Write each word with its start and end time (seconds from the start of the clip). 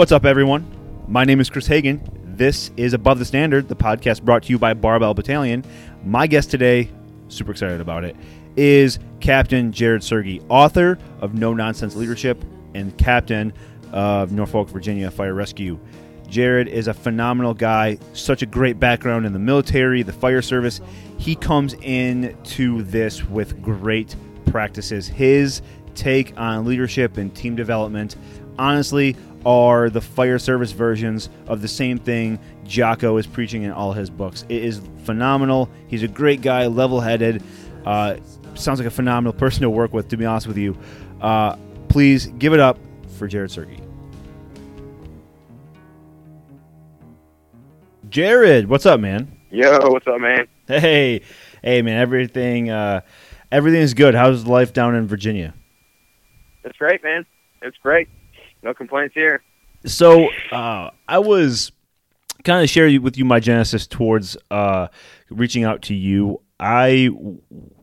What's 0.00 0.12
up, 0.12 0.24
everyone? 0.24 0.64
My 1.08 1.26
name 1.26 1.40
is 1.40 1.50
Chris 1.50 1.66
Hagan. 1.66 2.00
This 2.24 2.70
is 2.78 2.94
Above 2.94 3.18
the 3.18 3.24
Standard, 3.26 3.68
the 3.68 3.76
podcast 3.76 4.22
brought 4.22 4.44
to 4.44 4.48
you 4.48 4.58
by 4.58 4.72
Barbell 4.72 5.12
Battalion. 5.12 5.62
My 6.02 6.26
guest 6.26 6.50
today, 6.50 6.90
super 7.28 7.50
excited 7.50 7.82
about 7.82 8.04
it, 8.04 8.16
is 8.56 8.98
Captain 9.20 9.72
Jared 9.72 10.02
Sergi, 10.02 10.40
author 10.48 10.98
of 11.20 11.34
No 11.34 11.52
Nonsense 11.52 11.96
Leadership 11.96 12.42
and 12.72 12.96
captain 12.96 13.52
of 13.92 14.32
Norfolk, 14.32 14.70
Virginia 14.70 15.10
Fire 15.10 15.34
Rescue. 15.34 15.78
Jared 16.30 16.68
is 16.68 16.88
a 16.88 16.94
phenomenal 16.94 17.52
guy, 17.52 17.98
such 18.14 18.40
a 18.40 18.46
great 18.46 18.80
background 18.80 19.26
in 19.26 19.34
the 19.34 19.38
military, 19.38 20.02
the 20.02 20.14
fire 20.14 20.40
service. 20.40 20.80
He 21.18 21.34
comes 21.34 21.74
in 21.74 22.34
to 22.44 22.84
this 22.84 23.22
with 23.26 23.60
great 23.60 24.16
practices. 24.46 25.08
His 25.08 25.60
take 25.94 26.32
on 26.38 26.64
leadership 26.64 27.18
and 27.18 27.34
team 27.36 27.54
development, 27.54 28.16
honestly, 28.58 29.14
are 29.46 29.90
the 29.90 30.00
fire 30.00 30.38
service 30.38 30.72
versions 30.72 31.28
of 31.46 31.62
the 31.62 31.68
same 31.68 31.98
thing 31.98 32.38
Jocko 32.64 33.16
is 33.16 33.26
preaching 33.26 33.62
in 33.62 33.70
all 33.70 33.92
his 33.92 34.10
books. 34.10 34.44
It 34.48 34.64
is 34.64 34.80
phenomenal. 35.04 35.68
He's 35.88 36.02
a 36.02 36.08
great 36.08 36.42
guy, 36.42 36.66
level 36.66 37.00
headed. 37.00 37.42
Uh, 37.84 38.16
sounds 38.54 38.78
like 38.78 38.86
a 38.86 38.90
phenomenal 38.90 39.32
person 39.32 39.62
to 39.62 39.70
work 39.70 39.92
with, 39.92 40.08
to 40.08 40.16
be 40.16 40.26
honest 40.26 40.46
with 40.46 40.58
you. 40.58 40.76
Uh, 41.20 41.56
please 41.88 42.26
give 42.26 42.52
it 42.52 42.60
up 42.60 42.78
for 43.16 43.26
Jared 43.26 43.50
Sergi. 43.50 43.80
Jared, 48.08 48.68
what's 48.68 48.86
up, 48.86 49.00
man? 49.00 49.36
Yo, 49.50 49.88
what's 49.90 50.06
up, 50.06 50.20
man? 50.20 50.46
Hey, 50.66 51.22
hey, 51.62 51.82
man. 51.82 52.00
Everything, 52.00 52.70
uh, 52.70 53.00
everything 53.50 53.80
is 53.80 53.94
good. 53.94 54.14
How's 54.14 54.46
life 54.46 54.72
down 54.72 54.94
in 54.94 55.06
Virginia? 55.06 55.54
It's 56.64 56.76
great, 56.76 57.02
man. 57.02 57.24
It's 57.62 57.76
great. 57.78 58.08
No 58.62 58.74
complaints 58.74 59.14
here. 59.14 59.42
So, 59.86 60.28
uh, 60.52 60.90
I 61.08 61.18
was 61.18 61.72
kind 62.44 62.62
of 62.62 62.70
share 62.70 63.00
with 63.00 63.16
you 63.16 63.24
my 63.24 63.40
genesis 63.40 63.86
towards 63.86 64.36
uh, 64.50 64.88
reaching 65.30 65.64
out 65.64 65.82
to 65.82 65.94
you. 65.94 66.40
I 66.58 67.08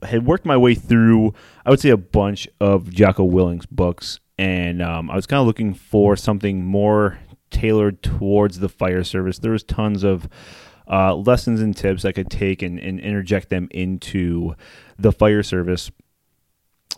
had 0.04 0.26
worked 0.26 0.46
my 0.46 0.58
way 0.58 0.76
through, 0.76 1.34
I 1.66 1.72
would 1.72 1.80
say, 1.80 1.90
a 1.90 1.98
bunch 1.98 2.48
of 2.60 2.92
Jocko 2.92 3.24
Willink's 3.24 3.66
books, 3.66 4.20
and 4.38 4.82
um, 4.84 5.10
I 5.10 5.16
was 5.16 5.26
kind 5.26 5.42
of 5.42 5.48
looking 5.48 5.74
for 5.74 6.16
something 6.16 6.64
more 6.64 7.18
tailored 7.50 8.04
towards 8.04 8.60
the 8.60 8.70
fire 8.70 9.04
service. 9.04 9.40
There 9.40 9.52
was 9.52 9.64
tons 9.64 10.04
of 10.04 10.30
uh, 10.90 11.16
lessons 11.16 11.60
and 11.60 11.76
tips 11.76 12.06
I 12.06 12.12
could 12.12 12.30
take 12.30 12.62
and, 12.62 12.80
and 12.80 13.00
interject 13.00 13.50
them 13.50 13.68
into 13.72 14.56
the 15.00 15.12
fire 15.12 15.44
service. 15.44 15.92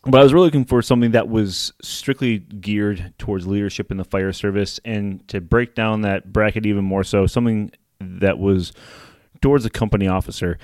But 0.10 0.22
I 0.22 0.24
was 0.24 0.34
really 0.34 0.48
looking 0.48 0.66
for 0.66 0.82
something 0.82 1.12
that 1.12 1.30
was 1.30 1.72
strictly 1.82 2.40
geared 2.40 3.14
towards 3.18 3.46
leadership 3.46 3.92
in 3.92 3.98
the 3.98 4.04
fire 4.04 4.34
service 4.34 4.80
and 4.84 5.28
to 5.28 5.40
break 5.40 5.76
down 5.76 6.02
that 6.02 6.34
bracket 6.34 6.66
even 6.66 6.84
more 6.84 7.04
so, 7.04 7.28
something 7.28 7.72
that 8.00 8.40
was 8.40 8.74
towards 9.42 9.66
a 9.66 9.70
company 9.70 10.08
officer. 10.08 10.58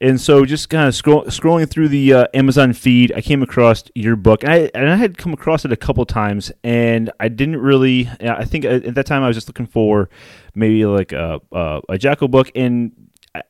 And 0.00 0.20
so, 0.20 0.44
just 0.44 0.68
kind 0.68 0.86
of 0.86 0.94
scroll, 0.94 1.24
scrolling 1.24 1.68
through 1.68 1.88
the 1.88 2.14
uh, 2.14 2.26
Amazon 2.32 2.72
feed, 2.72 3.12
I 3.16 3.20
came 3.20 3.42
across 3.42 3.82
your 3.96 4.14
book, 4.14 4.44
and 4.44 4.52
I, 4.52 4.70
and 4.72 4.88
I 4.88 4.94
had 4.94 5.18
come 5.18 5.32
across 5.32 5.64
it 5.64 5.72
a 5.72 5.76
couple 5.76 6.06
times, 6.06 6.52
and 6.62 7.10
I 7.18 7.26
didn't 7.26 7.56
really. 7.56 8.08
I 8.20 8.44
think 8.44 8.64
at 8.64 8.94
that 8.94 9.06
time 9.06 9.24
I 9.24 9.26
was 9.26 9.36
just 9.36 9.48
looking 9.48 9.66
for 9.66 10.08
maybe 10.54 10.86
like 10.86 11.10
a 11.10 11.40
a, 11.50 11.80
a 11.88 11.98
Jocko 11.98 12.28
book, 12.28 12.52
and 12.54 12.92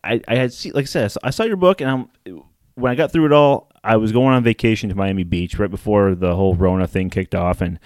I, 0.02 0.22
I 0.26 0.36
had 0.36 0.54
see, 0.54 0.70
like 0.70 0.84
I 0.84 0.86
said, 0.86 1.12
I 1.22 1.28
saw 1.28 1.42
your 1.42 1.58
book, 1.58 1.82
and 1.82 1.90
I'm 1.90 2.42
when 2.76 2.92
I 2.92 2.94
got 2.94 3.12
through 3.12 3.26
it 3.26 3.32
all, 3.32 3.67
I 3.82 3.96
was 3.96 4.12
going 4.12 4.34
on 4.34 4.42
vacation 4.42 4.88
to 4.88 4.94
Miami 4.94 5.24
Beach 5.24 5.58
right 5.58 5.70
before 5.70 6.14
the 6.14 6.34
whole 6.34 6.54
Rona 6.54 6.86
thing 6.86 7.10
kicked 7.10 7.34
off, 7.34 7.60
and 7.60 7.78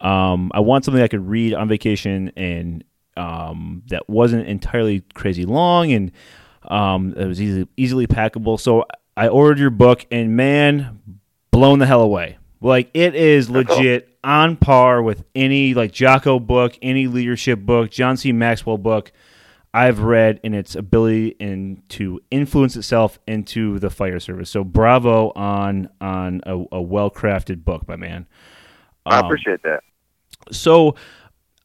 um, 0.00 0.50
I 0.54 0.60
want 0.60 0.84
something 0.84 1.02
I 1.02 1.08
could 1.08 1.28
read 1.28 1.54
on 1.54 1.68
vacation 1.68 2.32
and 2.36 2.84
um, 3.16 3.82
that 3.88 4.08
wasn't 4.08 4.46
entirely 4.48 5.02
crazy 5.14 5.44
long 5.44 5.92
and 5.92 6.10
um, 6.68 7.14
it 7.16 7.26
was 7.26 7.40
easily 7.40 7.68
easily 7.76 8.06
packable. 8.06 8.58
So 8.58 8.84
I 9.16 9.28
ordered 9.28 9.58
your 9.58 9.70
book, 9.70 10.06
and 10.10 10.36
man, 10.36 11.00
blown 11.50 11.78
the 11.78 11.86
hell 11.86 12.00
away. 12.00 12.38
Like 12.60 12.90
it 12.94 13.14
is 13.14 13.50
legit 13.50 14.16
on 14.24 14.56
par 14.56 15.02
with 15.02 15.24
any 15.34 15.74
like 15.74 15.92
Jocko 15.92 16.38
book, 16.38 16.78
any 16.80 17.06
leadership 17.06 17.60
book, 17.60 17.90
John 17.90 18.16
C. 18.16 18.32
Maxwell 18.32 18.78
book 18.78 19.12
I've 19.74 19.98
read 19.98 20.38
in 20.44 20.54
its 20.54 20.76
ability 20.76 21.34
and 21.40 21.82
to 21.90 22.20
influence 22.30 22.76
itself 22.76 23.18
into 23.26 23.80
the 23.80 23.90
fire 23.90 24.20
service. 24.20 24.48
So 24.48 24.62
bravo 24.62 25.32
on 25.34 25.88
on 26.00 26.42
a, 26.46 26.64
a 26.70 26.80
well 26.80 27.10
crafted 27.10 27.64
book, 27.64 27.88
my 27.88 27.96
man. 27.96 28.28
Um, 29.04 29.12
I 29.12 29.26
appreciate 29.26 29.64
that. 29.64 29.82
So 30.52 30.94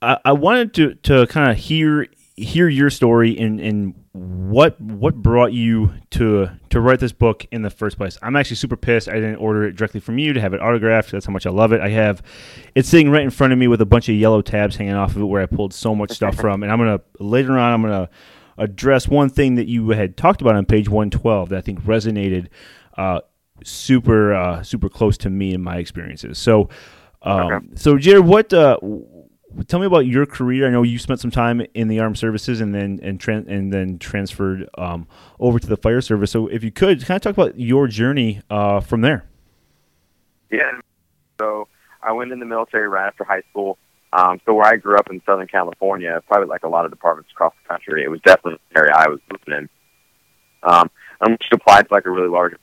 I, 0.01 0.17
I 0.25 0.31
wanted 0.31 0.73
to 0.73 0.95
to 0.95 1.27
kind 1.27 1.51
of 1.51 1.57
hear 1.57 2.07
hear 2.35 2.67
your 2.67 2.89
story 2.89 3.37
and 3.37 3.59
and 3.59 3.93
what 4.19 4.79
what 4.81 5.15
brought 5.15 5.53
you 5.53 5.93
to 6.09 6.49
to 6.69 6.81
write 6.81 6.99
this 6.99 7.13
book 7.13 7.45
in 7.51 7.61
the 7.61 7.69
first 7.69 7.97
place. 7.97 8.17
I'm 8.21 8.35
actually 8.35 8.57
super 8.57 8.75
pissed 8.75 9.07
I 9.07 9.13
didn't 9.13 9.37
order 9.37 9.63
it 9.63 9.77
directly 9.77 10.01
from 10.01 10.17
you 10.17 10.33
to 10.33 10.41
have 10.41 10.53
it 10.53 10.61
autographed. 10.61 11.11
That's 11.11 11.25
how 11.25 11.31
much 11.31 11.45
I 11.45 11.51
love 11.51 11.71
it. 11.71 11.79
I 11.79 11.89
have 11.89 12.21
it's 12.75 12.89
sitting 12.89 13.09
right 13.09 13.23
in 13.23 13.29
front 13.29 13.53
of 13.53 13.59
me 13.59 13.67
with 13.69 13.79
a 13.79 13.85
bunch 13.85 14.09
of 14.09 14.15
yellow 14.15 14.41
tabs 14.41 14.75
hanging 14.75 14.93
off 14.93 15.15
of 15.15 15.21
it 15.21 15.25
where 15.25 15.41
I 15.41 15.45
pulled 15.45 15.73
so 15.73 15.95
much 15.95 16.11
stuff 16.11 16.35
from. 16.39 16.63
And 16.63 16.71
I'm 16.71 16.79
gonna 16.79 16.99
later 17.19 17.57
on 17.57 17.73
I'm 17.73 17.81
gonna 17.81 18.09
address 18.57 19.07
one 19.07 19.29
thing 19.29 19.55
that 19.55 19.67
you 19.67 19.89
had 19.91 20.17
talked 20.17 20.41
about 20.41 20.55
on 20.55 20.65
page 20.65 20.89
112 20.89 21.49
that 21.49 21.57
I 21.57 21.61
think 21.61 21.81
resonated 21.83 22.47
uh, 22.97 23.21
super 23.63 24.33
uh, 24.33 24.63
super 24.63 24.89
close 24.89 25.17
to 25.19 25.29
me 25.29 25.53
and 25.53 25.63
my 25.63 25.77
experiences. 25.77 26.37
So. 26.37 26.69
Um, 27.21 27.51
okay. 27.51 27.65
So, 27.75 27.97
Jared, 27.97 28.23
what 28.23 28.53
uh, 28.53 28.77
tell 29.67 29.79
me 29.79 29.85
about 29.85 30.05
your 30.05 30.25
career. 30.25 30.67
I 30.67 30.69
know 30.69 30.83
you 30.83 30.99
spent 30.99 31.19
some 31.19 31.31
time 31.31 31.61
in 31.73 31.87
the 31.87 31.99
armed 31.99 32.17
services 32.17 32.61
and 32.61 32.73
then 32.73 32.99
and 33.01 33.19
tran- 33.19 33.47
and 33.47 33.73
then 33.73 33.99
transferred 33.99 34.69
um, 34.77 35.07
over 35.39 35.59
to 35.59 35.67
the 35.67 35.77
fire 35.77 36.01
service. 36.01 36.31
So 36.31 36.47
if 36.47 36.63
you 36.63 36.71
could 36.71 37.05
kind 37.05 37.15
of 37.17 37.21
talk 37.21 37.33
about 37.33 37.59
your 37.59 37.87
journey 37.87 38.41
uh, 38.49 38.79
from 38.79 39.01
there. 39.01 39.25
Yeah. 40.51 40.71
So 41.39 41.67
I 42.01 42.11
went 42.11 42.31
in 42.31 42.39
the 42.39 42.45
military 42.45 42.87
right 42.87 43.07
after 43.07 43.23
high 43.23 43.43
school. 43.49 43.77
Um, 44.11 44.41
so 44.45 44.53
where 44.53 44.65
I 44.65 44.75
grew 44.77 44.97
up 44.97 45.09
in 45.11 45.21
Southern 45.25 45.47
California, 45.47 46.21
probably 46.27 46.47
like 46.47 46.63
a 46.63 46.67
lot 46.67 46.85
of 46.85 46.91
departments 46.91 47.31
across 47.31 47.53
the 47.61 47.69
country, 47.69 48.03
it 48.03 48.09
was 48.09 48.19
definitely 48.21 48.59
an 48.71 48.77
area 48.77 48.93
I 48.95 49.07
was 49.07 49.19
moving 49.31 49.59
in. 49.63 49.69
Um, 50.63 50.89
I 51.21 51.29
just 51.39 51.53
applied 51.53 51.87
to 51.87 51.93
like 51.93 52.05
a 52.05 52.09
really 52.09 52.27
large. 52.27 52.55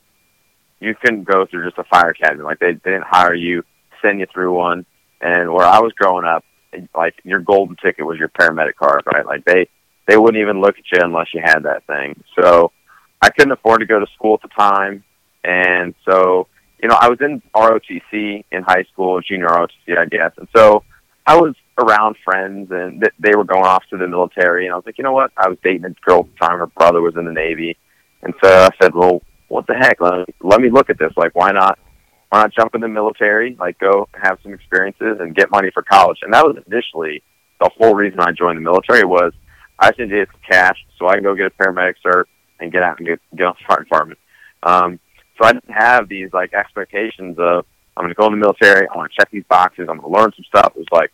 You 0.80 0.94
couldn't 1.00 1.24
go 1.24 1.46
through 1.46 1.64
just 1.66 1.78
a 1.78 1.84
fire 1.84 2.10
academy. 2.10 2.42
Like 2.42 2.58
they, 2.58 2.72
they 2.72 2.90
didn't 2.90 3.06
hire 3.06 3.34
you, 3.34 3.62
send 4.02 4.20
you 4.20 4.26
through 4.32 4.54
one. 4.54 4.84
And 5.20 5.52
where 5.52 5.64
I 5.64 5.78
was 5.78 5.92
growing 5.92 6.26
up, 6.26 6.44
like 6.94 7.14
your 7.24 7.40
golden 7.40 7.76
ticket 7.76 8.06
was 8.06 8.18
your 8.18 8.28
paramedic 8.28 8.76
card, 8.76 9.02
right? 9.12 9.26
Like 9.26 9.44
they 9.44 9.68
they 10.06 10.16
wouldn't 10.16 10.40
even 10.40 10.60
look 10.60 10.76
at 10.78 10.84
you 10.92 10.98
unless 11.02 11.28
you 11.34 11.40
had 11.42 11.60
that 11.60 11.86
thing. 11.86 12.22
So 12.40 12.72
I 13.20 13.30
couldn't 13.30 13.52
afford 13.52 13.80
to 13.80 13.86
go 13.86 13.98
to 13.98 14.06
school 14.14 14.34
at 14.34 14.42
the 14.42 14.54
time, 14.56 15.04
and 15.44 15.94
so 16.04 16.48
you 16.82 16.88
know 16.88 16.96
I 17.00 17.08
was 17.08 17.18
in 17.20 17.42
ROTC 17.54 18.44
in 18.50 18.62
high 18.62 18.84
school, 18.92 19.20
junior 19.20 19.48
ROTC, 19.48 19.98
I 19.98 20.06
guess, 20.06 20.32
and 20.36 20.48
so 20.54 20.84
I 21.26 21.36
was 21.36 21.54
around 21.78 22.16
friends, 22.24 22.70
and 22.70 23.00
th- 23.00 23.12
they 23.18 23.34
were 23.36 23.44
going 23.44 23.64
off 23.64 23.84
to 23.90 23.96
the 23.96 24.06
military, 24.06 24.66
and 24.66 24.72
I 24.72 24.76
was 24.76 24.86
like, 24.86 24.96
you 24.96 25.04
know 25.04 25.12
what? 25.12 25.32
I 25.36 25.48
was 25.48 25.58
dating 25.62 25.84
a 25.84 25.90
girl 26.06 26.20
at 26.20 26.26
the 26.32 26.46
time. 26.46 26.58
Her 26.58 26.66
brother 26.66 27.02
was 27.02 27.16
in 27.16 27.24
the 27.24 27.32
Navy, 27.32 27.76
and 28.22 28.32
so 28.42 28.48
I 28.48 28.70
said, 28.80 28.94
well, 28.94 29.22
what 29.48 29.66
the 29.66 29.74
heck? 29.74 30.00
Let 30.00 30.28
me, 30.28 30.34
let 30.40 30.60
me 30.60 30.70
look 30.70 30.90
at 30.90 30.98
this. 30.98 31.12
Like, 31.16 31.34
why 31.34 31.52
not 31.52 31.78
why 32.30 32.42
not 32.42 32.52
jump 32.52 32.74
in 32.74 32.80
the 32.80 32.88
military, 32.88 33.56
like 33.58 33.78
go 33.78 34.08
have 34.14 34.38
some 34.42 34.52
experiences 34.52 35.18
and 35.20 35.34
get 35.34 35.50
money 35.50 35.70
for 35.72 35.82
college? 35.82 36.18
And 36.22 36.32
that 36.34 36.44
was 36.44 36.56
initially 36.66 37.22
the 37.60 37.70
whole 37.76 37.94
reason 37.94 38.20
I 38.20 38.32
joined 38.32 38.58
the 38.58 38.62
military 38.62 39.04
was 39.04 39.32
I 39.78 39.88
just 39.88 40.00
needed 40.00 40.28
some 40.32 40.40
cash 40.48 40.84
so 40.98 41.08
I 41.08 41.14
can 41.14 41.22
go 41.22 41.34
get 41.34 41.46
a 41.46 41.50
paramedic 41.50 41.94
cert 42.04 42.24
and 42.60 42.72
get 42.72 42.82
out 42.82 42.98
and 42.98 43.06
get, 43.06 43.20
get 43.34 43.46
on 43.46 43.54
the 43.58 43.64
fire 43.68 43.82
department. 43.82 44.18
Um, 44.62 44.98
so 45.38 45.46
I 45.46 45.52
didn't 45.52 45.70
have 45.70 46.08
these 46.08 46.32
like 46.32 46.54
expectations 46.54 47.36
of 47.38 47.66
I'm 47.96 48.04
going 48.04 48.14
to 48.14 48.14
go 48.14 48.26
in 48.26 48.32
the 48.32 48.38
military. 48.38 48.86
I 48.88 48.96
want 48.96 49.10
to 49.10 49.16
check 49.16 49.30
these 49.30 49.44
boxes. 49.48 49.88
I'm 49.88 49.98
going 49.98 50.12
to 50.12 50.18
learn 50.18 50.32
some 50.34 50.44
stuff. 50.44 50.72
It 50.74 50.78
was 50.78 50.86
like, 50.92 51.12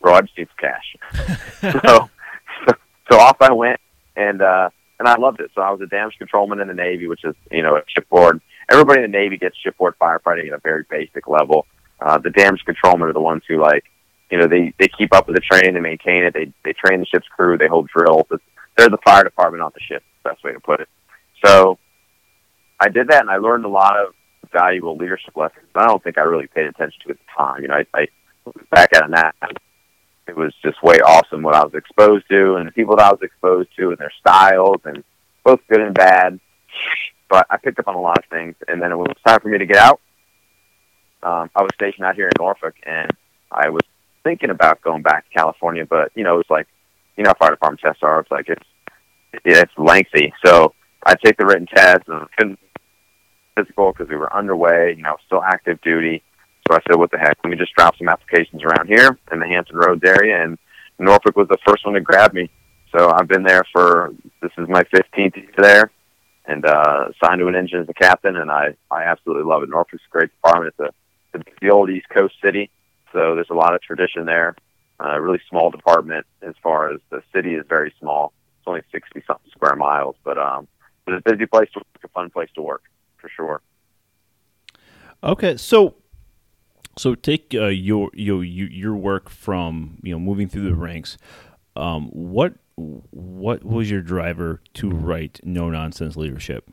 bro, 0.00 0.14
I 0.14 0.20
just 0.22 0.36
need 0.36 0.48
some 0.48 0.70
cash. 0.70 1.82
so, 1.82 2.10
so, 2.66 2.74
so 3.10 3.18
off 3.18 3.36
I 3.40 3.52
went, 3.52 3.80
and 4.16 4.42
uh, 4.42 4.70
and 4.98 5.08
I 5.08 5.16
loved 5.16 5.40
it. 5.40 5.50
So 5.54 5.60
I 5.60 5.70
was 5.70 5.80
a 5.80 5.86
damage 5.86 6.16
controlman 6.18 6.60
in 6.60 6.68
the 6.68 6.74
Navy, 6.74 7.06
which 7.06 7.24
is 7.24 7.34
you 7.50 7.62
know 7.62 7.76
a 7.76 7.82
shipboard 7.86 8.40
everybody 8.70 9.02
in 9.02 9.10
the 9.10 9.18
Navy 9.18 9.36
gets 9.36 9.56
shipboard 9.58 9.94
firefighting 10.00 10.48
at 10.48 10.52
a 10.52 10.60
very 10.60 10.84
basic 10.88 11.28
level. 11.28 11.66
Uh, 12.00 12.18
the 12.18 12.30
damage 12.30 12.62
controlmen 12.64 13.08
are 13.08 13.12
the 13.12 13.20
ones 13.20 13.42
who 13.48 13.60
like, 13.60 13.84
you 14.30 14.38
know, 14.38 14.46
they 14.46 14.74
they 14.78 14.88
keep 14.88 15.14
up 15.14 15.26
with 15.26 15.36
the 15.36 15.40
training, 15.40 15.74
they 15.74 15.80
maintain 15.80 16.24
it, 16.24 16.34
they 16.34 16.52
they 16.64 16.72
train 16.72 17.00
the 17.00 17.06
ship's 17.06 17.28
crew, 17.28 17.56
they 17.56 17.68
hold 17.68 17.88
drills. 17.88 18.26
It's, 18.30 18.42
they're 18.76 18.88
the 18.88 18.98
fire 18.98 19.24
department 19.24 19.62
on 19.62 19.72
the 19.74 19.80
ship. 19.80 20.02
Best 20.22 20.44
way 20.44 20.52
to 20.52 20.60
put 20.60 20.80
it. 20.80 20.88
So, 21.44 21.78
I 22.78 22.88
did 22.88 23.08
that, 23.08 23.22
and 23.22 23.30
I 23.30 23.36
learned 23.36 23.64
a 23.64 23.68
lot 23.68 23.96
of 23.96 24.14
valuable 24.52 24.96
leadership 24.96 25.36
lessons. 25.36 25.66
I 25.74 25.86
don't 25.86 26.02
think 26.02 26.18
I 26.18 26.22
really 26.22 26.46
paid 26.48 26.66
attention 26.66 27.00
to 27.04 27.10
at 27.10 27.16
the 27.18 27.24
time. 27.36 27.62
You 27.62 27.68
know, 27.68 27.74
I, 27.74 27.86
I 27.94 28.06
back 28.70 28.94
at 28.94 29.08
now. 29.08 29.32
It 30.28 30.36
was 30.36 30.52
just 30.62 30.82
way 30.82 30.96
awesome 30.96 31.42
what 31.42 31.54
I 31.54 31.62
was 31.62 31.74
exposed 31.74 32.28
to, 32.30 32.56
and 32.56 32.66
the 32.66 32.72
people 32.72 32.96
that 32.96 33.06
I 33.06 33.12
was 33.12 33.22
exposed 33.22 33.68
to, 33.76 33.90
and 33.90 33.98
their 33.98 34.12
styles, 34.20 34.80
and 34.84 35.04
both 35.44 35.60
good 35.70 35.80
and 35.80 35.94
bad. 35.94 36.40
But 37.28 37.46
I 37.50 37.56
picked 37.56 37.78
up 37.78 37.88
on 37.88 37.94
a 37.94 38.00
lot 38.00 38.18
of 38.18 38.24
things, 38.30 38.54
and 38.68 38.80
then 38.80 38.92
it 38.92 38.96
was 38.96 39.08
time 39.26 39.40
for 39.40 39.48
me 39.48 39.58
to 39.58 39.66
get 39.66 39.76
out. 39.76 40.00
Um, 41.22 41.50
I 41.56 41.62
was 41.62 41.70
stationed 41.74 42.04
out 42.04 42.14
here 42.14 42.26
in 42.26 42.32
Norfolk, 42.38 42.74
and 42.84 43.10
I 43.50 43.68
was 43.70 43.82
thinking 44.22 44.50
about 44.50 44.82
going 44.82 45.02
back 45.02 45.24
to 45.28 45.38
California, 45.38 45.86
but 45.86 46.12
you 46.14 46.24
know, 46.24 46.38
it's 46.38 46.50
like, 46.50 46.66
you 47.16 47.24
know, 47.24 47.32
fire 47.38 47.50
department 47.50 47.80
tests 47.80 48.02
are. 48.02 48.20
It's 48.20 48.30
like 48.30 48.48
it's 48.48 48.66
it's 49.44 49.72
lengthy. 49.76 50.32
So 50.44 50.74
I 51.04 51.14
take 51.14 51.36
the 51.36 51.46
written 51.46 51.66
test 51.66 52.02
and 52.38 52.56
physical 53.56 53.92
because 53.92 54.08
we 54.08 54.16
were 54.16 54.34
underway. 54.34 54.94
You 54.96 55.02
know, 55.02 55.16
still 55.26 55.42
active 55.42 55.80
duty. 55.80 56.22
So 56.68 56.76
I 56.76 56.80
said, 56.86 56.98
what 56.98 57.10
the 57.10 57.18
heck? 57.18 57.38
Let 57.44 57.50
me 57.50 57.56
just 57.56 57.74
drop 57.74 57.96
some 57.96 58.08
applications 58.08 58.62
around 58.62 58.88
here 58.88 59.18
in 59.32 59.38
the 59.38 59.46
Hampton 59.46 59.76
Roads 59.76 60.02
area, 60.04 60.42
and 60.42 60.58
Norfolk 60.98 61.36
was 61.36 61.48
the 61.48 61.58
first 61.66 61.84
one 61.84 61.94
to 61.94 62.00
grab 62.00 62.32
me. 62.34 62.50
So 62.96 63.12
I've 63.12 63.28
been 63.28 63.42
there 63.42 63.62
for 63.72 64.12
this 64.42 64.50
is 64.58 64.68
my 64.68 64.82
15th 64.84 65.36
year 65.36 65.50
there, 65.58 65.90
and 66.46 66.64
uh, 66.64 67.08
signed 67.22 67.40
to 67.40 67.48
an 67.48 67.56
engine 67.56 67.80
as 67.80 67.88
a 67.88 67.94
captain, 67.94 68.36
and 68.36 68.50
I 68.50 68.76
I 68.90 69.04
absolutely 69.04 69.44
love 69.44 69.62
it. 69.62 69.68
Norfolk's 69.68 70.04
a 70.06 70.10
great 70.10 70.30
department. 70.30 70.74
It's 70.78 70.88
a 70.88 70.92
the 71.60 71.70
old 71.70 71.90
East 71.90 72.08
Coast 72.08 72.34
city, 72.42 72.70
so 73.12 73.34
there's 73.34 73.50
a 73.50 73.54
lot 73.54 73.74
of 73.74 73.82
tradition 73.82 74.24
there. 74.26 74.56
A 75.00 75.08
uh, 75.08 75.18
really 75.18 75.40
small 75.50 75.70
department 75.70 76.24
as 76.40 76.54
far 76.62 76.90
as 76.90 77.00
the 77.10 77.22
city 77.34 77.54
is 77.54 77.64
very 77.68 77.92
small. 78.00 78.32
It's 78.58 78.66
only 78.66 78.80
60 78.90 79.22
something 79.26 79.50
square 79.50 79.76
miles, 79.76 80.16
but 80.24 80.38
um, 80.38 80.66
it's 81.06 81.22
a 81.26 81.30
busy 81.30 81.44
place 81.44 81.68
to 81.74 81.80
work, 81.80 81.86
a 82.04 82.08
fun 82.08 82.30
place 82.30 82.48
to 82.54 82.62
work 82.62 82.82
for 83.18 83.28
sure. 83.28 83.60
Okay, 85.22 85.56
so 85.56 85.96
so 86.96 87.14
take 87.14 87.54
uh, 87.54 87.66
your 87.66 88.10
your 88.14 88.42
your 88.42 88.94
work 88.94 89.28
from 89.28 89.98
you 90.02 90.12
know 90.12 90.18
moving 90.18 90.48
through 90.48 90.64
the 90.64 90.74
ranks. 90.74 91.18
Um, 91.74 92.08
what 92.08 92.54
what 92.76 93.64
was 93.64 93.90
your 93.90 94.02
driver 94.02 94.60
to 94.74 94.90
write 94.90 95.40
No 95.42 95.70
Nonsense 95.70 96.16
Leadership? 96.16 96.68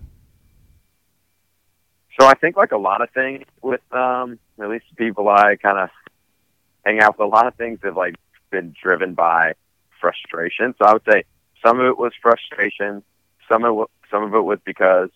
So 2.19 2.27
I 2.27 2.33
think 2.35 2.57
like 2.57 2.71
a 2.71 2.77
lot 2.77 3.01
of 3.01 3.09
things 3.11 3.45
with 3.61 3.81
um, 3.91 4.38
at 4.59 4.69
least 4.69 4.85
people 4.95 5.27
I 5.29 5.55
kind 5.55 5.79
of 5.79 5.89
hang 6.85 7.00
out 7.00 7.17
with, 7.17 7.25
a 7.25 7.29
lot 7.29 7.47
of 7.47 7.55
things 7.55 7.79
have 7.83 7.97
like 7.97 8.15
been 8.51 8.75
driven 8.81 9.13
by 9.13 9.53
frustration. 10.00 10.75
So 10.77 10.85
I 10.85 10.94
would 10.94 11.03
say 11.09 11.23
some 11.65 11.79
of 11.79 11.85
it 11.88 11.97
was 11.97 12.11
frustration. 12.21 13.03
Some 13.50 13.63
of 13.63 13.79
it, 13.79 13.88
some 14.11 14.23
of 14.23 14.33
it 14.35 14.41
was 14.41 14.59
because 14.63 15.09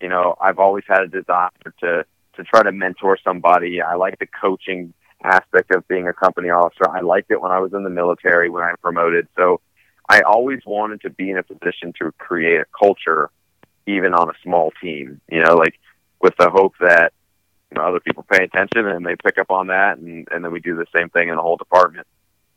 you 0.00 0.08
know 0.08 0.36
I've 0.40 0.58
always 0.58 0.84
had 0.88 1.02
a 1.02 1.08
desire 1.08 1.50
to 1.80 2.04
to 2.36 2.44
try 2.44 2.62
to 2.62 2.72
mentor 2.72 3.18
somebody. 3.22 3.82
I 3.82 3.96
like 3.96 4.18
the 4.18 4.26
coaching 4.26 4.94
aspect 5.22 5.74
of 5.74 5.86
being 5.88 6.06
a 6.06 6.12
company 6.12 6.48
officer. 6.48 6.88
I 6.88 7.00
liked 7.00 7.30
it 7.30 7.40
when 7.40 7.50
I 7.50 7.58
was 7.58 7.72
in 7.74 7.82
the 7.82 7.90
military 7.90 8.48
when 8.48 8.62
I 8.62 8.74
promoted. 8.80 9.26
So 9.36 9.60
I 10.08 10.22
always 10.22 10.60
wanted 10.64 11.02
to 11.02 11.10
be 11.10 11.30
in 11.30 11.38
a 11.38 11.42
position 11.42 11.92
to 12.00 12.12
create 12.18 12.60
a 12.60 12.64
culture, 12.78 13.30
even 13.86 14.14
on 14.14 14.30
a 14.30 14.34
small 14.42 14.72
team. 14.80 15.20
You 15.30 15.42
know, 15.42 15.54
like 15.54 15.78
with 16.20 16.34
the 16.38 16.50
hope 16.50 16.74
that 16.80 17.12
you 17.70 17.78
know 17.78 17.86
other 17.86 18.00
people 18.00 18.24
pay 18.24 18.44
attention 18.44 18.86
and 18.86 19.04
they 19.04 19.16
pick 19.16 19.38
up 19.38 19.50
on 19.50 19.68
that, 19.68 19.98
and 19.98 20.26
and 20.30 20.44
then 20.44 20.52
we 20.52 20.60
do 20.60 20.76
the 20.76 20.86
same 20.96 21.10
thing 21.10 21.28
in 21.28 21.36
the 21.36 21.42
whole 21.42 21.56
department. 21.56 22.06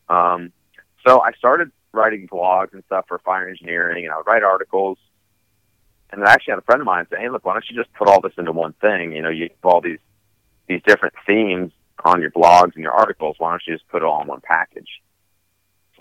Um, 0.09 0.51
so 1.05 1.21
I 1.21 1.31
started 1.33 1.71
writing 1.93 2.27
blogs 2.27 2.73
and 2.73 2.83
stuff 2.85 3.05
for 3.07 3.19
fire 3.19 3.49
engineering, 3.49 4.05
and 4.05 4.13
I 4.13 4.17
would 4.17 4.27
write 4.27 4.43
articles 4.43 4.97
and 6.11 6.21
then 6.21 6.27
I 6.27 6.33
actually 6.33 6.51
had 6.51 6.59
a 6.59 6.63
friend 6.63 6.81
of 6.81 6.85
mine 6.85 7.07
say, 7.09 7.19
"Hey, 7.19 7.29
look, 7.29 7.45
why 7.45 7.53
don't 7.53 7.69
you 7.69 7.75
just 7.75 7.93
put 7.93 8.07
all 8.07 8.21
this 8.21 8.33
into 8.37 8.51
one 8.51 8.73
thing? 8.73 9.13
You 9.13 9.21
know, 9.21 9.29
you 9.29 9.43
have 9.43 9.51
all 9.63 9.81
these 9.81 9.99
these 10.67 10.81
different 10.85 11.15
themes 11.25 11.71
on 12.03 12.21
your 12.21 12.31
blogs 12.31 12.73
and 12.75 12.83
your 12.83 12.91
articles. 12.91 13.35
Why 13.39 13.51
don't 13.51 13.61
you 13.65 13.75
just 13.75 13.87
put 13.87 14.01
it 14.01 14.05
all 14.05 14.21
in 14.21 14.27
one 14.27 14.41
package?" 14.41 15.01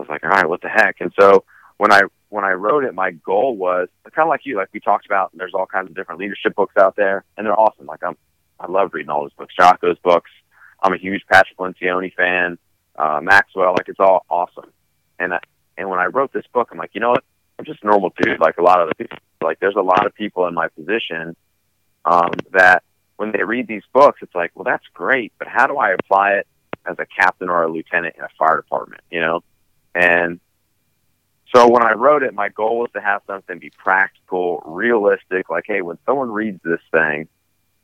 I 0.01 0.03
was 0.03 0.09
like, 0.09 0.25
"All 0.25 0.31
right, 0.31 0.49
what 0.49 0.63
the 0.63 0.69
heck?" 0.69 0.97
And 1.01 1.13
so 1.19 1.45
when 1.77 1.93
I 1.93 2.03
when 2.31 2.45
I 2.45 2.53
wrote 2.53 2.85
it, 2.85 2.95
my 2.95 3.11
goal 3.11 3.57
was 3.57 3.89
kind 4.15 4.27
of 4.27 4.29
like 4.29 4.43
you, 4.45 4.57
like 4.57 4.69
we 4.73 4.81
talked 4.81 5.07
about. 5.07 5.31
There's 5.35 5.55
all 5.55 5.67
kinds 5.67 5.91
of 5.91 5.97
different 5.97 6.21
leadership 6.21 6.55
books 6.55 6.77
out 6.79 6.97
there, 6.97 7.25
and 7.37 7.47
they're 7.47 7.59
awesome. 7.59 7.87
Like 7.87 8.03
I'm, 8.05 8.17
I 8.59 8.71
love 8.71 8.91
reading 8.93 9.11
all 9.11 9.23
those 9.23 9.33
books. 9.35 9.55
Jocko's 9.59 9.99
books. 9.99 10.31
I'm 10.83 10.95
a 10.95 10.99
huge 10.99 11.23
Patrick 11.31 11.59
Lencioni 11.59 12.15
fan. 12.15 12.59
Uh, 12.97 13.21
Maxwell, 13.23 13.73
like 13.73 13.89
it's 13.89 14.01
all 14.01 14.25
awesome. 14.31 14.71
And 15.19 15.35
I, 15.35 15.41
and 15.77 15.91
when 15.91 15.99
I 15.99 16.07
wrote 16.07 16.33
this 16.33 16.47
book, 16.53 16.69
I'm 16.73 16.79
like, 16.79 16.91
you 16.95 17.01
know 17.01 17.11
what? 17.11 17.25
I'm 17.59 17.65
just 17.65 17.83
a 17.83 17.87
normal 17.87 18.13
dude, 18.17 18.41
like 18.41 18.57
a 18.59 18.63
lot 18.63 18.81
of 18.81 18.89
the 18.89 18.95
people. 18.95 19.19
Like 19.43 19.61
there's 19.61 19.77
a 19.77 19.83
lot 19.83 20.07
of 20.07 20.15
people 20.15 20.47
in 20.47 20.55
my 20.55 20.69
position 20.69 21.37
um, 22.05 22.33
that 22.53 22.83
when 23.17 23.33
they 23.33 23.43
read 23.43 23.69
these 23.69 23.83
books, 23.93 24.21
it's 24.23 24.35
like, 24.35 24.53
well, 24.55 24.65
that's 24.65 24.85
great, 24.95 25.33
but 25.39 25.47
how 25.47 25.67
do 25.67 25.77
I 25.77 25.91
apply 25.93 26.33
it 26.35 26.47
as 26.87 26.97
a 26.99 27.07
captain 27.07 27.51
or 27.51 27.63
a 27.63 27.69
lieutenant 27.71 28.17
in 28.17 28.25
a 28.25 28.29
fire 28.39 28.57
department? 28.57 29.03
You 29.11 29.21
know, 29.21 29.43
and 29.95 30.41
so 31.55 31.69
when 31.69 31.83
I 31.83 31.93
wrote 31.93 32.23
it, 32.23 32.33
my 32.33 32.49
goal 32.49 32.79
was 32.79 32.91
to 32.93 33.01
have 33.01 33.23
something 33.27 33.59
be 33.59 33.71
practical, 33.71 34.63
realistic. 34.65 35.51
Like, 35.51 35.65
hey, 35.67 35.83
when 35.83 35.99
someone 36.07 36.31
reads 36.31 36.61
this 36.63 36.81
thing, 36.93 37.29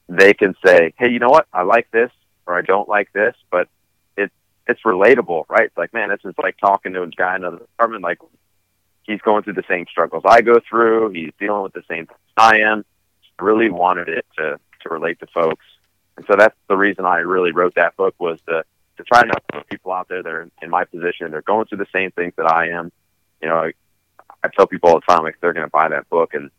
they 0.09 0.35
can 0.35 0.55
say, 0.65 0.95
hey, 0.97 1.09
you 1.09 1.19
know 1.19 1.31
what? 1.31 1.47
I 1.53 1.63
like 1.63 1.91
this 1.91 2.11
or 2.47 2.57
I 2.57 2.63
don't 2.63 2.89
like 2.89 3.13
this, 3.13 3.35
but 3.51 3.69
it's 4.17 4.35
it's 4.69 4.83
relatable, 4.83 5.45
right? 5.49 5.65
It's 5.65 5.77
like, 5.77 5.93
man, 5.93 6.11
this 6.11 6.21
is 6.25 6.35
like 6.41 6.57
talking 6.59 6.93
to 6.93 7.03
a 7.03 7.09
guy 7.09 7.35
in 7.35 7.43
another 7.43 7.59
department. 7.59 8.05
Like, 8.05 8.19
he's 9.03 9.21
going 9.21 9.43
through 9.43 9.55
the 9.55 9.65
same 9.69 9.87
struggles 9.91 10.23
I 10.25 10.43
go 10.43 10.61
through. 10.69 11.11
He's 11.11 11.33
dealing 11.41 11.63
with 11.63 11.73
the 11.73 11.83
same 11.89 12.07
things 12.07 12.19
I 12.37 12.61
am. 12.61 12.85
Really 13.41 13.69
wanted 13.69 14.09
it 14.09 14.27
to 14.39 14.59
to 14.83 14.89
relate 14.89 15.19
to 15.21 15.27
folks, 15.27 15.65
and 16.17 16.25
so 16.27 16.37
that's 16.39 16.57
the 16.69 16.77
reason 16.77 17.05
I 17.05 17.19
really 17.19 17.53
wrote 17.53 17.75
that 17.75 17.97
book 17.97 18.15
was 18.19 18.39
to 18.49 18.65
to 18.97 19.05
try 19.05 19.23
to 19.23 19.33
help 19.53 19.69
people 19.69 19.93
out 19.93 20.09
there 20.09 20.23
that 20.23 20.33
are 20.33 20.49
in 20.63 20.71
my 20.71 20.85
position. 20.85 21.31
They're 21.31 21.43
going 21.43 21.67
through 21.67 21.79
the 21.79 21.87
same 21.93 22.11
things 22.13 22.33
that 22.37 22.47
I 22.51 22.71
am. 22.71 22.93
You 23.43 23.49
know, 23.49 23.57
I, 23.57 23.73
I 24.43 24.49
tell 24.49 24.67
people 24.67 24.91
all 24.91 25.01
the 25.01 25.13
time 25.13 25.23
like 25.23 25.37
they're 25.41 25.53
going 25.53 25.67
to 25.67 25.71
buy 25.71 25.89
that 25.89 26.09
book 26.09 26.35
and 26.35 26.51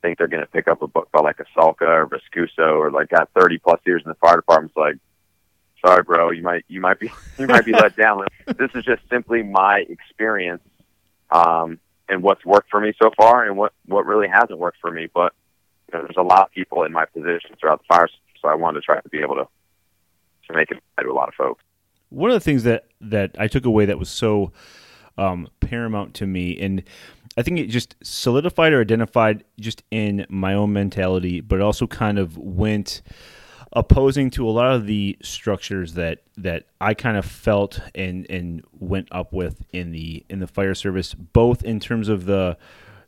think 0.00 0.18
they're 0.18 0.28
going 0.28 0.42
to 0.42 0.50
pick 0.50 0.68
up 0.68 0.82
a 0.82 0.86
book 0.86 1.10
by 1.12 1.20
like 1.20 1.40
a 1.40 1.58
Salka 1.58 1.82
or 1.82 2.08
Viscuso 2.08 2.76
or 2.76 2.90
like 2.90 3.08
got 3.08 3.30
30 3.38 3.58
plus 3.58 3.80
years 3.86 4.02
in 4.04 4.08
the 4.08 4.14
fire 4.16 4.36
department. 4.36 4.70
It's 4.70 4.76
like, 4.76 4.96
sorry, 5.84 6.02
bro, 6.02 6.30
you 6.30 6.42
might 6.42 6.64
you 6.68 6.80
might 6.80 6.98
be 6.98 7.10
you 7.38 7.46
might 7.46 7.64
be 7.64 7.72
let 7.72 7.96
down. 7.96 8.24
This 8.46 8.70
is 8.74 8.84
just 8.84 9.02
simply 9.10 9.42
my 9.42 9.84
experience. 9.88 10.62
Um, 11.30 11.78
and 12.08 12.22
what's 12.22 12.44
worked 12.44 12.68
for 12.70 12.78
me 12.78 12.92
so 13.00 13.10
far 13.16 13.44
and 13.44 13.56
what 13.56 13.72
what 13.86 14.04
really 14.04 14.28
hasn't 14.28 14.58
worked 14.58 14.78
for 14.80 14.90
me. 14.90 15.08
But 15.12 15.32
you 15.88 15.98
know, 15.98 16.04
there's 16.04 16.16
a 16.18 16.22
lot 16.22 16.42
of 16.42 16.52
people 16.52 16.82
in 16.84 16.92
my 16.92 17.06
position 17.06 17.56
throughout 17.58 17.80
the 17.80 17.94
fire, 17.94 18.08
so 18.40 18.48
I 18.48 18.54
wanted 18.54 18.80
to 18.80 18.84
try 18.84 19.00
to 19.00 19.08
be 19.08 19.20
able 19.20 19.36
to 19.36 19.48
to 20.48 20.54
make 20.54 20.70
it 20.70 20.82
to 21.00 21.10
a 21.10 21.12
lot 21.12 21.28
of 21.28 21.34
folks. 21.34 21.62
One 22.12 22.30
of 22.30 22.34
the 22.34 22.40
things 22.40 22.64
that 22.64 22.86
that 23.00 23.34
I 23.38 23.48
took 23.48 23.64
away 23.64 23.86
that 23.86 23.98
was 23.98 24.08
so 24.08 24.52
um, 25.18 25.48
paramount 25.60 26.14
to 26.14 26.26
me, 26.26 26.58
and 26.60 26.82
I 27.36 27.42
think 27.42 27.58
it 27.58 27.66
just 27.66 27.96
solidified 28.02 28.72
or 28.72 28.80
identified 28.80 29.44
just 29.58 29.82
in 29.90 30.26
my 30.28 30.54
own 30.54 30.72
mentality, 30.72 31.40
but 31.40 31.60
also 31.60 31.86
kind 31.86 32.18
of 32.18 32.36
went 32.36 33.02
opposing 33.74 34.28
to 34.30 34.46
a 34.46 34.50
lot 34.50 34.74
of 34.74 34.86
the 34.86 35.16
structures 35.22 35.94
that 35.94 36.22
that 36.36 36.66
I 36.80 36.94
kind 36.94 37.16
of 37.16 37.24
felt 37.24 37.80
and 37.94 38.26
and 38.30 38.62
went 38.78 39.08
up 39.10 39.32
with 39.32 39.64
in 39.72 39.92
the 39.92 40.24
in 40.28 40.40
the 40.40 40.46
fire 40.46 40.74
service, 40.74 41.14
both 41.14 41.64
in 41.64 41.80
terms 41.80 42.08
of 42.08 42.26
the 42.26 42.58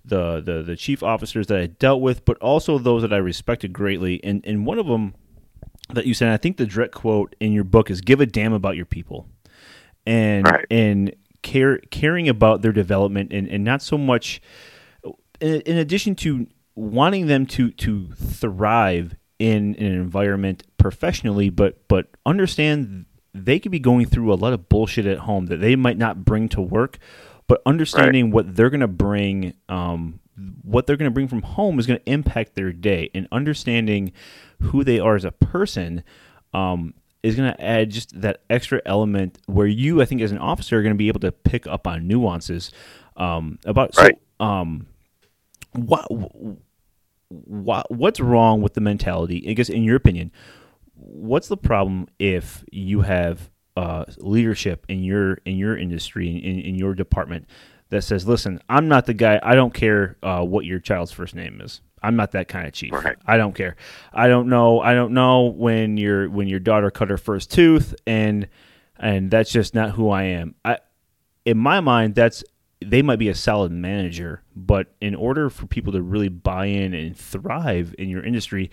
the 0.05 0.41
the, 0.41 0.63
the 0.63 0.77
chief 0.77 1.03
officers 1.03 1.47
that 1.49 1.59
I 1.59 1.67
dealt 1.67 2.01
with, 2.01 2.25
but 2.25 2.39
also 2.39 2.79
those 2.79 3.03
that 3.03 3.13
I 3.13 3.19
respected 3.19 3.73
greatly. 3.73 4.23
And 4.25 4.45
and 4.47 4.67
one 4.67 4.79
of 4.79 4.87
them 4.87 5.15
that 5.93 6.07
you 6.07 6.15
said, 6.15 6.31
I 6.31 6.37
think 6.37 6.57
the 6.57 6.67
direct 6.67 6.95
quote 6.95 7.37
in 7.41 7.53
your 7.53 7.65
book 7.65 7.91
is 7.91 8.01
"Give 8.01 8.21
a 8.21 8.27
damn 8.27 8.53
about 8.53 8.77
your 8.77 8.87
people," 8.87 9.29
and 10.07 10.47
right. 10.47 10.67
and 10.71 11.15
care 11.43 11.79
caring 11.91 12.29
about 12.29 12.63
their 12.63 12.73
development, 12.73 13.33
and 13.33 13.49
and 13.49 13.65
not 13.65 13.83
so 13.83 13.99
much. 13.99 14.41
In, 15.41 15.61
in 15.63 15.77
addition 15.79 16.15
to 16.17 16.47
wanting 16.75 17.27
them 17.27 17.47
to 17.47 17.71
to 17.71 18.09
thrive 18.13 19.15
in 19.39 19.75
an 19.77 19.93
environment 19.93 20.65
professionally, 20.79 21.51
but 21.51 21.87
but 21.89 22.09
understand 22.25 23.07
they 23.35 23.59
could 23.59 23.73
be 23.73 23.81
going 23.81 24.07
through 24.07 24.33
a 24.33 24.37
lot 24.37 24.53
of 24.53 24.69
bullshit 24.69 25.07
at 25.07 25.19
home 25.19 25.47
that 25.47 25.61
they 25.61 25.77
might 25.77 25.99
not 25.99 26.25
bring 26.25 26.49
to 26.49 26.61
work, 26.61 26.99
but 27.49 27.61
understanding 27.67 28.27
right. 28.27 28.35
what 28.35 28.57
they're 28.57 28.71
going 28.71 28.81
to 28.81 28.89
bring, 28.89 29.55
um, 29.69 30.21
what 30.63 30.87
they're 30.87 30.97
going 30.97 31.11
to 31.11 31.15
bring 31.15 31.29
from 31.29 31.43
home 31.43 31.79
is 31.79 31.87
going 31.87 32.01
to 32.01 32.11
impact 32.11 32.55
their 32.55 32.73
day, 32.73 33.11
and 33.15 33.29
understanding 33.31 34.13
who 34.61 34.85
they 34.85 34.99
are 34.99 35.17
as 35.17 35.25
a 35.25 35.33
person. 35.33 36.03
Um, 36.53 36.95
is 37.25 37.37
going 37.37 37.51
to 37.51 37.65
add 37.65 37.89
just 37.89 38.21
that 38.21 38.43
extra 38.51 38.83
element 38.85 39.39
where 39.47 39.67
you, 39.67 40.03
I 40.03 40.05
think, 40.05 40.21
as 40.21 40.31
an 40.31 40.37
officer, 40.37 40.79
are 40.79 40.83
going 40.83 40.93
to 40.93 40.99
be 40.99 41.09
able 41.09 41.21
to 41.21 41.33
pick 41.33 41.67
up 41.67 41.87
on 41.87 42.07
nuances 42.07 42.71
um, 43.17 43.59
about. 43.65 43.97
Right. 43.97 44.19
So, 44.39 44.45
um, 44.45 44.87
what 45.73 46.07
what 47.29 47.91
what's 47.91 48.21
wrong 48.21 48.63
with 48.63 48.75
the 48.75 48.81
mentality? 48.81 49.45
I 49.49 49.55
guess 49.55 49.69
in 49.69 49.83
your 49.83 49.97
opinion, 49.97 50.33
what's 50.95 51.49
the 51.49 51.57
problem 51.57 52.09
if 52.19 52.65
you 52.71 53.01
have 53.01 53.51
uh, 53.77 54.05
leadership 54.19 54.87
in 54.89 55.03
your 55.03 55.39
in 55.45 55.57
your 55.57 55.77
industry 55.77 56.29
in, 56.29 56.61
in 56.61 56.75
your 56.77 56.95
department 56.95 57.47
that 57.91 58.03
says, 58.03 58.27
"Listen, 58.27 58.61
I'm 58.69 58.89
not 58.89 59.07
the 59.07 59.15
guy. 59.15 59.41
I 59.43 59.55
don't 59.55 59.75
care 59.75 60.17
uh, 60.23 60.43
what 60.43 60.65
your 60.65 60.79
child's 60.79 61.13
first 61.13 61.35
name 61.35 61.61
is. 61.61 61.81
I'm 62.03 62.17
not 62.17 62.33
that 62.33 62.49
kind 62.49 62.67
of 62.67 62.75
chief. 62.75 62.93
Right. 62.93 63.17
I 63.27 63.39
don't 63.39 63.55
care. 63.55 63.77
I 64.13 64.29
don't 64.29 64.49
know. 64.49 64.81
I 64.81 64.95
don't 64.95 65.15
know 65.15 65.47
when 65.47 65.97
your 65.97 66.29
when 66.29 66.49
your 66.49 66.61
daughter 66.61 66.91
cut 66.91 67.09
her 67.11 67.17
first 67.17 67.51
tooth, 67.51 67.95
and 68.07 68.49
and 68.99 69.31
that's 69.31 69.51
just 69.51 69.75
not 69.75 69.93
who 69.93 70.11
I 70.11 70.25
am. 70.25 70.55
I 70.65 70.79
in 71.45 71.59
my 71.59 71.81
mind, 71.81 72.15
that's 72.15 72.45
they 72.81 73.03
might 73.03 73.19
be 73.19 73.29
a 73.29 73.35
solid 73.35 73.73
manager, 73.73 74.43
but 74.55 74.89
in 75.01 75.15
order 75.15 75.49
for 75.49 75.67
people 75.67 75.93
to 75.93 76.03
really 76.03 76.29
buy 76.29 76.67
in 76.67 76.93
and 76.93 77.17
thrive 77.17 77.95
in 77.99 78.09
your 78.09 78.23
industry, 78.23 78.71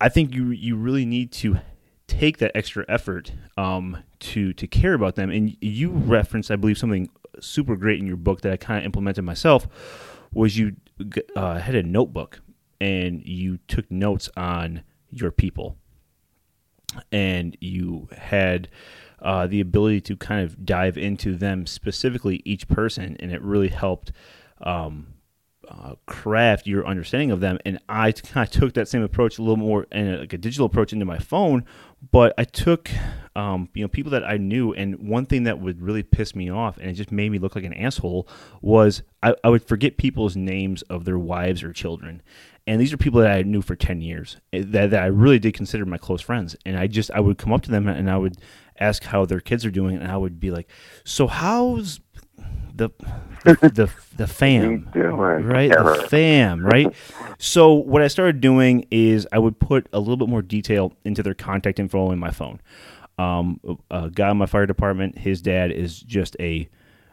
I 0.00 0.08
think 0.08 0.34
you 0.34 0.50
you 0.50 0.76
really 0.76 1.06
need 1.06 1.32
to 1.32 1.58
take 2.06 2.38
that 2.38 2.52
extra 2.54 2.84
effort 2.88 3.32
um, 3.56 3.98
to 4.20 4.52
to 4.52 4.66
care 4.66 4.94
about 4.94 5.14
them. 5.14 5.30
And 5.30 5.56
you 5.60 5.90
referenced, 5.90 6.50
I 6.50 6.56
believe, 6.56 6.78
something 6.78 7.08
super 7.40 7.76
great 7.76 7.98
in 8.00 8.06
your 8.06 8.16
book 8.16 8.40
that 8.42 8.52
I 8.52 8.56
kind 8.56 8.78
of 8.78 8.84
implemented 8.84 9.24
myself. 9.24 9.68
Was 10.32 10.58
you 10.58 10.76
uh, 11.34 11.58
had 11.58 11.74
a 11.74 11.82
notebook 11.82 12.40
and 12.80 13.24
you 13.24 13.58
took 13.68 13.90
notes 13.90 14.28
on 14.36 14.82
your 15.10 15.30
people, 15.30 15.76
and 17.10 17.56
you 17.60 18.08
had 18.16 18.68
uh, 19.20 19.46
the 19.46 19.60
ability 19.60 20.00
to 20.02 20.16
kind 20.16 20.44
of 20.44 20.64
dive 20.64 20.96
into 20.96 21.34
them 21.36 21.66
specifically, 21.66 22.42
each 22.44 22.68
person, 22.68 23.16
and 23.20 23.32
it 23.32 23.42
really 23.42 23.68
helped. 23.68 24.12
Um, 24.60 25.14
uh, 25.70 25.94
craft 26.06 26.66
your 26.66 26.86
understanding 26.86 27.30
of 27.30 27.40
them. 27.40 27.58
And 27.64 27.78
I 27.88 28.12
kind 28.12 28.46
of 28.46 28.52
took 28.52 28.74
that 28.74 28.88
same 28.88 29.02
approach 29.02 29.38
a 29.38 29.42
little 29.42 29.56
more 29.56 29.86
and 29.92 30.20
like 30.20 30.32
a 30.32 30.38
digital 30.38 30.66
approach 30.66 30.92
into 30.92 31.04
my 31.04 31.18
phone, 31.18 31.64
but 32.10 32.32
I 32.38 32.44
took 32.44 32.90
um, 33.36 33.68
you 33.74 33.82
know 33.82 33.88
people 33.88 34.10
that 34.12 34.24
I 34.24 34.36
knew, 34.36 34.72
and 34.72 35.08
one 35.08 35.26
thing 35.26 35.44
that 35.44 35.60
would 35.60 35.80
really 35.80 36.02
piss 36.02 36.34
me 36.34 36.50
off, 36.50 36.78
and 36.78 36.88
it 36.88 36.94
just 36.94 37.12
made 37.12 37.30
me 37.30 37.38
look 37.38 37.54
like 37.54 37.64
an 37.64 37.74
asshole, 37.74 38.28
was 38.60 39.02
I, 39.22 39.34
I 39.44 39.48
would 39.48 39.64
forget 39.64 39.96
people's 39.96 40.36
names 40.36 40.82
of 40.82 41.04
their 41.04 41.18
wives 41.18 41.62
or 41.62 41.72
children. 41.72 42.22
And 42.66 42.80
these 42.80 42.92
are 42.92 42.98
people 42.98 43.20
that 43.22 43.30
I 43.30 43.42
knew 43.42 43.62
for 43.62 43.76
ten 43.76 44.00
years 44.00 44.36
eh, 44.52 44.62
that, 44.66 44.90
that 44.90 45.02
I 45.02 45.06
really 45.06 45.38
did 45.38 45.54
consider 45.54 45.86
my 45.86 45.98
close 45.98 46.20
friends. 46.20 46.56
And 46.66 46.76
I 46.76 46.86
just 46.86 47.10
I 47.12 47.20
would 47.20 47.38
come 47.38 47.52
up 47.52 47.62
to 47.62 47.70
them 47.70 47.88
and 47.88 48.10
I 48.10 48.16
would 48.16 48.36
ask 48.80 49.04
how 49.04 49.24
their 49.24 49.40
kids 49.40 49.64
are 49.64 49.70
doing, 49.70 49.96
and 49.96 50.10
I 50.10 50.16
would 50.16 50.40
be 50.40 50.50
like, 50.50 50.68
"So 51.04 51.26
how's 51.26 52.00
the 52.78 52.90
the 53.44 53.90
the 54.16 54.26
fam, 54.26 54.88
right? 54.94 55.70
The 55.70 56.06
fam, 56.08 56.64
right? 56.64 56.92
So 57.38 57.74
what 57.74 58.02
I 58.02 58.08
started 58.08 58.40
doing 58.40 58.86
is 58.90 59.26
I 59.32 59.38
would 59.38 59.58
put 59.58 59.86
a 59.92 60.00
little 60.00 60.16
bit 60.16 60.28
more 60.28 60.42
detail 60.42 60.92
into 61.04 61.22
their 61.22 61.34
contact 61.34 61.78
info 61.78 62.10
in 62.10 62.18
my 62.18 62.30
phone. 62.30 62.60
Um, 63.18 63.60
a 63.90 64.10
guy 64.10 64.30
in 64.30 64.36
my 64.36 64.46
fire 64.46 64.66
department, 64.66 65.18
his 65.18 65.42
dad 65.42 65.72
is 65.72 66.00
just 66.00 66.36
a 66.40 66.68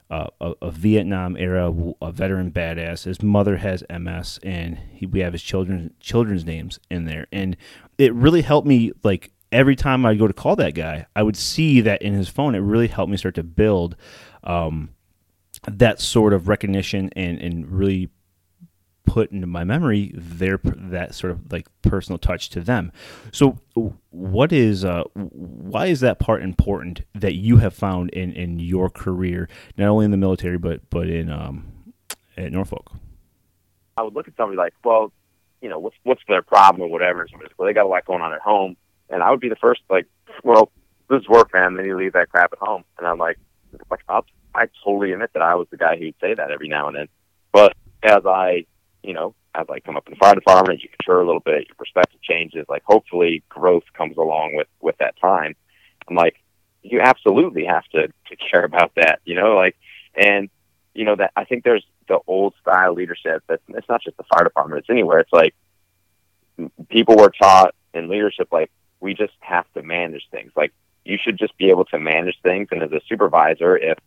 uh, 0.09 0.27
a, 0.39 0.53
a, 0.61 0.71
Vietnam 0.71 1.35
era 1.35 1.73
a 1.99 2.11
veteran 2.11 2.51
badass. 2.51 3.05
His 3.05 3.23
mother 3.23 3.57
has 3.57 3.83
MS, 3.89 4.39
and 4.43 4.77
he, 4.91 5.07
we 5.07 5.21
have 5.21 5.33
his 5.33 5.41
children 5.41 5.93
children's 5.99 6.45
names 6.45 6.79
in 6.91 7.05
there, 7.05 7.27
and 7.31 7.57
it 7.97 8.13
really 8.13 8.41
helped 8.41 8.67
me. 8.67 8.91
Like 9.03 9.31
every 9.51 9.75
time 9.75 10.05
I 10.05 10.15
go 10.15 10.27
to 10.27 10.33
call 10.33 10.55
that 10.57 10.75
guy, 10.75 11.07
I 11.15 11.23
would 11.23 11.37
see 11.37 11.81
that 11.81 12.01
in 12.01 12.13
his 12.13 12.29
phone. 12.29 12.55
It 12.55 12.59
really 12.59 12.87
helped 12.87 13.09
me 13.09 13.17
start 13.17 13.35
to 13.35 13.43
build 13.43 13.95
um, 14.43 14.89
that 15.67 15.99
sort 15.99 16.33
of 16.33 16.47
recognition 16.47 17.09
and 17.15 17.39
and 17.39 17.69
really 17.69 18.09
put 19.05 19.31
into 19.31 19.47
my 19.47 19.63
memory 19.63 20.11
their 20.15 20.59
that 20.63 21.15
sort 21.15 21.31
of 21.31 21.51
like 21.51 21.67
personal 21.81 22.17
touch 22.17 22.49
to 22.49 22.59
them. 22.59 22.91
So, 23.31 23.57
what 24.09 24.51
is 24.51 24.83
uh, 24.83 25.03
why 25.13 25.87
is 25.87 26.01
that 26.01 26.19
part 26.19 26.41
important 26.41 27.01
that 27.13 27.35
you 27.35 27.57
have 27.57 27.73
found 27.73 28.09
in 28.09 28.33
in 28.33 28.59
your 28.59 28.89
career, 28.89 29.47
not 29.77 29.87
only 29.87 30.05
in 30.05 30.11
the 30.11 30.17
military 30.17 30.57
but 30.57 30.89
but 30.89 31.09
in 31.09 31.29
um, 31.29 31.93
at 32.35 32.51
Norfolk? 32.51 32.91
I 33.97 34.03
would 34.03 34.13
look 34.13 34.27
at 34.27 34.35
somebody 34.35 34.57
like, 34.57 34.73
well, 34.83 35.13
you 35.61 35.69
know, 35.69 35.79
what's 35.79 35.95
what's 36.03 36.21
their 36.27 36.41
problem 36.41 36.81
or 36.81 36.89
whatever. 36.89 37.25
Somebody's 37.29 37.53
well, 37.57 37.67
they 37.67 37.73
got 37.73 37.85
a 37.85 37.89
lot 37.89 38.05
going 38.05 38.21
on 38.21 38.33
at 38.33 38.41
home, 38.41 38.75
and 39.09 39.23
I 39.23 39.31
would 39.31 39.39
be 39.39 39.49
the 39.49 39.55
first 39.55 39.81
like, 39.89 40.07
well, 40.43 40.71
this 41.09 41.21
is 41.21 41.29
work, 41.29 41.53
man. 41.53 41.75
Then 41.75 41.85
you 41.85 41.97
leave 41.97 42.13
that 42.13 42.29
crap 42.29 42.51
at 42.51 42.59
home, 42.59 42.83
and 42.97 43.07
I'm 43.07 43.17
like, 43.17 43.37
like 43.89 44.01
I 44.55 44.67
totally 44.83 45.11
admit 45.11 45.31
that 45.33 45.41
I 45.41 45.55
was 45.55 45.67
the 45.69 45.77
guy 45.77 45.97
who'd 45.97 46.15
say 46.21 46.33
that 46.33 46.51
every 46.51 46.67
now 46.67 46.87
and 46.87 46.95
then. 46.95 47.07
But 47.51 47.73
as 48.03 48.25
I, 48.25 48.65
you 49.03 49.13
know, 49.13 49.35
as 49.53 49.65
I 49.69 49.79
come 49.79 49.97
up 49.97 50.07
in 50.07 50.13
the 50.13 50.17
fire 50.17 50.35
department, 50.35 50.81
you 50.83 50.89
mature 50.99 51.21
a 51.21 51.25
little 51.25 51.41
bit, 51.41 51.67
your 51.67 51.75
perspective 51.77 52.21
changes. 52.21 52.65
Like 52.69 52.83
hopefully 52.83 53.43
growth 53.49 53.83
comes 53.93 54.17
along 54.17 54.55
with 54.55 54.67
with 54.81 54.97
that 54.99 55.19
time. 55.19 55.55
I'm 56.07 56.15
like, 56.15 56.35
you 56.83 57.01
absolutely 57.01 57.65
have 57.65 57.85
to 57.93 58.07
to 58.07 58.35
care 58.35 58.63
about 58.63 58.93
that, 58.95 59.19
you 59.25 59.35
know, 59.35 59.55
like, 59.55 59.75
and 60.15 60.49
you 60.93 61.05
know 61.05 61.15
that 61.15 61.31
I 61.35 61.45
think 61.45 61.63
there's 61.63 61.85
the 62.07 62.19
old 62.27 62.53
style 62.61 62.93
leadership. 62.93 63.43
That's 63.47 63.63
it's 63.69 63.89
not 63.89 64.01
just 64.03 64.17
the 64.17 64.23
fire 64.23 64.43
department; 64.43 64.79
it's 64.79 64.89
anywhere. 64.89 65.19
It's 65.19 65.33
like 65.33 65.55
people 66.89 67.17
were 67.17 67.31
taught 67.31 67.75
in 67.93 68.09
leadership, 68.09 68.49
like 68.51 68.71
we 68.99 69.13
just 69.13 69.33
have 69.39 69.65
to 69.73 69.83
manage 69.83 70.27
things. 70.31 70.51
Like 70.55 70.73
you 71.03 71.17
should 71.21 71.37
just 71.37 71.57
be 71.57 71.69
able 71.69 71.85
to 71.85 71.99
manage 71.99 72.37
things. 72.43 72.69
And 72.71 72.83
as 72.83 72.91
a 72.91 73.01
supervisor, 73.07 73.77
if 73.77 73.97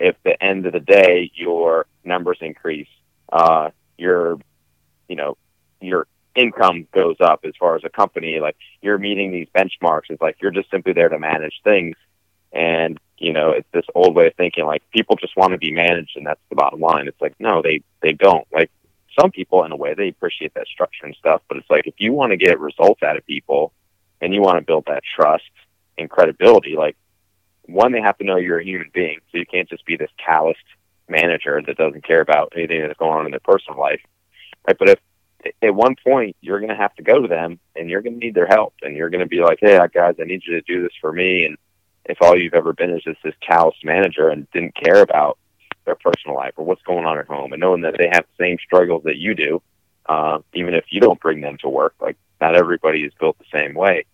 if 0.00 0.16
the 0.24 0.42
end 0.42 0.66
of 0.66 0.72
the 0.72 0.80
day 0.80 1.30
your 1.34 1.86
numbers 2.04 2.38
increase, 2.40 2.88
uh, 3.30 3.70
your, 3.98 4.38
you 5.08 5.14
know, 5.14 5.36
your 5.80 6.06
income 6.34 6.88
goes 6.92 7.16
up 7.20 7.40
as 7.44 7.52
far 7.60 7.76
as 7.76 7.82
a 7.84 7.90
company, 7.90 8.40
like 8.40 8.56
you're 8.80 8.98
meeting 8.98 9.30
these 9.30 9.48
benchmarks. 9.54 10.04
It's 10.08 10.22
like 10.22 10.38
you're 10.40 10.50
just 10.50 10.70
simply 10.70 10.94
there 10.94 11.10
to 11.10 11.18
manage 11.18 11.60
things. 11.62 11.96
And, 12.50 12.98
you 13.18 13.32
know, 13.32 13.50
it's 13.50 13.68
this 13.72 13.84
old 13.94 14.14
way 14.16 14.28
of 14.28 14.34
thinking 14.34 14.64
like 14.64 14.82
people 14.90 15.16
just 15.16 15.36
want 15.36 15.52
to 15.52 15.58
be 15.58 15.70
managed 15.70 16.16
and 16.16 16.26
that's 16.26 16.40
the 16.48 16.56
bottom 16.56 16.80
line. 16.80 17.06
It's 17.06 17.20
like, 17.20 17.34
no, 17.38 17.60
they, 17.62 17.82
they 18.00 18.12
don't. 18.12 18.46
Like 18.50 18.70
some 19.20 19.30
people 19.30 19.64
in 19.64 19.72
a 19.72 19.76
way, 19.76 19.92
they 19.92 20.08
appreciate 20.08 20.54
that 20.54 20.66
structure 20.66 21.04
and 21.04 21.14
stuff, 21.16 21.42
but 21.46 21.58
it's 21.58 21.68
like 21.68 21.86
if 21.86 21.94
you 21.98 22.14
want 22.14 22.30
to 22.30 22.38
get 22.38 22.58
results 22.58 23.02
out 23.02 23.18
of 23.18 23.26
people 23.26 23.72
and 24.22 24.32
you 24.32 24.40
want 24.40 24.58
to 24.58 24.64
build 24.64 24.84
that 24.86 25.02
trust 25.14 25.50
and 25.98 26.08
credibility, 26.08 26.74
like 26.74 26.96
one, 27.72 27.92
they 27.92 28.00
have 28.00 28.18
to 28.18 28.24
know 28.24 28.36
you're 28.36 28.60
a 28.60 28.64
human 28.64 28.90
being, 28.92 29.18
so 29.30 29.38
you 29.38 29.46
can't 29.46 29.68
just 29.68 29.84
be 29.84 29.96
this 29.96 30.10
calloused 30.24 30.58
manager 31.08 31.60
that 31.66 31.76
doesn't 31.76 32.04
care 32.04 32.20
about 32.20 32.52
anything 32.56 32.80
that's 32.82 32.98
going 32.98 33.18
on 33.18 33.24
in 33.26 33.30
their 33.32 33.40
personal 33.40 33.78
life. 33.78 34.00
Right? 34.66 34.78
But 34.78 34.90
if 34.90 34.98
at 35.62 35.74
one 35.74 35.96
point 36.04 36.36
you're 36.40 36.60
going 36.60 36.70
to 36.70 36.76
have 36.76 36.94
to 36.96 37.02
go 37.02 37.20
to 37.20 37.28
them 37.28 37.58
and 37.74 37.88
you're 37.88 38.02
going 38.02 38.18
to 38.18 38.26
need 38.26 38.34
their 38.34 38.46
help, 38.46 38.74
and 38.82 38.96
you're 38.96 39.10
going 39.10 39.22
to 39.22 39.26
be 39.26 39.40
like, 39.40 39.58
"Hey, 39.60 39.78
guys, 39.92 40.16
I 40.20 40.24
need 40.24 40.42
you 40.46 40.54
to 40.54 40.62
do 40.62 40.82
this 40.82 40.92
for 41.00 41.12
me," 41.12 41.44
and 41.44 41.56
if 42.04 42.18
all 42.20 42.36
you've 42.36 42.54
ever 42.54 42.72
been 42.72 42.90
is 42.90 43.02
just 43.02 43.22
this 43.22 43.34
calloused 43.40 43.84
manager 43.84 44.28
and 44.28 44.50
didn't 44.52 44.74
care 44.74 45.00
about 45.02 45.38
their 45.84 45.94
personal 45.94 46.36
life 46.36 46.52
or 46.56 46.64
what's 46.64 46.82
going 46.82 47.06
on 47.06 47.18
at 47.18 47.26
home, 47.26 47.52
and 47.52 47.60
knowing 47.60 47.82
that 47.82 47.96
they 47.98 48.08
have 48.12 48.24
the 48.24 48.44
same 48.44 48.58
struggles 48.64 49.02
that 49.04 49.16
you 49.16 49.34
do, 49.34 49.62
uh, 50.06 50.38
even 50.54 50.74
if 50.74 50.84
you 50.90 51.00
don't 51.00 51.20
bring 51.20 51.40
them 51.40 51.56
to 51.58 51.68
work, 51.68 51.94
like 52.00 52.16
not 52.40 52.56
everybody 52.56 53.02
is 53.04 53.12
built 53.18 53.38
the 53.38 53.44
same 53.52 53.74
way. 53.74 54.04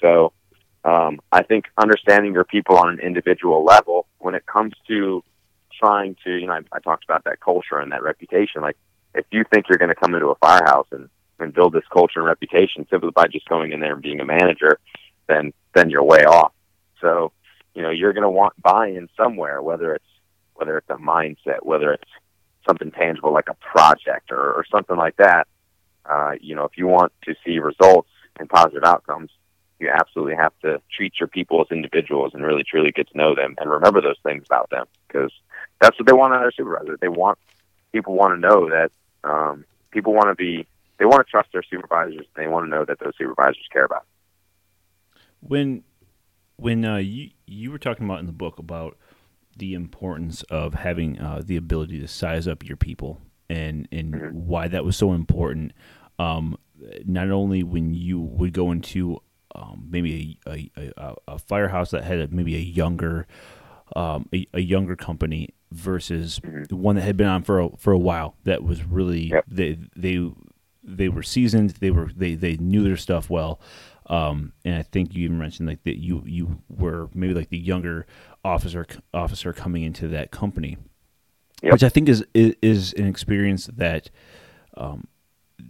So 0.00 0.32
um, 0.86 1.20
I 1.32 1.42
think 1.42 1.64
understanding 1.76 2.32
your 2.32 2.44
people 2.44 2.76
on 2.76 2.88
an 2.88 3.00
individual 3.00 3.64
level, 3.64 4.06
when 4.18 4.34
it 4.34 4.46
comes 4.46 4.74
to 4.86 5.22
trying 5.78 6.16
to, 6.24 6.30
you 6.30 6.46
know, 6.46 6.54
I, 6.54 6.60
I 6.72 6.78
talked 6.78 7.04
about 7.04 7.24
that 7.24 7.40
culture 7.40 7.78
and 7.78 7.90
that 7.92 8.02
reputation. 8.02 8.62
Like, 8.62 8.76
if 9.14 9.26
you 9.30 9.44
think 9.52 9.66
you're 9.68 9.78
going 9.78 9.94
to 9.96 10.00
come 10.02 10.14
into 10.14 10.28
a 10.28 10.34
firehouse 10.36 10.86
and, 10.92 11.08
and 11.40 11.52
build 11.52 11.72
this 11.72 11.84
culture 11.92 12.20
and 12.20 12.26
reputation 12.26 12.86
simply 12.88 13.10
by 13.10 13.26
just 13.26 13.48
going 13.48 13.72
in 13.72 13.80
there 13.80 13.94
and 13.94 14.02
being 14.02 14.20
a 14.20 14.24
manager, 14.24 14.78
then 15.26 15.52
then 15.74 15.90
you're 15.90 16.02
way 16.04 16.24
off. 16.24 16.52
So, 17.00 17.32
you 17.74 17.82
know, 17.82 17.90
you're 17.90 18.12
going 18.12 18.22
to 18.22 18.30
want 18.30 18.54
buy-in 18.62 19.08
somewhere, 19.16 19.60
whether 19.60 19.94
it's 19.94 20.12
whether 20.54 20.78
it's 20.78 20.88
a 20.88 20.96
mindset, 20.96 21.60
whether 21.62 21.92
it's 21.92 22.10
something 22.66 22.90
tangible 22.90 23.32
like 23.32 23.48
a 23.48 23.54
project 23.54 24.30
or, 24.30 24.52
or 24.54 24.64
something 24.70 24.96
like 24.96 25.16
that. 25.16 25.46
Uh, 26.08 26.32
you 26.40 26.54
know, 26.54 26.64
if 26.64 26.78
you 26.78 26.86
want 26.86 27.12
to 27.24 27.34
see 27.44 27.58
results 27.58 28.08
and 28.38 28.48
positive 28.48 28.84
outcomes, 28.84 29.30
you 29.78 29.90
absolutely 29.90 30.34
have 30.34 30.52
to 30.62 30.80
treat 30.94 31.14
your 31.20 31.28
people 31.28 31.60
as 31.60 31.66
individuals 31.70 32.32
and 32.34 32.44
really 32.44 32.64
truly 32.64 32.92
get 32.92 33.08
to 33.10 33.16
know 33.16 33.34
them 33.34 33.54
and 33.58 33.70
remember 33.70 34.00
those 34.00 34.18
things 34.22 34.42
about 34.46 34.70
them 34.70 34.86
because 35.06 35.30
that's 35.80 35.98
what 35.98 36.06
they 36.06 36.12
want 36.12 36.32
out 36.32 36.38
of 36.38 36.42
their 36.44 36.52
supervisor. 36.52 36.96
They 37.00 37.08
want 37.08 37.38
people 37.92 38.14
want 38.14 38.34
to 38.34 38.40
know 38.40 38.70
that 38.70 38.90
um, 39.24 39.64
people 39.90 40.14
want 40.14 40.28
to 40.28 40.34
be 40.34 40.66
they 40.98 41.04
want 41.04 41.26
to 41.26 41.30
trust 41.30 41.50
their 41.52 41.62
supervisors. 41.62 42.26
They 42.36 42.46
want 42.46 42.64
to 42.66 42.70
know 42.70 42.84
that 42.84 42.98
those 43.00 43.12
supervisors 43.18 43.68
care 43.70 43.84
about. 43.84 44.06
When 45.40 45.84
when 46.56 46.84
uh, 46.84 46.96
you 46.96 47.30
you 47.46 47.70
were 47.70 47.78
talking 47.78 48.06
about 48.06 48.20
in 48.20 48.26
the 48.26 48.32
book 48.32 48.58
about 48.58 48.96
the 49.56 49.74
importance 49.74 50.42
of 50.44 50.74
having 50.74 51.18
uh, 51.18 51.42
the 51.44 51.56
ability 51.56 52.00
to 52.00 52.08
size 52.08 52.48
up 52.48 52.64
your 52.64 52.76
people 52.76 53.20
and 53.48 53.88
and 53.92 54.14
mm-hmm. 54.14 54.46
why 54.46 54.68
that 54.68 54.84
was 54.84 54.96
so 54.96 55.12
important. 55.12 55.72
Um, 56.18 56.56
not 57.04 57.30
only 57.30 57.62
when 57.62 57.94
you 57.94 58.20
would 58.20 58.52
go 58.52 58.70
into 58.70 59.20
um, 59.56 59.86
maybe 59.90 60.38
a, 60.46 60.70
a, 60.76 61.14
a, 61.26 61.38
firehouse 61.38 61.90
that 61.90 62.04
had 62.04 62.20
a, 62.20 62.28
maybe 62.28 62.54
a 62.54 62.60
younger 62.60 63.26
um, 63.94 64.28
a, 64.32 64.46
a, 64.52 64.60
younger 64.60 64.96
company 64.96 65.54
versus 65.70 66.40
mm-hmm. 66.40 66.76
one 66.76 66.96
that 66.96 67.02
had 67.02 67.16
been 67.16 67.26
on 67.26 67.42
for 67.42 67.60
a, 67.60 67.68
for 67.78 67.92
a 67.92 67.98
while 67.98 68.36
that 68.44 68.62
was 68.62 68.84
really 68.84 69.30
yep. 69.30 69.44
they 69.48 69.78
they 69.96 70.30
they 70.82 71.08
were 71.08 71.22
seasoned 71.22 71.70
they 71.80 71.90
were 71.90 72.10
they 72.14 72.34
they 72.34 72.56
knew 72.56 72.82
their 72.84 72.96
stuff 72.96 73.30
well 73.30 73.60
um, 74.08 74.52
and 74.64 74.76
I 74.76 74.82
think 74.82 75.14
you 75.14 75.24
even 75.24 75.38
mentioned 75.38 75.68
like 75.68 75.82
that 75.84 76.00
you 76.00 76.22
you 76.26 76.62
were 76.68 77.08
maybe 77.14 77.34
like 77.34 77.48
the 77.48 77.58
younger 77.58 78.06
officer 78.44 78.86
officer 79.14 79.52
coming 79.52 79.82
into 79.82 80.06
that 80.08 80.30
company 80.30 80.76
yep. 81.62 81.72
which 81.72 81.82
I 81.82 81.88
think 81.88 82.08
is, 82.08 82.24
is, 82.34 82.54
is 82.60 82.92
an 82.94 83.06
experience 83.06 83.66
that 83.74 84.10
um, 84.76 85.08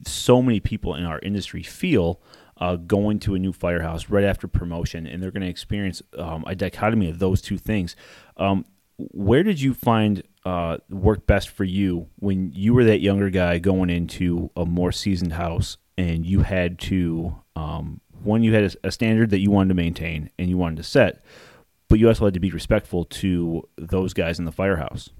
so 0.07 0.43
many 0.43 0.61
people 0.61 0.95
in 0.95 1.05
our 1.05 1.21
industry 1.21 1.63
feel 1.63 2.21
uh, 2.59 2.77
going 2.77 3.19
to 3.21 3.35
a 3.35 3.39
new 3.39 3.53
firehouse 3.53 4.09
right 4.09 4.25
after 4.25 4.49
promotion, 4.49 5.07
and 5.07 5.23
they're 5.23 5.31
going 5.31 5.43
to 5.43 5.49
experience 5.49 6.03
um, 6.17 6.45
a 6.47 6.55
dichotomy 6.55 7.11
of 7.11 7.19
those 7.19 7.41
two 7.43 7.59
things. 7.59 7.97
Um, 8.37 8.65
where 8.97 9.43
did 9.43 9.61
you 9.61 9.75
find 9.75 10.23
uh, 10.45 10.79
work 10.89 11.27
best 11.27 11.51
for 11.51 11.65
you 11.65 12.09
when 12.17 12.53
you 12.55 12.73
were 12.73 12.85
that 12.85 13.01
younger 13.01 13.31
guy 13.31 13.59
going 13.59 13.91
into 13.91 14.51
a 14.57 14.65
more 14.65 14.93
seasoned 14.93 15.35
house 15.35 15.77
and 15.99 16.25
you 16.25 16.41
had 16.41 16.79
to 16.79 17.37
um, 17.57 18.01
one 18.23 18.43
you 18.43 18.55
had 18.55 18.65
a, 18.65 18.89
a 18.89 18.91
standard 18.91 19.31
that 19.31 19.41
you 19.41 19.51
wanted 19.51 19.69
to 19.69 19.75
maintain 19.75 20.31
and 20.39 20.49
you 20.49 20.57
wanted 20.57 20.77
to 20.77 20.83
set, 20.83 21.23
but 21.89 21.99
you 21.99 22.09
also 22.09 22.25
had 22.25 22.35
to 22.35 22.41
be 22.41 22.51
respectful 22.51 23.05
to 23.05 23.69
those 23.77 24.13
guys 24.15 24.39
in 24.39 24.45
the 24.45 24.53
firehouse. 24.53 25.11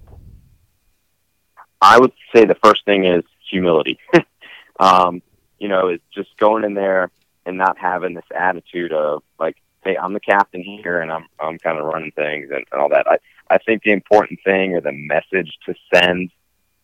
I 1.81 1.99
would 1.99 2.11
say 2.35 2.45
the 2.45 2.57
first 2.63 2.83
thing 2.85 3.05
is 3.05 3.23
humility. 3.49 3.99
um, 4.79 5.21
you 5.59 5.67
know, 5.67 5.89
is 5.89 5.99
just 6.13 6.35
going 6.37 6.63
in 6.63 6.73
there 6.73 7.11
and 7.47 7.57
not 7.57 7.77
having 7.77 8.13
this 8.13 8.25
attitude 8.35 8.91
of 8.91 9.23
like, 9.39 9.55
hey, 9.83 9.97
I'm 9.97 10.13
the 10.13 10.19
captain 10.19 10.61
here 10.61 11.01
and 11.01 11.11
I'm 11.11 11.25
I'm 11.39 11.57
kind 11.57 11.79
of 11.79 11.85
running 11.85 12.11
things 12.11 12.49
and, 12.51 12.65
and 12.71 12.81
all 12.81 12.89
that. 12.89 13.07
I 13.07 13.17
I 13.49 13.57
think 13.57 13.83
the 13.83 13.93
important 13.93 14.39
thing 14.43 14.73
or 14.73 14.81
the 14.81 14.91
message 14.91 15.57
to 15.65 15.73
send, 15.93 16.29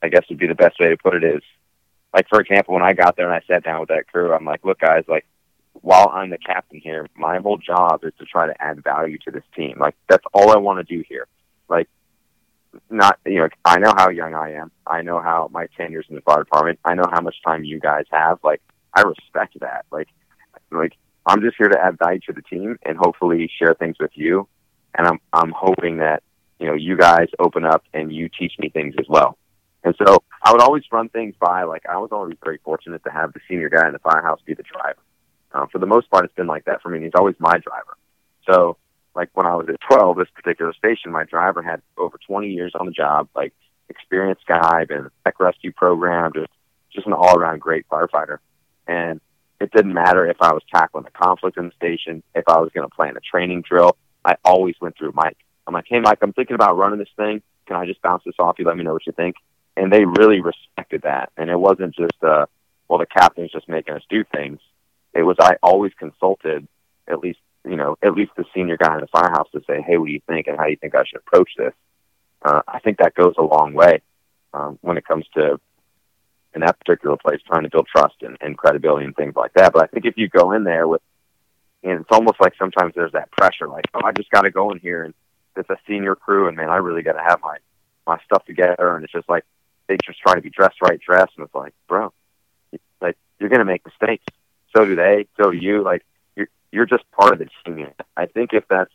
I 0.02 0.08
guess 0.08 0.24
would 0.30 0.40
be 0.40 0.48
the 0.48 0.56
best 0.56 0.80
way 0.80 0.90
to 0.90 0.98
put 0.98 1.16
it 1.16 1.24
is, 1.24 1.44
like 2.14 2.28
for 2.30 2.40
example, 2.40 2.74
when 2.74 2.84
I 2.84 2.94
got 2.94 3.18
there 3.18 3.30
and 3.30 3.36
I 3.36 3.46
sat 3.46 3.64
down 3.64 3.82
with 3.82 3.90
that 3.90 4.08
crew, 4.08 4.34
I'm 4.34 4.46
like, 4.46 4.64
look, 4.64 4.80
guys, 4.80 5.04
like 5.08 5.26
while 5.74 6.10
I'm 6.14 6.30
the 6.30 6.38
captain 6.38 6.80
here, 6.80 7.08
my 7.16 7.40
whole 7.40 7.58
job 7.58 8.04
is 8.04 8.14
to 8.20 8.26
try 8.26 8.48
to 8.48 8.64
add 8.64 8.84
value 8.84 9.18
to 9.26 9.32
this 9.32 9.44
team. 9.56 9.78
Like 9.80 9.96
that's 10.08 10.26
all 10.34 10.52
I 10.52 10.58
want 10.58 10.86
to 10.86 10.96
do 10.96 11.04
here. 11.08 11.28
Like 11.68 11.90
not 12.90 13.20
you 13.26 13.40
know, 13.40 13.50
I 13.66 13.80
know 13.80 13.94
how 13.96 14.10
young 14.10 14.34
I 14.34 14.54
am. 14.54 14.72
I 14.88 15.02
know 15.02 15.22
how 15.22 15.50
my 15.52 15.68
tenures 15.78 16.06
in 16.10 16.16
the 16.16 16.22
fire 16.22 16.44
department. 16.44 16.80
I 16.86 16.96
know 16.96 17.06
how 17.12 17.22
much 17.22 17.36
time 17.44 17.66
you 17.66 17.80
guys 17.80 18.06
have. 18.12 18.40
Like 18.44 18.62
I 18.94 19.02
respect 19.02 19.60
that. 19.60 19.86
Like 19.92 20.08
like 20.76 20.94
I'm 21.26 21.42
just 21.42 21.56
here 21.58 21.70
to 21.70 21.80
add 21.80 21.98
value 21.98 22.20
to 22.28 22.34
the 22.34 22.42
team 22.42 22.78
and 22.84 22.98
hopefully 22.98 23.50
share 23.60 23.74
things 23.74 23.96
with 24.00 24.12
you. 24.14 24.48
And 24.96 25.08
I'm 25.08 25.20
I'm 25.32 25.52
hoping 25.56 25.98
that 25.98 26.24
you 26.60 26.68
know 26.68 26.74
you 26.74 26.98
guys 26.98 27.28
open 27.40 27.66
up 27.66 27.84
and 27.94 28.14
you 28.14 28.30
teach 28.30 28.54
me 28.60 28.70
things 28.70 28.96
as 29.00 29.06
well. 29.08 29.38
And 29.84 29.96
so 29.98 30.24
I 30.42 30.52
would 30.52 30.62
always 30.62 30.84
run 30.92 31.10
things 31.10 31.36
by 31.40 31.64
like 31.64 31.86
I 31.90 31.98
was 31.98 32.10
always 32.12 32.38
very 32.44 32.60
fortunate 32.64 33.04
to 33.04 33.12
have 33.12 33.34
the 33.34 33.40
senior 33.50 33.70
guy 33.70 33.88
in 33.88 33.94
the 33.94 34.00
firehouse 34.00 34.40
be 34.46 34.54
the 34.54 34.64
driver. 34.64 35.00
Uh, 35.52 35.68
for 35.72 35.78
the 35.78 35.86
most 35.86 36.10
part, 36.10 36.26
it's 36.26 36.34
been 36.34 36.48
like 36.48 36.66
that 36.66 36.82
for 36.82 36.90
me. 36.90 37.02
He's 37.02 37.12
always 37.16 37.36
my 37.40 37.58
driver. 37.58 37.98
So 38.50 38.78
like 39.16 39.30
when 39.34 39.46
I 39.46 39.56
was 39.56 39.68
at 39.70 39.80
12, 39.88 40.18
this 40.18 40.28
particular 40.34 40.74
station, 40.74 41.12
my 41.12 41.24
driver 41.26 41.62
had 41.62 41.82
over 41.98 42.18
20 42.26 42.50
years 42.50 42.74
on 42.80 42.86
the 42.88 42.92
job, 42.92 43.30
like 43.36 43.54
experienced 43.90 44.46
guy, 44.48 44.86
been 44.86 45.00
in 45.00 45.04
the 45.06 45.12
tech 45.24 45.40
rescue 45.40 45.72
program, 45.72 46.32
just 46.34 46.52
just 46.92 47.08
an 47.08 47.14
all 47.14 47.38
around 47.38 47.60
great 47.60 47.88
firefighter. 47.90 48.38
And 48.88 49.20
it 49.60 49.72
didn't 49.72 49.94
matter 49.94 50.30
if 50.30 50.38
I 50.42 50.54
was 50.54 50.62
tackling 50.74 51.06
a 51.06 51.12
conflict 51.12 51.58
in 51.58 51.68
the 51.68 51.76
station, 51.76 52.24
if 52.36 52.44
I 52.48 52.60
was 52.60 52.72
going 52.74 52.88
to 52.88 52.96
plan 52.96 53.16
a 53.16 53.20
training 53.20 53.64
drill. 53.68 53.96
I 54.26 54.36
always 54.44 54.76
went 54.82 54.98
through 54.98 55.14
Mike. 55.14 55.38
I'm 55.68 55.74
like, 55.74 55.86
hey, 55.88 56.00
Mike, 56.00 56.20
I'm 56.22 56.34
thinking 56.34 56.56
about 56.56 56.78
running 56.78 57.00
this 57.00 57.08
thing. 57.16 57.42
Can 57.66 57.78
I 57.78 57.86
just 57.86 58.02
bounce 58.02 58.24
this 58.26 58.36
off 58.40 58.60
you? 58.60 58.66
Let 58.66 58.78
me 58.78 58.84
know 58.84 58.94
what 58.94 59.06
you 59.08 59.14
think. 59.14 59.36
And 59.78 59.92
they 59.92 60.06
really 60.06 60.42
respected 60.42 61.04
that. 61.04 61.32
And 61.38 61.50
it 61.50 61.58
wasn't 61.58 61.96
just, 61.96 62.22
uh, 62.22 62.46
well, 62.88 63.00
the 63.00 63.06
captain's 63.06 63.52
just 63.52 63.70
making 63.70 63.94
us 63.94 64.04
do 64.10 64.24
things. 64.24 64.60
It 65.14 65.24
was 65.24 65.38
I 65.40 65.56
always 65.64 65.94
consulted 65.98 66.68
at 67.08 67.20
least, 67.20 67.40
you 67.66 67.76
know, 67.76 67.98
at 68.04 68.14
least 68.14 68.32
the 68.36 68.46
senior 68.54 68.78
guy 68.78 68.96
in 68.96 69.02
the 69.02 69.08
firehouse 69.08 69.50
to 69.52 69.62
say, 69.68 69.82
hey, 69.82 69.98
what 69.98 70.08
do 70.08 70.12
you 70.12 70.22
think 70.28 70.48
and 70.48 70.58
how 70.58 70.66
do 70.66 70.72
you 70.72 70.78
think 70.78 70.96
I 70.96 71.04
should 71.06 71.20
approach 71.20 71.52
this? 71.58 71.74
Uh, 72.42 72.62
I 72.68 72.80
think 72.80 72.98
that 72.98 73.16
goes 73.16 73.36
a 73.38 73.44
long 73.44 73.74
way 73.74 74.02
um, 74.54 74.78
when 74.82 74.98
it 74.98 75.08
comes 75.08 75.26
to 75.36 75.60
in 76.56 76.62
that 76.62 76.80
particular 76.80 77.18
place, 77.18 77.42
trying 77.46 77.64
to 77.64 77.70
build 77.70 77.88
trust 77.88 78.16
and, 78.22 78.38
and 78.42 78.58
credibility 78.58 79.06
and 79.06 79.16
things 79.16 79.36
like 79.36 79.54
that. 79.54 79.74
But 79.74 79.84
I 79.84 79.88
think 79.88 80.06
if 80.06 80.18
you 80.18 80.28
go 80.30 80.52
in 80.52 80.64
there 80.64 80.88
with, 80.88 81.02
and 81.84 82.02
it's 82.02 82.12
almost 82.12 82.40
like 82.40 82.54
sometimes 82.58 82.94
there's 82.96 83.12
that 83.14 83.32
pressure, 83.32 83.68
like, 83.68 83.86
oh, 83.94 84.02
I 84.04 84.12
just 84.12 84.30
got 84.30 84.42
to 84.42 84.52
go 84.52 84.72
in 84.72 84.80
here 84.80 85.04
and 85.04 85.14
it's 85.56 85.70
a 85.70 85.78
senior 85.88 86.16
crew, 86.16 86.48
and 86.48 86.58
man, 86.58 86.70
I 86.70 86.78
really 86.78 87.04
got 87.04 87.14
to 87.14 87.24
have 87.24 87.40
my 87.42 87.58
my 88.06 88.18
stuff 88.26 88.44
together, 88.46 88.96
and 88.96 89.04
it's 89.04 89.14
just 89.14 89.30
like 89.30 89.46
they 89.88 89.98
just 90.06 90.20
try 90.20 90.36
to 90.36 90.42
be 90.42 90.50
dressed 90.50 90.82
right, 90.82 91.00
dressed, 91.00 91.34
and 91.38 91.46
it's 91.46 91.56
like, 91.56 91.74
bro, 91.88 92.12
like 93.02 93.18
you're 93.40 93.50
gonna 93.50 93.66
make 93.66 93.86
mistakes. 93.86 94.26
So 94.76 94.86
do 94.86 94.96
they. 94.96 95.28
So 95.38 95.52
do 95.52 95.58
you. 95.58 95.84
Like 95.84 96.04
you're 96.36 96.48
you're 96.72 96.86
just 96.86 97.10
part 97.12 97.34
of 97.34 97.40
the 97.40 97.48
team. 97.66 97.90
I 98.18 98.26
think 98.26 98.54
if 98.54 98.68
that's 98.68 98.92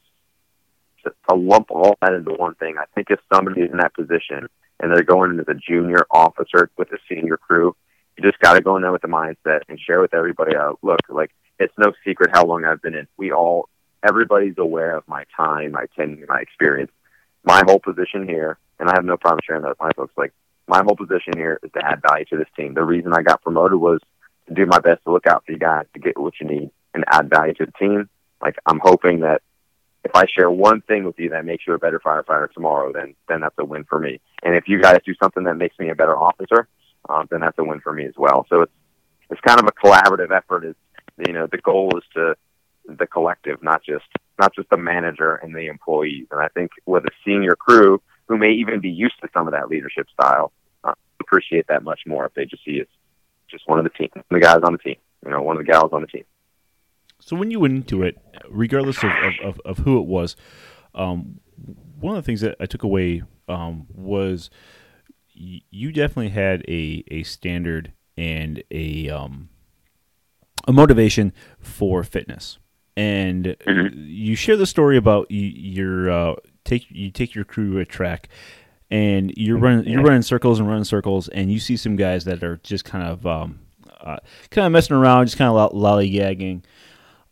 to 1.28 1.34
lump 1.34 1.70
all 1.70 1.96
that 2.02 2.12
into 2.12 2.32
one 2.32 2.54
thing, 2.54 2.76
I 2.78 2.84
think 2.94 3.10
if 3.10 3.20
somebody's 3.32 3.70
in 3.70 3.78
that 3.78 3.94
position 3.94 4.48
and 4.80 4.92
they're 4.92 5.02
going 5.02 5.30
in 5.30 5.40
as 5.40 5.48
a 5.48 5.54
junior 5.54 6.06
officer 6.10 6.70
with 6.76 6.92
a 6.92 6.98
senior 7.08 7.36
crew, 7.36 7.74
you 8.16 8.24
just 8.24 8.38
got 8.40 8.54
to 8.54 8.60
go 8.60 8.76
in 8.76 8.82
there 8.82 8.92
with 8.92 9.02
the 9.02 9.08
mindset 9.08 9.60
and 9.68 9.78
share 9.78 10.00
with 10.00 10.14
everybody. 10.14 10.56
Uh, 10.56 10.72
look, 10.82 11.00
like 11.08 11.30
it's 11.58 11.74
no 11.78 11.92
secret 12.04 12.30
how 12.32 12.44
long 12.44 12.64
I've 12.64 12.82
been 12.82 12.94
in. 12.94 13.06
We 13.16 13.32
all, 13.32 13.68
everybody's 14.06 14.58
aware 14.58 14.96
of 14.96 15.06
my 15.06 15.24
time, 15.36 15.72
my 15.72 15.86
tenure, 15.96 16.26
my 16.28 16.40
experience. 16.40 16.90
My 17.44 17.62
whole 17.66 17.78
position 17.78 18.28
here, 18.28 18.58
and 18.78 18.88
I 18.90 18.94
have 18.94 19.04
no 19.04 19.16
problem 19.16 19.40
sharing 19.46 19.62
that 19.62 19.70
with 19.70 19.80
my 19.80 19.90
folks. 19.96 20.12
Like 20.16 20.32
my 20.66 20.82
whole 20.82 20.96
position 20.96 21.32
here 21.36 21.58
is 21.62 21.70
to 21.72 21.84
add 21.84 22.02
value 22.02 22.24
to 22.26 22.36
this 22.36 22.48
team. 22.56 22.74
The 22.74 22.84
reason 22.84 23.12
I 23.12 23.22
got 23.22 23.42
promoted 23.42 23.78
was 23.78 24.00
to 24.48 24.54
do 24.54 24.66
my 24.66 24.80
best 24.80 25.04
to 25.04 25.12
look 25.12 25.26
out 25.26 25.44
for 25.46 25.52
you 25.52 25.58
guys 25.58 25.86
to 25.94 26.00
get 26.00 26.18
what 26.18 26.34
you 26.40 26.46
need 26.46 26.70
and 26.94 27.04
add 27.08 27.30
value 27.30 27.54
to 27.54 27.66
the 27.66 27.72
team. 27.72 28.08
Like 28.42 28.56
I'm 28.66 28.80
hoping 28.82 29.20
that 29.20 29.42
if 30.04 30.12
I 30.14 30.26
share 30.26 30.50
one 30.50 30.80
thing 30.82 31.04
with 31.04 31.18
you 31.18 31.30
that 31.30 31.44
makes 31.44 31.66
you 31.66 31.74
a 31.74 31.78
better 31.78 32.00
firefighter 32.00 32.50
tomorrow, 32.52 32.92
then 32.92 33.14
then 33.28 33.40
that's 33.40 33.56
a 33.58 33.64
win 33.64 33.84
for 33.84 33.98
me. 33.98 34.20
And 34.42 34.54
if 34.54 34.64
you 34.68 34.80
guys 34.80 34.98
do 35.04 35.14
something 35.20 35.44
that 35.44 35.56
makes 35.56 35.78
me 35.78 35.90
a 35.90 35.94
better 35.94 36.16
officer, 36.16 36.68
um, 37.08 37.26
then 37.30 37.40
that's 37.40 37.58
a 37.58 37.64
win 37.64 37.80
for 37.80 37.92
me 37.92 38.04
as 38.06 38.14
well. 38.16 38.46
So 38.48 38.62
it's 38.62 38.72
it's 39.30 39.40
kind 39.40 39.60
of 39.60 39.66
a 39.66 39.72
collaborative 39.72 40.30
effort. 40.30 40.64
Is 40.64 40.76
you 41.26 41.32
know 41.32 41.46
the 41.46 41.58
goal 41.58 41.90
is 41.96 42.04
to 42.14 42.36
the 42.88 43.06
collective, 43.06 43.62
not 43.62 43.82
just 43.82 44.06
not 44.38 44.54
just 44.54 44.70
the 44.70 44.76
manager 44.76 45.34
and 45.36 45.54
the 45.54 45.66
employees. 45.66 46.26
And 46.30 46.40
I 46.40 46.48
think 46.48 46.70
with 46.86 47.04
a 47.04 47.10
senior 47.24 47.56
crew 47.56 48.00
who 48.28 48.38
may 48.38 48.52
even 48.52 48.80
be 48.80 48.90
used 48.90 49.20
to 49.20 49.28
some 49.32 49.46
of 49.46 49.52
that 49.52 49.68
leadership 49.68 50.06
style, 50.10 50.52
uh, 50.84 50.94
appreciate 51.20 51.66
that 51.68 51.82
much 51.82 52.00
more 52.06 52.26
if 52.26 52.34
they 52.34 52.44
just 52.44 52.64
see 52.64 52.72
it's 52.72 52.90
just 53.50 53.66
one 53.66 53.78
of 53.78 53.84
the 53.84 53.90
team, 53.90 54.10
the 54.30 54.40
guys 54.40 54.60
on 54.62 54.72
the 54.72 54.78
team, 54.78 54.96
you 55.24 55.30
know, 55.30 55.42
one 55.42 55.56
of 55.56 55.64
the 55.64 55.70
gals 55.70 55.92
on 55.92 56.02
the 56.02 56.06
team. 56.06 56.24
So 57.20 57.36
when 57.36 57.50
you 57.50 57.60
went 57.60 57.74
into 57.74 58.02
it, 58.02 58.16
regardless 58.48 59.02
of, 59.02 59.10
of, 59.44 59.60
of 59.64 59.78
who 59.78 59.98
it 59.98 60.06
was, 60.06 60.36
um, 60.94 61.40
one 62.00 62.16
of 62.16 62.22
the 62.22 62.26
things 62.26 62.40
that 62.40 62.56
I 62.60 62.66
took 62.66 62.82
away 62.82 63.22
um, 63.48 63.86
was 63.92 64.50
y- 65.38 65.62
you 65.70 65.92
definitely 65.92 66.30
had 66.30 66.64
a, 66.68 67.04
a 67.08 67.22
standard 67.24 67.92
and 68.16 68.62
a 68.70 69.08
um, 69.10 69.48
a 70.66 70.72
motivation 70.72 71.32
for 71.60 72.02
fitness. 72.04 72.58
And 72.96 73.56
mm-hmm. 73.66 73.96
you 73.96 74.34
share 74.34 74.56
the 74.56 74.66
story 74.66 74.96
about 74.96 75.30
you, 75.30 75.46
your 75.46 76.10
uh, 76.10 76.34
take 76.64 76.86
you 76.90 77.10
take 77.10 77.34
your 77.34 77.44
crew 77.44 77.74
to 77.74 77.78
a 77.78 77.84
track, 77.84 78.28
and 78.90 79.32
you're 79.36 79.58
running 79.58 79.86
you're 79.86 80.02
running 80.02 80.22
circles 80.22 80.58
and 80.58 80.68
running 80.68 80.84
circles, 80.84 81.28
and 81.28 81.52
you 81.52 81.60
see 81.60 81.76
some 81.76 81.96
guys 81.96 82.24
that 82.24 82.42
are 82.42 82.56
just 82.58 82.84
kind 82.84 83.04
of 83.04 83.24
um, 83.24 83.60
uh, 84.00 84.18
kind 84.50 84.66
of 84.66 84.72
messing 84.72 84.96
around, 84.96 85.26
just 85.26 85.38
kind 85.38 85.50
of 85.50 85.72
lollygagging. 85.72 86.64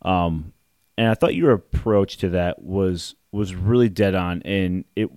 Um, 0.01 0.53
and 0.97 1.09
I 1.09 1.13
thought 1.13 1.35
your 1.35 1.51
approach 1.51 2.17
to 2.17 2.29
that 2.29 2.61
was 2.61 3.15
was 3.31 3.55
really 3.55 3.89
dead 3.89 4.15
on, 4.15 4.41
and 4.43 4.85
it 4.95 5.09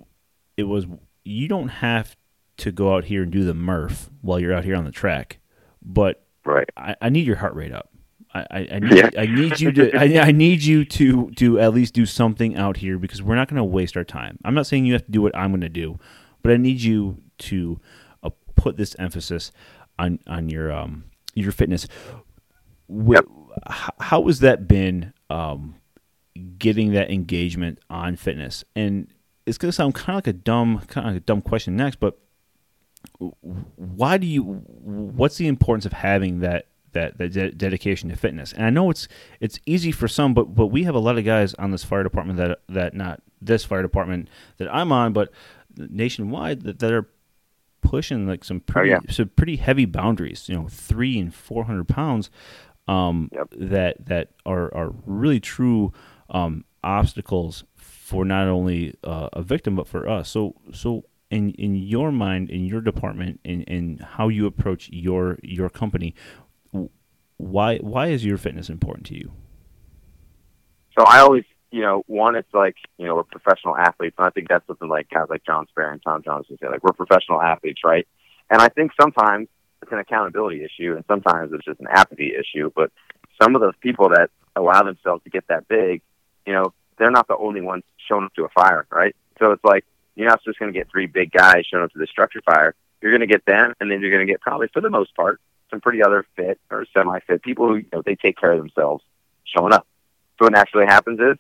it 0.56 0.64
was 0.64 0.86
you 1.24 1.48
don't 1.48 1.68
have 1.68 2.16
to 2.58 2.72
go 2.72 2.94
out 2.94 3.04
here 3.04 3.22
and 3.22 3.32
do 3.32 3.44
the 3.44 3.54
Murph 3.54 4.10
while 4.20 4.38
you're 4.38 4.54
out 4.54 4.64
here 4.64 4.76
on 4.76 4.84
the 4.84 4.90
track, 4.90 5.38
but 5.82 6.26
right. 6.44 6.68
I, 6.76 6.94
I 7.00 7.08
need 7.08 7.26
your 7.26 7.36
heart 7.36 7.54
rate 7.54 7.72
up. 7.72 7.90
I, 8.34 8.40
I, 8.50 8.68
I 8.72 8.78
need, 8.78 8.96
yeah. 8.96 9.10
I 9.18 9.26
need 9.26 9.60
you 9.60 9.72
to 9.72 9.96
I, 9.96 10.28
I, 10.28 10.30
need 10.30 10.62
you 10.62 10.84
to 10.84 11.30
to 11.32 11.58
at 11.58 11.74
least 11.74 11.94
do 11.94 12.06
something 12.06 12.56
out 12.56 12.76
here 12.76 12.96
because 12.98 13.22
we're 13.22 13.34
not 13.34 13.48
going 13.48 13.56
to 13.56 13.64
waste 13.64 13.96
our 13.96 14.04
time. 14.04 14.38
I'm 14.44 14.54
not 14.54 14.66
saying 14.66 14.84
you 14.84 14.92
have 14.92 15.04
to 15.06 15.10
do 15.10 15.22
what 15.22 15.36
I'm 15.36 15.50
going 15.50 15.62
to 15.62 15.68
do, 15.68 15.98
but 16.42 16.52
I 16.52 16.56
need 16.56 16.80
you 16.80 17.22
to 17.38 17.80
uh, 18.22 18.30
put 18.54 18.76
this 18.76 18.94
emphasis 18.98 19.50
on 19.98 20.20
on 20.26 20.48
your 20.48 20.70
um 20.70 21.04
your 21.34 21.52
fitness. 21.52 21.88
Yep 22.90 23.24
how 23.66 24.26
has 24.26 24.40
that 24.40 24.68
been 24.68 25.12
um, 25.28 25.76
getting 26.58 26.92
that 26.92 27.10
engagement 27.10 27.78
on 27.88 28.16
fitness? 28.16 28.64
And 28.74 29.08
it's 29.46 29.58
going 29.58 29.70
to 29.70 29.72
sound 29.72 29.94
kind 29.94 30.10
of 30.10 30.14
like 30.16 30.26
a 30.26 30.32
dumb, 30.32 30.80
kind 30.88 31.06
of 31.06 31.14
like 31.14 31.22
a 31.22 31.24
dumb 31.24 31.42
question 31.42 31.76
next, 31.76 31.96
but 31.96 32.18
why 33.76 34.18
do 34.18 34.26
you? 34.26 34.42
What's 34.42 35.36
the 35.36 35.46
importance 35.46 35.86
of 35.86 35.92
having 35.92 36.40
that 36.40 36.66
that 36.92 37.16
that 37.18 37.32
de- 37.32 37.52
dedication 37.52 38.10
to 38.10 38.16
fitness? 38.16 38.52
And 38.52 38.64
I 38.64 38.70
know 38.70 38.90
it's 38.90 39.08
it's 39.40 39.58
easy 39.64 39.90
for 39.90 40.06
some, 40.06 40.34
but 40.34 40.54
but 40.54 40.66
we 40.66 40.84
have 40.84 40.94
a 40.94 40.98
lot 40.98 41.16
of 41.16 41.24
guys 41.24 41.54
on 41.54 41.70
this 41.70 41.82
fire 41.82 42.02
department 42.02 42.38
that 42.38 42.60
that 42.68 42.94
not 42.94 43.22
this 43.40 43.64
fire 43.64 43.80
department 43.80 44.28
that 44.58 44.72
I'm 44.74 44.92
on, 44.92 45.14
but 45.14 45.32
nationwide 45.76 46.62
that, 46.62 46.78
that 46.80 46.92
are 46.92 47.08
pushing 47.80 48.26
like 48.26 48.44
some 48.44 48.60
pretty 48.60 48.92
oh, 48.92 49.00
yeah. 49.02 49.12
some 49.12 49.30
pretty 49.30 49.56
heavy 49.56 49.86
boundaries. 49.86 50.46
You 50.46 50.56
know, 50.56 50.68
three 50.68 51.18
and 51.18 51.34
four 51.34 51.64
hundred 51.64 51.88
pounds 51.88 52.30
um, 52.90 53.30
yep. 53.32 53.48
that 53.52 54.04
that 54.06 54.28
are 54.44 54.74
are 54.74 54.92
really 55.06 55.40
true 55.40 55.92
um, 56.28 56.64
obstacles 56.82 57.64
for 57.76 58.24
not 58.24 58.48
only 58.48 58.94
uh, 59.04 59.28
a 59.32 59.42
victim 59.42 59.76
but 59.76 59.86
for 59.86 60.08
us. 60.08 60.28
So 60.28 60.56
so 60.72 61.04
in 61.30 61.52
in 61.52 61.76
your 61.76 62.10
mind, 62.10 62.50
in 62.50 62.64
your 62.66 62.80
department, 62.80 63.40
in 63.44 63.62
in 63.62 63.98
how 63.98 64.28
you 64.28 64.46
approach 64.46 64.90
your 64.90 65.38
your 65.42 65.70
company, 65.70 66.14
why 67.36 67.78
why 67.78 68.08
is 68.08 68.24
your 68.24 68.38
fitness 68.38 68.68
important 68.68 69.06
to 69.06 69.14
you? 69.14 69.30
So 70.98 71.04
I 71.04 71.20
always 71.20 71.44
you 71.72 71.82
know, 71.82 72.02
one, 72.08 72.34
it's 72.34 72.52
like, 72.52 72.74
you 72.98 73.06
know, 73.06 73.14
we're 73.14 73.22
professional 73.22 73.76
athletes. 73.76 74.16
And 74.18 74.26
I 74.26 74.30
think 74.30 74.48
that's 74.48 74.66
something 74.66 74.88
like 74.88 75.08
guys 75.08 75.26
like 75.30 75.44
John 75.46 75.68
Sparrow 75.68 75.92
and 75.92 76.02
Tom 76.02 76.20
Johnson 76.24 76.58
say, 76.60 76.68
like, 76.68 76.82
we're 76.82 76.92
professional 76.92 77.40
athletes, 77.40 77.82
right? 77.84 78.08
And 78.50 78.60
I 78.60 78.68
think 78.68 78.90
sometimes 79.00 79.46
it's 79.82 79.92
an 79.92 79.98
accountability 79.98 80.64
issue, 80.64 80.94
and 80.94 81.04
sometimes 81.08 81.52
it's 81.52 81.64
just 81.64 81.80
an 81.80 81.88
apathy 81.90 82.32
issue. 82.34 82.70
But 82.74 82.90
some 83.40 83.54
of 83.54 83.60
those 83.60 83.74
people 83.80 84.10
that 84.10 84.30
allow 84.56 84.82
themselves 84.82 85.22
to 85.24 85.30
get 85.30 85.46
that 85.48 85.68
big, 85.68 86.02
you 86.46 86.52
know, 86.52 86.72
they're 86.98 87.10
not 87.10 87.28
the 87.28 87.36
only 87.36 87.60
ones 87.60 87.84
showing 88.08 88.24
up 88.24 88.34
to 88.34 88.44
a 88.44 88.48
fire, 88.50 88.86
right? 88.90 89.14
So 89.38 89.52
it's 89.52 89.64
like 89.64 89.84
you're 90.14 90.28
not 90.28 90.42
just 90.44 90.58
going 90.58 90.72
to 90.72 90.78
get 90.78 90.90
three 90.90 91.06
big 91.06 91.32
guys 91.32 91.64
showing 91.70 91.84
up 91.84 91.92
to 91.92 91.98
the 91.98 92.06
structure 92.06 92.42
fire. 92.44 92.74
You're 93.00 93.12
going 93.12 93.20
to 93.20 93.26
get 93.26 93.46
them, 93.46 93.74
and 93.80 93.90
then 93.90 94.00
you're 94.00 94.10
going 94.10 94.26
to 94.26 94.30
get 94.30 94.40
probably, 94.40 94.68
for 94.72 94.82
the 94.82 94.90
most 94.90 95.14
part, 95.16 95.40
some 95.70 95.80
pretty 95.80 96.02
other 96.02 96.26
fit 96.36 96.60
or 96.70 96.84
semi-fit 96.92 97.42
people 97.42 97.68
who 97.68 97.76
you 97.76 97.86
know 97.92 98.02
they 98.04 98.16
take 98.16 98.36
care 98.36 98.52
of 98.52 98.58
themselves 98.58 99.02
showing 99.44 99.72
up. 99.72 99.86
So 100.38 100.46
what 100.46 100.52
naturally 100.52 100.86
happens 100.86 101.20
is 101.20 101.36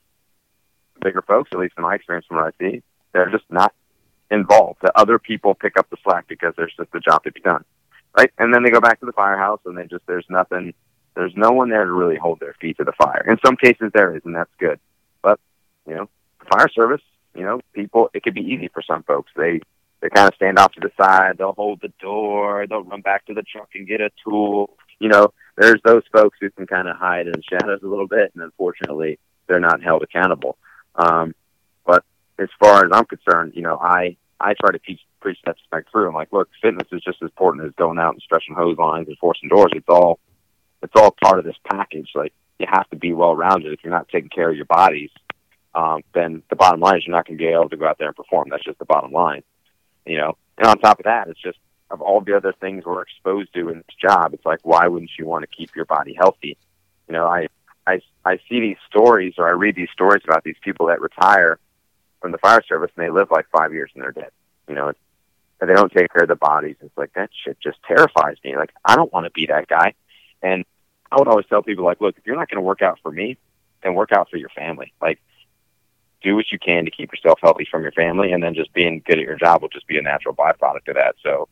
bigger 1.02 1.22
folks, 1.22 1.50
at 1.52 1.58
least 1.58 1.74
in 1.76 1.82
my 1.82 1.94
experience 1.94 2.26
from 2.26 2.38
what 2.38 2.54
I 2.54 2.64
see, 2.64 2.82
they're 3.12 3.30
just 3.30 3.44
not 3.50 3.74
involved. 4.30 4.80
The 4.82 4.96
other 4.98 5.18
people 5.18 5.54
pick 5.54 5.76
up 5.76 5.90
the 5.90 5.96
slack 6.02 6.28
because 6.28 6.54
there's 6.56 6.74
just 6.76 6.94
a 6.94 7.00
job 7.00 7.24
to 7.24 7.32
be 7.32 7.40
done, 7.40 7.64
right? 8.16 8.30
And 8.38 8.52
then 8.54 8.62
they 8.62 8.70
go 8.70 8.80
back 8.80 9.00
to 9.00 9.06
the 9.06 9.12
firehouse, 9.12 9.60
and 9.64 9.76
they 9.76 9.86
just 9.86 10.06
there's 10.06 10.26
nothing, 10.28 10.74
there's 11.14 11.34
no 11.36 11.50
one 11.50 11.70
there 11.70 11.84
to 11.84 11.92
really 11.92 12.16
hold 12.16 12.40
their 12.40 12.54
feet 12.60 12.76
to 12.78 12.84
the 12.84 12.92
fire. 12.92 13.26
In 13.28 13.38
some 13.44 13.56
cases 13.56 13.90
there 13.94 14.14
is, 14.16 14.22
and 14.24 14.34
that's 14.34 14.50
good. 14.58 14.78
But 15.22 15.38
you 15.86 15.94
know, 15.94 16.08
fire 16.50 16.68
service, 16.68 17.02
you 17.34 17.42
know, 17.42 17.60
people 17.72 18.10
it 18.14 18.22
could 18.22 18.34
be 18.34 18.42
easy 18.42 18.68
for 18.68 18.82
some 18.82 19.02
folks. 19.02 19.30
They 19.36 19.60
they 20.00 20.08
kind 20.08 20.28
of 20.28 20.34
stand 20.34 20.58
off 20.58 20.72
to 20.72 20.80
the 20.80 20.90
side. 21.00 21.36
They'll 21.38 21.52
hold 21.52 21.80
the 21.80 21.92
door. 22.00 22.66
They'll 22.66 22.84
run 22.84 23.02
back 23.02 23.26
to 23.26 23.34
the 23.34 23.42
truck 23.42 23.68
and 23.74 23.86
get 23.86 24.00
a 24.00 24.10
tool. 24.24 24.76
You 24.98 25.08
know, 25.08 25.32
there's 25.56 25.80
those 25.84 26.02
folks 26.12 26.38
who 26.40 26.50
can 26.50 26.66
kind 26.66 26.88
of 26.88 26.96
hide 26.96 27.26
in 27.26 27.32
the 27.32 27.42
shadows 27.42 27.80
a 27.82 27.86
little 27.86 28.06
bit, 28.06 28.32
and 28.34 28.42
unfortunately, 28.42 29.18
they're 29.46 29.60
not 29.60 29.82
held 29.82 30.02
accountable. 30.02 30.56
Um, 30.94 31.34
but 31.84 32.04
as 32.38 32.48
far 32.58 32.84
as 32.84 32.90
I'm 32.92 33.04
concerned, 33.04 33.52
you 33.54 33.62
know, 33.62 33.78
I 33.78 34.16
I 34.40 34.54
try 34.54 34.72
to 34.72 34.78
teach 34.78 35.00
preach 35.20 35.38
that 35.44 35.56
my 35.70 35.82
crew. 35.82 36.08
I'm 36.08 36.14
like, 36.14 36.32
look, 36.32 36.48
fitness 36.60 36.88
is 36.92 37.02
just 37.02 37.22
as 37.22 37.26
important 37.26 37.66
as 37.66 37.72
going 37.74 37.98
out 37.98 38.14
and 38.14 38.22
stretching 38.22 38.54
hose 38.54 38.78
lines 38.78 39.08
and 39.08 39.18
forcing 39.18 39.48
doors. 39.48 39.72
It's 39.74 39.88
all 39.88 40.18
it's 40.82 40.92
all 40.96 41.14
part 41.22 41.38
of 41.38 41.44
this 41.44 41.56
package. 41.70 42.10
Like 42.14 42.32
you 42.58 42.66
have 42.70 42.88
to 42.90 42.96
be 42.96 43.12
well 43.12 43.36
rounded. 43.36 43.72
If 43.72 43.80
you're 43.84 43.92
not 43.92 44.08
taking 44.08 44.30
care 44.30 44.50
of 44.50 44.56
your 44.56 44.66
bodies, 44.66 45.10
um, 45.74 46.02
then 46.14 46.42
the 46.50 46.56
bottom 46.56 46.80
line 46.80 46.98
is 46.98 47.06
you're 47.06 47.16
not 47.16 47.26
going 47.26 47.38
to 47.38 47.44
be 47.44 47.50
able 47.50 47.68
to 47.68 47.76
go 47.76 47.86
out 47.86 47.98
there 47.98 48.08
and 48.08 48.16
perform. 48.16 48.48
That's 48.50 48.64
just 48.64 48.78
the 48.78 48.84
bottom 48.84 49.12
line. 49.12 49.42
You 50.06 50.16
know, 50.16 50.36
and 50.58 50.66
on 50.66 50.78
top 50.78 50.98
of 51.00 51.04
that, 51.04 51.28
it's 51.28 51.40
just 51.40 51.58
of 51.90 52.00
all 52.00 52.20
the 52.20 52.36
other 52.36 52.52
things 52.52 52.84
we're 52.84 53.02
exposed 53.02 53.52
to 53.54 53.68
in 53.68 53.78
this 53.78 53.96
job. 54.00 54.32
It's 54.34 54.46
like, 54.46 54.60
why 54.62 54.86
wouldn't 54.86 55.10
you 55.18 55.26
want 55.26 55.42
to 55.42 55.56
keep 55.56 55.74
your 55.74 55.84
body 55.84 56.14
healthy? 56.14 56.56
You 57.08 57.14
know, 57.14 57.26
I 57.26 57.48
I 57.86 58.00
I 58.24 58.38
see 58.48 58.60
these 58.60 58.76
stories 58.88 59.34
or 59.38 59.48
I 59.48 59.52
read 59.52 59.74
these 59.74 59.90
stories 59.92 60.22
about 60.24 60.44
these 60.44 60.56
people 60.62 60.86
that 60.86 61.00
retire 61.00 61.58
from 62.20 62.32
the 62.32 62.38
fire 62.38 62.62
service 62.68 62.90
and 62.96 63.04
they 63.04 63.10
live 63.10 63.30
like 63.30 63.46
five 63.50 63.72
years 63.72 63.90
and 63.94 64.02
they're 64.02 64.12
dead. 64.12 64.30
You 64.68 64.74
know, 64.74 64.92
and 65.60 65.68
they 65.68 65.74
don't 65.74 65.92
take 65.92 66.12
care 66.12 66.22
of 66.22 66.28
their 66.28 66.36
bodies. 66.36 66.76
It's 66.80 66.96
like 66.96 67.12
that 67.14 67.30
shit 67.44 67.58
just 67.60 67.78
terrifies 67.86 68.36
me. 68.44 68.56
Like 68.56 68.72
I 68.84 68.96
don't 68.96 69.12
want 69.12 69.24
to 69.24 69.30
be 69.30 69.46
that 69.46 69.68
guy. 69.68 69.94
And 70.42 70.64
I 71.12 71.18
would 71.18 71.28
always 71.28 71.46
tell 71.46 71.62
people 71.62 71.84
like, 71.84 72.00
look, 72.00 72.16
if 72.16 72.26
you're 72.26 72.36
not 72.36 72.48
going 72.48 72.56
to 72.56 72.62
work 72.62 72.82
out 72.82 72.98
for 73.02 73.10
me, 73.10 73.36
then 73.82 73.94
work 73.94 74.12
out 74.12 74.30
for 74.30 74.36
your 74.36 74.48
family. 74.50 74.92
Like 75.00 75.20
do 76.22 76.36
what 76.36 76.50
you 76.52 76.58
can 76.58 76.84
to 76.84 76.90
keep 76.90 77.10
yourself 77.12 77.38
healthy 77.42 77.66
from 77.70 77.82
your 77.82 77.92
family, 77.92 78.32
and 78.32 78.42
then 78.42 78.54
just 78.54 78.72
being 78.72 79.02
good 79.06 79.18
at 79.18 79.24
your 79.24 79.36
job 79.36 79.62
will 79.62 79.68
just 79.68 79.86
be 79.86 79.98
a 79.98 80.02
natural 80.02 80.34
byproduct 80.34 80.88
of 80.88 80.94
that. 80.96 81.14
So 81.22 81.48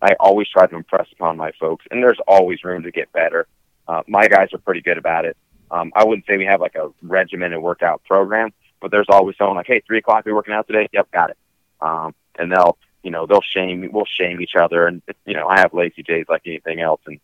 I 0.00 0.14
always 0.20 0.48
try 0.48 0.66
to 0.66 0.76
impress 0.76 1.08
upon 1.12 1.36
my 1.36 1.52
folks, 1.58 1.84
and 1.90 2.02
there's 2.02 2.20
always 2.26 2.62
room 2.64 2.82
to 2.84 2.90
get 2.90 3.12
better. 3.12 3.46
Uh, 3.88 4.02
my 4.06 4.28
guys 4.28 4.52
are 4.52 4.58
pretty 4.58 4.80
good 4.80 4.98
about 4.98 5.24
it. 5.24 5.36
Um, 5.70 5.92
I 5.94 6.04
wouldn't 6.04 6.26
say 6.26 6.36
we 6.36 6.44
have 6.44 6.60
like 6.60 6.76
a 6.76 6.90
regimented 7.02 7.60
workout 7.60 8.02
program, 8.04 8.52
but 8.80 8.90
there's 8.90 9.06
always 9.08 9.36
someone 9.36 9.56
like, 9.56 9.66
"Hey, 9.66 9.82
three 9.86 9.98
o'clock, 9.98 10.24
you're 10.26 10.34
working 10.34 10.54
out 10.54 10.66
today? 10.66 10.88
Yep, 10.92 11.10
got 11.10 11.30
it." 11.30 11.38
Um, 11.80 12.14
and 12.38 12.52
they'll, 12.52 12.78
you 13.04 13.10
know, 13.12 13.26
they'll 13.26 13.40
shame, 13.42 13.88
we'll 13.92 14.06
shame 14.06 14.40
each 14.40 14.56
other, 14.60 14.86
and 14.88 15.00
you 15.26 15.34
know, 15.34 15.46
I 15.46 15.60
have 15.60 15.72
lazy 15.72 16.02
days 16.02 16.24
like 16.28 16.42
anything 16.46 16.80
else, 16.80 17.00
and 17.06 17.20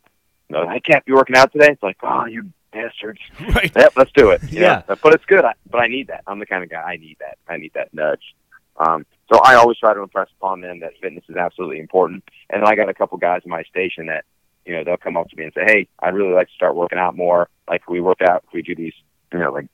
you 0.49 0.57
know, 0.57 0.67
I 0.69 0.79
can't 0.79 1.05
be 1.05 1.13
working 1.13 1.37
out 1.37 1.53
today. 1.53 1.69
It's 1.73 1.83
like, 1.83 1.97
oh, 2.03 2.27
you 2.27 2.51
bastards. 2.73 3.19
Right. 3.55 3.73
Yep, 3.75 3.93
let's 3.97 4.13
do 4.13 4.31
it. 4.31 4.43
You 4.53 4.61
Yeah. 4.63 4.83
know? 4.89 4.97
But 5.03 5.15
it's 5.15 5.25
good. 5.25 5.45
I, 5.45 5.55
but 5.69 5.79
I 5.79 5.89
need 5.89 6.07
that. 6.09 6.23
I'm 6.27 6.39
the 6.39 6.47
kind 6.47 6.63
of 6.63 6.71
guy 6.71 6.83
I 6.83 6.97
need 6.97 7.17
that. 7.21 7.39
I 7.49 7.57
need 7.57 7.73
that 7.75 7.93
nudge. 7.95 8.35
Um, 8.77 9.05
so 9.33 9.41
I 9.45 9.55
always 9.57 9.77
try 9.79 9.93
to 9.95 10.01
impress 10.01 10.29
upon 10.39 10.61
them 10.61 10.81
that 10.81 10.93
fitness 11.01 11.25
is 11.29 11.37
absolutely 11.37 11.81
important. 11.81 12.23
And 12.49 12.65
I 12.65 12.77
got 12.77 12.89
a 12.89 12.95
couple 12.95 13.19
guys 13.19 13.43
in 13.45 13.51
my 13.51 13.63
station 13.65 14.07
that, 14.07 14.25
you 14.65 14.73
know, 14.75 14.85
they'll 14.85 14.97
come 14.97 15.17
up 15.17 15.29
to 15.31 15.37
me 15.37 15.45
and 15.45 15.53
say, 15.55 15.65
Hey, 15.67 15.89
I'd 16.01 16.15
really 16.15 16.33
like 16.33 16.49
to 16.49 16.55
start 16.55 16.77
working 16.77 16.99
out 16.99 17.17
more. 17.17 17.49
Like 17.69 17.89
we 17.89 18.01
work 18.01 18.21
out, 18.23 18.45
we 18.55 18.63
do 18.63 18.75
these, 18.75 18.95
you 19.33 19.39
know, 19.41 19.53
like 19.53 19.67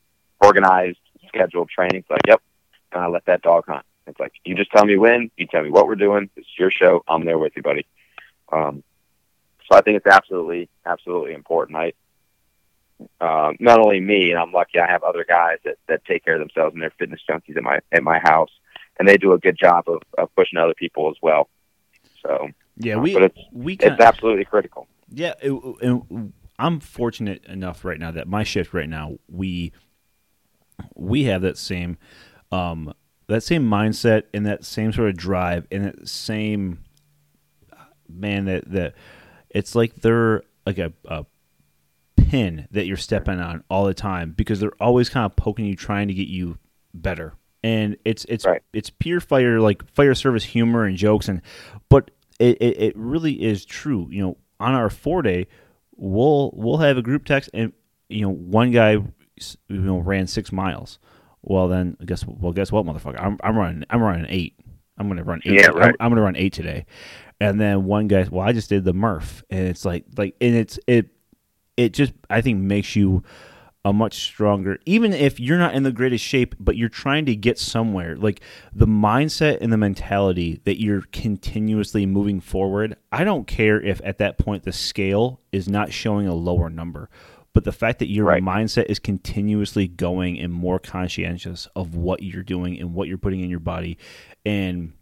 organized, 0.42 0.98
scheduled 1.28 1.68
trainings. 1.68 2.04
Like, 2.10 2.20
yep. 2.26 2.40
And 2.92 3.02
I 3.02 3.06
let 3.08 3.24
that 3.26 3.42
dog 3.42 3.64
hunt. 3.66 3.84
It's 4.06 4.20
like, 4.20 4.32
you 4.44 4.54
just 4.54 4.70
tell 4.70 4.84
me 4.84 4.96
when, 4.96 5.30
you 5.36 5.46
tell 5.46 5.62
me 5.62 5.70
what 5.70 5.86
we're 5.86 5.96
doing. 5.96 6.30
It's 6.36 6.46
your 6.58 6.70
show. 6.70 7.04
I'm 7.08 7.24
there 7.24 7.38
with 7.38 7.54
you, 7.56 7.62
buddy. 7.62 7.86
Um, 8.52 8.82
so 9.68 9.76
I 9.76 9.80
think 9.80 9.96
it's 9.96 10.06
absolutely, 10.06 10.68
absolutely 10.84 11.34
important. 11.34 11.76
I, 11.76 11.92
um, 13.20 13.56
not 13.60 13.80
only 13.80 14.00
me, 14.00 14.30
and 14.30 14.38
I'm 14.38 14.52
lucky 14.52 14.78
I 14.78 14.90
have 14.90 15.02
other 15.02 15.24
guys 15.28 15.58
that, 15.64 15.76
that 15.88 16.04
take 16.04 16.24
care 16.24 16.34
of 16.34 16.40
themselves 16.40 16.72
and 16.74 16.82
they're 16.82 16.92
fitness 16.98 17.20
junkies 17.28 17.56
at 17.56 17.62
my 17.62 17.80
at 17.92 18.02
my 18.02 18.18
house, 18.18 18.50
and 18.98 19.06
they 19.06 19.16
do 19.16 19.32
a 19.32 19.38
good 19.38 19.58
job 19.58 19.84
of, 19.88 20.02
of 20.16 20.34
pushing 20.34 20.58
other 20.58 20.74
people 20.74 21.10
as 21.10 21.16
well. 21.20 21.48
So, 22.22 22.48
Yeah, 22.78 22.96
uh, 22.96 23.00
we 23.00 23.12
but 23.12 23.22
it's 23.24 23.38
we 23.52 23.74
it's 23.74 24.00
absolutely 24.00 24.44
critical. 24.44 24.86
Yeah, 25.10 25.34
it, 25.42 25.52
and 25.82 26.32
I'm 26.58 26.80
fortunate 26.80 27.44
enough 27.44 27.84
right 27.84 27.98
now 27.98 28.12
that 28.12 28.28
my 28.28 28.44
shift 28.44 28.72
right 28.72 28.88
now 28.88 29.18
we 29.28 29.72
we 30.94 31.24
have 31.24 31.42
that 31.42 31.58
same 31.58 31.98
um, 32.50 32.94
that 33.28 33.42
same 33.42 33.68
mindset 33.68 34.24
and 34.32 34.46
that 34.46 34.64
same 34.64 34.92
sort 34.92 35.08
of 35.08 35.16
drive 35.16 35.66
and 35.70 35.84
that 35.84 36.08
same 36.08 36.78
uh, 37.72 37.76
man 38.08 38.44
that 38.46 38.70
that 38.70 38.94
it's 39.50 39.74
like 39.74 39.94
they're 39.96 40.42
like 40.64 40.78
a, 40.78 40.92
a 41.06 41.24
pin 42.16 42.66
that 42.70 42.86
you're 42.86 42.96
stepping 42.96 43.40
on 43.40 43.62
all 43.70 43.84
the 43.84 43.94
time 43.94 44.32
because 44.36 44.60
they're 44.60 44.72
always 44.80 45.08
kind 45.08 45.24
of 45.26 45.36
poking 45.36 45.64
you 45.64 45.76
trying 45.76 46.08
to 46.08 46.14
get 46.14 46.28
you 46.28 46.58
better. 46.94 47.34
And 47.62 47.96
it's 48.04 48.24
it's 48.26 48.44
Right. 48.44 48.62
it's 48.72 48.90
pure 48.90 49.20
fire 49.20 49.60
like 49.60 49.88
fire 49.92 50.14
service 50.14 50.44
humor 50.44 50.84
and 50.84 50.96
jokes 50.96 51.28
and 51.28 51.42
but 51.88 52.10
it, 52.38 52.58
it, 52.60 52.80
it 52.80 52.96
really 52.96 53.42
is 53.42 53.64
true. 53.64 54.08
You 54.10 54.22
know 54.22 54.36
on 54.60 54.74
our 54.74 54.88
four 54.90 55.22
day 55.22 55.46
we'll 55.96 56.52
we'll 56.54 56.78
have 56.78 56.96
a 56.96 57.02
group 57.02 57.24
text 57.24 57.50
and 57.54 57.72
you 58.08 58.22
know 58.22 58.30
one 58.30 58.70
guy 58.70 58.92
you 58.92 59.06
know 59.68 59.98
ran 59.98 60.26
six 60.26 60.52
miles 60.52 60.98
well 61.46 61.68
then 61.68 61.96
guess 62.04 62.24
well 62.26 62.52
guess 62.52 62.70
what 62.70 62.84
motherfucker? 62.84 63.20
I'm, 63.22 63.38
I'm 63.42 63.56
running 63.56 63.84
i'm 63.90 64.02
running 64.02 64.26
eight. 64.28 64.54
I'm 64.98 65.08
gonna 65.08 65.24
run 65.24 65.40
eight 65.44 65.54
Yeah, 65.60 65.66
I'm- 65.68 65.76
right. 65.76 65.94
I'm, 66.00 66.10
gonna 66.10 66.22
run 66.22 66.36
eight 66.36 66.52
today. 66.52 66.86
And 67.40 67.60
then 67.60 67.84
one 67.84 68.08
guy 68.08 68.26
well 68.30 68.46
i 68.46 68.52
just 68.52 68.68
did 68.68 68.84
the 68.84 68.92
murph 68.94 69.44
and 69.50 69.66
it's 69.68 69.84
like 69.84 70.04
like 70.16 70.34
and 70.40 70.54
it's 70.54 70.78
it 70.86 71.08
it 71.76 71.92
just 71.92 72.12
I 72.30 72.40
think 72.40 72.58
makes 72.60 72.96
you 72.96 73.22
a 73.84 73.92
much 73.92 74.14
stronger 74.14 74.78
even 74.86 75.12
if 75.12 75.38
you're 75.38 75.58
not 75.58 75.74
in 75.74 75.82
the 75.84 75.92
greatest 75.92 76.24
shape 76.24 76.54
but 76.58 76.76
you're 76.76 76.88
trying 76.88 77.26
to 77.26 77.36
get 77.36 77.58
somewhere. 77.58 78.16
Like 78.16 78.40
the 78.74 78.86
mindset 78.86 79.58
and 79.60 79.72
the 79.72 79.76
mentality 79.76 80.60
that 80.64 80.80
you're 80.80 81.02
continuously 81.12 82.06
moving 82.06 82.40
forward 82.40 82.96
I 83.12 83.22
don't 83.24 83.46
care 83.46 83.80
if 83.80 84.00
at 84.04 84.18
that 84.18 84.38
point 84.38 84.62
the 84.64 84.72
scale 84.72 85.40
is 85.52 85.68
not 85.68 85.92
showing 85.92 86.26
a 86.26 86.34
lower 86.34 86.70
number 86.70 87.10
but 87.56 87.64
the 87.64 87.72
fact 87.72 88.00
that 88.00 88.10
your 88.10 88.26
Right. 88.26 88.42
mindset 88.42 88.84
is 88.90 88.98
continuously 88.98 89.88
going 89.88 90.38
and 90.38 90.52
more 90.52 90.78
conscientious 90.78 91.66
of 91.74 91.94
what 91.94 92.22
you're 92.22 92.42
doing 92.42 92.78
and 92.78 92.92
what 92.92 93.08
you're 93.08 93.16
putting 93.16 93.40
in 93.40 93.48
your 93.48 93.60
body 93.60 93.96
and 94.44 94.92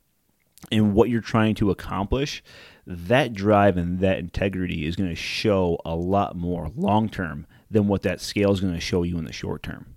and 0.70 0.94
what 0.94 1.10
you're 1.10 1.20
trying 1.20 1.56
to 1.56 1.72
accomplish, 1.72 2.44
that 2.86 3.32
drive 3.32 3.76
and 3.76 3.98
that 3.98 4.20
integrity 4.20 4.86
is 4.86 4.94
going 4.94 5.10
to 5.10 5.16
show 5.16 5.80
a 5.84 5.96
lot 5.96 6.36
more 6.36 6.70
long 6.76 7.08
term 7.08 7.44
than 7.72 7.88
what 7.88 8.02
that 8.02 8.20
scale 8.20 8.52
is 8.52 8.60
going 8.60 8.72
to 8.72 8.78
show 8.78 9.02
you 9.02 9.18
in 9.18 9.24
the 9.24 9.32
short 9.32 9.64
term. 9.64 9.96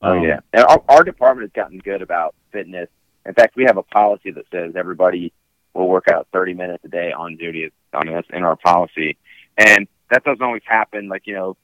Oh 0.00 0.12
Um, 0.12 0.22
yeah, 0.22 0.38
and 0.52 0.64
our, 0.66 0.80
our 0.88 1.02
department 1.02 1.50
has 1.50 1.60
gotten 1.60 1.78
good 1.78 2.02
about 2.02 2.36
fitness. 2.52 2.88
In 3.26 3.34
fact, 3.34 3.56
we 3.56 3.64
have 3.64 3.78
a 3.78 3.82
policy 3.82 4.30
that 4.30 4.44
says 4.52 4.74
everybody 4.76 5.32
will 5.74 5.88
work 5.88 6.06
out 6.08 6.28
30 6.32 6.54
minutes 6.54 6.84
a 6.84 6.88
day 6.88 7.10
on 7.10 7.36
duty. 7.36 7.72
I 7.92 8.04
mean, 8.04 8.14
that's 8.14 8.28
in 8.32 8.44
our 8.44 8.54
policy, 8.54 9.18
and 9.58 9.88
that 10.10 10.22
doesn't 10.22 10.40
always 10.40 10.62
happen. 10.64 11.08
Like 11.08 11.26
you 11.26 11.34
know, 11.34 11.56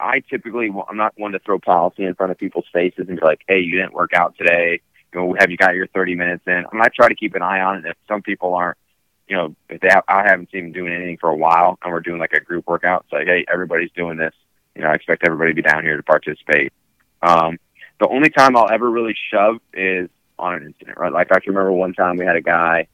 I 0.00 0.20
typically 0.28 0.70
I'm 0.88 0.96
not 0.96 1.12
one 1.16 1.32
to 1.32 1.38
throw 1.38 1.58
policy 1.58 2.04
in 2.04 2.14
front 2.14 2.32
of 2.32 2.38
people's 2.38 2.66
faces 2.72 3.06
and 3.08 3.20
be 3.20 3.24
like, 3.24 3.42
"Hey, 3.46 3.60
you 3.60 3.76
didn't 3.76 3.92
work 3.92 4.12
out 4.14 4.36
today. 4.36 4.80
You 5.12 5.20
know, 5.20 5.36
have 5.38 5.50
you 5.50 5.56
got 5.56 5.74
your 5.74 5.86
30 5.88 6.16
minutes 6.16 6.44
in?" 6.46 6.64
I, 6.72 6.78
I 6.78 6.88
try 6.94 7.08
to 7.08 7.14
keep 7.14 7.34
an 7.34 7.42
eye 7.42 7.60
on 7.60 7.78
it. 7.78 7.84
If 7.86 7.96
some 8.08 8.22
people 8.22 8.54
aren't, 8.54 8.78
you 9.28 9.36
know, 9.36 9.54
if 9.68 9.80
they 9.80 9.88
have, 9.90 10.04
I 10.08 10.26
haven't 10.26 10.50
seen 10.50 10.64
them 10.64 10.72
doing 10.72 10.92
anything 10.92 11.18
for 11.18 11.28
a 11.28 11.36
while, 11.36 11.78
and 11.82 11.92
we're 11.92 12.00
doing 12.00 12.18
like 12.18 12.32
a 12.32 12.40
group 12.40 12.66
workout, 12.66 13.04
it's 13.04 13.12
like, 13.12 13.26
"Hey, 13.26 13.44
everybody's 13.52 13.92
doing 13.92 14.16
this." 14.16 14.34
You 14.74 14.82
know, 14.82 14.88
I 14.88 14.94
expect 14.94 15.26
everybody 15.26 15.50
to 15.50 15.62
be 15.62 15.68
down 15.68 15.82
here 15.82 15.96
to 15.96 16.02
participate. 16.02 16.72
Um, 17.22 17.58
the 18.00 18.08
only 18.08 18.30
time 18.30 18.56
I'll 18.56 18.70
ever 18.70 18.90
really 18.90 19.14
shove 19.30 19.56
is 19.74 20.08
on 20.38 20.54
an 20.54 20.66
incident, 20.66 20.96
right? 20.96 21.12
Like 21.12 21.30
I 21.30 21.40
can 21.40 21.52
remember 21.52 21.72
one 21.72 21.92
time 21.92 22.16
we 22.16 22.24
had 22.24 22.36
a 22.36 22.40
guy 22.40 22.86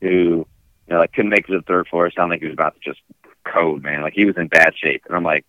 who, 0.00 0.08
you 0.08 0.46
know, 0.88 0.98
like 0.98 1.12
couldn't 1.12 1.30
make 1.30 1.48
it 1.48 1.52
to 1.52 1.58
the 1.58 1.62
third 1.62 1.86
floor. 1.86 2.06
It 2.06 2.14
sounded 2.16 2.34
like 2.34 2.40
he 2.40 2.46
was 2.46 2.54
about 2.54 2.74
to 2.74 2.80
just 2.80 3.00
code, 3.44 3.82
man. 3.82 4.02
Like 4.02 4.14
he 4.14 4.24
was 4.24 4.36
in 4.36 4.48
bad 4.48 4.74
shape. 4.76 5.02
And 5.06 5.16
I'm 5.16 5.22
like, 5.22 5.44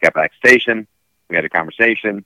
got 0.00 0.14
back 0.14 0.32
station. 0.34 0.86
We 1.28 1.36
had 1.36 1.44
a 1.44 1.48
conversation. 1.48 2.24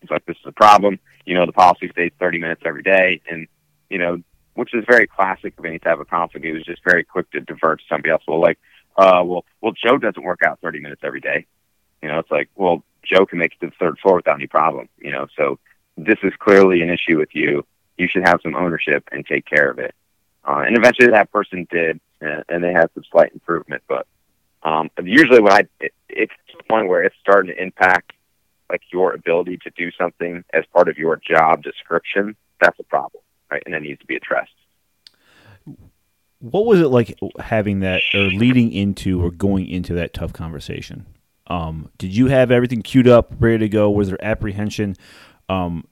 He's 0.00 0.10
like, 0.10 0.24
this 0.26 0.36
is 0.36 0.46
a 0.46 0.52
problem. 0.52 0.98
You 1.26 1.34
know, 1.34 1.46
the 1.46 1.52
policy 1.52 1.88
states 1.88 2.14
30 2.18 2.38
minutes 2.38 2.62
every 2.64 2.82
day. 2.82 3.20
And, 3.30 3.46
you 3.88 3.98
know, 3.98 4.22
which 4.54 4.74
is 4.74 4.84
very 4.88 5.06
classic 5.06 5.58
of 5.58 5.64
any 5.64 5.78
type 5.78 6.00
of 6.00 6.08
conflict. 6.08 6.44
He 6.44 6.52
was 6.52 6.64
just 6.64 6.82
very 6.84 7.04
quick 7.04 7.30
to 7.30 7.40
divert 7.40 7.80
to 7.80 7.84
somebody 7.88 8.10
else. 8.10 8.22
Well, 8.26 8.40
like, 8.40 8.58
uh, 8.96 9.22
well, 9.24 9.44
well, 9.60 9.72
Joe 9.72 9.98
doesn't 9.98 10.22
work 10.22 10.42
out 10.42 10.60
30 10.60 10.80
minutes 10.80 11.02
every 11.04 11.20
day. 11.20 11.46
You 12.02 12.08
know, 12.08 12.18
it's 12.18 12.30
like, 12.30 12.48
well, 12.56 12.82
Joe 13.02 13.26
can 13.26 13.38
make 13.38 13.52
it 13.52 13.60
to 13.60 13.66
the 13.66 13.76
third 13.78 13.98
floor 13.98 14.16
without 14.16 14.36
any 14.36 14.46
problem. 14.46 14.88
You 14.98 15.12
know, 15.12 15.26
so 15.36 15.58
this 15.96 16.18
is 16.22 16.32
clearly 16.38 16.82
an 16.82 16.90
issue 16.90 17.18
with 17.18 17.34
you. 17.34 17.64
You 17.96 18.08
should 18.08 18.26
have 18.26 18.40
some 18.42 18.56
ownership 18.56 19.08
and 19.12 19.24
take 19.26 19.44
care 19.46 19.70
of 19.70 19.78
it. 19.78 19.94
Uh, 20.44 20.64
and 20.66 20.76
eventually 20.76 21.08
that 21.10 21.30
person 21.30 21.66
did, 21.70 22.00
and, 22.20 22.44
and 22.48 22.64
they 22.64 22.72
had 22.72 22.90
some 22.94 23.04
slight 23.10 23.32
improvement. 23.32 23.82
But 23.88 24.06
um, 24.62 24.90
usually 25.02 25.40
when 25.40 25.52
I, 25.52 25.62
it, 25.80 25.92
it's 26.08 26.32
the 26.56 26.62
point 26.64 26.88
where 26.88 27.02
it's 27.02 27.16
starting 27.20 27.54
to 27.54 27.62
impact 27.62 28.12
like 28.70 28.82
your 28.92 29.14
ability 29.14 29.58
to 29.64 29.70
do 29.76 29.90
something 29.98 30.44
as 30.52 30.64
part 30.72 30.88
of 30.88 30.96
your 30.96 31.16
job 31.16 31.62
description, 31.62 32.36
that's 32.60 32.78
a 32.78 32.84
problem, 32.84 33.22
right? 33.50 33.62
And 33.64 33.74
that 33.74 33.82
needs 33.82 34.00
to 34.00 34.06
be 34.06 34.16
addressed. 34.16 34.52
What 36.38 36.66
was 36.66 36.80
it 36.80 36.88
like 36.88 37.18
having 37.38 37.80
that 37.80 38.02
or 38.14 38.20
leading 38.20 38.72
into 38.72 39.22
or 39.22 39.30
going 39.30 39.68
into 39.68 39.94
that 39.94 40.14
tough 40.14 40.32
conversation? 40.32 41.06
Um, 41.48 41.90
did 41.98 42.16
you 42.16 42.28
have 42.28 42.50
everything 42.50 42.82
queued 42.82 43.08
up, 43.08 43.34
ready 43.38 43.58
to 43.58 43.68
go? 43.68 43.90
Was 43.90 44.08
there 44.08 44.24
apprehension? 44.24 44.96
Um, 45.48 45.84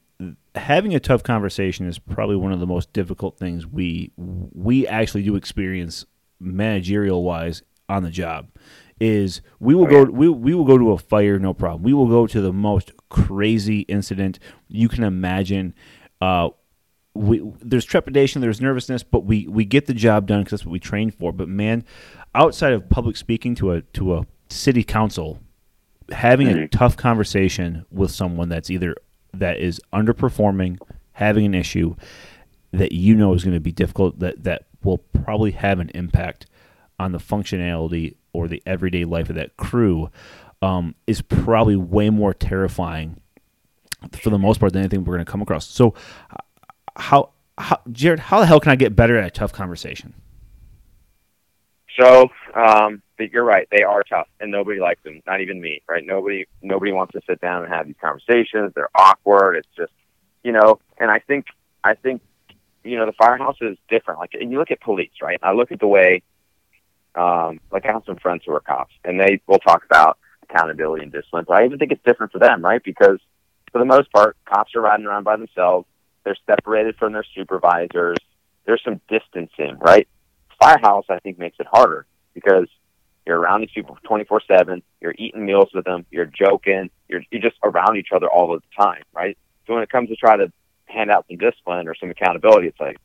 having 0.54 0.94
a 0.94 1.00
tough 1.00 1.22
conversation 1.22 1.86
is 1.86 1.98
probably 1.98 2.36
one 2.36 2.52
of 2.52 2.60
the 2.60 2.66
most 2.66 2.92
difficult 2.92 3.38
things 3.38 3.66
we 3.66 4.12
we 4.16 4.86
actually 4.86 5.22
do 5.22 5.36
experience 5.36 6.06
managerial 6.40 7.22
wise 7.22 7.62
on 7.88 8.02
the 8.02 8.10
job 8.10 8.48
is 9.00 9.40
we 9.60 9.74
will 9.74 9.86
go 9.86 10.04
we, 10.04 10.28
we 10.28 10.54
will 10.54 10.64
go 10.64 10.76
to 10.76 10.92
a 10.92 10.98
fire 10.98 11.38
no 11.38 11.54
problem. 11.54 11.82
We 11.82 11.92
will 11.92 12.08
go 12.08 12.26
to 12.26 12.40
the 12.40 12.52
most 12.52 12.92
crazy 13.08 13.80
incident 13.80 14.38
you 14.68 14.88
can 14.88 15.04
imagine. 15.04 15.74
Uh, 16.20 16.50
we, 17.14 17.42
there's 17.60 17.84
trepidation 17.84 18.40
there's 18.40 18.60
nervousness 18.60 19.02
but 19.02 19.24
we 19.24 19.48
we 19.48 19.64
get 19.64 19.86
the 19.86 19.94
job 19.94 20.26
done 20.26 20.42
because 20.42 20.60
that's 20.60 20.66
what 20.66 20.72
we 20.72 20.80
train 20.80 21.10
for. 21.10 21.32
But 21.32 21.48
man 21.48 21.84
outside 22.34 22.72
of 22.72 22.88
public 22.88 23.16
speaking 23.16 23.54
to 23.56 23.72
a 23.72 23.82
to 23.82 24.16
a 24.16 24.26
city 24.50 24.84
council 24.84 25.40
having 26.10 26.48
mm-hmm. 26.48 26.60
a 26.60 26.68
tough 26.68 26.96
conversation 26.96 27.84
with 27.90 28.10
someone 28.10 28.48
that's 28.48 28.70
either 28.70 28.94
that 29.34 29.58
is 29.58 29.80
underperforming, 29.92 30.78
having 31.12 31.44
an 31.44 31.54
issue 31.54 31.94
that 32.72 32.92
you 32.92 33.14
know 33.14 33.34
is 33.34 33.44
going 33.44 33.54
to 33.54 33.60
be 33.60 33.72
difficult, 33.72 34.18
that, 34.18 34.42
that 34.44 34.66
will 34.82 34.98
probably 34.98 35.52
have 35.52 35.80
an 35.80 35.90
impact 35.94 36.46
on 36.98 37.12
the 37.12 37.18
functionality 37.18 38.16
or 38.32 38.48
the 38.48 38.62
everyday 38.66 39.04
life 39.04 39.30
of 39.30 39.36
that 39.36 39.56
crew, 39.56 40.10
um, 40.62 40.94
is 41.06 41.22
probably 41.22 41.76
way 41.76 42.10
more 42.10 42.34
terrifying 42.34 43.20
for 44.12 44.30
the 44.30 44.38
most 44.38 44.60
part 44.60 44.72
than 44.72 44.80
anything 44.80 45.04
we're 45.04 45.14
going 45.14 45.24
to 45.24 45.30
come 45.30 45.42
across. 45.42 45.66
So, 45.66 45.94
how, 46.96 47.30
how, 47.56 47.80
Jared, 47.90 48.18
how 48.20 48.40
the 48.40 48.46
hell 48.46 48.60
can 48.60 48.72
I 48.72 48.76
get 48.76 48.96
better 48.96 49.16
at 49.16 49.24
a 49.26 49.30
tough 49.30 49.52
conversation? 49.52 50.14
So, 52.00 52.28
um, 52.54 53.02
you're 53.18 53.44
right. 53.44 53.66
They 53.70 53.82
are 53.82 54.04
tough, 54.04 54.28
and 54.40 54.50
nobody 54.50 54.78
likes 54.80 55.02
them. 55.02 55.20
Not 55.26 55.40
even 55.40 55.60
me, 55.60 55.82
right? 55.88 56.04
Nobody, 56.04 56.46
nobody 56.62 56.92
wants 56.92 57.12
to 57.12 57.20
sit 57.28 57.40
down 57.40 57.64
and 57.64 57.72
have 57.72 57.86
these 57.86 57.96
conversations. 58.00 58.72
They're 58.74 58.90
awkward. 58.94 59.56
It's 59.56 59.68
just, 59.76 59.92
you 60.44 60.52
know. 60.52 60.78
And 60.98 61.10
I 61.10 61.18
think, 61.18 61.46
I 61.82 61.94
think, 61.94 62.22
you 62.84 62.96
know, 62.96 63.06
the 63.06 63.12
firehouse 63.12 63.56
is 63.60 63.76
different. 63.88 64.20
Like, 64.20 64.34
and 64.34 64.52
you 64.52 64.58
look 64.58 64.70
at 64.70 64.80
police, 64.80 65.10
right? 65.20 65.38
I 65.42 65.52
look 65.52 65.72
at 65.72 65.80
the 65.80 65.88
way, 65.88 66.22
um, 67.18 67.60
like 67.72 67.84
I 67.86 67.92
have 67.92 68.02
some 68.06 68.16
friends 68.16 68.42
who 68.46 68.52
are 68.52 68.60
cops, 68.60 68.94
and 69.04 69.20
they 69.20 69.40
will 69.46 69.58
talk 69.58 69.84
about 69.84 70.18
accountability 70.48 71.02
and 71.02 71.12
discipline. 71.12 71.44
But 71.46 71.58
I 71.58 71.64
even 71.64 71.78
think 71.78 71.92
it's 71.92 72.04
different 72.04 72.32
for 72.32 72.38
them, 72.38 72.64
right? 72.64 72.82
Because 72.82 73.18
for 73.72 73.78
the 73.78 73.84
most 73.84 74.10
part, 74.12 74.36
cops 74.44 74.74
are 74.74 74.80
riding 74.80 75.06
around 75.06 75.24
by 75.24 75.36
themselves. 75.36 75.86
They're 76.24 76.36
separated 76.46 76.96
from 76.96 77.12
their 77.12 77.24
supervisors. 77.34 78.16
There's 78.66 78.82
some 78.84 79.00
distancing, 79.08 79.78
right? 79.78 80.08
Firehouse, 80.60 81.06
I 81.08 81.18
think, 81.20 81.38
makes 81.38 81.56
it 81.58 81.66
harder 81.70 82.06
because 82.34 82.68
you're 83.26 83.38
around 83.38 83.60
these 83.60 83.70
people 83.74 83.98
24 84.04 84.42
seven. 84.48 84.82
You're 85.00 85.14
eating 85.18 85.44
meals 85.44 85.68
with 85.74 85.84
them. 85.84 86.06
You're 86.10 86.26
joking. 86.26 86.90
You're, 87.08 87.22
you're 87.30 87.42
just 87.42 87.56
around 87.62 87.96
each 87.96 88.08
other 88.14 88.28
all 88.28 88.48
the 88.52 88.62
time, 88.82 89.02
right? 89.12 89.36
So 89.66 89.74
when 89.74 89.82
it 89.82 89.90
comes 89.90 90.08
to 90.08 90.16
try 90.16 90.36
to 90.36 90.52
hand 90.86 91.10
out 91.10 91.26
some 91.28 91.36
discipline 91.36 91.88
or 91.88 91.94
some 91.94 92.10
accountability, 92.10 92.68
it's 92.68 92.80
like, 92.80 92.98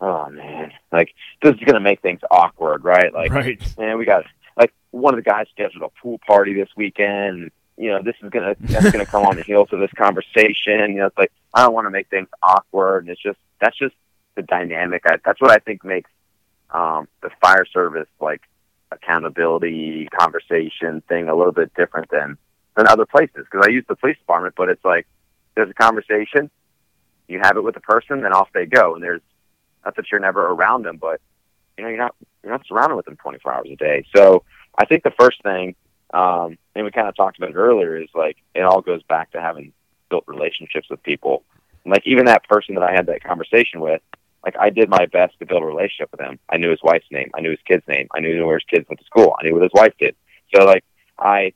oh 0.00 0.28
man, 0.30 0.72
like 0.92 1.14
this 1.42 1.54
is 1.54 1.60
going 1.60 1.74
to 1.74 1.80
make 1.80 2.00
things 2.02 2.20
awkward, 2.30 2.84
right? 2.84 3.12
Like, 3.12 3.32
right. 3.32 3.78
man, 3.78 3.98
we 3.98 4.04
got 4.04 4.24
like 4.56 4.72
one 4.90 5.14
of 5.14 5.22
the 5.22 5.28
guys 5.28 5.46
scheduled 5.52 5.82
a 5.82 6.00
pool 6.00 6.20
party 6.26 6.54
this 6.54 6.68
weekend. 6.76 7.50
You 7.76 7.90
know, 7.90 8.02
this 8.02 8.16
is 8.22 8.30
gonna 8.30 8.56
that's 8.60 8.90
gonna 8.90 9.06
come 9.06 9.24
on 9.26 9.36
the 9.36 9.42
heels 9.42 9.68
of 9.72 9.80
this 9.80 9.92
conversation. 9.96 10.92
You 10.92 10.96
know, 10.96 11.06
it's 11.06 11.18
like 11.18 11.32
I 11.54 11.62
don't 11.62 11.74
want 11.74 11.86
to 11.86 11.90
make 11.90 12.08
things 12.08 12.28
awkward, 12.42 13.04
and 13.04 13.10
it's 13.10 13.22
just 13.22 13.38
that's 13.60 13.76
just 13.76 13.94
the 14.34 14.42
dynamic. 14.42 15.02
I, 15.06 15.16
that's 15.24 15.40
what 15.40 15.50
I 15.50 15.58
think 15.58 15.84
makes 15.84 16.10
um, 16.70 17.08
the 17.22 17.30
fire 17.40 17.66
service 17.66 18.08
like 18.20 18.42
accountability 18.92 20.06
conversation 20.06 21.02
thing 21.08 21.28
a 21.28 21.34
little 21.34 21.52
bit 21.52 21.74
different 21.74 22.10
than 22.10 22.38
than 22.76 22.86
other 22.86 23.06
places 23.06 23.46
because 23.50 23.66
I 23.66 23.70
use 23.70 23.84
the 23.88 23.96
police 23.96 24.18
department, 24.18 24.54
but 24.56 24.68
it's 24.68 24.84
like 24.84 25.06
there's 25.54 25.70
a 25.70 25.74
conversation, 25.74 26.50
you 27.26 27.40
have 27.42 27.56
it 27.56 27.64
with 27.64 27.74
the 27.74 27.80
person, 27.80 28.20
then 28.20 28.32
off 28.32 28.48
they 28.52 28.66
go, 28.66 28.94
and 28.94 29.02
there's 29.02 29.22
not 29.86 29.96
that 29.96 30.10
you're 30.10 30.20
never 30.20 30.44
around 30.44 30.84
them, 30.84 30.98
but 30.98 31.20
you 31.78 31.84
know 31.84 31.88
you're 31.88 31.98
not 31.98 32.14
you're 32.42 32.52
not 32.52 32.66
surrounded 32.66 32.96
with 32.96 33.06
them 33.06 33.16
24 33.16 33.52
hours 33.54 33.68
a 33.70 33.76
day. 33.76 34.04
So 34.14 34.42
I 34.76 34.84
think 34.84 35.04
the 35.04 35.12
first 35.18 35.42
thing, 35.42 35.74
um, 36.12 36.58
and 36.74 36.84
we 36.84 36.90
kind 36.90 37.08
of 37.08 37.16
talked 37.16 37.38
about 37.38 37.50
it 37.50 37.56
earlier, 37.56 37.96
is 37.96 38.08
like 38.14 38.36
it 38.54 38.62
all 38.62 38.82
goes 38.82 39.02
back 39.04 39.30
to 39.32 39.40
having 39.40 39.72
built 40.10 40.24
relationships 40.26 40.88
with 40.90 41.02
people. 41.02 41.44
like 41.84 42.02
even 42.04 42.26
that 42.26 42.42
person 42.48 42.74
that 42.74 42.82
I 42.82 42.92
had 42.92 43.06
that 43.06 43.22
conversation 43.22 43.80
with, 43.80 44.02
like 44.44 44.56
I 44.58 44.70
did 44.70 44.88
my 44.88 45.06
best 45.06 45.38
to 45.38 45.46
build 45.46 45.62
a 45.62 45.66
relationship 45.66 46.10
with 46.10 46.20
him. 46.20 46.38
I 46.50 46.56
knew 46.56 46.70
his 46.70 46.80
wife's 46.82 47.06
name. 47.12 47.30
I 47.34 47.40
knew 47.40 47.50
his 47.50 47.60
kid's 47.64 47.86
name. 47.86 48.08
I 48.14 48.20
knew 48.20 48.44
where 48.44 48.58
his 48.58 48.66
kids 48.68 48.88
went 48.88 48.98
to 48.98 49.06
school. 49.06 49.34
I 49.38 49.44
knew 49.44 49.54
what 49.54 49.62
his 49.62 49.72
wife 49.72 49.94
did. 50.00 50.16
So 50.54 50.64
like 50.64 50.84
I, 51.18 51.52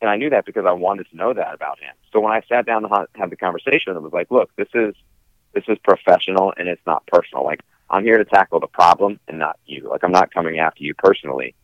and 0.00 0.10
I 0.10 0.16
knew 0.16 0.30
that 0.30 0.46
because 0.46 0.64
I 0.66 0.72
wanted 0.72 1.08
to 1.10 1.16
know 1.16 1.34
that 1.34 1.54
about 1.54 1.78
him. 1.78 1.94
So 2.12 2.20
when 2.20 2.32
I 2.32 2.42
sat 2.48 2.64
down 2.64 2.82
to 2.82 3.06
have 3.14 3.30
the 3.30 3.36
conversation, 3.36 3.94
it 3.94 4.02
was 4.02 4.12
like, 4.12 4.30
look, 4.30 4.50
this 4.56 4.68
is 4.74 4.94
this 5.54 5.64
is 5.68 5.78
professional 5.78 6.52
and 6.56 6.68
it's 6.68 6.84
not 6.86 7.06
personal. 7.06 7.44
Like 7.44 7.62
I'm 7.88 8.04
here 8.04 8.18
to 8.18 8.24
tackle 8.24 8.60
the 8.60 8.66
problem 8.66 9.20
and 9.28 9.38
not 9.38 9.58
you. 9.66 9.88
Like 9.88 10.04
I'm 10.04 10.12
not 10.12 10.32
coming 10.32 10.58
after 10.58 10.82
you 10.82 10.94
personally. 10.94 11.54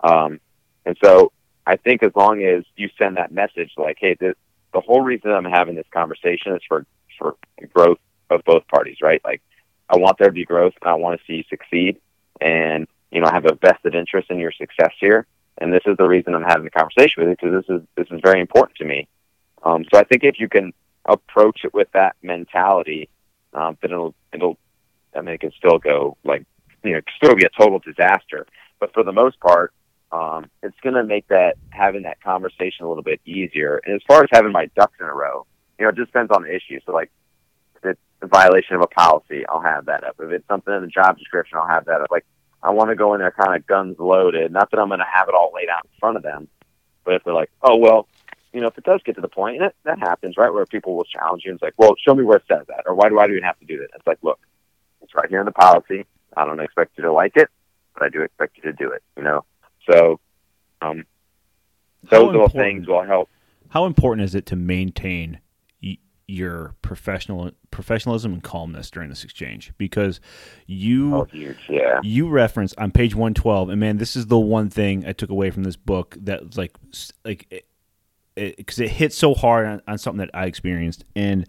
Um, 0.00 0.40
and 0.86 0.96
so 1.02 1.32
I 1.66 1.76
think 1.76 2.02
as 2.02 2.12
long 2.14 2.42
as 2.42 2.64
you 2.76 2.88
send 2.98 3.16
that 3.16 3.32
message, 3.32 3.72
like, 3.76 3.98
hey, 4.00 4.16
this, 4.18 4.34
the 4.72 4.80
whole 4.80 5.02
reason 5.02 5.30
I'm 5.30 5.44
having 5.44 5.74
this 5.74 5.86
conversation 5.92 6.54
is 6.54 6.62
for 6.66 6.86
for 7.18 7.36
growth 7.74 7.98
of 8.30 8.42
both 8.44 8.66
parties, 8.68 8.98
right? 9.02 9.20
Like 9.24 9.42
I 9.88 9.96
want 9.96 10.18
there 10.18 10.28
to 10.28 10.32
be 10.32 10.44
growth. 10.44 10.74
And 10.80 10.90
I 10.90 10.94
want 10.94 11.20
to 11.20 11.26
see 11.26 11.38
you 11.38 11.44
succeed, 11.50 12.00
and 12.40 12.86
you 13.10 13.20
know, 13.20 13.26
I 13.26 13.34
have 13.34 13.46
a 13.46 13.54
vested 13.54 13.94
interest 13.94 14.30
in 14.30 14.38
your 14.38 14.52
success 14.52 14.92
here. 14.98 15.26
And 15.58 15.72
this 15.72 15.82
is 15.84 15.96
the 15.98 16.06
reason 16.06 16.34
I'm 16.34 16.42
having 16.42 16.64
the 16.64 16.70
conversation 16.70 17.22
with 17.22 17.28
you 17.28 17.36
because 17.36 17.66
this 17.66 17.76
is 17.76 17.86
this 17.96 18.06
is 18.10 18.20
very 18.22 18.40
important 18.40 18.76
to 18.78 18.84
me. 18.84 19.08
Um, 19.62 19.84
so 19.92 19.98
I 19.98 20.04
think 20.04 20.24
if 20.24 20.38
you 20.38 20.48
can 20.48 20.72
approach 21.04 21.64
it 21.64 21.74
with 21.74 21.88
that 21.92 22.16
mentality, 22.22 23.08
um, 23.52 23.76
then 23.82 23.92
it'll 23.92 24.14
it'll 24.32 24.58
I 25.14 25.20
mean 25.20 25.34
it 25.34 25.40
can 25.40 25.52
still 25.52 25.78
go 25.78 26.16
like 26.24 26.44
you 26.84 26.92
know 26.92 27.00
still 27.16 27.34
be 27.34 27.44
a 27.44 27.50
total 27.58 27.78
disaster. 27.78 28.46
But 28.78 28.94
for 28.94 29.04
the 29.04 29.12
most 29.12 29.38
part, 29.40 29.72
um, 30.12 30.46
it's 30.62 30.78
going 30.82 30.94
to 30.94 31.04
make 31.04 31.28
that 31.28 31.56
having 31.70 32.02
that 32.02 32.22
conversation 32.22 32.84
a 32.84 32.88
little 32.88 33.02
bit 33.02 33.20
easier. 33.24 33.80
And 33.84 33.94
as 33.94 34.00
far 34.08 34.22
as 34.22 34.28
having 34.32 34.52
my 34.52 34.66
ducks 34.74 34.96
in 34.98 35.06
a 35.06 35.14
row, 35.14 35.46
you 35.78 35.84
know, 35.84 35.90
it 35.90 35.96
just 35.96 36.08
depends 36.08 36.30
on 36.34 36.42
the 36.42 36.54
issue. 36.54 36.80
So 36.86 36.92
like 36.92 37.10
if 37.76 37.90
it's 37.90 38.00
a 38.22 38.26
violation 38.26 38.76
of 38.76 38.82
a 38.82 38.86
policy, 38.86 39.44
I'll 39.46 39.60
have 39.60 39.86
that 39.86 40.04
up. 40.04 40.16
If 40.18 40.30
it's 40.30 40.48
something 40.48 40.74
in 40.74 40.82
the 40.82 40.88
job 40.88 41.18
description, 41.18 41.58
I'll 41.58 41.68
have 41.68 41.84
that 41.86 42.00
up. 42.00 42.10
Like 42.10 42.24
I 42.62 42.70
want 42.70 42.90
to 42.90 42.96
go 42.96 43.14
in 43.14 43.20
there 43.20 43.30
kind 43.30 43.54
of 43.54 43.66
guns 43.66 43.96
loaded. 43.98 44.52
Not 44.52 44.70
that 44.70 44.80
I'm 44.80 44.88
going 44.88 45.00
to 45.00 45.06
have 45.12 45.28
it 45.28 45.34
all 45.34 45.52
laid 45.54 45.68
out 45.68 45.84
in 45.84 45.90
front 45.98 46.16
of 46.16 46.22
them, 46.22 46.48
but 47.04 47.14
if 47.14 47.24
they're 47.24 47.34
like, 47.34 47.50
oh 47.62 47.76
well, 47.76 48.08
you 48.52 48.60
know, 48.60 48.66
if 48.66 48.78
it 48.78 48.84
does 48.84 49.00
get 49.04 49.14
to 49.14 49.20
the 49.20 49.28
point, 49.28 49.56
and 49.56 49.66
it, 49.66 49.76
that 49.84 49.98
happens, 49.98 50.36
right, 50.36 50.52
where 50.52 50.66
people 50.66 50.96
will 50.96 51.04
challenge 51.04 51.42
you 51.44 51.50
and 51.50 51.56
it's 51.56 51.62
like, 51.62 51.74
well, 51.76 51.94
show 52.04 52.14
me 52.14 52.24
where 52.24 52.38
it 52.38 52.44
says 52.48 52.66
that, 52.68 52.84
or 52.86 52.94
why 52.94 53.08
do 53.08 53.18
I 53.18 53.26
even 53.26 53.42
have 53.42 53.58
to 53.60 53.66
do 53.66 53.78
that? 53.78 53.88
It's 53.94 54.06
like, 54.06 54.18
look, 54.22 54.40
it's 55.02 55.14
right 55.14 55.28
here 55.28 55.40
in 55.40 55.46
the 55.46 55.52
policy. 55.52 56.04
I 56.36 56.44
don't 56.44 56.60
expect 56.60 56.96
you 56.98 57.04
to 57.04 57.12
like 57.12 57.36
it, 57.36 57.48
but 57.94 58.04
I 58.04 58.08
do 58.08 58.22
expect 58.22 58.56
you 58.56 58.64
to 58.64 58.72
do 58.72 58.90
it. 58.90 59.02
You 59.16 59.22
know, 59.22 59.44
so 59.90 60.20
um, 60.80 61.04
those 62.10 62.26
little 62.26 62.48
things 62.48 62.86
will 62.86 63.04
help. 63.04 63.28
How 63.68 63.86
important 63.86 64.24
is 64.24 64.34
it 64.34 64.46
to 64.46 64.56
maintain 64.56 65.40
your 66.30 66.76
professional 66.80 67.50
professionalism 67.70 68.32
and 68.32 68.42
calmness 68.42 68.90
during 68.90 69.08
this 69.08 69.24
exchange 69.24 69.72
because 69.78 70.20
you 70.66 71.14
oh, 71.14 71.24
huge, 71.24 71.58
yeah. 71.68 71.98
you 72.02 72.28
reference 72.28 72.72
on 72.74 72.92
page 72.92 73.14
112 73.14 73.68
and 73.68 73.80
man 73.80 73.96
this 73.98 74.14
is 74.14 74.26
the 74.26 74.38
one 74.38 74.70
thing 74.70 75.04
I 75.04 75.12
took 75.12 75.28
away 75.28 75.50
from 75.50 75.64
this 75.64 75.76
book 75.76 76.16
that 76.20 76.56
like 76.56 76.72
like 77.24 77.64
because 78.34 78.78
it, 78.78 78.84
it, 78.84 78.92
it 78.92 78.94
hit 78.96 79.12
so 79.12 79.34
hard 79.34 79.66
on, 79.66 79.82
on 79.86 79.98
something 79.98 80.18
that 80.18 80.30
I 80.34 80.46
experienced. 80.46 81.04
And 81.14 81.46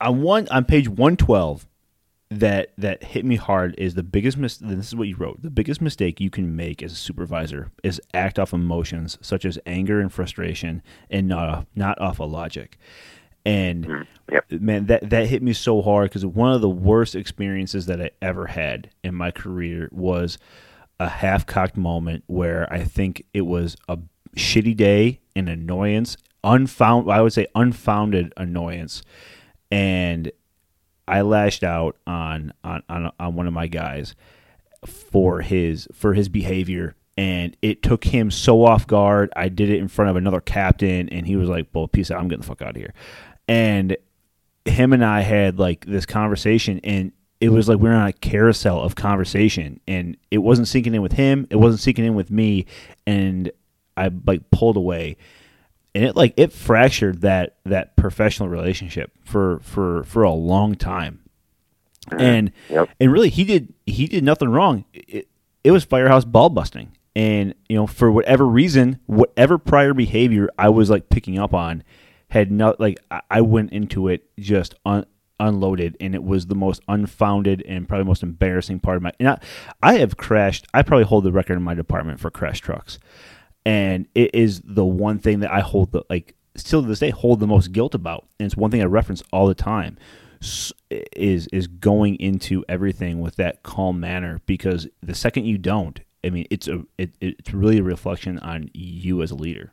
on 0.00 0.22
one 0.22 0.48
on 0.48 0.64
page 0.64 0.88
112 0.88 1.66
that 2.30 2.72
that 2.76 3.02
hit 3.02 3.24
me 3.24 3.36
hard 3.36 3.74
is 3.78 3.94
the 3.94 4.02
biggest 4.02 4.36
mis- 4.36 4.58
this 4.58 4.88
is 4.88 4.94
what 4.94 5.08
you 5.08 5.16
wrote 5.16 5.42
the 5.42 5.50
biggest 5.50 5.80
mistake 5.80 6.20
you 6.20 6.28
can 6.28 6.54
make 6.54 6.82
as 6.82 6.92
a 6.92 6.96
supervisor 6.96 7.70
is 7.82 8.00
act 8.12 8.38
off 8.38 8.52
emotions 8.52 9.16
such 9.22 9.44
as 9.44 9.58
anger 9.64 10.00
and 10.00 10.12
frustration 10.12 10.82
and 11.10 11.26
not 11.26 11.48
off, 11.48 11.66
not 11.74 11.98
off 12.00 12.20
of 12.20 12.30
logic. 12.30 12.78
And 13.46 13.86
mm, 13.86 14.06
yep. 14.30 14.44
man, 14.50 14.86
that 14.86 15.08
that 15.08 15.26
hit 15.28 15.42
me 15.42 15.54
so 15.54 15.80
hard 15.80 16.10
because 16.10 16.26
one 16.26 16.52
of 16.52 16.60
the 16.60 16.68
worst 16.68 17.14
experiences 17.14 17.86
that 17.86 18.00
I 18.00 18.10
ever 18.20 18.46
had 18.46 18.90
in 19.02 19.14
my 19.14 19.30
career 19.30 19.88
was 19.90 20.36
a 21.00 21.08
half 21.08 21.46
cocked 21.46 21.76
moment 21.76 22.24
where 22.26 22.70
I 22.70 22.84
think 22.84 23.24
it 23.32 23.42
was 23.42 23.76
a 23.88 23.98
shitty 24.36 24.76
day, 24.76 25.20
an 25.36 25.48
annoyance, 25.48 26.16
unfound. 26.44 27.10
I 27.10 27.20
would 27.20 27.32
say 27.32 27.46
unfounded 27.54 28.32
annoyance, 28.36 29.02
and 29.70 30.30
I 31.06 31.22
lashed 31.22 31.64
out 31.64 31.96
on 32.06 32.52
on 32.62 32.82
on, 32.88 33.12
on 33.18 33.34
one 33.34 33.46
of 33.46 33.52
my 33.52 33.66
guys 33.66 34.14
for 34.86 35.40
his 35.40 35.88
for 35.92 36.14
his 36.14 36.28
behavior 36.28 36.94
and 37.18 37.56
it 37.62 37.82
took 37.82 38.04
him 38.04 38.30
so 38.30 38.64
off 38.64 38.86
guard. 38.86 39.32
I 39.34 39.48
did 39.48 39.70
it 39.70 39.80
in 39.80 39.88
front 39.88 40.08
of 40.08 40.14
another 40.14 40.40
captain, 40.40 41.08
and 41.08 41.26
he 41.26 41.34
was 41.34 41.48
like, 41.48 41.66
"Well, 41.74 41.88
peace 41.88 42.12
out. 42.12 42.20
I'm 42.20 42.28
getting 42.28 42.42
the 42.42 42.46
fuck 42.46 42.62
out 42.62 42.70
of 42.70 42.76
here." 42.76 42.94
And 43.48 43.96
him 44.64 44.92
and 44.92 45.04
I 45.04 45.22
had 45.22 45.58
like 45.58 45.84
this 45.84 46.06
conversation, 46.06 46.80
and 46.84 47.10
it 47.40 47.48
was 47.48 47.68
like 47.68 47.80
we 47.80 47.88
were 47.88 47.94
on 47.94 48.06
a 48.06 48.12
carousel 48.12 48.80
of 48.80 48.94
conversation, 48.94 49.80
and 49.88 50.16
it 50.30 50.38
wasn't 50.38 50.68
sinking 50.68 50.94
in 50.94 51.02
with 51.02 51.14
him. 51.14 51.48
It 51.50 51.56
wasn't 51.56 51.80
sinking 51.80 52.04
in 52.04 52.14
with 52.14 52.30
me, 52.30 52.66
and 53.04 53.50
I 54.06 54.10
like 54.26 54.50
pulled 54.50 54.76
away, 54.76 55.16
and 55.94 56.04
it 56.04 56.16
like 56.16 56.34
it 56.36 56.52
fractured 56.52 57.20
that 57.22 57.56
that 57.64 57.96
professional 57.96 58.48
relationship 58.48 59.12
for 59.24 59.58
for 59.60 60.04
for 60.04 60.22
a 60.22 60.32
long 60.32 60.74
time. 60.74 61.20
And 62.16 62.52
Yep. 62.70 62.88
and 63.00 63.12
really, 63.12 63.28
he 63.30 63.44
did 63.44 63.74
he 63.86 64.06
did 64.06 64.24
nothing 64.24 64.48
wrong. 64.48 64.84
It, 64.94 65.28
it 65.64 65.70
was 65.72 65.84
firehouse 65.84 66.24
ball 66.24 66.48
busting, 66.48 66.92
and 67.14 67.54
you 67.68 67.76
know 67.76 67.86
for 67.86 68.10
whatever 68.10 68.46
reason, 68.46 68.98
whatever 69.06 69.58
prior 69.58 69.92
behavior 69.92 70.48
I 70.58 70.70
was 70.70 70.88
like 70.88 71.10
picking 71.10 71.38
up 71.38 71.52
on 71.52 71.82
had 72.30 72.50
not 72.50 72.80
like 72.80 72.98
I- 73.10 73.20
I 73.30 73.40
went 73.42 73.72
into 73.72 74.08
it 74.08 74.24
just 74.38 74.74
un, 74.86 75.04
unloaded, 75.40 75.96
and 76.00 76.14
it 76.14 76.22
was 76.24 76.46
the 76.46 76.54
most 76.54 76.80
unfounded 76.88 77.62
and 77.68 77.86
probably 77.88 78.04
most 78.06 78.22
embarrassing 78.22 78.80
part 78.80 78.96
of 78.96 79.02
my. 79.02 79.12
And 79.20 79.28
I, 79.28 79.38
I 79.82 79.94
have 79.98 80.16
crashed. 80.16 80.66
I 80.72 80.82
probably 80.82 81.04
hold 81.04 81.24
the 81.24 81.32
record 81.32 81.56
in 81.58 81.62
my 81.62 81.74
department 81.74 82.20
for 82.20 82.30
crash 82.30 82.60
trucks, 82.60 82.98
and 83.68 84.08
it 84.14 84.34
is 84.34 84.62
the 84.64 84.86
one 84.86 85.18
thing 85.18 85.40
that 85.40 85.52
I 85.52 85.60
hold 85.60 85.92
the 85.92 86.02
like 86.08 86.34
still 86.56 86.80
to 86.80 86.88
this 86.88 87.00
day 87.00 87.10
hold 87.10 87.38
the 87.38 87.46
most 87.46 87.70
guilt 87.70 87.94
about, 87.94 88.26
and 88.40 88.46
it's 88.46 88.56
one 88.56 88.70
thing 88.70 88.80
I 88.80 88.86
reference 88.86 89.22
all 89.30 89.46
the 89.46 89.54
time. 89.54 89.98
Is 91.14 91.48
is 91.48 91.66
going 91.66 92.16
into 92.16 92.64
everything 92.66 93.20
with 93.20 93.36
that 93.36 93.62
calm 93.62 94.00
manner 94.00 94.40
because 94.46 94.88
the 95.02 95.14
second 95.14 95.44
you 95.44 95.58
don't, 95.58 96.00
I 96.24 96.30
mean, 96.30 96.46
it's 96.50 96.66
a 96.66 96.84
it, 96.96 97.10
it's 97.20 97.52
really 97.52 97.78
a 97.78 97.82
reflection 97.82 98.38
on 98.38 98.70
you 98.72 99.20
as 99.20 99.30
a 99.32 99.34
leader. 99.34 99.72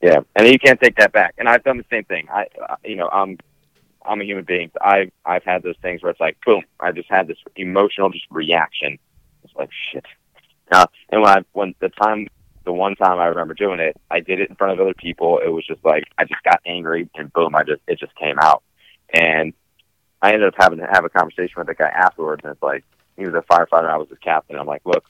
Yeah, 0.00 0.20
and 0.36 0.46
you 0.46 0.58
can't 0.60 0.80
take 0.80 0.96
that 0.96 1.12
back. 1.12 1.34
And 1.38 1.48
I've 1.48 1.64
done 1.64 1.78
the 1.78 1.86
same 1.90 2.04
thing. 2.04 2.28
I, 2.30 2.46
you 2.84 2.96
know, 2.96 3.08
I'm, 3.08 3.38
I'm 4.04 4.20
a 4.20 4.24
human 4.24 4.44
being. 4.44 4.70
I've, 4.80 5.12
I've 5.24 5.44
had 5.44 5.62
those 5.62 5.76
things 5.80 6.02
where 6.02 6.10
it's 6.10 6.18
like, 6.20 6.36
boom, 6.44 6.64
I 6.80 6.90
just 6.90 7.08
had 7.08 7.28
this 7.28 7.38
emotional 7.54 8.10
just 8.10 8.26
reaction. 8.28 8.98
It's 9.44 9.54
like 9.54 9.70
shit. 9.92 10.04
Uh, 10.72 10.86
and 11.10 11.22
when 11.22 11.30
I, 11.30 11.44
when 11.52 11.74
the 11.78 11.88
time, 11.88 12.26
the 12.64 12.72
one 12.72 12.94
time 12.96 13.18
I 13.18 13.26
remember 13.26 13.54
doing 13.54 13.80
it, 13.80 13.96
I 14.10 14.20
did 14.20 14.40
it 14.40 14.48
in 14.50 14.56
front 14.56 14.72
of 14.72 14.80
other 14.80 14.94
people. 14.94 15.38
It 15.44 15.48
was 15.48 15.66
just 15.66 15.84
like 15.84 16.04
I 16.18 16.24
just 16.24 16.42
got 16.42 16.60
angry, 16.66 17.08
and 17.14 17.32
boom, 17.32 17.54
I 17.54 17.62
just, 17.64 17.82
it 17.86 17.98
just 17.98 18.14
came 18.16 18.38
out. 18.38 18.62
And 19.12 19.52
I 20.20 20.32
ended 20.32 20.48
up 20.48 20.54
having 20.56 20.78
to 20.78 20.86
have 20.90 21.04
a 21.04 21.08
conversation 21.08 21.54
with 21.56 21.66
the 21.66 21.74
guy 21.74 21.88
afterwards, 21.88 22.42
and 22.44 22.52
it's 22.52 22.62
like 22.62 22.84
he 23.16 23.26
was 23.26 23.34
a 23.34 23.42
firefighter, 23.42 23.90
I 23.90 23.96
was 23.96 24.08
his 24.08 24.18
captain. 24.18 24.56
I'm 24.56 24.66
like, 24.66 24.82
look, 24.84 25.04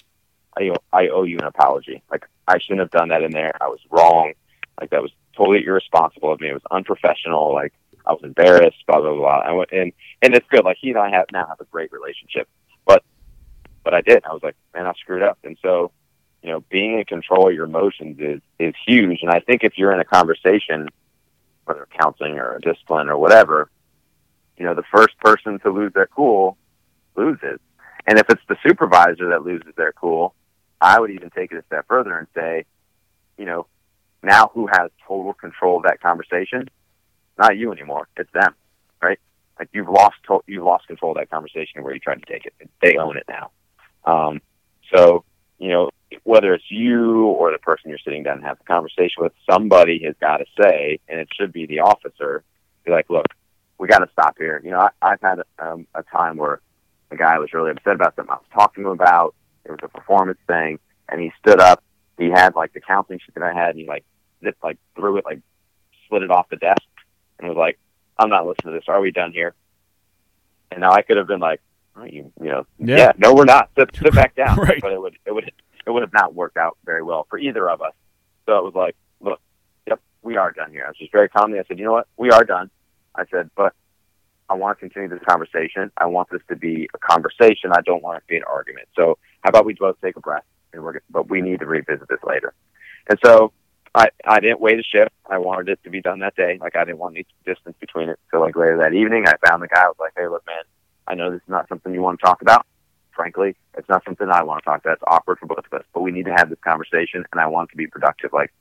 I, 0.56 0.70
owe- 0.70 0.82
I 0.92 1.08
owe 1.08 1.22
you 1.22 1.38
an 1.38 1.44
apology. 1.44 2.02
Like 2.10 2.26
I 2.48 2.58
shouldn't 2.58 2.80
have 2.80 2.90
done 2.90 3.08
that 3.08 3.22
in 3.22 3.30
there. 3.30 3.52
I 3.60 3.68
was 3.68 3.80
wrong. 3.90 4.32
Like 4.80 4.90
that 4.90 5.02
was 5.02 5.12
totally 5.36 5.64
irresponsible 5.64 6.32
of 6.32 6.40
me. 6.40 6.48
It 6.48 6.54
was 6.54 6.62
unprofessional. 6.70 7.52
Like 7.54 7.72
I 8.06 8.12
was 8.12 8.22
embarrassed. 8.22 8.78
Blah 8.86 9.00
blah 9.00 9.14
blah. 9.14 9.38
I 9.40 9.52
went, 9.52 9.70
and 9.72 9.92
and 10.20 10.34
it's 10.34 10.46
good. 10.48 10.64
Like 10.64 10.78
he 10.80 10.90
and 10.90 10.98
I 10.98 11.10
have 11.10 11.26
now 11.32 11.46
have 11.46 11.60
a 11.60 11.64
great 11.64 11.92
relationship. 11.92 12.48
But 12.86 13.04
but 13.84 13.94
I 13.94 14.00
did. 14.00 14.24
I 14.24 14.32
was 14.32 14.42
like, 14.42 14.56
man, 14.74 14.86
I 14.86 14.92
screwed 14.94 15.22
up. 15.22 15.38
And 15.44 15.56
so, 15.62 15.92
you 16.42 16.50
know, 16.50 16.60
being 16.68 16.98
in 16.98 17.04
control 17.04 17.48
of 17.48 17.54
your 17.54 17.64
emotions 17.64 18.18
is 18.18 18.40
is 18.58 18.74
huge. 18.86 19.20
And 19.22 19.30
I 19.30 19.40
think 19.40 19.62
if 19.62 19.74
you're 19.76 19.92
in 19.92 20.00
a 20.00 20.04
conversation, 20.04 20.88
whether 21.64 21.86
counseling 21.98 22.38
or 22.38 22.56
a 22.56 22.60
discipline 22.60 23.08
or 23.08 23.16
whatever, 23.16 23.70
you 24.56 24.64
know, 24.64 24.74
the 24.74 24.82
first 24.94 25.18
person 25.20 25.58
to 25.60 25.70
lose 25.70 25.92
their 25.92 26.08
cool 26.08 26.56
loses. 27.16 27.58
And 28.06 28.18
if 28.18 28.28
it's 28.28 28.42
the 28.48 28.56
supervisor 28.66 29.28
that 29.30 29.44
loses 29.44 29.72
their 29.76 29.92
cool, 29.92 30.34
I 30.80 30.98
would 30.98 31.12
even 31.12 31.30
take 31.30 31.52
it 31.52 31.58
a 31.58 31.64
step 31.66 31.86
further 31.86 32.18
and 32.18 32.26
say, 32.34 32.64
you 33.38 33.44
know, 33.44 33.66
now 34.22 34.50
who 34.52 34.66
has 34.66 34.90
total 35.06 35.32
control 35.34 35.76
of 35.76 35.84
that 35.84 36.00
conversation? 36.00 36.68
Not 37.38 37.56
you 37.56 37.72
anymore. 37.72 38.08
It's 38.16 38.30
them, 38.32 38.54
right? 39.00 39.18
Like 39.58 39.68
you've 39.72 39.88
lost 39.88 40.16
to- 40.26 40.42
you've 40.46 40.64
lost 40.64 40.88
control 40.88 41.12
of 41.12 41.18
that 41.18 41.30
conversation 41.30 41.82
where 41.82 41.94
you 41.94 42.00
tried 42.00 42.20
to 42.20 42.32
take 42.32 42.46
it. 42.46 42.54
They 42.80 42.96
own 42.96 43.16
it 43.16 43.24
now. 43.28 43.50
Um, 44.04 44.40
so 44.92 45.24
you 45.58 45.68
know 45.70 45.90
whether 46.24 46.54
it's 46.54 46.70
you 46.70 47.26
or 47.26 47.50
the 47.52 47.58
person 47.58 47.90
you're 47.90 47.98
sitting 47.98 48.22
down 48.22 48.36
and 48.38 48.44
have 48.46 48.58
the 48.58 48.64
conversation 48.64 49.22
with, 49.22 49.32
somebody 49.50 50.02
has 50.04 50.14
got 50.20 50.38
to 50.38 50.44
say, 50.60 50.98
and 51.08 51.18
it 51.20 51.28
should 51.36 51.52
be 51.52 51.66
the 51.66 51.80
officer. 51.80 52.44
Be 52.84 52.92
like, 52.92 53.10
look, 53.10 53.26
we 53.78 53.88
got 53.88 53.98
to 53.98 54.08
stop 54.12 54.36
here. 54.38 54.60
You 54.64 54.70
know, 54.70 54.80
I, 54.80 54.90
I've 55.02 55.20
had 55.20 55.40
um, 55.58 55.86
a 55.94 56.02
time 56.04 56.36
where 56.36 56.60
a 57.10 57.16
guy 57.16 57.38
was 57.38 57.52
really 57.52 57.70
upset 57.72 57.94
about 57.94 58.14
something 58.16 58.30
I 58.32 58.36
was 58.36 58.44
talking 58.52 58.84
to 58.84 58.90
him 58.90 58.94
about. 58.94 59.34
It 59.64 59.70
was 59.70 59.80
a 59.82 59.88
performance 59.88 60.38
thing, 60.46 60.78
and 61.08 61.20
he 61.20 61.32
stood 61.40 61.60
up. 61.60 61.82
He 62.18 62.30
had 62.30 62.54
like 62.54 62.72
the 62.72 62.80
counseling 62.80 63.18
sheet 63.18 63.34
that 63.34 63.42
I 63.44 63.52
had, 63.52 63.70
and 63.70 63.78
he 63.80 63.86
like 63.86 64.04
zipped, 64.42 64.62
like 64.62 64.78
threw 64.96 65.16
it, 65.18 65.24
like 65.24 65.40
slid 66.08 66.22
it 66.22 66.30
off 66.30 66.48
the 66.48 66.56
desk, 66.56 66.82
and 67.38 67.48
was 67.48 67.56
like, 67.56 67.78
"I'm 68.18 68.28
not 68.30 68.46
listening 68.46 68.74
to 68.74 68.78
this. 68.78 68.88
Are 68.88 69.00
we 69.00 69.10
done 69.10 69.32
here?" 69.32 69.54
And 70.70 70.80
now 70.80 70.92
I 70.92 71.02
could 71.02 71.16
have 71.16 71.26
been 71.26 71.40
like, 71.40 71.60
oh, 71.96 72.04
"You, 72.04 72.32
you 72.40 72.48
know, 72.48 72.66
Yeah. 72.78 72.96
yeah, 72.96 73.12
no, 73.18 73.34
we're 73.34 73.44
not. 73.44 73.70
Sit, 73.78 73.90
sit 73.96 74.14
back 74.14 74.34
down." 74.34 74.56
Right. 74.56 74.80
But 74.80 74.92
it 74.92 75.00
would, 75.00 75.16
it 75.26 75.32
would, 75.32 75.52
it 75.86 75.90
would 75.90 76.02
have 76.02 76.12
not 76.12 76.34
worked 76.34 76.56
out 76.56 76.76
very 76.84 77.02
well 77.02 77.26
for 77.28 77.38
either 77.38 77.68
of 77.68 77.82
us. 77.82 77.94
So 78.46 78.56
it 78.58 78.64
was 78.64 78.74
like, 78.74 78.96
"Look, 79.20 79.40
yep, 79.86 80.00
we 80.22 80.36
are 80.36 80.52
done 80.52 80.70
here." 80.70 80.84
I 80.84 80.88
was 80.88 80.98
just 80.98 81.12
very 81.12 81.28
calmly. 81.28 81.58
I 81.58 81.64
said, 81.64 81.78
"You 81.78 81.84
know 81.84 81.92
what? 81.92 82.08
We 82.16 82.30
are 82.30 82.44
done." 82.44 82.70
I 83.14 83.24
said, 83.26 83.50
"But 83.56 83.74
I 84.52 84.54
want 84.54 84.78
to 84.78 84.80
continue 84.80 85.08
this 85.08 85.24
conversation. 85.26 85.90
I 85.96 86.06
want 86.06 86.28
this 86.30 86.42
to 86.48 86.56
be 86.56 86.88
a 86.94 86.98
conversation. 86.98 87.72
I 87.72 87.80
don't 87.80 88.02
want 88.02 88.18
it 88.18 88.20
to 88.20 88.26
be 88.26 88.36
an 88.36 88.44
argument. 88.44 88.88
So 88.94 89.16
how 89.40 89.48
about 89.48 89.64
we 89.64 89.72
both 89.72 89.98
take 90.02 90.16
a 90.16 90.20
breath 90.20 90.44
and 90.74 90.82
we're, 90.82 91.00
but 91.08 91.30
we 91.30 91.40
need 91.40 91.60
to 91.60 91.66
revisit 91.66 92.06
this 92.08 92.18
later. 92.22 92.52
And 93.08 93.18
so 93.24 93.52
I, 93.94 94.08
I 94.26 94.40
didn't 94.40 94.60
wait 94.60 94.78
a 94.78 94.82
shift. 94.82 95.10
I 95.28 95.38
wanted 95.38 95.70
it 95.70 95.82
to 95.84 95.90
be 95.90 96.02
done 96.02 96.20
that 96.20 96.36
day. 96.36 96.58
Like 96.60 96.76
I 96.76 96.84
didn't 96.84 96.98
want 96.98 97.16
any 97.16 97.26
distance 97.46 97.76
between 97.80 98.10
it. 98.10 98.18
So 98.30 98.40
like 98.40 98.54
later 98.54 98.76
that 98.78 98.92
evening, 98.92 99.24
I 99.26 99.34
found 99.46 99.62
the 99.62 99.68
guy. 99.68 99.84
I 99.84 99.88
was 99.88 99.96
like, 99.98 100.12
Hey, 100.16 100.28
look, 100.28 100.46
man, 100.46 100.64
I 101.06 101.14
know 101.14 101.30
this 101.30 101.40
is 101.40 101.48
not 101.48 101.68
something 101.68 101.92
you 101.94 102.02
want 102.02 102.20
to 102.20 102.26
talk 102.26 102.42
about. 102.42 102.66
Frankly, 103.14 103.56
it's 103.76 103.88
not 103.88 104.04
something 104.04 104.28
I 104.28 104.42
want 104.42 104.62
to 104.62 104.64
talk 104.64 104.80
about. 104.80 104.94
It's 104.94 105.02
awkward 105.06 105.38
for 105.38 105.46
both 105.46 105.64
of 105.70 105.72
us, 105.72 105.84
but 105.92 106.00
we 106.00 106.10
need 106.10 106.26
to 106.26 106.34
have 106.34 106.48
this 106.48 106.58
conversation 106.64 107.24
and 107.30 107.40
I 107.40 107.46
want 107.46 107.70
it 107.70 107.72
to 107.72 107.76
be 107.76 107.86
productive. 107.86 108.32
Like, 108.32 108.52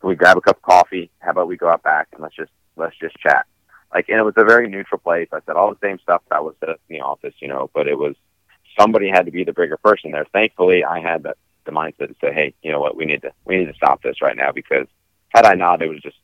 can 0.00 0.08
we 0.08 0.14
grab 0.14 0.36
a 0.36 0.40
cup 0.40 0.56
of 0.56 0.62
coffee? 0.62 1.10
How 1.18 1.32
about 1.32 1.48
we 1.48 1.56
go 1.56 1.68
out 1.68 1.82
back 1.82 2.08
and 2.12 2.22
let's 2.22 2.36
just, 2.36 2.52
let's 2.76 2.96
just 2.98 3.16
chat 3.18 3.46
like 3.92 4.08
and 4.08 4.18
it 4.18 4.24
was 4.24 4.34
a 4.36 4.44
very 4.44 4.68
neutral 4.68 4.98
place. 4.98 5.28
I 5.32 5.40
said 5.46 5.56
all 5.56 5.70
the 5.70 5.86
same 5.86 5.98
stuff 6.00 6.22
that 6.30 6.44
was 6.44 6.54
said 6.60 6.70
in 6.70 6.76
the 6.88 7.00
office, 7.00 7.34
you 7.40 7.48
know, 7.48 7.70
but 7.74 7.88
it 7.88 7.98
was 7.98 8.14
somebody 8.78 9.08
had 9.08 9.26
to 9.26 9.32
be 9.32 9.44
the 9.44 9.52
bigger 9.52 9.76
person 9.76 10.10
there. 10.10 10.26
Thankfully 10.32 10.84
I 10.84 11.00
had 11.00 11.22
the, 11.22 11.34
the 11.64 11.72
mindset 11.72 12.08
to 12.08 12.16
say, 12.20 12.32
Hey, 12.32 12.54
you 12.62 12.70
know 12.70 12.80
what, 12.80 12.96
we 12.96 13.04
need 13.04 13.22
to 13.22 13.32
we 13.44 13.56
need 13.56 13.66
to 13.66 13.74
stop 13.74 14.02
this 14.02 14.20
right 14.20 14.36
now 14.36 14.52
because 14.52 14.86
had 15.30 15.46
I 15.46 15.54
not 15.54 15.82
it 15.82 15.88
would 15.88 16.02
just 16.02 16.18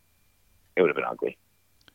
it 0.76 0.82
would 0.82 0.88
have 0.88 0.96
been 0.96 1.04
ugly. 1.04 1.38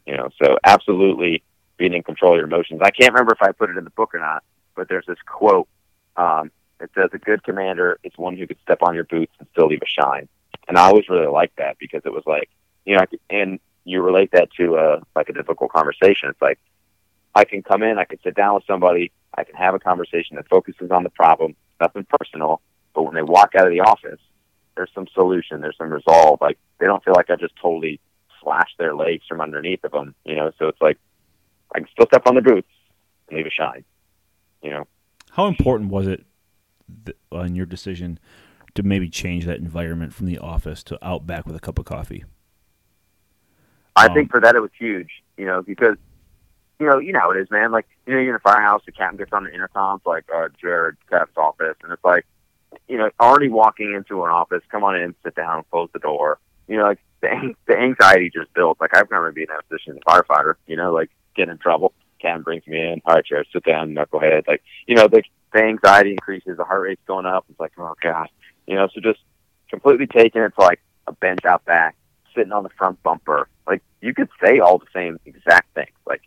You 0.05 0.17
know, 0.17 0.29
so 0.41 0.57
absolutely 0.65 1.43
being 1.77 1.93
in 1.93 2.03
control 2.03 2.33
of 2.33 2.37
your 2.37 2.47
emotions. 2.47 2.81
I 2.83 2.89
can't 2.89 3.13
remember 3.13 3.33
if 3.33 3.41
I 3.41 3.51
put 3.51 3.69
it 3.69 3.77
in 3.77 3.83
the 3.83 3.91
book 3.91 4.15
or 4.15 4.19
not, 4.19 4.43
but 4.79 4.87
there's 4.87 5.05
this 5.05 5.19
quote. 5.25 5.67
Um, 6.15 6.51
it 6.79 6.89
says 6.95 7.09
a 7.11 7.17
good 7.17 7.43
commander 7.43 7.99
is 8.05 8.13
one 8.15 8.37
who 8.37 8.47
could 8.47 8.59
step 8.63 8.79
on 8.81 8.95
your 8.95 9.03
boots 9.03 9.33
and 9.37 9.47
still 9.51 9.67
leave 9.67 9.81
a 9.81 10.01
shine. 10.01 10.29
And 10.69 10.77
I 10.77 10.85
always 10.85 11.09
really 11.09 11.27
liked 11.27 11.57
that 11.57 11.77
because 11.79 12.01
it 12.05 12.13
was 12.13 12.23
like, 12.25 12.49
you 12.85 12.95
know, 12.95 13.01
I 13.01 13.05
could, 13.05 13.19
and 13.29 13.59
you 13.83 14.01
relate 14.01 14.31
that 14.31 14.49
to 14.53 14.77
a 14.77 15.01
like 15.17 15.27
a 15.27 15.33
difficult 15.33 15.71
conversation. 15.71 16.29
It's 16.29 16.41
like 16.41 16.59
I 17.35 17.43
can 17.43 17.61
come 17.61 17.83
in, 17.83 17.99
I 17.99 18.05
can 18.05 18.19
sit 18.23 18.35
down 18.35 18.55
with 18.55 18.63
somebody, 18.65 19.11
I 19.37 19.43
can 19.43 19.55
have 19.55 19.73
a 19.73 19.79
conversation 19.79 20.37
that 20.37 20.47
focuses 20.47 20.91
on 20.91 21.03
the 21.03 21.09
problem, 21.09 21.57
nothing 21.81 22.05
personal. 22.05 22.61
But 22.95 23.03
when 23.03 23.15
they 23.15 23.21
walk 23.21 23.55
out 23.55 23.67
of 23.67 23.71
the 23.71 23.81
office, 23.81 24.21
there's 24.75 24.91
some 24.95 25.07
solution, 25.13 25.59
there's 25.59 25.77
some 25.77 25.91
resolve. 25.91 26.39
Like 26.39 26.57
they 26.79 26.85
don't 26.85 27.03
feel 27.03 27.15
like 27.15 27.29
I 27.29 27.35
just 27.35 27.55
totally 27.61 27.99
slashed 28.41 28.77
their 28.77 28.95
legs 28.95 29.25
from 29.27 29.41
underneath 29.41 29.83
of 29.83 29.91
them, 29.91 30.15
you 30.23 30.35
know. 30.37 30.51
So 30.57 30.69
it's 30.69 30.81
like 30.81 30.97
I 31.75 31.79
can 31.79 31.89
still 31.91 32.07
step 32.07 32.27
on 32.27 32.35
the 32.35 32.41
boots 32.41 32.69
and 33.27 33.37
leave 33.37 33.47
a 33.47 33.51
shine, 33.51 33.83
you 34.61 34.71
know. 34.71 34.85
How 35.31 35.47
important 35.47 35.89
was 35.89 36.05
it 36.07 36.25
th- 37.05 37.17
on 37.31 37.55
your 37.55 37.65
decision 37.65 38.19
to 38.75 38.83
maybe 38.83 39.09
change 39.09 39.45
that 39.45 39.59
environment 39.59 40.13
from 40.13 40.27
the 40.27 40.39
office 40.39 40.83
to 40.85 41.05
out 41.07 41.27
back 41.27 41.45
with 41.45 41.55
a 41.55 41.59
cup 41.61 41.79
of 41.79 41.85
coffee? 41.85 42.25
I 43.95 44.07
Um, 44.07 44.09
think 44.09 44.31
for 44.31 44.39
that 44.41 44.55
it 44.55 44.61
was 44.61 44.71
huge, 44.77 45.09
you 45.37 45.45
know, 45.45 45.61
because 45.61 45.97
you 46.79 46.87
know, 46.87 46.99
you 46.99 47.13
know 47.13 47.19
how 47.21 47.31
it 47.31 47.37
is, 47.39 47.51
man. 47.51 47.71
Like, 47.71 47.87
you 48.07 48.13
know, 48.13 48.19
you're 48.21 48.31
in 48.31 48.35
a 48.35 48.39
firehouse, 48.39 48.83
the 48.85 48.91
captain 48.93 49.17
gets 49.17 49.33
on 49.33 49.45
the 49.45 49.53
intercom, 49.53 49.97
it's 49.97 50.05
like, 50.05 50.25
uh, 50.35 50.49
Jared, 50.61 50.97
captain's 51.09 51.37
office, 51.37 51.75
and 51.83 51.91
it's 51.93 52.03
like, 52.03 52.25
you 52.87 52.97
know, 52.97 53.09
already 53.19 53.49
walking 53.49 53.93
into 53.93 54.23
an 54.25 54.31
office, 54.31 54.63
come 54.71 54.83
on 54.83 54.95
in, 54.95 55.15
sit 55.23 55.35
down, 55.35 55.63
close 55.71 55.89
the 55.93 55.99
door. 55.99 56.39
You 56.67 56.77
know, 56.77 56.83
like 56.85 56.99
the 57.21 57.55
the 57.67 57.77
anxiety 57.77 58.31
just 58.33 58.53
builds. 58.53 58.81
Like 58.81 58.95
I 58.95 59.01
remember 59.01 59.31
being 59.31 59.47
in 59.49 59.55
that 59.55 59.69
position 59.69 59.93
as 59.93 59.99
a 60.05 60.09
firefighter, 60.23 60.55
you 60.67 60.77
know, 60.77 60.93
like 60.93 61.11
get 61.35 61.49
in 61.49 61.57
trouble. 61.59 61.93
Captain 62.19 62.43
brings 62.43 62.65
me 62.67 62.79
in, 62.79 63.01
all 63.05 63.15
right, 63.15 63.25
Jared, 63.25 63.47
sit 63.51 63.63
down, 63.63 63.93
knucklehead. 63.93 64.47
Like, 64.47 64.63
you 64.87 64.95
know, 64.95 65.07
the, 65.07 65.23
the 65.53 65.63
anxiety 65.63 66.11
increases, 66.11 66.57
the 66.57 66.63
heart 66.63 66.83
rate's 66.83 67.01
going 67.07 67.25
up. 67.25 67.45
It's 67.49 67.59
like, 67.59 67.73
oh 67.77 67.95
god, 68.01 68.27
you 68.67 68.75
know, 68.75 68.87
so 68.93 69.01
just 69.01 69.19
completely 69.69 70.07
taking 70.07 70.41
it 70.41 70.53
to 70.55 70.61
like 70.61 70.81
a 71.07 71.13
bench 71.13 71.45
out 71.45 71.65
back, 71.65 71.95
sitting 72.35 72.51
on 72.51 72.63
the 72.63 72.69
front 72.69 73.01
bumper. 73.03 73.47
Like 73.67 73.81
you 74.01 74.13
could 74.13 74.29
say 74.43 74.59
all 74.59 74.77
the 74.77 74.85
same 74.93 75.19
exact 75.25 75.73
things. 75.73 75.95
Like 76.05 76.21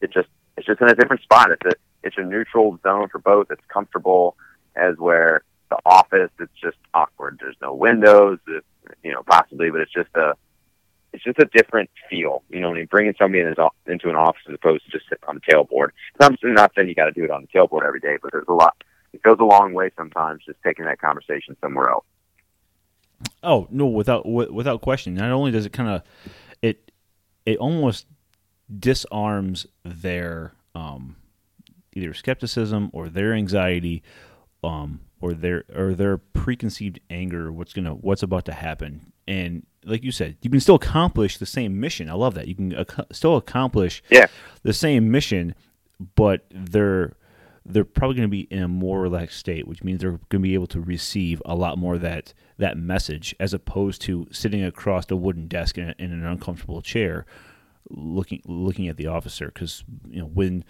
it 0.00 0.12
just 0.12 0.28
it's 0.56 0.66
just 0.66 0.80
in 0.80 0.88
a 0.88 0.94
different 0.94 1.22
spot. 1.22 1.50
It's 1.50 1.64
a 1.64 1.72
it's 2.02 2.18
a 2.18 2.22
neutral 2.22 2.78
zone 2.82 3.08
for 3.08 3.18
both. 3.18 3.50
It's 3.50 3.62
comfortable 3.68 4.36
as 4.76 4.96
where 4.96 5.42
the 5.70 5.78
office 5.86 6.30
it's 6.38 6.52
just 6.62 6.76
awkward. 6.94 7.38
There's 7.40 7.56
no 7.62 7.74
windows, 7.74 8.38
it, 8.48 8.64
you 9.02 9.12
know, 9.12 9.22
possibly, 9.22 9.70
but 9.70 9.80
it's 9.80 9.92
just 9.92 10.10
a 10.14 10.34
it's 11.12 11.24
just 11.24 11.38
a 11.38 11.44
different 11.46 11.90
feel. 12.08 12.42
You 12.48 12.60
know, 12.60 12.70
when 12.70 12.78
you 12.78 12.86
bringing 12.86 13.14
somebody 13.18 13.40
in, 13.40 13.54
into 13.86 14.08
an 14.08 14.16
office 14.16 14.42
as 14.48 14.54
opposed 14.54 14.84
to 14.84 14.90
just 14.90 15.08
sitting 15.08 15.24
on 15.28 15.36
the 15.36 15.52
tailboard. 15.52 15.90
I'm 16.20 16.36
not 16.42 16.72
saying 16.74 16.88
you 16.88 16.94
got 16.94 17.06
to 17.06 17.12
do 17.12 17.24
it 17.24 17.30
on 17.30 17.42
the 17.42 17.48
tailboard 17.48 17.86
every 17.86 18.00
day, 18.00 18.16
but 18.22 18.32
there's 18.32 18.48
a 18.48 18.52
lot. 18.52 18.82
It 19.12 19.22
goes 19.22 19.36
a 19.40 19.44
long 19.44 19.74
way 19.74 19.90
sometimes 19.96 20.42
just 20.46 20.58
taking 20.64 20.86
that 20.86 21.00
conversation 21.00 21.56
somewhere 21.60 21.90
else. 21.90 22.04
Oh 23.42 23.68
no, 23.70 23.86
without 23.86 24.26
without 24.26 24.80
question. 24.80 25.14
Not 25.14 25.30
only 25.30 25.50
does 25.50 25.66
it 25.66 25.72
kind 25.72 25.88
of 25.88 26.02
it 26.60 26.90
it 27.44 27.58
almost 27.58 28.06
disarms 28.78 29.66
their 29.84 30.52
um, 30.74 31.16
either 31.94 32.14
skepticism 32.14 32.90
or 32.92 33.08
their 33.08 33.34
anxiety 33.34 34.02
um, 34.64 35.00
or 35.20 35.34
their 35.34 35.64
or 35.74 35.94
their 35.94 36.18
preconceived 36.18 37.00
anger 37.10 37.52
what's 37.52 37.72
gonna 37.72 37.94
what's 37.94 38.22
about 38.22 38.44
to 38.46 38.52
happen 38.52 39.12
and 39.28 39.66
like 39.84 40.02
you 40.02 40.12
said 40.12 40.36
you 40.42 40.50
can 40.50 40.60
still 40.60 40.74
accomplish 40.74 41.38
the 41.38 41.46
same 41.46 41.78
mission 41.80 42.08
i 42.08 42.14
love 42.14 42.34
that 42.34 42.48
you 42.48 42.54
can 42.54 42.72
ac- 42.74 43.02
still 43.10 43.36
accomplish 43.36 44.02
yeah. 44.10 44.26
the 44.62 44.72
same 44.72 45.10
mission 45.10 45.54
but 46.14 46.44
they're 46.50 47.14
they're 47.64 47.84
probably 47.84 48.16
going 48.16 48.28
to 48.28 48.30
be 48.30 48.48
in 48.50 48.62
a 48.62 48.68
more 48.68 49.00
relaxed 49.00 49.38
state 49.38 49.66
which 49.66 49.84
means 49.84 50.00
they're 50.00 50.10
going 50.10 50.20
to 50.30 50.38
be 50.40 50.54
able 50.54 50.66
to 50.66 50.80
receive 50.80 51.40
a 51.44 51.54
lot 51.54 51.78
more 51.78 51.98
that 51.98 52.34
that 52.58 52.76
message 52.76 53.34
as 53.38 53.54
opposed 53.54 54.00
to 54.00 54.26
sitting 54.30 54.64
across 54.64 55.10
a 55.10 55.16
wooden 55.16 55.46
desk 55.46 55.78
in, 55.78 55.90
a, 55.90 55.94
in 55.98 56.12
an 56.12 56.24
uncomfortable 56.24 56.82
chair 56.82 57.24
looking 57.90 58.40
looking 58.46 58.88
at 58.88 58.96
the 58.96 59.06
officer 59.06 59.46
because 59.46 59.84
you 60.08 60.20
know 60.20 60.26
when 60.26 60.64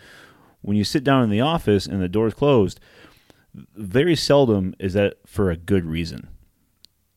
when 0.61 0.77
you 0.77 0.85
sit 0.85 1.03
down 1.03 1.23
in 1.23 1.31
the 1.31 1.41
office 1.41 1.87
and 1.87 2.01
the 2.01 2.09
door's 2.09 2.35
closed 2.35 2.79
very 3.55 4.17
seldom 4.17 4.75
is 4.79 4.95
that 4.95 5.17
for 5.27 5.51
a 5.51 5.57
good 5.57 5.85
reason. 5.85 6.29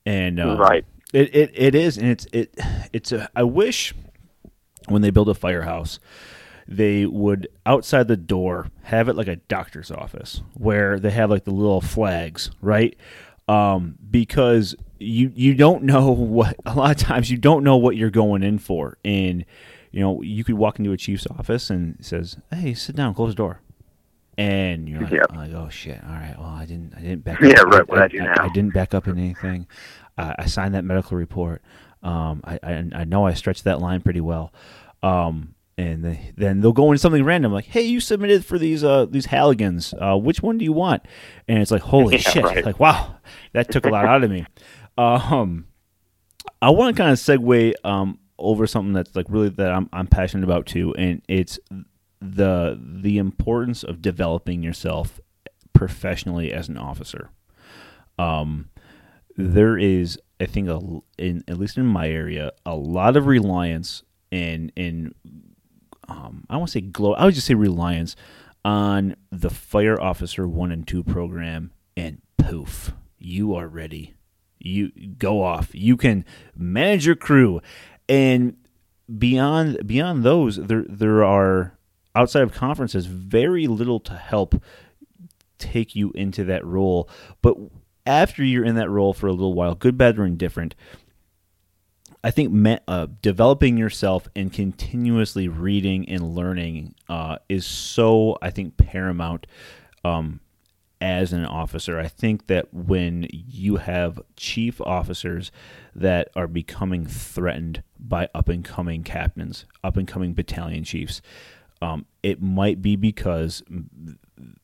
And 0.06 0.40
uh, 0.40 0.58
right, 0.58 0.86
it, 1.16 1.34
it 1.34 1.52
it 1.54 1.76
is, 1.76 1.98
and 1.98 2.10
it's 2.10 2.28
it 2.34 2.54
it's 2.92 3.12
a. 3.14 3.30
I 3.36 3.44
wish 3.44 3.94
when 4.90 5.02
they 5.02 5.12
build 5.12 5.30
a 5.30 5.34
firehouse, 5.34 6.00
they 6.68 7.06
would 7.06 7.48
outside 7.66 8.10
the 8.10 8.18
door 8.18 8.68
have 8.84 9.08
it 9.08 9.16
like 9.16 9.30
a 9.30 9.38
doctor's 9.38 9.92
office 9.92 10.42
where 10.56 11.00
they 11.00 11.12
have 11.12 11.30
like 11.30 11.46
the 11.46 11.52
little 11.52 11.80
flags, 11.80 12.52
right? 12.62 12.98
Um, 13.48 13.96
because 14.12 14.76
you 15.00 15.32
you 15.34 15.56
don't 15.56 15.84
know 15.84 16.12
what 16.12 16.58
a 16.66 16.76
lot 16.76 16.92
of 16.92 16.98
times 16.98 17.32
you 17.32 17.38
don't 17.38 17.64
know 17.64 17.78
what 17.78 17.96
you're 17.96 18.10
going 18.10 18.44
in 18.44 18.60
for, 18.60 18.98
and 19.06 19.46
you 19.92 20.02
know 20.02 20.22
you 20.22 20.44
could 20.44 20.56
walk 20.56 20.80
into 20.80 20.92
a 20.92 20.98
chief's 20.98 21.28
office 21.28 21.70
and 21.70 21.96
says, 22.02 22.36
"Hey, 22.52 22.74
sit 22.74 22.98
down, 22.98 23.14
close 23.14 23.32
the 23.32 23.36
door." 23.36 23.62
And 24.38 24.90
you're 24.90 25.02
like, 25.02 25.12
yep. 25.12 25.32
like, 25.36 25.54
oh 25.54 25.70
shit, 25.70 26.00
all 26.04 26.14
right, 26.14 26.36
well, 26.38 26.50
I 26.50 26.66
didn't, 26.66 26.94
I 26.96 27.02
didn't 27.02 27.24
back. 27.24 27.36
Up. 27.42 27.50
Yeah, 27.50 27.62
right. 27.62 27.88
What 27.88 28.00
I, 28.00 28.06
I 28.06 28.08
do 28.08 28.20
now? 28.20 28.34
I, 28.38 28.46
I, 28.46 28.50
didn't 28.50 28.74
back 28.74 28.94
up 28.94 29.08
in 29.08 29.18
anything. 29.18 29.68
Uh, 30.18 30.34
I 30.38 30.46
signed 30.46 30.76
that 30.76 30.84
medical 30.84 31.18
report. 31.18 31.62
Um, 32.04 32.42
I, 32.44 32.60
I, 32.62 32.90
I 32.94 33.04
know 33.06 33.26
I 33.26 33.34
stretched 33.34 33.64
that 33.64 33.82
line 33.82 34.02
pretty 34.02 34.22
well. 34.22 34.54
Um, 35.02 35.56
and 35.78 36.06
they, 36.06 36.32
then 36.38 36.62
they'll 36.62 36.72
go 36.72 36.92
into 36.92 37.00
something 37.00 37.24
random 37.24 37.52
like, 37.52 37.66
"Hey, 37.66 37.82
you 37.82 38.00
submitted 38.00 38.46
for 38.46 38.58
these 38.58 38.84
uh 38.84 39.06
these 39.06 39.28
Halligans. 39.28 39.94
Uh, 40.00 40.18
which 40.18 40.42
one 40.42 40.58
do 40.58 40.64
you 40.64 40.72
want?" 40.72 41.04
And 41.48 41.60
it's 41.60 41.72
like, 41.72 41.82
"Holy 41.82 42.14
yeah, 42.18 42.30
shit!" 42.30 42.44
Right. 42.44 42.66
Like, 42.66 42.80
wow, 42.80 43.18
that 43.54 43.72
took 43.72 43.86
a 43.86 43.90
lot 43.90 44.06
out 44.06 44.24
of 44.24 44.32
me. 44.32 44.46
Um, 44.98 45.68
I 46.62 46.70
want 46.70 46.96
to 46.96 47.04
kind 47.04 47.12
of 47.12 47.20
segue 47.20 47.74
um 47.84 48.18
over 48.40 48.66
something 48.66 48.94
that's 48.94 49.14
like 49.14 49.26
really 49.28 49.50
that 49.50 49.70
I'm 49.70 49.90
I'm 49.92 50.08
passionate 50.08 50.46
about 50.46 50.68
too, 50.68 50.96
and 50.98 51.22
it's 51.28 51.60
the 52.34 52.80
the 52.82 53.18
importance 53.18 53.84
of 53.84 54.02
developing 54.02 54.64
yourself 54.64 55.20
professionally 55.74 56.52
as 56.52 56.68
an 56.70 56.78
officer. 56.78 57.30
Um, 58.18 58.70
there 59.38 59.78
is, 59.78 60.18
I 60.40 60.46
think, 60.46 60.70
a, 60.70 60.80
in 61.18 61.44
at 61.48 61.58
least 61.60 61.78
in 61.78 61.86
my 61.86 62.10
area, 62.10 62.52
a 62.66 62.76
lot 62.76 63.18
of 63.18 63.28
reliance 63.28 64.04
in 64.32 64.72
in 64.76 65.14
um, 66.08 66.46
I 66.50 66.58
want 66.58 66.70
to 66.70 66.74
say 66.74 66.82
glow. 66.82 67.14
I 67.14 67.26
would 67.26 67.36
just 67.36 67.48
say 67.48 67.54
reliance 67.54 68.16
on 68.64 69.16
the 69.32 69.50
fire 69.50 70.00
officer 70.02 70.48
one 70.48 70.72
and 70.72 70.88
two 70.88 71.04
program, 71.04 71.72
and 71.96 72.22
poof, 72.38 72.94
you 73.18 73.54
are 73.54 73.68
ready. 73.68 74.16
You 74.60 74.90
go 75.18 75.44
off. 75.44 75.70
You 75.74 75.98
can 75.98 76.26
manage 76.56 77.06
your 77.06 77.16
crew, 77.16 77.62
and 78.10 78.56
beyond 79.18 79.86
beyond 79.86 80.24
those, 80.24 80.58
there 80.58 80.86
there 80.88 81.24
are 81.24 81.78
outside 82.16 82.44
of 82.44 82.54
conferences, 82.54 83.06
very 83.06 83.68
little 83.68 84.00
to 84.02 84.14
help 84.14 84.62
take 85.58 85.96
you 85.96 86.12
into 86.12 86.44
that 86.46 86.66
role. 86.66 87.10
But 87.42 87.58
after 88.06 88.44
you're 88.44 88.66
in 88.66 88.76
that 88.76 88.90
role 88.90 89.14
for 89.14 89.28
a 89.28 89.32
little 89.32 89.54
while, 89.54 89.76
good, 89.76 89.98
bad, 89.98 90.18
or 90.18 90.26
indifferent, 90.26 90.76
I 92.24 92.32
think 92.32 92.52
me, 92.52 92.80
uh, 92.88 93.08
developing 93.22 93.78
yourself 93.78 94.28
and 94.36 94.52
continuously 94.52 95.48
reading 95.48 96.10
and 96.10 96.36
learning 96.36 96.96
uh, 97.08 97.38
is 97.50 97.66
so, 97.66 98.38
I 98.42 98.50
think, 98.50 98.78
paramount 98.78 99.46
um, 100.04 100.40
as 101.00 101.34
an 101.34 101.46
officer. 101.46 102.00
I 102.00 102.08
think 102.08 102.48
that 102.48 102.74
when 102.74 103.28
you 103.32 103.76
have 103.76 104.20
chief 104.36 104.82
officers 104.82 105.52
that 105.94 106.30
are 106.36 106.48
becoming 106.48 107.06
threatened 107.06 107.84
by 108.00 108.28
up 108.34 108.50
and 108.50 108.66
coming 108.66 109.04
captains, 109.04 109.66
up 109.84 109.96
and 109.96 110.08
coming 110.08 110.34
battalion 110.34 110.84
chiefs, 110.84 111.22
um, 111.86 112.06
it 112.24 112.42
might 112.42 112.82
be 112.82 112.96
because 112.96 113.64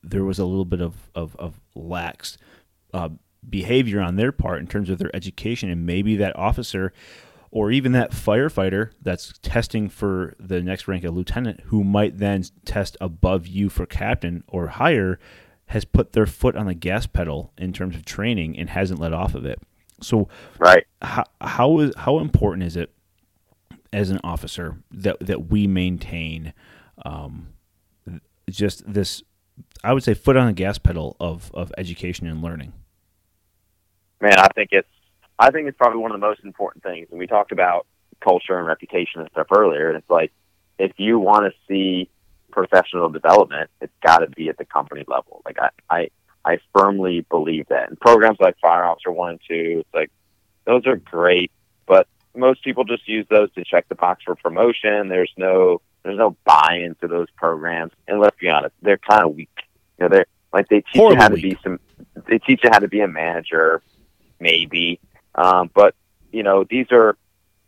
there 0.02 0.24
was 0.24 0.38
a 0.38 0.44
little 0.44 0.64
bit 0.64 0.80
of, 0.80 0.94
of, 1.14 1.36
of 1.36 1.60
lax 1.74 2.36
uh, 2.92 3.10
behavior 3.48 4.00
on 4.00 4.16
their 4.16 4.32
part 4.32 4.60
in 4.60 4.66
terms 4.66 4.90
of 4.90 4.98
their 4.98 5.14
education, 5.14 5.70
and 5.70 5.86
maybe 5.86 6.16
that 6.16 6.36
officer 6.36 6.92
or 7.52 7.70
even 7.70 7.92
that 7.92 8.12
firefighter 8.12 8.90
that's 9.02 9.34
testing 9.42 9.88
for 9.88 10.34
the 10.40 10.62
next 10.62 10.88
rank 10.88 11.04
of 11.04 11.14
lieutenant, 11.14 11.60
who 11.66 11.84
might 11.84 12.18
then 12.18 12.42
test 12.64 12.96
above 13.00 13.46
you 13.46 13.68
for 13.68 13.84
captain 13.84 14.42
or 14.48 14.68
higher, 14.68 15.18
has 15.66 15.84
put 15.84 16.12
their 16.14 16.26
foot 16.26 16.56
on 16.56 16.66
the 16.66 16.74
gas 16.74 17.06
pedal 17.06 17.52
in 17.58 17.72
terms 17.72 17.94
of 17.94 18.04
training 18.04 18.58
and 18.58 18.70
hasn't 18.70 18.98
let 18.98 19.12
off 19.12 19.34
of 19.34 19.44
it. 19.44 19.60
So, 20.00 20.28
right, 20.58 20.84
how 21.02 21.24
how 21.40 21.78
is 21.78 21.94
how 21.94 22.18
important 22.18 22.64
is 22.64 22.76
it 22.76 22.90
as 23.92 24.10
an 24.10 24.18
officer 24.24 24.78
that 24.90 25.20
that 25.20 25.50
we 25.50 25.66
maintain 25.66 26.54
um, 27.04 27.48
just 28.50 28.90
this, 28.90 29.22
I 29.82 29.92
would 29.92 30.02
say, 30.02 30.14
foot 30.14 30.36
on 30.36 30.46
the 30.46 30.52
gas 30.52 30.78
pedal 30.78 31.16
of 31.20 31.50
of 31.54 31.72
education 31.78 32.26
and 32.26 32.42
learning. 32.42 32.72
Man, 34.20 34.38
I 34.38 34.48
think 34.54 34.70
it's 34.72 34.88
I 35.38 35.50
think 35.50 35.68
it's 35.68 35.76
probably 35.76 35.98
one 35.98 36.12
of 36.12 36.20
the 36.20 36.26
most 36.26 36.44
important 36.44 36.82
things. 36.84 37.08
And 37.10 37.18
we 37.18 37.26
talked 37.26 37.52
about 37.52 37.86
culture 38.20 38.58
and 38.58 38.66
reputation 38.66 39.20
and 39.20 39.30
stuff 39.32 39.48
earlier. 39.54 39.88
And 39.88 39.98
it's 39.98 40.10
like 40.10 40.32
if 40.78 40.92
you 40.96 41.18
want 41.18 41.46
to 41.46 41.52
see 41.68 42.08
professional 42.50 43.08
development, 43.08 43.70
it's 43.80 43.92
got 44.04 44.18
to 44.18 44.28
be 44.28 44.48
at 44.48 44.58
the 44.58 44.64
company 44.64 45.04
level. 45.08 45.42
Like 45.44 45.58
I, 45.58 45.70
I, 45.90 46.08
I 46.44 46.58
firmly 46.76 47.26
believe 47.30 47.68
that. 47.68 47.88
And 47.88 47.98
programs 47.98 48.38
like 48.40 48.58
Fire 48.60 48.84
Officer 48.84 49.10
One 49.10 49.30
and 49.30 49.40
Two, 49.48 49.78
it's 49.80 49.94
like 49.94 50.10
those 50.64 50.86
are 50.86 50.96
great, 50.96 51.50
but 51.86 52.06
most 52.36 52.62
people 52.62 52.84
just 52.84 53.08
use 53.08 53.26
those 53.28 53.52
to 53.54 53.64
check 53.64 53.88
the 53.88 53.94
box 53.94 54.22
for 54.24 54.34
promotion. 54.36 55.08
There's 55.08 55.32
no 55.36 55.80
there's 56.02 56.18
no 56.18 56.36
buy 56.44 56.80
into 56.84 57.08
those 57.08 57.28
programs. 57.36 57.92
And 58.08 58.20
let's 58.20 58.36
be 58.38 58.48
honest, 58.48 58.74
they're 58.82 58.98
kind 58.98 59.24
of 59.24 59.34
weak. 59.34 59.50
You 59.98 60.04
know, 60.04 60.08
they're 60.08 60.26
like 60.52 60.68
they 60.68 60.80
teach 60.80 60.96
Horribly 60.96 61.16
you 61.16 61.22
how 61.22 61.28
to 61.28 61.36
be 61.36 61.58
some. 61.62 61.80
They 62.28 62.38
teach 62.38 62.60
you 62.64 62.70
how 62.70 62.78
to 62.78 62.88
be 62.88 63.00
a 63.00 63.08
manager, 63.08 63.82
maybe. 64.40 65.00
Um, 65.34 65.70
but 65.74 65.94
you 66.30 66.42
know, 66.42 66.64
these 66.64 66.86
are 66.90 67.16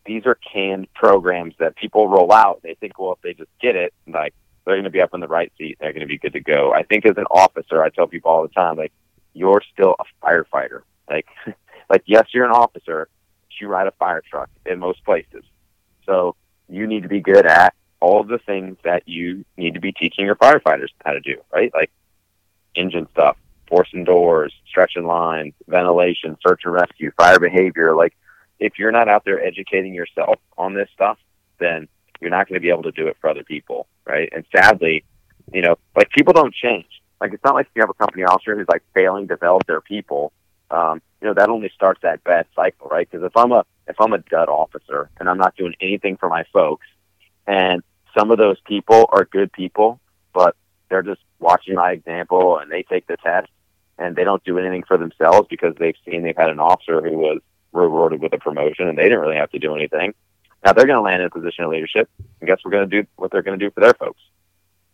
these 0.07 0.27
are 0.27 0.37
canned 0.53 0.93
programs 0.95 1.55
that 1.59 1.77
people 1.77 2.09
roll 2.09 2.33
out. 2.33 2.61
They 2.63 2.75
think, 2.75 2.99
well, 2.99 3.13
if 3.13 3.23
they 3.23 3.35
just 3.35 3.51
get 3.61 3.77
it, 3.77 3.95
like 4.07 4.35
they're 4.65 4.75
going 4.75 4.85
to 4.85 4.91
be 4.91 5.01
up 5.01 5.15
in 5.15 5.21
the 5.21 5.29
right 5.29 5.53
seat. 5.57 5.79
They're 5.81 5.93
going 5.93 6.01
to 6.01 6.07
be 6.07 6.19
good 6.19 6.35
to 6.35 6.41
go. 6.41 6.73
I 6.73 6.83
think 6.83 7.07
as 7.07 7.17
an 7.17 7.27
officer, 7.31 7.83
I 7.83 7.91
tell 7.91 8.07
people 8.07 8.31
all 8.31 8.43
the 8.43 8.49
time, 8.49 8.77
like 8.77 8.93
you're 9.33 9.63
still 9.73 9.97
a 9.99 10.27
firefighter. 10.27 10.83
Like, 11.09 11.27
like 11.91 12.03
yes, 12.07 12.27
you're 12.33 12.45
an 12.45 12.53
officer, 12.53 13.09
but 13.43 13.61
you 13.61 13.69
ride 13.69 13.87
a 13.87 13.93
fire 13.93 14.23
truck 14.29 14.51
in 14.67 14.79
most 14.79 15.05
places. 15.05 15.45
So 16.07 16.37
you 16.69 16.87
need 16.87 17.03
to 17.03 17.09
be 17.09 17.21
good 17.21 17.47
at 17.47 17.75
all 18.05 18.23
the 18.23 18.39
things 18.39 18.77
that 18.85 19.09
you 19.09 19.47
need 19.57 19.73
to 19.73 19.81
be 19.81 19.91
teaching 19.91 20.27
your 20.27 20.37
firefighters 20.37 20.89
how 21.03 21.13
to 21.13 21.21
do, 21.21 21.37
right? 21.51 21.73
Like 21.73 21.91
engine 22.75 23.09
stuff, 23.13 23.39
forcing 23.67 24.05
doors, 24.05 24.53
stretching 24.69 25.07
lines, 25.07 25.55
ventilation, 25.67 26.37
search 26.47 26.61
and 26.67 26.75
rescue, 26.75 27.13
fire 27.17 27.41
behavior. 27.41 27.95
Like 27.95 28.15
if 28.61 28.79
you're 28.79 28.93
not 28.93 29.09
out 29.09 29.25
there 29.25 29.43
educating 29.43 29.95
yourself 29.95 30.39
on 30.59 30.75
this 30.75 30.91
stuff, 30.93 31.17
then 31.59 31.89
you're 32.21 32.31
not 32.31 32.47
going 32.47 32.57
to 32.57 32.61
be 32.61 32.69
able 32.69 32.83
to 32.83 32.93
do 32.93 33.07
it 33.07 33.17
for 33.23 33.31
other 33.31 33.43
people, 33.43 33.87
right? 34.05 34.29
And 34.33 34.45
sadly, 34.55 35.03
you 35.55 35.63
know, 35.63 35.77
like 35.97 36.11
people 36.11 36.35
don't 36.35 36.55
change. 36.55 37.01
Like 37.23 37.33
it's 37.33 37.43
not 37.43 37.55
like 37.55 37.69
you 37.75 37.81
have 37.81 37.89
a 37.89 37.95
company 37.95 38.25
officer 38.25 38.55
who's 38.55 38.69
like 38.69 38.83
failing 38.93 39.29
to 39.29 39.35
develop 39.35 39.67
their 39.67 39.81
people. 39.81 40.31
Um, 40.71 41.01
you 41.23 41.29
know, 41.29 41.35
that 41.35 41.49
only 41.49 41.71
starts 41.75 42.03
that 42.03 42.23
bad 42.23 42.45
cycle, 42.55 42.89
right? 42.89 43.09
Because 43.11 43.25
if 43.25 43.35
I'm 43.35 43.53
a 43.53 43.65
if 43.87 43.99
I'm 43.99 44.13
a 44.13 44.19
dud 44.19 44.51
officer 44.51 45.09
and 45.19 45.27
I'm 45.27 45.39
not 45.39 45.57
doing 45.57 45.75
anything 45.81 46.19
for 46.19 46.29
my 46.29 46.45
folks, 46.53 46.87
and 47.47 47.83
some 48.17 48.31
of 48.31 48.39
those 48.39 48.61
people 48.67 49.09
are 49.13 49.25
good 49.25 49.53
people, 49.53 50.01
but 50.33 50.57
they're 50.89 51.03
just 51.03 51.21
watching 51.39 51.75
my 51.75 51.93
example 51.93 52.59
and 52.59 52.71
they 52.71 52.83
take 52.83 53.07
the 53.07 53.17
test 53.17 53.49
and 53.99 54.17
they 54.17 54.25
don't 54.25 54.43
do 54.45 54.59
anything 54.59 54.85
for 54.87 54.97
themselves 54.97 55.47
because 55.49 55.75
they've 55.79 55.97
seen 56.05 56.23
they've 56.23 56.37
had 56.37 56.51
an 56.51 56.61
officer 56.61 57.03
who 57.03 57.19
was 57.19 57.41
rewarded 57.73 58.21
with 58.21 58.33
a 58.33 58.39
promotion 58.39 58.89
and 58.89 58.97
they 58.97 59.05
didn't 59.05 59.21
really 59.21 59.37
have 59.37 59.51
to 59.51 59.59
do 59.59 59.75
anything. 59.75 60.15
Now 60.65 60.73
they're 60.73 60.87
going 60.87 60.97
to 60.97 61.03
land 61.03 61.21
in 61.21 61.27
a 61.27 61.31
position 61.31 61.65
of 61.65 61.71
leadership, 61.71 62.09
and 62.41 62.49
guess 62.49 62.59
we're 62.65 62.71
going 62.71 62.89
to 62.89 63.03
do 63.03 63.09
what 63.17 63.31
they're 63.31 63.43
going 63.43 63.59
to 63.59 63.65
do 63.65 63.71
for 63.71 63.81
their 63.81 63.93
folks. 63.95 64.21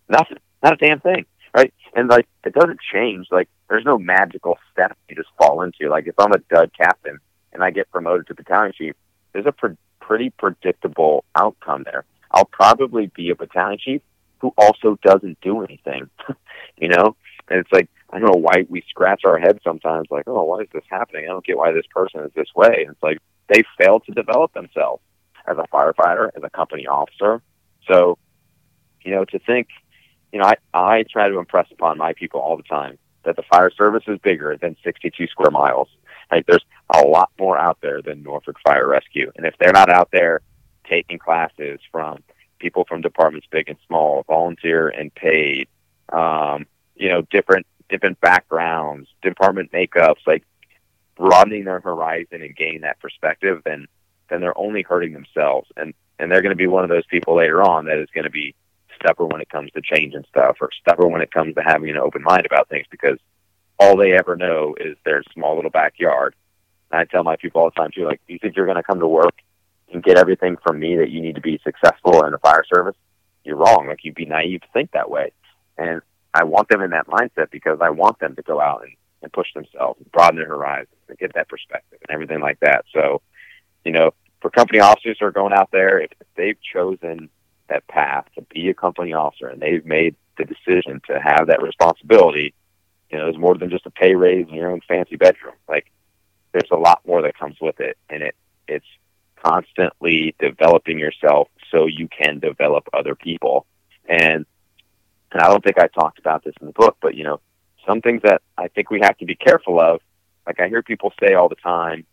Nothing, 0.09 0.39
not 0.63 0.73
a 0.73 0.77
damn 0.77 1.01
thing, 1.01 1.27
right? 1.55 1.73
And 1.95 2.09
like 2.09 2.27
it 2.45 2.55
doesn't 2.55 2.81
change. 2.93 3.29
Like 3.31 3.49
there's 3.69 3.85
no 3.85 3.99
magical 3.99 4.59
step 4.73 4.97
you 5.09 5.15
just 5.15 5.29
fall 5.39 5.63
into. 5.63 5.89
Like 5.89 6.09
if 6.09 6.19
I'm 6.19 6.33
a 6.33 6.39
dud 6.39 6.73
captain 6.77 7.19
and 7.53 7.63
I 7.63 7.71
get 7.71 7.91
promoted 7.91 8.27
to 8.27 8.35
battalion 8.35 8.73
chief, 8.77 8.95
there's 9.33 9.47
a 9.47 9.53
pre- 9.53 9.77
pretty 10.01 10.31
predictable 10.31 11.25
outcome 11.37 11.85
there. 11.85 12.05
I'll 12.31 12.45
probably 12.45 13.07
be 13.09 13.31
a 13.31 13.37
battalion 13.37 13.79
chief 13.79 14.03
who 14.39 14.53
also 14.57 14.99
doesn't 15.03 15.41
do 15.41 15.63
anything, 15.63 16.09
you 16.79 16.89
know? 16.89 17.17
And 17.49 17.61
it's 17.61 17.73
like, 17.73 17.89
I 18.11 18.19
don't 18.19 18.33
know 18.33 18.41
why 18.41 18.67
we 18.69 18.83
scratch 18.89 19.23
our 19.25 19.39
heads 19.39 19.61
sometimes, 19.65 20.09
like, 20.11 20.25
oh, 20.27 20.45
why 20.45 20.61
is 20.61 20.69
this 20.73 20.85
happening? 20.89 21.25
I 21.25 21.29
don't 21.29 21.45
get 21.45 21.59
why 21.59 21.73
this 21.73 21.87
person 21.95 22.21
is 22.21 22.31
this 22.35 22.55
way. 22.55 22.85
And 22.87 22.91
it's 22.91 23.03
like, 23.03 23.19
they 23.49 23.65
failed 23.79 24.05
to 24.07 24.13
develop 24.13 24.53
themselves 24.53 25.03
as 25.47 25.57
a 25.59 25.67
firefighter, 25.75 26.31
as 26.37 26.43
a 26.43 26.51
company 26.51 26.87
officer. 26.87 27.43
So, 27.89 28.19
you 29.03 29.13
know, 29.13 29.25
to 29.27 29.39
think, 29.41 29.69
you 30.33 30.39
know, 30.39 30.47
I, 30.47 30.55
I 30.73 31.05
try 31.11 31.29
to 31.29 31.39
impress 31.39 31.67
upon 31.73 31.99
my 31.99 32.13
people 32.13 32.41
all 32.41 32.57
the 32.57 32.63
time 32.63 32.99
that 33.25 33.37
the 33.37 33.43
fire 33.51 33.71
service 33.71 34.05
is 34.07 34.19
bigger 34.21 34.57
than 34.61 34.77
62 34.85 35.27
square 35.27 35.51
miles. 35.51 35.89
Like 36.31 36.47
there's 36.47 36.65
a 36.95 37.03
lot 37.03 37.31
more 37.39 37.59
out 37.59 37.79
there 37.83 38.01
than 38.03 38.23
Norfolk 38.23 38.57
Fire 38.65 38.89
Rescue. 38.89 39.33
And 39.37 39.45
if 39.47 39.55
they're 39.59 39.73
not 39.73 39.91
out 39.91 40.11
there 40.13 40.41
taking 40.91 41.19
classes 41.19 41.81
from 41.91 42.23
people 42.59 42.85
from 42.85 43.01
departments 43.01 43.47
big 43.51 43.69
and 43.69 43.79
small, 43.87 44.25
volunteer 44.27 44.89
and 44.89 45.15
paid, 45.15 45.69
um, 46.13 46.67
you 46.97 47.09
know, 47.09 47.23
different 47.31 47.67
different 47.89 48.21
backgrounds, 48.21 49.09
department 49.23 49.73
makeups, 49.73 50.27
like 50.27 50.45
broadening 51.17 51.65
their 51.65 51.81
horizon 51.81 52.43
and 52.43 52.57
gaining 52.57 52.83
that 52.83 53.01
perspective, 53.01 53.63
then 53.65 53.87
then 54.29 54.41
they're 54.41 54.59
only 54.59 54.83
hurting 54.83 55.13
themselves. 55.13 55.69
And 55.77 55.95
and 56.19 56.31
they're 56.31 56.43
going 56.43 56.51
to 56.51 56.57
be 56.57 56.67
one 56.67 56.85
of 56.85 56.91
those 56.91 57.07
people 57.07 57.37
later 57.37 57.63
on 57.63 57.87
that 57.87 57.99
is 57.99 58.09
going 58.15 58.25
to 58.25 58.31
be 58.31 58.55
stubborn 58.97 59.31
when 59.31 59.41
it 59.41 59.49
comes 59.49 59.71
to 59.73 59.81
change 59.81 60.15
and 60.15 60.27
stuff, 60.27 60.59
or 60.61 60.71
stubborn 60.81 61.13
when 61.13 61.23
it 61.23 61.33
comes 61.33 61.55
to 61.55 61.63
having 61.63 61.91
an 61.91 61.97
open 61.97 62.23
mind 62.23 62.45
about 62.45 62.69
things 62.69 62.87
because 62.91 63.19
all 63.79 63.97
they 63.97 64.13
ever 64.13 64.37
know 64.37 64.75
is 64.79 64.97
their 65.05 65.23
small 65.33 65.57
little 65.57 65.71
backyard. 65.71 66.35
And 66.93 67.01
I 67.01 67.05
tell 67.05 67.25
my 67.25 67.37
people 67.37 67.63
all 67.63 67.71
the 67.71 67.81
time 67.81 67.91
too, 67.95 68.05
like, 68.05 68.21
do 68.27 68.35
you 68.35 68.39
think 68.39 68.57
you're 68.57 68.67
going 68.67 68.77
to 68.77 68.83
come 68.83 69.01
to 69.01 69.07
work 69.07 69.35
and 69.93 70.03
get 70.03 70.19
everything 70.19 70.57
from 70.65 70.79
me 70.79 70.97
that 70.97 71.11
you 71.11 71.21
need 71.21 71.35
to 71.35 71.41
be 71.41 71.61
successful 71.65 72.25
in 72.25 72.33
the 72.33 72.39
fire 72.39 72.65
service? 72.73 72.97
You're 73.45 73.57
wrong. 73.57 73.87
Like 73.89 74.05
you'd 74.05 74.15
be 74.15 74.27
naive 74.27 74.63
to 74.63 74.69
think 74.73 74.93
that 74.93 75.11
way. 75.11 75.33
And 75.79 76.03
I 76.35 76.45
want 76.45 76.69
them 76.69 76.83
in 76.83 76.91
that 76.91 77.07
mindset 77.07 77.51
because 77.51 77.79
I 77.81 77.91
want 77.91 78.19
them 78.19 78.37
to 78.37 78.43
go 78.43 78.61
out 78.61 78.83
and, 78.83 78.95
and 79.23 79.33
push 79.33 79.53
themselves 79.55 80.01
and 80.01 80.11
broaden 80.13 80.37
their 80.37 80.49
horizons 80.49 80.95
and 81.09 81.19
get 81.19 81.35
that 81.35 81.49
perspective 81.49 81.99
and 82.07 82.15
everything 82.15 82.41
like 82.41 82.61
that. 82.61 82.85
So, 82.93 83.23
you 83.85 83.93
know, 83.93 84.13
for 84.41 84.51
company 84.51 84.81
officers 84.81 85.19
who 85.19 85.27
are 85.27 85.33
going 85.33 85.53
out 85.53 85.71
there, 85.73 86.01
if, 86.01 86.11
if 86.21 86.27
they've 86.37 86.59
chosen 86.73 87.29
that 87.69 87.87
path 87.89 88.27
to 88.35 88.43
be 88.43 88.69
a 88.69 88.75
company 88.75 89.13
officer 89.13 89.49
and 89.49 89.61
they've 89.61 89.85
made 89.85 90.17
the 90.39 90.45
decision 90.45 91.01
to 91.07 91.21
have 91.21 91.49
that 91.49 91.63
responsibility, 91.63 92.55
you 93.11 93.19
know, 93.19 93.29
it's 93.29 93.39
more 93.39 93.57
than 93.57 93.71
just 93.71 93.87
a 93.87 93.91
pay 93.91 94.15
raise 94.15 94.47
in 94.49 94.55
your 94.55 94.71
own 94.71 94.81
fancy 94.87 95.17
bedroom. 95.17 95.55
Like 95.69 95.91
there's 96.53 96.71
a 96.71 96.77
lot 96.77 97.01
more 97.07 97.23
that 97.23 97.39
comes 97.39 97.57
with 97.61 97.81
it 97.81 97.97
and 98.09 98.23
it 98.23 98.35
it's 98.69 98.87
constantly 99.45 100.35
developing 100.39 100.99
yourself 100.99 101.49
so 101.71 101.87
you 101.87 102.09
can 102.09 102.39
develop 102.39 102.89
other 102.93 103.15
people. 103.15 103.67
And 104.09 104.47
and 105.33 105.41
I 105.41 105.49
don't 105.49 105.63
think 105.63 105.79
I 105.79 105.87
talked 105.87 106.19
about 106.19 106.43
this 106.43 106.55
in 106.61 106.67
the 106.67 106.73
book, 106.73 106.97
but 107.01 107.15
you 107.15 107.25
know, 107.25 107.41
some 107.87 108.01
things 108.01 108.23
that 108.25 108.43
I 108.59 108.69
think 108.69 108.91
we 108.91 109.01
have 109.03 109.17
to 109.19 109.27
be 109.27 109.37
careful 109.37 109.81
of, 109.81 110.01
like 110.47 110.61
I 110.61 110.69
hear 110.69 110.83
people 110.83 111.13
say 111.21 111.35
all 111.35 111.49
the 111.49 111.55
time, 111.55 112.05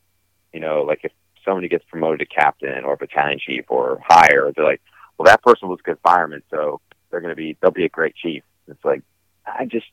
you 0.54 0.60
know, 0.60 0.84
like 0.84 1.00
if 1.04 1.12
somebody 1.44 1.68
gets 1.68 1.86
promoted 1.86 2.20
to 2.20 2.26
captain 2.26 2.84
or 2.84 2.96
battalion 2.96 3.40
chief 3.40 3.66
or 3.70 4.00
higher, 4.08 4.52
they're 4.56 4.66
like, 4.66 4.82
well, 5.18 5.26
that 5.26 5.42
person 5.42 5.68
was 5.68 5.80
a 5.80 5.84
good 5.84 5.98
fireman, 6.04 6.44
so 6.52 6.80
they're 7.10 7.22
going 7.22 7.32
to 7.32 7.36
be, 7.36 7.58
they'll 7.60 7.72
be 7.72 7.86
a 7.86 7.90
great 7.90 8.16
chief. 8.16 8.44
It's 8.68 8.84
like, 8.86 9.02
I 9.46 9.66
just, 9.66 9.88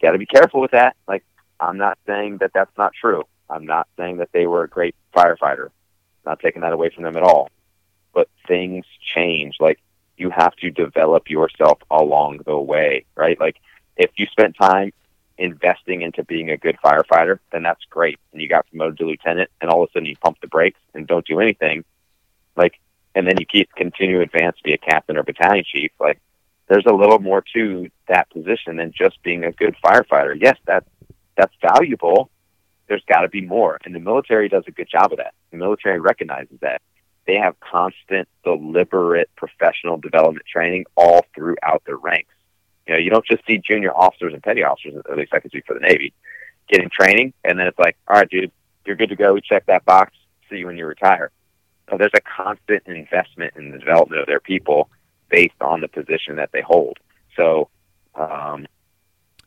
got 0.00 0.12
to 0.12 0.18
be 0.18 0.26
careful 0.26 0.60
with 0.60 0.70
that. 0.70 0.96
Like, 1.06 1.24
I'm 1.58 1.76
not 1.76 1.98
saying 2.06 2.38
that 2.38 2.52
that's 2.54 2.76
not 2.78 2.92
true. 2.98 3.24
I'm 3.50 3.66
not 3.66 3.86
saying 3.98 4.18
that 4.18 4.30
they 4.32 4.46
were 4.46 4.64
a 4.64 4.68
great 4.68 4.94
firefighter. 5.14 5.68
Not 6.24 6.40
taking 6.40 6.62
that 6.62 6.72
away 6.72 6.90
from 6.90 7.04
them 7.04 7.16
at 7.16 7.22
all. 7.22 7.50
But 8.12 8.28
things 8.46 8.84
change. 9.14 9.56
Like, 9.60 9.80
you 10.16 10.30
have 10.30 10.54
to 10.56 10.70
develop 10.70 11.30
yourself 11.30 11.78
along 11.90 12.40
the 12.44 12.58
way, 12.58 13.06
right? 13.14 13.38
Like, 13.40 13.56
if 13.96 14.10
you 14.16 14.26
spent 14.26 14.56
time 14.56 14.92
investing 15.38 16.02
into 16.02 16.22
being 16.22 16.50
a 16.50 16.56
good 16.56 16.76
firefighter, 16.84 17.38
then 17.50 17.62
that's 17.62 17.84
great. 17.88 18.18
And 18.32 18.42
you 18.42 18.48
got 18.48 18.68
promoted 18.68 18.98
to 18.98 19.06
lieutenant, 19.06 19.50
and 19.60 19.70
all 19.70 19.82
of 19.82 19.88
a 19.88 19.92
sudden 19.92 20.06
you 20.06 20.16
pump 20.16 20.38
the 20.40 20.48
brakes 20.48 20.78
and 20.94 21.06
don't 21.06 21.26
do 21.26 21.40
anything. 21.40 21.84
Like, 22.56 22.78
and 23.14 23.26
then 23.26 23.38
you 23.38 23.46
keep 23.46 23.74
continue 23.74 24.18
to 24.18 24.22
advance 24.22 24.56
to 24.58 24.62
be 24.62 24.74
a 24.74 24.78
captain 24.78 25.16
or 25.16 25.22
battalion 25.22 25.64
chief. 25.66 25.90
Like, 25.98 26.20
there's 26.68 26.86
a 26.86 26.92
little 26.92 27.18
more 27.18 27.42
to 27.54 27.88
that 28.06 28.30
position 28.30 28.76
than 28.76 28.92
just 28.92 29.20
being 29.22 29.44
a 29.44 29.52
good 29.52 29.74
firefighter. 29.82 30.36
Yes, 30.40 30.56
that 30.66 30.84
that's 31.36 31.54
valuable. 31.60 32.30
There's 32.90 33.04
got 33.06 33.20
to 33.20 33.28
be 33.28 33.40
more, 33.40 33.78
and 33.84 33.94
the 33.94 34.00
military 34.00 34.48
does 34.48 34.64
a 34.66 34.72
good 34.72 34.88
job 34.90 35.12
of 35.12 35.18
that. 35.18 35.32
The 35.52 35.58
military 35.58 36.00
recognizes 36.00 36.58
that. 36.60 36.82
They 37.24 37.36
have 37.36 37.54
constant, 37.60 38.26
deliberate 38.42 39.30
professional 39.36 39.96
development 39.96 40.44
training 40.52 40.86
all 40.96 41.24
throughout 41.32 41.84
their 41.86 41.96
ranks. 41.96 42.34
You 42.88 42.94
know, 42.94 42.98
you 42.98 43.08
don't 43.10 43.24
just 43.24 43.46
see 43.46 43.58
junior 43.58 43.96
officers 43.96 44.34
and 44.34 44.42
petty 44.42 44.64
officers, 44.64 45.00
at 45.08 45.16
least 45.16 45.32
I 45.32 45.38
can 45.38 45.50
speak 45.50 45.66
for 45.66 45.74
the 45.74 45.80
Navy, 45.80 46.12
getting 46.68 46.90
training, 46.90 47.32
and 47.44 47.56
then 47.56 47.68
it's 47.68 47.78
like, 47.78 47.96
all 48.08 48.16
right, 48.16 48.28
dude, 48.28 48.50
you're 48.84 48.96
good 48.96 49.10
to 49.10 49.16
go. 49.16 49.34
We 49.34 49.40
check 49.40 49.66
that 49.66 49.84
box. 49.84 50.16
See 50.48 50.56
you 50.56 50.66
when 50.66 50.76
you 50.76 50.84
retire. 50.86 51.30
So 51.88 51.96
there's 51.96 52.10
a 52.14 52.20
constant 52.22 52.82
investment 52.86 53.54
in 53.56 53.70
the 53.70 53.78
development 53.78 54.20
of 54.22 54.26
their 54.26 54.40
people 54.40 54.90
based 55.28 55.54
on 55.60 55.80
the 55.80 55.86
position 55.88 56.34
that 56.36 56.50
they 56.52 56.62
hold. 56.62 56.98
So 57.36 57.68
um, 58.16 58.66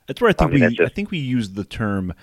that's 0.07 0.21
where 0.21 0.29
I 0.29 0.33
think 0.33 0.51
I 0.51 0.53
mean, 0.53 0.69
we 0.69 0.75
just- 0.77 0.91
I 0.91 0.93
think 0.93 1.11
we 1.11 1.17
use 1.17 1.49
the 1.49 1.65
term 1.65 2.13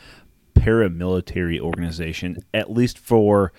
paramilitary 0.60 1.58
organization 1.60 2.38
at 2.52 2.70
least 2.70 2.98
for 2.98 3.52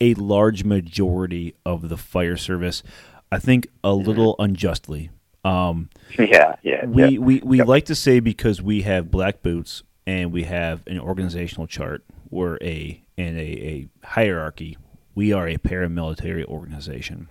a 0.00 0.14
large 0.14 0.64
majority 0.64 1.54
of 1.64 1.88
the 1.88 1.96
fire 1.96 2.36
service. 2.36 2.82
I 3.30 3.38
think 3.38 3.68
a 3.82 3.92
little 3.94 4.36
unjustly. 4.38 5.10
Um, 5.44 5.90
yeah, 6.18 6.56
yeah, 6.62 6.84
we 6.86 7.08
yeah. 7.08 7.18
we, 7.18 7.40
we 7.40 7.62
like 7.62 7.84
to 7.86 7.94
say 7.94 8.20
because 8.20 8.60
we 8.62 8.82
have 8.82 9.10
black 9.10 9.42
boots 9.42 9.82
and 10.06 10.32
we 10.32 10.44
have 10.44 10.82
an 10.86 10.98
organizational 11.00 11.66
chart 11.66 12.04
we're 12.30 12.58
a 12.60 13.00
and 13.16 13.38
a, 13.38 13.40
a 13.42 13.88
hierarchy 14.04 14.76
we 15.14 15.32
are 15.32 15.46
a 15.48 15.56
paramilitary 15.56 16.44
organization 16.44 17.28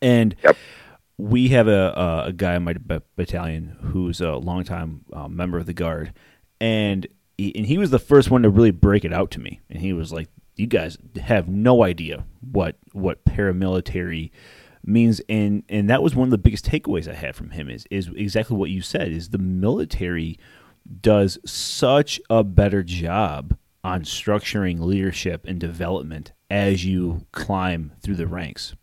and 0.00 0.34
Yep. 0.44 0.56
we 1.18 1.48
have 1.48 1.66
a, 1.68 1.92
a, 1.96 2.28
a 2.28 2.32
guy 2.32 2.54
in 2.54 2.62
my 2.64 2.74
b- 2.74 3.00
battalion 3.16 3.76
who's 3.82 4.20
a 4.20 4.32
longtime 4.36 5.04
uh, 5.12 5.28
member 5.28 5.58
of 5.58 5.66
the 5.66 5.72
guard 5.74 6.12
and 6.60 7.06
he, 7.36 7.54
and 7.56 7.66
he 7.66 7.78
was 7.78 7.90
the 7.90 7.98
first 7.98 8.30
one 8.30 8.42
to 8.42 8.50
really 8.50 8.70
break 8.70 9.04
it 9.04 9.12
out 9.12 9.30
to 9.32 9.40
me. 9.40 9.60
And 9.70 9.80
he 9.80 9.92
was 9.92 10.12
like 10.12 10.28
you 10.56 10.66
guys 10.66 10.98
have 11.20 11.48
no 11.48 11.82
idea 11.82 12.24
what 12.40 12.76
what 12.92 13.24
paramilitary 13.24 14.30
means. 14.84 15.20
And 15.28 15.64
and 15.68 15.90
that 15.90 16.02
was 16.02 16.14
one 16.14 16.28
of 16.28 16.30
the 16.30 16.38
biggest 16.38 16.66
takeaways 16.66 17.08
I 17.08 17.14
had 17.14 17.36
from 17.36 17.50
him 17.50 17.68
is 17.68 17.86
is 17.90 18.08
exactly 18.14 18.56
what 18.56 18.70
you 18.70 18.82
said 18.82 19.08
is 19.08 19.30
the 19.30 19.38
military 19.38 20.38
does 21.00 21.38
such 21.44 22.20
a 22.28 22.44
better 22.44 22.82
job 22.82 23.56
on 23.82 24.02
structuring 24.02 24.80
leadership 24.80 25.44
and 25.46 25.58
development 25.58 26.32
as 26.50 26.84
you 26.84 27.26
climb 27.32 27.92
through 28.02 28.16
the 28.16 28.26
ranks. 28.26 28.74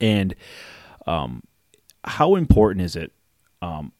And 0.00 0.34
um, 1.06 1.42
how 2.04 2.36
important 2.36 2.84
is 2.84 2.94
it 2.94 3.12
because 3.60 3.92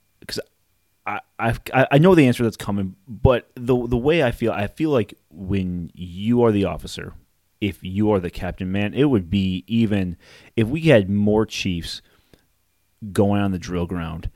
I, 1.09 1.21
I've, 1.39 1.61
I 1.73 1.87
I 1.93 1.99
know 1.99 2.15
the 2.15 2.27
answer 2.27 2.45
that's 2.45 2.57
coming, 2.57 2.95
but 3.09 3.51
the 3.55 3.87
the 3.87 3.97
way 3.97 4.23
I 4.23 4.31
feel, 4.31 4.53
I 4.53 4.67
feel 4.67 4.91
like 4.91 5.15
when 5.31 5.91
you 5.95 6.43
are 6.43 6.53
the 6.53 6.67
officer, 6.67 7.15
if 7.61 7.83
you 7.83 8.13
are 8.13 8.21
the 8.21 8.31
captain, 8.31 8.71
man, 8.71 8.93
it 8.93 9.05
would 9.05 9.31
be 9.31 9.65
even 9.67 10.19
if 10.55 10.69
we 10.69 10.83
had 10.83 11.09
more 11.09 11.47
chiefs 11.47 12.03
going 13.13 13.41
on 13.41 13.53
the 13.53 13.59
drill 13.59 13.87
ground 13.87 14.31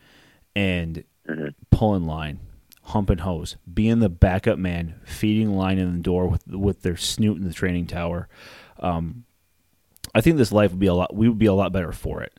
and 0.57 1.05
pulling 1.71 2.05
line, 2.05 2.41
humping 2.85 3.19
hose, 3.19 3.57
being 3.73 3.99
the 3.99 4.09
backup 4.09 4.59
man, 4.59 4.95
feeding 5.05 5.51
line 5.55 5.79
in 5.79 5.93
the 5.93 6.03
door 6.03 6.27
with 6.27 6.47
with 6.47 6.83
their 6.83 6.97
snoot 6.97 7.37
in 7.37 7.45
the 7.45 7.53
training 7.53 7.87
tower. 7.87 8.29
Um, 8.79 9.25
I 10.15 10.23
think 10.23 10.39
this 10.39 10.53
life 10.53 10.71
would 10.71 10.81
be 10.81 10.87
a 10.87 10.95
lot. 10.95 11.15
We 11.15 11.29
would 11.29 11.39
be 11.39 11.47
a 11.47 11.55
lot 11.55 11.73
better 11.73 11.93
for 11.93 12.23
it 12.23 12.33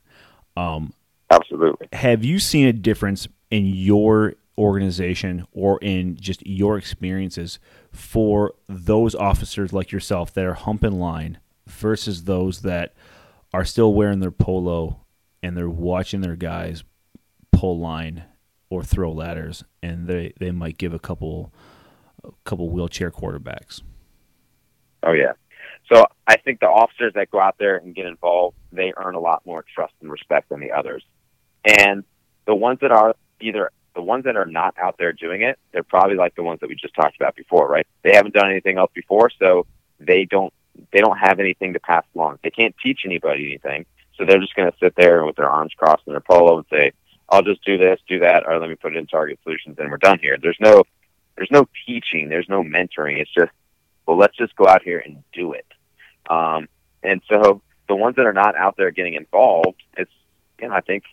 absolutely. 1.29 1.87
have 1.93 2.23
you 2.23 2.39
seen 2.39 2.67
a 2.67 2.73
difference 2.73 3.27
in 3.53 3.67
your 3.67 4.33
organization 4.57 5.45
or 5.51 5.77
in 5.83 6.15
just 6.15 6.43
your 6.43 6.75
experiences 6.75 7.59
for 7.91 8.51
those 8.67 9.13
officers 9.13 9.71
like 9.71 9.91
yourself 9.91 10.33
that 10.33 10.43
are 10.43 10.55
humping 10.55 10.93
line 10.93 11.37
versus 11.67 12.23
those 12.23 12.61
that 12.61 12.95
are 13.53 13.63
still 13.63 13.93
wearing 13.93 14.21
their 14.21 14.31
polo 14.31 15.01
and 15.43 15.55
they're 15.55 15.69
watching 15.69 16.21
their 16.21 16.35
guys 16.35 16.83
pull 17.51 17.77
line 17.77 18.23
or 18.71 18.83
throw 18.83 19.11
ladders, 19.11 19.63
and 19.83 20.07
they, 20.07 20.33
they 20.39 20.49
might 20.49 20.79
give 20.79 20.95
a 20.95 20.99
couple 20.99 21.53
a 22.23 22.31
couple 22.45 22.71
wheelchair 22.71 23.11
quarterbacks. 23.11 23.83
Oh 25.03 25.11
yeah. 25.11 25.33
So 25.93 26.07
I 26.25 26.37
think 26.37 26.59
the 26.59 26.65
officers 26.65 27.13
that 27.13 27.29
go 27.29 27.39
out 27.39 27.57
there 27.59 27.77
and 27.77 27.93
get 27.93 28.07
involved, 28.07 28.57
they 28.71 28.93
earn 28.97 29.13
a 29.13 29.19
lot 29.19 29.45
more 29.45 29.63
trust 29.75 29.93
and 30.01 30.09
respect 30.09 30.49
than 30.49 30.59
the 30.59 30.71
others. 30.71 31.03
And 31.63 32.03
the 32.47 32.55
ones 32.55 32.79
that 32.81 32.91
are 32.91 33.13
either 33.39 33.71
the 33.95 34.01
ones 34.01 34.23
that 34.25 34.35
are 34.35 34.45
not 34.45 34.75
out 34.77 34.97
there 34.97 35.13
doing 35.13 35.41
it, 35.41 35.59
they're 35.71 35.83
probably 35.83 36.15
like 36.15 36.35
the 36.35 36.43
ones 36.43 36.59
that 36.61 36.69
we 36.69 36.75
just 36.75 36.95
talked 36.95 37.15
about 37.15 37.35
before, 37.35 37.67
right? 37.67 37.85
They 38.03 38.13
haven't 38.13 38.33
done 38.33 38.49
anything 38.49 38.77
else 38.77 38.91
before, 38.93 39.29
so 39.39 39.65
they 39.99 40.25
don't 40.25 40.53
they 40.91 40.99
don't 40.99 41.17
have 41.17 41.39
anything 41.39 41.73
to 41.73 41.79
pass 41.79 42.03
along. 42.15 42.39
They 42.43 42.49
can't 42.49 42.75
teach 42.81 43.01
anybody 43.05 43.45
anything, 43.45 43.85
so 44.17 44.25
they're 44.25 44.39
just 44.39 44.55
going 44.55 44.71
to 44.71 44.77
sit 44.79 44.95
there 44.95 45.23
with 45.25 45.35
their 45.35 45.49
arms 45.49 45.73
crossed 45.77 46.03
in 46.07 46.13
their 46.13 46.21
polo 46.21 46.57
and 46.57 46.65
say, 46.71 46.91
"I'll 47.29 47.43
just 47.43 47.63
do 47.63 47.77
this, 47.77 47.99
do 48.07 48.19
that, 48.19 48.47
or 48.47 48.59
let 48.59 48.69
me 48.69 48.75
put 48.75 48.95
it 48.95 48.99
in 48.99 49.05
Target 49.05 49.39
Solutions, 49.43 49.77
and 49.77 49.91
we're 49.91 49.97
done 49.97 50.19
here." 50.19 50.37
There's 50.41 50.57
no 50.59 50.83
there's 51.35 51.51
no 51.51 51.67
teaching, 51.85 52.29
there's 52.29 52.49
no 52.49 52.63
mentoring. 52.63 53.19
It's 53.19 53.33
just, 53.33 53.51
well, 54.05 54.17
let's 54.17 54.37
just 54.37 54.55
go 54.55 54.67
out 54.67 54.83
here 54.83 55.01
and 55.03 55.23
do 55.33 55.53
it. 55.53 55.65
Um, 56.29 56.67
and 57.03 57.21
so 57.29 57.61
the 57.87 57.95
ones 57.95 58.15
that 58.15 58.25
are 58.25 58.33
not 58.33 58.55
out 58.55 58.77
there 58.77 58.91
getting 58.91 59.13
involved, 59.13 59.81
it's 59.97 60.11
you 60.59 60.67
know 60.67 60.73
I 60.73 60.81
think 60.81 61.03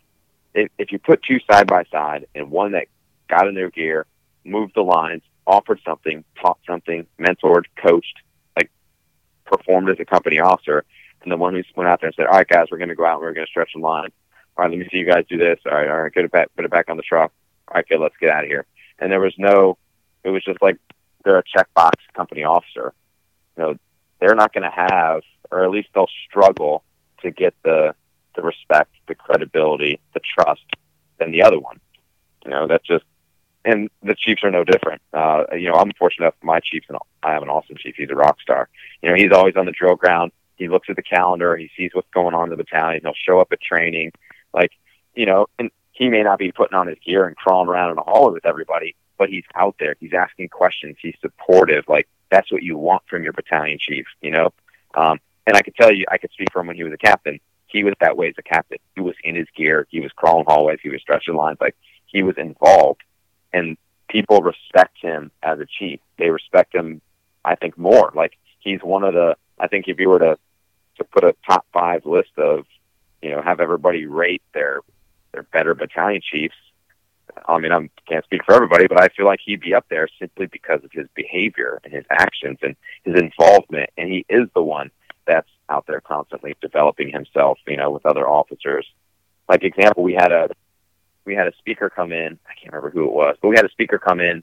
if, 0.54 0.70
if 0.78 0.92
you 0.92 0.98
put 0.98 1.22
two 1.22 1.38
side 1.50 1.66
by 1.66 1.84
side 1.84 2.26
and 2.34 2.50
one 2.50 2.72
that 2.72 2.86
got 3.28 3.46
in 3.46 3.54
their 3.54 3.70
gear, 3.70 4.06
moved 4.44 4.72
the 4.74 4.82
lines, 4.82 5.22
offered 5.46 5.80
something, 5.84 6.24
taught 6.40 6.58
something, 6.66 7.06
mentored, 7.18 7.64
coached, 7.76 8.18
like 8.56 8.70
performed 9.44 9.90
as 9.90 10.00
a 10.00 10.04
company 10.04 10.40
officer, 10.40 10.84
and 11.22 11.30
the 11.30 11.36
one 11.36 11.54
who 11.54 11.62
went 11.76 11.88
out 11.88 12.00
there 12.00 12.08
and 12.08 12.14
said, 12.14 12.26
"All 12.26 12.38
right, 12.38 12.48
guys, 12.48 12.66
we're 12.70 12.78
going 12.78 12.88
to 12.88 12.94
go 12.94 13.04
out 13.04 13.14
and 13.14 13.22
we're 13.22 13.34
going 13.34 13.46
to 13.46 13.50
stretch 13.50 13.72
the 13.74 13.80
line. 13.80 14.10
All 14.56 14.64
right, 14.64 14.70
let 14.70 14.78
me 14.78 14.88
see 14.90 14.98
you 14.98 15.06
guys 15.06 15.24
do 15.28 15.38
this. 15.38 15.58
All 15.66 15.72
right, 15.72 15.88
all 15.88 16.02
right, 16.02 16.12
get 16.12 16.24
it 16.24 16.32
back, 16.32 16.48
put 16.56 16.64
it 16.64 16.70
back 16.70 16.88
on 16.88 16.96
the 16.96 17.02
truck. 17.02 17.32
All 17.68 17.74
right, 17.74 17.88
good, 17.88 18.00
let's 18.00 18.16
get 18.20 18.30
out 18.30 18.44
of 18.44 18.48
here." 18.48 18.66
And 18.98 19.10
there 19.10 19.20
was 19.20 19.34
no, 19.38 19.78
it 20.24 20.30
was 20.30 20.44
just 20.44 20.60
like 20.60 20.76
they're 21.24 21.38
a 21.38 21.44
checkbox 21.44 21.92
company 22.14 22.44
officer. 22.44 22.92
You 23.56 23.62
know, 23.62 23.74
they're 24.20 24.34
not 24.34 24.52
going 24.52 24.64
to 24.64 24.70
have, 24.70 25.22
or 25.50 25.64
at 25.64 25.70
least 25.70 25.88
they'll 25.94 26.10
struggle 26.28 26.84
to 27.22 27.30
get 27.30 27.54
the 27.64 27.94
the 28.36 28.42
respect, 28.42 28.94
the 29.10 29.14
credibility, 29.14 30.00
the 30.14 30.20
trust 30.20 30.64
than 31.18 31.32
the 31.32 31.42
other 31.42 31.58
one. 31.58 31.78
You 32.44 32.50
know, 32.52 32.66
that's 32.66 32.86
just, 32.86 33.04
and 33.64 33.90
the 34.02 34.14
Chiefs 34.14 34.42
are 34.44 34.50
no 34.50 34.64
different. 34.64 35.02
Uh, 35.12 35.44
you 35.52 35.68
know, 35.68 35.74
I'm 35.74 35.92
fortunate 35.98 36.26
enough, 36.26 36.34
my 36.42 36.60
Chiefs, 36.60 36.86
and 36.88 36.96
I 37.22 37.32
have 37.32 37.42
an 37.42 37.50
awesome 37.50 37.76
Chief. 37.76 37.94
He's 37.96 38.08
a 38.10 38.14
rock 38.14 38.40
star. 38.40 38.68
You 39.02 39.10
know, 39.10 39.16
he's 39.16 39.32
always 39.32 39.56
on 39.56 39.66
the 39.66 39.72
drill 39.72 39.96
ground. 39.96 40.32
He 40.56 40.68
looks 40.68 40.88
at 40.88 40.96
the 40.96 41.02
calendar. 41.02 41.56
He 41.56 41.70
sees 41.76 41.90
what's 41.92 42.08
going 42.14 42.34
on 42.34 42.44
in 42.44 42.50
the 42.50 42.56
battalion. 42.56 43.02
He'll 43.02 43.14
show 43.14 43.40
up 43.40 43.52
at 43.52 43.60
training. 43.60 44.12
Like, 44.54 44.72
you 45.14 45.26
know, 45.26 45.46
and 45.58 45.70
he 45.92 46.08
may 46.08 46.22
not 46.22 46.38
be 46.38 46.52
putting 46.52 46.76
on 46.76 46.86
his 46.86 46.98
gear 47.04 47.26
and 47.26 47.36
crawling 47.36 47.68
around 47.68 47.90
in 47.92 47.98
a 47.98 48.02
hallway 48.02 48.34
with 48.34 48.46
everybody, 48.46 48.94
but 49.18 49.28
he's 49.28 49.44
out 49.54 49.76
there. 49.78 49.96
He's 50.00 50.14
asking 50.14 50.48
questions. 50.48 50.96
He's 51.00 51.16
supportive. 51.20 51.84
Like, 51.88 52.08
that's 52.30 52.50
what 52.50 52.62
you 52.62 52.78
want 52.78 53.02
from 53.08 53.24
your 53.24 53.32
battalion 53.32 53.78
chief, 53.78 54.06
you 54.22 54.30
know? 54.30 54.52
Um, 54.94 55.18
and 55.46 55.56
I 55.56 55.62
could 55.62 55.74
tell 55.74 55.92
you, 55.92 56.06
I 56.10 56.18
could 56.18 56.30
speak 56.32 56.52
from 56.52 56.66
when 56.66 56.76
he 56.76 56.84
was 56.84 56.92
a 56.92 56.98
captain 56.98 57.40
he 57.70 57.84
was 57.84 57.94
that 58.00 58.16
way 58.16 58.28
as 58.28 58.34
a 58.38 58.42
captain. 58.42 58.78
He 58.94 59.00
was 59.00 59.14
in 59.22 59.36
his 59.36 59.46
gear. 59.56 59.86
He 59.90 60.00
was 60.00 60.12
crawling 60.12 60.44
hallways. 60.46 60.80
He 60.82 60.90
was 60.90 61.00
stretching 61.00 61.34
lines. 61.34 61.58
Like 61.60 61.76
he 62.06 62.22
was 62.22 62.36
involved, 62.36 63.02
and 63.52 63.76
people 64.08 64.40
respect 64.40 64.96
him 65.00 65.30
as 65.42 65.60
a 65.60 65.66
chief. 65.66 66.00
They 66.18 66.30
respect 66.30 66.74
him, 66.74 67.00
I 67.44 67.54
think, 67.54 67.78
more. 67.78 68.12
Like 68.14 68.32
he's 68.58 68.80
one 68.82 69.04
of 69.04 69.14
the. 69.14 69.36
I 69.58 69.68
think 69.68 69.86
if 69.88 69.98
you 69.98 70.08
were 70.08 70.18
to 70.18 70.36
to 70.96 71.04
put 71.04 71.24
a 71.24 71.34
top 71.46 71.66
five 71.72 72.04
list 72.04 72.30
of, 72.36 72.66
you 73.22 73.30
know, 73.30 73.42
have 73.42 73.60
everybody 73.60 74.06
rate 74.06 74.42
their 74.52 74.80
their 75.32 75.44
better 75.44 75.74
battalion 75.74 76.20
chiefs. 76.22 76.56
I 77.46 77.58
mean, 77.58 77.70
I 77.72 77.88
can't 78.08 78.24
speak 78.24 78.44
for 78.44 78.54
everybody, 78.54 78.88
but 78.88 79.00
I 79.00 79.08
feel 79.08 79.24
like 79.24 79.38
he'd 79.44 79.60
be 79.60 79.74
up 79.74 79.86
there 79.88 80.08
simply 80.18 80.46
because 80.46 80.82
of 80.82 80.90
his 80.92 81.06
behavior 81.14 81.80
and 81.84 81.92
his 81.92 82.04
actions 82.10 82.58
and 82.62 82.74
his 83.04 83.14
involvement. 83.14 83.90
And 83.96 84.10
he 84.10 84.26
is 84.28 84.48
the 84.54 84.62
one 84.62 84.90
that's 85.26 85.48
out 85.70 85.86
there 85.86 86.00
constantly 86.00 86.56
developing 86.60 87.10
himself, 87.10 87.58
you 87.66 87.76
know, 87.76 87.90
with 87.90 88.04
other 88.04 88.28
officers. 88.28 88.86
Like 89.48 89.62
example, 89.62 90.02
we 90.02 90.14
had 90.14 90.32
a 90.32 90.50
we 91.24 91.34
had 91.34 91.46
a 91.46 91.52
speaker 91.58 91.90
come 91.90 92.12
in. 92.12 92.38
I 92.46 92.54
can't 92.54 92.72
remember 92.72 92.90
who 92.90 93.04
it 93.04 93.12
was, 93.12 93.36
but 93.40 93.48
we 93.48 93.56
had 93.56 93.64
a 93.64 93.70
speaker 93.70 93.98
come 93.98 94.20
in 94.20 94.42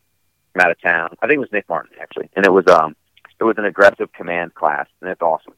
from 0.54 0.62
out 0.62 0.72
of 0.72 0.82
town. 0.82 1.16
I 1.22 1.28
think 1.28 1.38
it 1.38 1.40
was 1.40 1.52
Nick 1.52 1.68
Martin 1.70 1.92
actually, 2.02 2.30
and 2.36 2.46
it 2.46 2.52
was 2.52 2.66
um 2.68 2.96
it 3.40 3.44
was 3.44 3.58
an 3.58 3.66
aggressive 3.66 4.12
command 4.14 4.56
class, 4.56 4.88
and 5.02 5.10
it's 5.10 5.22
awesome. 5.22 5.54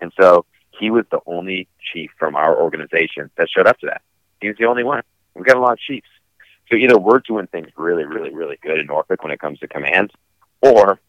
And 0.00 0.12
so 0.20 0.44
he 0.78 0.90
was 0.90 1.04
the 1.10 1.20
only 1.26 1.68
chief 1.92 2.10
from 2.18 2.36
our 2.36 2.60
organization 2.60 3.30
that 3.36 3.48
showed 3.48 3.66
up 3.66 3.78
to 3.80 3.86
that. 3.86 4.02
He 4.40 4.48
was 4.48 4.56
the 4.58 4.66
only 4.66 4.84
one. 4.84 5.02
We've 5.34 5.44
got 5.44 5.56
a 5.56 5.60
lot 5.60 5.72
of 5.72 5.78
chiefs. 5.78 6.08
So 6.70 6.76
either 6.76 6.98
we're 6.98 7.20
doing 7.20 7.46
things 7.46 7.68
really, 7.76 8.04
really, 8.04 8.34
really 8.34 8.58
good 8.62 8.78
in 8.78 8.86
Norfolk 8.86 9.22
when 9.22 9.32
it 9.32 9.40
comes 9.40 9.58
to 9.60 9.68
command, 9.68 10.12
or 10.60 11.00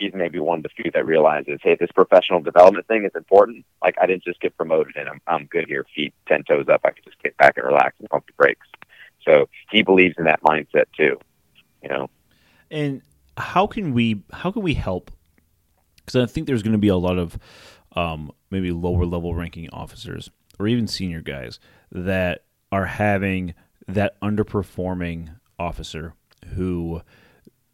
he's 0.00 0.14
maybe 0.14 0.38
one 0.40 0.58
of 0.58 0.62
the 0.62 0.70
few 0.70 0.90
that 0.92 1.06
realizes, 1.06 1.60
hey, 1.62 1.76
this 1.78 1.90
professional 1.94 2.40
development 2.40 2.88
thing 2.88 3.04
is 3.04 3.12
important. 3.14 3.64
Like 3.82 3.96
I 4.00 4.06
didn't 4.06 4.24
just 4.24 4.40
get 4.40 4.56
promoted 4.56 4.96
and 4.96 5.08
I'm 5.08 5.20
I'm 5.26 5.44
good 5.46 5.66
here, 5.68 5.86
feet 5.94 6.14
ten 6.26 6.42
toes 6.42 6.66
up. 6.68 6.80
I 6.84 6.90
can 6.90 7.04
just 7.04 7.22
get 7.22 7.36
back 7.36 7.56
and 7.56 7.66
relax 7.66 7.94
and 8.00 8.08
pump 8.08 8.26
the 8.26 8.32
brakes. 8.32 8.66
So 9.24 9.48
he 9.70 9.82
believes 9.82 10.14
in 10.18 10.24
that 10.24 10.42
mindset 10.42 10.86
too. 10.96 11.18
You 11.82 11.90
know. 11.90 12.10
And 12.70 13.02
how 13.36 13.66
can 13.66 13.92
we 13.92 14.22
how 14.32 14.50
can 14.50 14.62
we 14.62 14.74
help? 14.74 15.10
Because 15.96 16.16
I 16.16 16.26
think 16.26 16.46
there's 16.46 16.62
going 16.62 16.72
to 16.72 16.78
be 16.78 16.88
a 16.88 16.96
lot 16.96 17.18
of 17.18 17.38
um, 17.94 18.32
maybe 18.50 18.72
lower 18.72 19.04
level 19.04 19.34
ranking 19.34 19.68
officers 19.70 20.30
or 20.58 20.66
even 20.66 20.86
senior 20.86 21.20
guys 21.20 21.60
that 21.92 22.44
are 22.72 22.86
having 22.86 23.54
that 23.86 24.18
underperforming 24.20 25.34
officer 25.58 26.14
who 26.54 27.02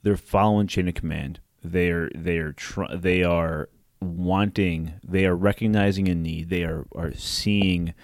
they're 0.02 0.16
following 0.16 0.66
chain 0.66 0.88
of 0.88 0.94
command 0.94 1.40
they're 1.70 2.10
they're 2.14 2.52
tr- 2.52 2.94
they 2.94 3.22
are 3.22 3.68
wanting 4.00 4.94
they 5.02 5.24
are 5.24 5.34
recognizing 5.34 6.08
a 6.08 6.14
need 6.14 6.48
they 6.48 6.62
are 6.62 6.86
are 6.94 7.12
seeing 7.14 7.94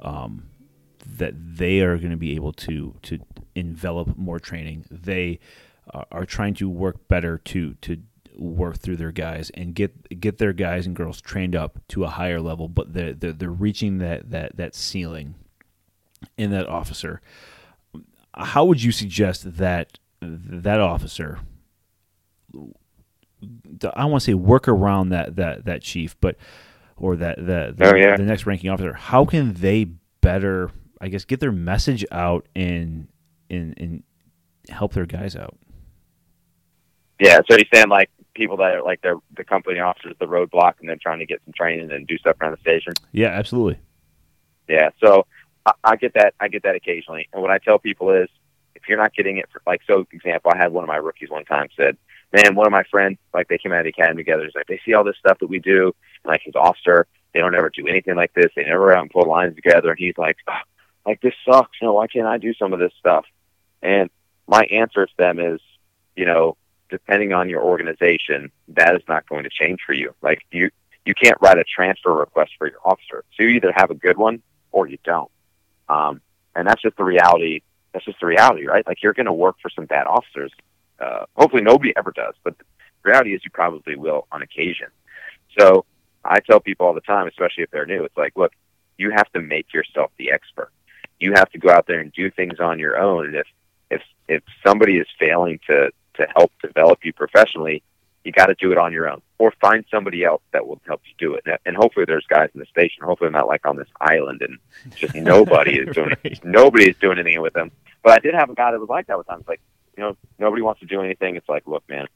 um, 0.00 0.50
that 1.06 1.34
they 1.36 1.80
are 1.80 1.98
going 1.98 2.10
to 2.10 2.16
be 2.16 2.34
able 2.34 2.52
to 2.52 2.94
to 3.02 3.18
envelop 3.54 4.16
more 4.16 4.38
training. 4.38 4.84
They 4.90 5.38
are, 5.92 6.24
trying 6.24 6.54
to 6.54 6.68
work 6.68 7.08
better 7.08 7.38
to 7.38 7.74
to 7.74 7.98
work 8.38 8.78
through 8.78 8.96
their 8.96 9.12
guys 9.12 9.50
and 9.50 9.74
get 9.74 10.20
get 10.20 10.38
their 10.38 10.52
guys 10.52 10.86
and 10.86 10.94
girls 10.94 11.20
trained 11.20 11.56
up 11.56 11.78
to 11.88 12.04
a 12.04 12.08
higher 12.08 12.40
level 12.40 12.68
but 12.68 12.94
they're 12.94 13.12
they're, 13.12 13.32
they're 13.32 13.50
reaching 13.50 13.98
that 13.98 14.30
that 14.30 14.56
that 14.56 14.74
ceiling 14.74 15.34
in 16.36 16.50
that 16.50 16.66
officer. 16.66 17.20
How 18.34 18.64
would 18.64 18.82
you 18.82 18.92
suggest 18.92 19.56
that 19.56 19.98
that 20.20 20.80
officer 20.80 21.40
I 23.94 24.04
want 24.04 24.22
to 24.22 24.24
say 24.26 24.34
work 24.34 24.68
around 24.68 25.10
that 25.10 25.36
that 25.36 25.64
that 25.64 25.82
chief, 25.82 26.16
but 26.20 26.36
or 26.96 27.16
that 27.16 27.38
the 27.38 27.74
the, 27.76 27.92
oh, 27.92 27.96
yeah. 27.96 28.16
the 28.16 28.22
next 28.22 28.46
ranking 28.46 28.70
officer. 28.70 28.92
How 28.92 29.24
can 29.24 29.54
they 29.54 29.84
better, 30.20 30.70
I 31.00 31.08
guess, 31.08 31.24
get 31.24 31.40
their 31.40 31.52
message 31.52 32.04
out 32.10 32.46
and 32.54 33.08
and 33.48 33.74
and 33.78 34.02
help 34.68 34.92
their 34.92 35.06
guys 35.06 35.34
out? 35.34 35.56
Yeah, 37.18 37.40
so 37.48 37.56
you're 37.56 37.66
saying 37.72 37.88
like 37.88 38.10
people 38.34 38.56
that 38.58 38.74
are 38.74 38.82
like 38.82 39.02
they're 39.02 39.16
the 39.36 39.44
company 39.44 39.80
officers, 39.80 40.14
the 40.18 40.26
roadblock, 40.26 40.74
and 40.80 40.88
then 40.88 40.98
trying 41.00 41.18
to 41.18 41.26
get 41.26 41.40
some 41.44 41.52
training 41.52 41.90
and 41.90 42.06
do 42.06 42.16
stuff 42.18 42.36
around 42.40 42.52
the 42.52 42.60
station. 42.60 42.92
Yeah, 43.12 43.28
absolutely. 43.28 43.78
Yeah, 44.68 44.90
so 45.02 45.26
I, 45.66 45.72
I 45.84 45.96
get 45.96 46.14
that. 46.14 46.34
I 46.40 46.48
get 46.48 46.62
that 46.62 46.76
occasionally, 46.76 47.28
and 47.32 47.42
what 47.42 47.50
I 47.50 47.58
tell 47.58 47.78
people 47.78 48.10
is, 48.10 48.28
if 48.74 48.82
you're 48.88 48.98
not 48.98 49.14
getting 49.14 49.38
it, 49.38 49.48
for, 49.52 49.60
like 49.66 49.80
so, 49.86 50.06
example, 50.12 50.50
I 50.54 50.56
had 50.56 50.72
one 50.72 50.84
of 50.84 50.88
my 50.88 50.96
rookies 50.96 51.28
one 51.28 51.44
time 51.44 51.68
said, 51.76 51.96
man, 52.32 52.54
one 52.54 52.66
of 52.66 52.72
my 52.72 52.84
friends, 52.90 53.18
like 53.34 53.48
they 53.48 53.58
came 53.58 53.72
out 53.72 53.80
of 53.80 53.84
the 53.84 53.90
academy 53.90 54.22
together. 54.22 54.44
He's 54.44 54.54
like, 54.54 54.66
they 54.66 54.80
see 54.84 54.94
all 54.94 55.04
this 55.04 55.16
stuff 55.18 55.38
that 55.40 55.48
we 55.48 55.58
do, 55.58 55.94
and 56.24 56.30
like 56.30 56.42
his 56.44 56.54
officer, 56.54 57.06
they 57.32 57.40
don't 57.40 57.54
ever 57.54 57.70
do 57.70 57.86
anything 57.86 58.16
like 58.16 58.32
this. 58.34 58.50
They 58.54 58.64
never 58.64 58.92
out 58.92 59.02
and 59.02 59.10
pull 59.10 59.28
lines 59.28 59.54
together. 59.54 59.90
And 59.90 59.98
he's 59.98 60.18
like, 60.18 60.36
oh, 60.48 60.54
like 61.06 61.20
this 61.20 61.34
sucks. 61.44 61.78
You 61.80 61.88
know, 61.88 61.94
why 61.94 62.06
can't 62.06 62.26
I 62.26 62.38
do 62.38 62.54
some 62.54 62.72
of 62.72 62.78
this 62.78 62.92
stuff? 62.98 63.24
And 63.82 64.10
my 64.46 64.64
answer 64.64 65.06
to 65.06 65.12
them 65.16 65.38
is, 65.38 65.60
you 66.16 66.26
know, 66.26 66.56
depending 66.88 67.32
on 67.32 67.48
your 67.48 67.62
organization, 67.62 68.50
that 68.68 68.96
is 68.96 69.02
not 69.08 69.28
going 69.28 69.44
to 69.44 69.50
change 69.50 69.80
for 69.86 69.92
you. 69.92 70.14
Like 70.22 70.40
you, 70.50 70.70
you 71.04 71.14
can't 71.14 71.38
write 71.40 71.58
a 71.58 71.64
transfer 71.64 72.12
request 72.12 72.52
for 72.58 72.68
your 72.68 72.80
officer. 72.84 73.24
So 73.36 73.44
you 73.44 73.50
either 73.50 73.72
have 73.74 73.90
a 73.90 73.94
good 73.94 74.18
one 74.18 74.42
or 74.72 74.88
you 74.88 74.98
don't. 75.04 75.30
Um, 75.88 76.20
and 76.54 76.66
that's 76.66 76.82
just 76.82 76.96
the 76.96 77.04
reality. 77.04 77.62
That's 77.92 78.04
just 78.04 78.20
the 78.20 78.26
reality, 78.26 78.66
right? 78.66 78.86
Like 78.86 79.02
you're 79.02 79.12
going 79.12 79.26
to 79.26 79.32
work 79.32 79.56
for 79.62 79.70
some 79.70 79.86
bad 79.86 80.06
officers 80.06 80.52
uh, 81.00 81.24
hopefully 81.36 81.62
nobody 81.62 81.92
ever 81.96 82.12
does, 82.12 82.34
but 82.44 82.56
the 82.58 82.64
reality 83.02 83.34
is 83.34 83.42
you 83.44 83.50
probably 83.50 83.96
will 83.96 84.26
on 84.30 84.42
occasion. 84.42 84.88
So 85.58 85.84
I 86.24 86.40
tell 86.40 86.60
people 86.60 86.86
all 86.86 86.94
the 86.94 87.00
time, 87.00 87.26
especially 87.26 87.64
if 87.64 87.70
they're 87.70 87.86
new, 87.86 88.04
it's 88.04 88.16
like, 88.16 88.32
look, 88.36 88.52
you 88.98 89.10
have 89.10 89.30
to 89.32 89.40
make 89.40 89.72
yourself 89.72 90.10
the 90.18 90.30
expert. 90.30 90.70
You 91.18 91.32
have 91.34 91.50
to 91.50 91.58
go 91.58 91.70
out 91.70 91.86
there 91.86 92.00
and 92.00 92.12
do 92.12 92.30
things 92.30 92.60
on 92.60 92.78
your 92.78 92.98
own. 92.98 93.26
And 93.26 93.36
if 93.36 93.46
if 93.90 94.02
if 94.28 94.42
somebody 94.64 94.98
is 94.98 95.06
failing 95.18 95.58
to 95.66 95.90
to 96.14 96.26
help 96.36 96.52
develop 96.62 97.04
you 97.04 97.12
professionally, 97.12 97.82
you 98.24 98.32
got 98.32 98.46
to 98.46 98.54
do 98.54 98.72
it 98.72 98.78
on 98.78 98.92
your 98.92 99.08
own, 99.08 99.22
or 99.38 99.52
find 99.60 99.84
somebody 99.90 100.24
else 100.24 100.42
that 100.52 100.66
will 100.66 100.80
help 100.86 101.00
you 101.06 101.14
do 101.18 101.34
it. 101.34 101.44
And 101.64 101.76
hopefully, 101.76 102.04
there's 102.06 102.26
guys 102.26 102.50
in 102.54 102.60
the 102.60 102.66
station. 102.66 103.04
Hopefully, 103.04 103.28
I'm 103.28 103.32
not 103.32 103.48
like 103.48 103.66
on 103.66 103.76
this 103.76 103.88
island 104.00 104.42
and 104.42 104.58
just 104.94 105.14
nobody 105.34 105.78
is 105.78 105.94
doing 105.94 106.10
right. 106.22 106.44
nobody 106.44 106.90
is 106.90 106.96
doing 106.96 107.18
anything 107.18 107.40
with 107.40 107.54
them. 107.54 107.70
But 108.02 108.12
I 108.12 108.18
did 108.18 108.34
have 108.34 108.50
a 108.50 108.54
guy 108.54 108.70
that 108.70 108.80
was 108.80 108.88
like 108.88 109.06
that 109.06 109.18
with 109.18 109.26
times. 109.26 109.44
Like, 109.48 109.60
you 110.00 110.06
know, 110.06 110.16
nobody 110.38 110.62
wants 110.62 110.80
to 110.80 110.86
do 110.86 111.02
anything. 111.02 111.36
It's 111.36 111.48
like, 111.48 111.66
look, 111.66 111.86
man, 111.86 112.06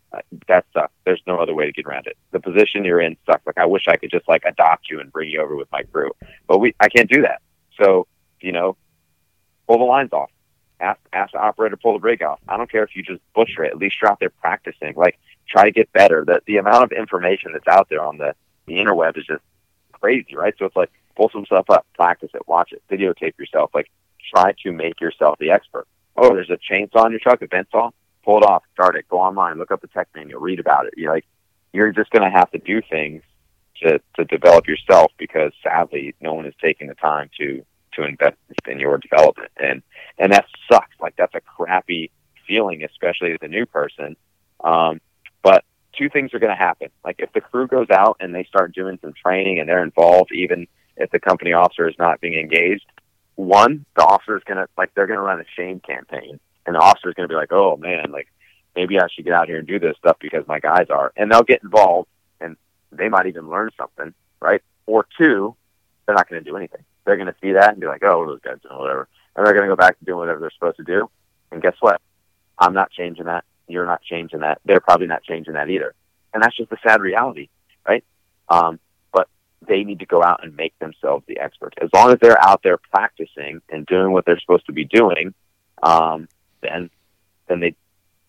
that 0.49 0.64
sucks. 0.72 0.95
There's 1.05 1.20
no 1.26 1.37
other 1.37 1.53
way 1.53 1.66
to 1.66 1.72
get 1.72 1.85
around 1.85 2.07
it. 2.07 2.16
The 2.30 2.41
position 2.41 2.82
you're 2.82 3.01
in 3.01 3.14
sucks. 3.26 3.47
Like, 3.47 3.59
I 3.59 3.66
wish 3.66 3.89
I 3.89 3.97
could 3.97 4.11
just 4.11 4.26
like 4.26 4.45
adopt 4.47 4.89
you 4.89 5.01
and 5.01 5.12
bring 5.12 5.28
you 5.28 5.43
over 5.43 5.55
with 5.55 5.70
my 5.70 5.82
crew, 5.82 6.12
but 6.47 6.61
we, 6.61 6.74
I 6.80 6.89
can't 6.89 7.11
do 7.11 7.20
that. 7.22 7.43
So, 7.78 8.07
you 8.41 8.53
know, 8.53 8.78
pull 9.68 9.76
the 9.76 9.85
lines 9.85 10.14
off. 10.14 10.30
Ask, 10.80 10.99
ask 11.12 11.32
the 11.32 11.39
operator 11.39 11.76
to 11.76 11.82
pull 11.82 11.93
the 11.93 11.99
rig 11.99 12.22
off. 12.22 12.41
I 12.49 12.57
don't 12.57 12.72
care 12.72 12.85
if 12.85 12.97
you 12.97 13.03
just 13.03 13.20
butcher 13.35 13.64
it. 13.64 13.72
At 13.72 13.78
least 13.78 13.97
you're 14.01 14.11
out 14.11 14.18
there 14.18 14.30
practicing. 14.30 14.95
Like, 14.97 15.18
try 15.47 15.64
to 15.64 15.70
get 15.70 15.93
better. 15.93 16.24
That 16.24 16.43
the 16.47 16.57
amount 16.57 16.85
of 16.85 16.93
information 16.93 17.53
that's 17.53 17.68
out 17.68 17.91
there 17.91 18.03
on 18.03 18.16
the 18.16 18.35
the 18.64 18.76
interweb 18.76 19.18
is 19.18 19.26
just 19.26 19.43
crazy, 19.93 20.35
right? 20.35 20.55
So 20.59 20.64
it's 20.64 20.76
like 20.76 20.91
pull 21.16 21.28
some 21.28 21.45
stuff 21.45 21.68
up, 21.68 21.87
practice 21.95 22.30
it, 22.32 22.49
watch 22.49 22.72
it, 22.72 22.82
videotape 22.91 23.39
yourself. 23.39 23.72
Like, 23.74 23.91
try 24.35 24.55
to 24.62 24.72
make 24.72 25.03
yourself 25.03 25.39
the 25.39 25.51
expert. 25.51 25.87
Oh, 26.16 26.34
there's 26.34 26.50
a 26.50 26.58
chainsaw 26.72 27.06
in 27.06 27.12
your 27.12 27.20
truck, 27.20 27.42
a 27.42 27.46
vent 27.46 27.68
saw. 27.70 27.90
Pull 28.24 28.38
it 28.38 28.44
off, 28.44 28.62
start 28.72 28.96
it, 28.96 29.06
go 29.08 29.20
online, 29.20 29.58
look 29.58 29.70
up 29.70 29.82
the 29.82 29.88
tech 29.88 30.08
manual, 30.14 30.40
read 30.40 30.58
about 30.58 30.86
it. 30.86 30.94
You're 30.96 31.12
like, 31.12 31.26
you're 31.72 31.92
just 31.92 32.10
going 32.10 32.22
to 32.22 32.30
have 32.30 32.50
to 32.52 32.58
do 32.58 32.80
things 32.80 33.22
to 33.82 34.00
to 34.16 34.24
develop 34.24 34.66
yourself 34.66 35.12
because 35.18 35.52
sadly, 35.62 36.14
no 36.20 36.34
one 36.34 36.46
is 36.46 36.54
taking 36.60 36.86
the 36.86 36.94
time 36.94 37.28
to 37.38 37.64
to 37.94 38.04
invest 38.04 38.36
in 38.66 38.78
your 38.78 38.98
development, 38.98 39.50
and 39.56 39.82
and 40.18 40.32
that 40.32 40.46
sucks. 40.70 40.94
Like 41.00 41.16
that's 41.16 41.34
a 41.34 41.40
crappy 41.40 42.10
feeling, 42.46 42.84
especially 42.84 43.32
as 43.32 43.38
a 43.42 43.48
new 43.48 43.66
person. 43.66 44.16
Um, 44.62 45.00
but 45.42 45.64
two 45.96 46.08
things 46.08 46.32
are 46.34 46.38
going 46.38 46.56
to 46.56 46.62
happen. 46.62 46.88
Like 47.04 47.16
if 47.18 47.32
the 47.32 47.40
crew 47.40 47.66
goes 47.66 47.90
out 47.90 48.16
and 48.20 48.34
they 48.34 48.44
start 48.44 48.74
doing 48.74 48.98
some 49.02 49.12
training 49.12 49.60
and 49.60 49.68
they're 49.68 49.82
involved, 49.82 50.32
even 50.32 50.66
if 50.96 51.10
the 51.10 51.20
company 51.20 51.52
officer 51.52 51.88
is 51.88 51.96
not 51.98 52.20
being 52.20 52.34
engaged, 52.34 52.86
one, 53.37 53.85
the 53.97 54.05
officer 54.05 54.37
is 54.37 54.43
to 54.59 54.68
like 54.76 54.95
they're 54.95 55.07
to 55.18 55.24
run 55.24 55.41
a 55.41 55.45
shame 55.57 55.80
campaign, 55.80 56.39
and 56.66 56.74
the 56.74 56.80
officer 56.80 57.09
is 57.09 57.14
to 57.28 57.32
be 57.32 57.35
like, 57.35 57.53
"Oh 57.53 57.76
man, 57.76 58.12
like 58.12 58.28
maybe 58.76 58.99
I 58.99 59.07
should 59.09 59.24
get 59.24 59.35
out 59.35 59.49
here 59.49 59.59
and 59.59 59.66
do 59.66 59.78
this 59.78 59.97
stuff 59.99 60.16
because 60.20 60.47
my 60.47 60.61
guys 60.61 60.87
are," 60.91 61.12
and 61.16 61.30
they'll 61.30 61.43
get 61.43 61.62
involved, 61.62 62.09
and 62.41 62.57
they 62.93 63.09
might 63.09 63.26
even 63.26 63.49
learn 63.49 63.70
something, 63.76 64.14
right? 64.41 64.62
Or 64.87 65.07
two, 65.18 65.57
they're 66.07 66.14
not 66.14 66.28
to 66.45 66.51
do 66.51 66.57
anything. 66.57 66.85
They're 67.05 67.16
to 67.16 67.35
see 67.43 67.53
that 67.53 67.72
and 67.72 67.80
be 67.80 67.87
like, 67.87 68.05
"Oh, 68.05 68.26
those 68.26 68.41
guys 68.41 68.59
doing 68.62 68.78
whatever," 68.78 69.09
and 69.37 69.47
they're 69.47 69.53
to 69.68 69.74
go 69.74 69.76
back 69.76 69.99
to 69.99 70.05
doing 70.05 70.18
whatever 70.18 70.41
they're 70.41 70.51
supposed 70.51 70.76
to 70.78 70.85
do. 70.85 71.11
And 71.51 71.62
guess 71.62 71.76
what? 71.80 72.01
I'm 72.59 72.74
not 72.74 72.91
changing 72.91 73.26
that. 73.26 73.45
You're 73.68 73.87
not 73.87 74.03
changing 74.03 74.41
that. 74.41 74.61
They're 74.64 74.80
probably 74.80 75.07
not 75.07 75.22
changing 75.22 75.55
that 75.55 75.70
either. 75.70 75.95
And 76.32 76.43
that's 76.43 76.57
just 76.57 76.70
the 76.70 76.78
sad 76.87 77.01
reality, 77.01 77.49
right? 77.87 78.05
Um, 78.49 78.78
they 79.66 79.84
need 79.84 80.00
to 80.00 80.06
go 80.06 80.22
out 80.22 80.42
and 80.42 80.56
make 80.56 80.78
themselves 80.78 81.24
the 81.26 81.38
expert. 81.38 81.74
As 81.80 81.90
long 81.94 82.12
as 82.12 82.18
they're 82.20 82.42
out 82.42 82.62
there 82.62 82.78
practicing 82.92 83.60
and 83.68 83.86
doing 83.86 84.12
what 84.12 84.24
they're 84.24 84.40
supposed 84.40 84.66
to 84.66 84.72
be 84.72 84.84
doing, 84.84 85.34
um, 85.82 86.28
then 86.62 86.90
then 87.48 87.60
they 87.60 87.74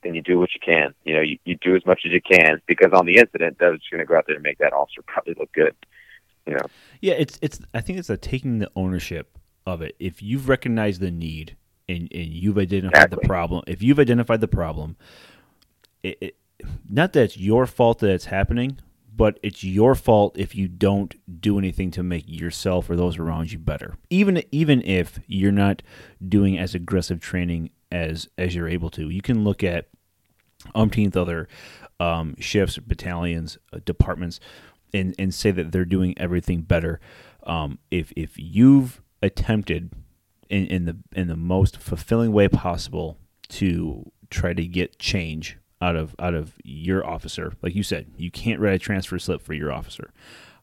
then 0.04 0.16
you 0.16 0.22
do 0.22 0.40
what 0.40 0.50
you 0.54 0.60
can. 0.64 0.94
You 1.04 1.16
know, 1.16 1.22
you, 1.22 1.38
you 1.46 1.58
do 1.62 1.76
as 1.76 1.86
much 1.86 2.02
as 2.06 2.12
you 2.12 2.22
can 2.22 2.62
because 2.68 2.92
on 2.94 3.06
the 3.06 3.18
incident, 3.18 3.58
that's 3.60 3.82
going 3.90 4.00
to 4.00 4.06
go 4.06 4.16
out 4.16 4.26
there 4.28 4.36
and 4.36 4.44
make 4.44 4.60
that 4.60 4.74
officer 4.74 5.02
probably 5.08 5.36
look 5.38 5.52
good. 5.52 5.76
You 6.46 6.54
know. 6.54 6.66
Yeah, 7.02 7.16
it's 7.16 7.40
it's. 7.42 7.60
I 7.74 7.82
think 7.82 8.00
it's 8.00 8.10
a 8.10 8.18
taking 8.18 8.60
the 8.60 8.70
ownership 8.76 9.38
of 9.66 9.82
it. 9.82 9.96
If 10.00 10.22
you've 10.22 10.48
recognized 10.48 11.02
the 11.02 11.12
need 11.12 11.56
and 11.90 12.08
and 12.14 12.28
you've 12.28 12.58
identified 12.58 13.06
exactly. 13.06 13.20
the 13.22 13.28
problem, 13.28 13.64
if 13.68 13.82
you've 13.82 14.00
identified 14.00 14.42
the 14.42 14.48
problem, 14.48 14.96
it, 16.04 16.18
it, 16.22 16.36
not 16.90 17.14
that 17.14 17.24
it's 17.24 17.38
your 17.38 17.66
fault 17.66 18.00
that 18.00 18.12
it's 18.12 18.26
happening, 18.26 18.78
but 19.16 19.40
it's 19.42 19.64
your 19.64 19.96
fault 19.96 20.36
if 20.38 20.56
you 20.56 20.68
don't 20.68 21.16
do 21.42 21.58
anything 21.58 21.92
to 21.92 22.04
make 22.04 22.26
yourself 22.28 22.90
or 22.90 22.96
those 22.96 23.18
around 23.18 23.52
you 23.52 23.60
better. 23.60 23.96
Even 24.10 24.44
even 24.52 24.82
if 24.82 25.20
you're 25.28 25.52
not 25.52 25.82
doing 26.28 26.58
as 26.58 26.76
aggressive 26.76 27.20
training 27.20 27.70
as 27.92 28.28
as 28.38 28.56
you're 28.56 28.68
able 28.68 28.90
to, 28.90 29.10
you 29.10 29.22
can 29.22 29.44
look 29.44 29.64
at 29.64 29.88
umpteenth 30.74 31.16
other 31.16 31.48
um, 32.00 32.36
shifts, 32.40 32.78
battalions, 32.78 33.58
uh, 33.72 33.80
departments, 33.86 34.40
and 34.94 35.16
and 35.18 35.34
say 35.34 35.52
that 35.52 35.72
they're 35.72 35.86
doing 35.86 36.18
everything 36.18 36.62
better. 36.62 37.00
Um, 37.44 37.80
if 37.92 38.12
if 38.16 38.38
you've 38.38 39.02
attempted 39.22 39.92
in, 40.50 40.66
in 40.68 40.86
the 40.86 40.98
in 41.14 41.28
the 41.28 41.38
most 41.38 41.78
fulfilling 41.78 42.34
way 42.34 42.48
possible 42.48 43.18
to 43.48 44.12
try 44.30 44.54
to 44.54 44.66
get 44.66 45.00
change 45.00 45.58
out 45.82 45.96
of 45.96 46.16
out 46.20 46.34
of 46.34 46.54
your 46.64 47.06
officer. 47.06 47.54
Like 47.62 47.76
you 47.76 47.84
said, 47.84 48.08
you 48.18 48.32
can't 48.32 48.60
write 48.60 48.74
a 48.74 48.80
transfer 48.80 49.20
slip 49.20 49.42
for 49.42 49.54
your 49.54 49.72
officer, 49.72 50.12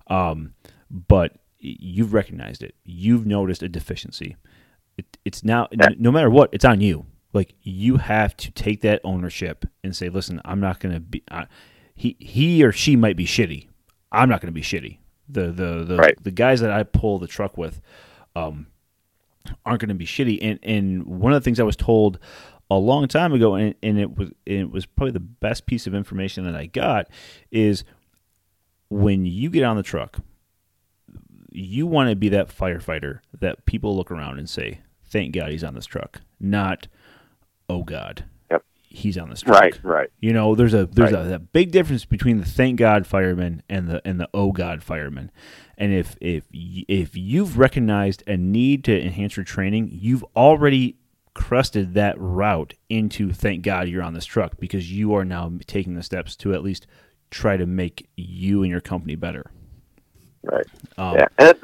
um, 0.09 0.55
but 0.91 1.37
you've 1.59 2.13
recognized 2.13 2.63
it. 2.63 2.75
You've 2.85 3.27
noticed 3.27 3.63
a 3.63 3.69
deficiency. 3.69 4.37
It, 4.99 5.19
it's 5.25 5.45
now 5.45 5.69
no 5.73 6.11
matter 6.11 6.31
what, 6.31 6.51
it's 6.53 6.65
on 6.65 6.81
you. 6.81 7.07
Like 7.33 7.55
you 7.63 7.97
have 7.97 8.37
to 8.39 8.51
take 8.51 8.83
that 8.83 9.01
ownership 9.05 9.65
and 9.83 9.97
say, 9.97 10.09
"Listen, 10.09 10.41
I'm 10.45 10.61
not 10.61 10.81
going 10.81 10.95
to 10.95 11.01
be." 11.01 11.23
He 11.95 12.17
he 12.19 12.65
or 12.65 12.73
she 12.73 12.97
might 12.97 13.17
be 13.17 13.25
shitty. 13.25 13.69
I'm 14.11 14.29
not 14.29 14.41
going 14.41 14.49
to 14.49 14.53
be 14.53 14.63
shitty. 14.63 14.99
The 15.29 15.53
the 15.53 15.85
the, 15.85 15.97
right. 15.97 16.23
the 16.23 16.31
guys 16.31 16.61
that 16.61 16.71
I 16.71 16.83
pull 16.83 17.19
the 17.19 17.27
truck 17.27 17.57
with, 17.57 17.81
um, 18.37 18.67
aren't 19.65 19.81
going 19.81 19.89
to 19.89 19.95
be 19.95 20.07
shitty. 20.07 20.39
And 20.43 20.59
and 20.63 21.05
one 21.05 21.33
of 21.33 21.41
the 21.41 21.45
things 21.45 21.61
I 21.61 21.65
was 21.65 21.77
told 21.77 22.19
a 22.77 22.79
long 22.79 23.09
time 23.09 23.33
ago, 23.33 23.55
and, 23.55 23.75
and 23.83 23.99
it 23.99 24.17
was 24.17 24.31
it 24.47 24.71
was 24.71 24.87
probably 24.87 25.13
the 25.13 25.21
best 25.21 25.67
piece 25.67 25.87
of 25.87 25.95
information 25.95 26.45
that 26.45 26.55
I 26.55 26.67
got 26.67 27.09
is 27.51 27.85
when 28.89 29.25
you 29.25 29.51
get 29.51 29.65
on 29.65 29.77
the 29.77 29.83
truck, 29.83 30.19
you 31.51 31.87
want 31.87 32.11
to 32.11 32.17
be 32.17 32.29
that 32.31 32.49
firefighter 32.49 33.21
that 33.39 33.65
people 33.67 33.97
look 33.97 34.11
around 34.11 34.39
and 34.39 34.49
say, 34.49 34.81
"Thank 35.05 35.35
God 35.35 35.51
he's 35.51 35.65
on 35.65 35.75
this 35.75 35.87
truck," 35.87 36.21
not 36.41 36.89
"Oh 37.69 37.83
God." 37.83 38.25
Yep. 38.51 38.65
He's 38.83 39.17
on 39.17 39.31
this 39.31 39.41
truck. 39.41 39.61
Right, 39.61 39.81
right. 39.83 40.11
You 40.21 40.33
know, 40.33 40.55
there's 40.55 40.75
a 40.75 40.87
there's 40.87 41.13
right. 41.13 41.27
a, 41.27 41.35
a, 41.37 41.39
big 41.39 41.73
difference 41.73 42.05
between 42.05 42.39
the 42.39 42.45
thank 42.45 42.79
God 42.79 43.07
fireman 43.07 43.63
and 43.69 43.89
the 43.89 44.07
and 44.07 44.21
the 44.21 44.29
oh 44.35 44.53
God 44.53 44.83
fireman. 44.83 45.31
And 45.79 45.93
if 45.93 46.17
if 46.21 46.45
if 46.53 47.17
you've 47.17 47.59
recognized 47.59 48.23
a 48.27 48.37
need 48.37 48.85
to 48.85 49.01
enhance 49.01 49.37
your 49.37 49.45
training, 49.45 49.89
you've 49.93 50.25
already 50.37 50.97
crusted 51.35 51.95
that 51.95 52.15
route 52.19 52.75
into 52.89 53.33
thank 53.33 53.63
God 53.63 53.89
you're 53.89 54.03
on 54.03 54.15
this 54.15 54.27
truck 54.27 54.55
because 54.59 54.93
you 54.93 55.15
are 55.15 55.25
now 55.25 55.53
taking 55.67 55.95
the 55.95 56.03
steps 56.03 56.37
to 56.37 56.53
at 56.55 56.63
least 56.63 56.87
try 57.31 57.57
to 57.57 57.67
make 57.67 58.09
you 58.17 58.63
and 58.63 58.71
your 58.71 58.81
company 58.81 59.15
better. 59.15 59.51
Right. 60.43 60.67
Um, 60.99 61.15
yeah, 61.15 61.27
and 61.39 61.59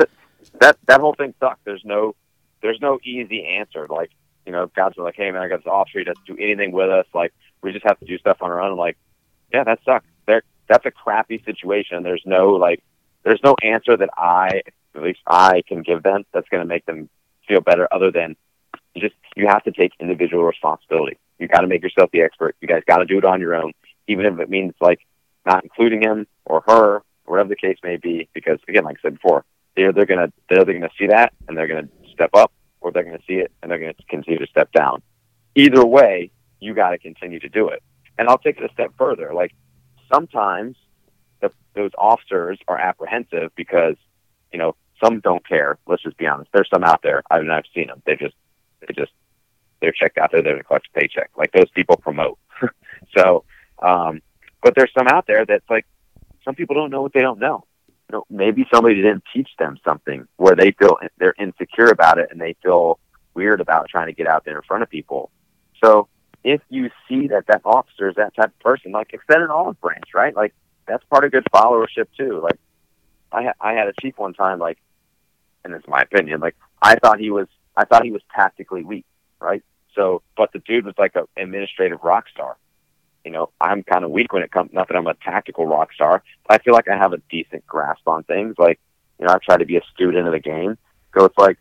that 0.61 0.79
that 0.87 1.01
whole 1.01 1.15
thing 1.15 1.35
sucks. 1.41 1.61
There's 1.65 1.85
no 1.85 2.15
there's 2.63 2.81
no 2.81 2.99
easy 3.05 3.45
answer. 3.45 3.87
Like 3.89 4.11
you 4.47 4.53
know, 4.53 4.71
guys 4.75 4.93
are 4.99 5.05
like, 5.05 5.17
"Hey 5.17 5.31
man, 5.31 5.43
I 5.43 5.49
got 5.49 5.59
this 5.59 5.71
officer. 5.71 5.99
He 5.99 6.05
doesn't 6.05 6.27
do 6.27 6.37
anything 6.39 6.73
with 6.73 6.91
us. 6.91 7.07
Like 7.15 7.33
we 7.63 7.73
just 7.73 7.87
have 7.87 7.99
to 8.01 8.07
do 8.07 8.19
stuff 8.19 8.39
on 8.41 8.51
our 8.51 8.61
own." 8.61 8.77
like, 8.77 8.97
yeah, 9.53 9.65
that 9.65 9.81
sucks. 9.85 10.07
There, 10.27 10.43
that's 10.69 10.87
a 10.87 10.91
crappy 10.91 11.43
situation. 11.45 12.03
There's 12.03 12.23
no 12.25 12.51
like, 12.51 12.83
there's 13.25 13.41
no 13.43 13.57
answer 13.63 13.97
that 13.97 14.11
I 14.17 14.63
at 14.95 15.03
least 15.03 15.21
I 15.27 15.63
can 15.67 15.83
give 15.83 16.03
them 16.03 16.25
that's 16.33 16.49
going 16.49 16.63
to 16.63 16.69
make 16.69 16.87
them 16.87 17.09
feel 17.47 17.61
better, 17.61 17.89
other 17.93 18.11
than 18.11 18.37
just 18.99 19.15
you 19.37 19.47
have 19.47 19.63
to 19.65 19.73
take 19.73 19.93
individual 20.01 20.45
responsibility. 20.45 21.19
You 21.39 21.49
got 21.49 21.61
to 21.61 21.67
make 21.67 21.83
yourself 21.83 22.11
the 22.13 22.23
expert. 22.23 22.57
You 22.61 22.69
guys 22.69 22.83
got 22.87 22.99
to 22.99 23.05
do 23.05 23.19
it 23.19 23.25
on 23.25 23.41
your 23.41 23.55
own, 23.55 23.73
even 24.07 24.27
if 24.27 24.39
it 24.41 24.51
means 24.51 24.75
like 24.81 25.01
not 25.47 25.63
including 25.63 26.03
him 26.03 26.27
or 26.45 26.63
her 26.67 27.03
whatever 27.25 27.49
the 27.49 27.57
case 27.57 27.79
may 27.83 27.97
be. 27.97 28.29
Because 28.35 28.59
again, 28.69 28.85
like 28.85 28.97
I 28.99 29.03
said 29.03 29.15
before, 29.15 29.45
they're 29.77 29.93
they're 29.93 30.07
gonna 30.07 30.33
they're, 30.49 30.65
they're 30.65 30.75
gonna 30.75 30.91
see 30.99 31.07
that 31.09 31.33
and 31.47 31.57
they're 31.57 31.69
gonna 31.69 31.89
step 32.13 32.31
up, 32.35 32.53
or 32.81 32.93
they're 32.93 33.05
gonna 33.05 33.19
see 33.27 33.35
it 33.35 33.53
and 33.63 33.71
they're 33.71 33.79
gonna 33.79 33.95
continue 34.09 34.39
to 34.39 34.47
step 34.47 34.73
down. 34.73 35.03
Either 35.55 35.85
way, 35.85 36.31
you 36.61 36.75
got 36.75 36.91
to 36.91 36.99
continue 36.99 37.41
to 37.41 37.49
do 37.49 37.69
it. 37.69 37.83
And 38.19 38.29
I'll 38.29 38.39
take 38.39 38.59
it 38.59 38.69
a 38.69 38.73
step 38.73 38.93
further. 38.99 39.33
Like 39.33 39.55
sometimes 40.13 40.77
the, 41.41 41.51
those 41.75 41.93
officers 41.97 42.59
are 42.67 42.79
apprehensive 42.79 43.53
because 43.55 43.97
you 44.53 44.59
know 44.59 44.75
some 45.03 45.21
don't 45.21 45.47
care. 45.47 45.79
Let's 45.87 46.03
just 46.03 46.17
be 46.19 46.27
honest. 46.27 46.51
There's 46.53 46.69
some 46.73 46.85
out 46.85 47.03
there. 47.03 47.23
I 47.31 47.41
mean, 47.41 47.51
I've 47.51 47.65
seen 47.75 47.87
them. 47.87 48.03
They 48.05 48.17
just 48.17 48.35
they 48.81 48.95
just 48.95 49.13
they're 49.81 49.93
checked 49.93 50.19
out 50.19 50.33
there. 50.33 50.43
They're 50.43 50.57
to 50.57 50.65
collect 50.65 50.89
a 50.95 50.99
paycheck. 50.99 51.31
Like 51.37 51.53
those 51.53 51.71
people 51.71 51.97
promote. 51.97 52.39
so, 53.17 53.45
um, 53.81 54.21
but 54.63 54.75
there's 54.75 54.93
some 54.97 55.09
out 55.09 55.27
there 55.27 55.45
that's 55.47 55.69
like 55.71 55.87
some 56.45 56.55
people 56.55 56.75
don't 56.75 56.91
know 56.91 57.03
what 57.03 57.13
they 57.13 57.21
don't 57.21 57.39
know. 57.39 57.65
You 58.11 58.19
know, 58.19 58.25
maybe 58.31 58.67
somebody 58.73 58.97
didn't 58.97 59.25
teach 59.35 59.51
them 59.59 59.79
something 59.85 60.27
where 60.37 60.57
they 60.57 60.73
feel 60.73 60.99
they're 61.19 61.35
insecure 61.39 61.89
about 61.89 62.19
it 62.19 62.29
and 62.31 62.41
they 62.41 62.57
feel 62.63 62.99
weird 63.35 63.61
about 63.61 63.89
trying 63.89 64.07
to 64.07 64.15
get 64.15 64.27
out 64.27 64.45
there 64.45 64.57
in 64.57 64.63
front 64.63 64.83
of 64.83 64.89
people. 64.89 65.31
So 65.85 66.09
if 66.43 66.61
you 66.71 66.91
see 67.09 67.29
that 67.29 67.47
that 67.49 67.61
officer 67.65 68.09
is 68.09 68.17
that 68.17 68.35
type 68.35 68.49
of 68.49 68.59
person, 68.61 68.93
like 68.93 69.13
extend 69.13 69.43
an 69.43 69.51
olive 69.51 69.81
branch, 69.81 70.15
right? 70.15 70.35
Like 70.35 70.55
that's 70.87 71.05
part 71.05 71.25
of 71.25 71.33
good 71.33 71.47
followership 71.55 72.07
too. 72.17 72.41
Like 72.43 72.59
I 73.31 73.45
ha- 73.45 73.61
I 73.61 73.73
had 73.75 73.89
a 73.89 73.93
chief 74.01 74.17
one 74.17 74.35
time, 74.35 74.59
like, 74.59 74.79
and 75.65 75.75
it's 75.75 75.87
my 75.87 76.01
opinion, 76.01 76.41
like 76.41 76.57
I 76.81 76.97
thought 76.97 77.21
he 77.21 77.31
was 77.31 77.47
I 77.79 77.85
thought 77.85 78.05
he 78.05 78.11
was 78.11 78.23
tactically 78.35 78.83
weak, 78.83 79.07
right? 79.41 79.63
So, 79.95 80.23
but 80.37 80.53
the 80.53 80.59
dude 80.59 80.85
was 80.85 80.95
like 80.99 81.15
an 81.15 81.27
administrative 81.37 82.01
rock 82.03 82.27
star. 82.35 82.57
you 83.25 83.31
know, 83.31 83.51
I'm 83.61 83.83
kind 83.83 84.05
of 84.05 84.11
weak 84.11 84.33
when 84.33 84.43
it 84.43 84.51
comes. 84.51 84.73
Not 84.73 84.89
that 84.89 84.97
I'm 84.97 85.07
a 85.07 85.15
tactical 85.15 85.67
rock 85.67 85.93
star, 85.93 86.23
but 86.47 86.61
I 86.61 86.65
feel 86.65 86.75
like 86.75 86.89
I 86.89 86.97
have 86.97 87.13
a 87.13 87.23
decent 87.31 87.67
grasp 87.67 88.07
on 88.09 88.23
things. 88.25 88.55
Like, 88.59 88.81
you 89.19 89.27
know, 89.27 89.33
I 89.33 89.39
try 89.39 89.57
to 89.57 89.67
be 89.67 89.77
a 89.77 89.83
student 89.95 90.27
of 90.27 90.33
the 90.33 90.41
game. 90.41 90.79
So 91.17 91.25
it's 91.27 91.39
like 91.39 91.59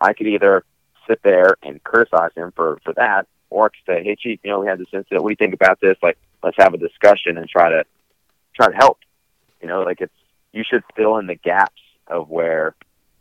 I 0.00 0.12
could 0.12 0.26
either 0.26 0.64
sit 1.08 1.20
there 1.22 1.56
and 1.62 1.82
criticize 1.82 2.32
him 2.36 2.52
for 2.54 2.78
for 2.84 2.92
that, 2.94 3.26
or 3.50 3.66
I 3.66 3.68
could 3.68 3.86
say, 3.86 4.04
"Hey, 4.04 4.16
chief, 4.16 4.40
you 4.44 4.50
know, 4.50 4.60
we 4.60 4.66
had 4.66 4.78
this 4.78 4.88
incident. 4.92 5.22
What 5.22 5.30
do 5.30 5.32
you 5.32 5.36
think 5.36 5.54
about 5.54 5.80
this? 5.80 5.96
Like, 6.02 6.18
let's 6.42 6.56
have 6.58 6.74
a 6.74 6.78
discussion 6.78 7.38
and 7.38 7.48
try 7.48 7.70
to 7.70 7.84
try 8.54 8.68
to 8.68 8.76
help." 8.76 8.98
You 9.60 9.68
know, 9.68 9.82
like 9.82 10.00
it's 10.00 10.12
you 10.52 10.64
should 10.68 10.84
fill 10.96 11.18
in 11.18 11.26
the 11.26 11.34
gaps 11.34 11.82
of 12.08 12.28
where 12.28 12.74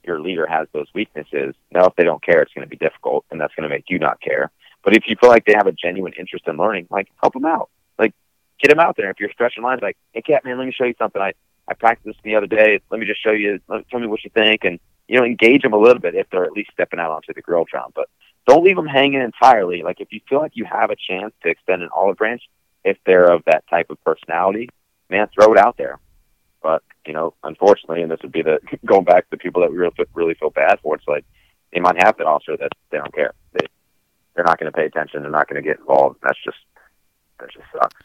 your 0.05 0.19
leader 0.19 0.45
has 0.47 0.67
those 0.73 0.87
weaknesses. 0.93 1.55
Now, 1.71 1.85
if 1.85 1.95
they 1.95 2.03
don't 2.03 2.23
care, 2.23 2.41
it's 2.41 2.53
going 2.53 2.65
to 2.65 2.69
be 2.69 2.77
difficult, 2.77 3.25
and 3.31 3.39
that's 3.39 3.53
going 3.55 3.67
to 3.67 3.73
make 3.73 3.85
you 3.89 3.99
not 3.99 4.21
care. 4.21 4.51
But 4.83 4.95
if 4.95 5.03
you 5.07 5.15
feel 5.19 5.29
like 5.29 5.45
they 5.45 5.53
have 5.55 5.67
a 5.67 5.71
genuine 5.71 6.13
interest 6.17 6.47
in 6.47 6.57
learning, 6.57 6.87
like 6.89 7.07
help 7.21 7.33
them 7.33 7.45
out. 7.45 7.69
Like 7.97 8.13
get 8.61 8.69
them 8.69 8.79
out 8.79 8.95
there. 8.97 9.09
If 9.09 9.19
you're 9.19 9.31
stretching 9.31 9.63
lines, 9.63 9.81
like, 9.81 9.97
hey, 10.13 10.21
Cat, 10.21 10.45
man, 10.45 10.57
let 10.57 10.65
me 10.65 10.73
show 10.73 10.85
you 10.85 10.95
something. 10.97 11.21
I 11.21 11.33
I 11.67 11.73
practiced 11.73 12.05
this 12.05 12.15
the 12.23 12.35
other 12.35 12.47
day. 12.47 12.79
Let 12.91 12.99
me 12.99 13.05
just 13.07 13.23
show 13.23 13.31
you. 13.31 13.59
Let, 13.67 13.89
tell 13.89 13.99
me 13.99 14.07
what 14.07 14.23
you 14.23 14.29
think, 14.29 14.63
and 14.63 14.79
you 15.07 15.19
know, 15.19 15.25
engage 15.25 15.61
them 15.61 15.73
a 15.73 15.77
little 15.77 15.99
bit 15.99 16.15
if 16.15 16.29
they're 16.29 16.45
at 16.45 16.51
least 16.51 16.71
stepping 16.71 16.99
out 16.99 17.11
onto 17.11 17.33
the 17.33 17.41
drill 17.41 17.65
ground. 17.65 17.93
But 17.95 18.09
don't 18.47 18.63
leave 18.63 18.75
them 18.75 18.87
hanging 18.87 19.21
entirely. 19.21 19.81
Like 19.83 19.99
if 19.99 20.11
you 20.11 20.21
feel 20.29 20.39
like 20.39 20.55
you 20.55 20.65
have 20.65 20.91
a 20.91 20.95
chance 20.95 21.33
to 21.43 21.49
extend 21.49 21.81
an 21.81 21.89
olive 21.93 22.17
branch, 22.17 22.43
if 22.83 22.97
they're 23.05 23.31
of 23.31 23.43
that 23.45 23.67
type 23.69 23.89
of 23.89 24.03
personality, 24.03 24.69
man, 25.09 25.27
throw 25.33 25.53
it 25.53 25.59
out 25.59 25.77
there. 25.77 25.99
But 26.61 26.83
you 27.05 27.13
know, 27.13 27.33
unfortunately, 27.43 28.01
and 28.01 28.11
this 28.11 28.19
would 28.21 28.31
be 28.31 28.41
the 28.41 28.59
going 28.85 29.03
back 29.03 29.25
to 29.25 29.31
the 29.31 29.37
people 29.37 29.61
that 29.61 29.71
we 29.71 29.77
really, 29.77 29.93
really 30.13 30.33
feel 30.35 30.49
bad 30.49 30.79
for. 30.81 30.95
It's 30.95 31.07
like 31.07 31.25
they 31.73 31.79
might 31.79 32.01
have 32.03 32.17
that 32.17 32.27
officer 32.27 32.57
that 32.57 32.69
they 32.91 32.97
don't 32.97 33.13
care. 33.13 33.33
They 33.53 33.65
they're 34.35 34.45
not 34.45 34.59
going 34.59 34.71
to 34.71 34.77
pay 34.77 34.85
attention. 34.85 35.21
They're 35.21 35.31
not 35.31 35.47
going 35.47 35.61
to 35.61 35.67
get 35.67 35.79
involved. 35.79 36.19
That's 36.21 36.39
just 36.43 36.57
that 37.39 37.51
just 37.51 37.65
sucks. 37.73 37.95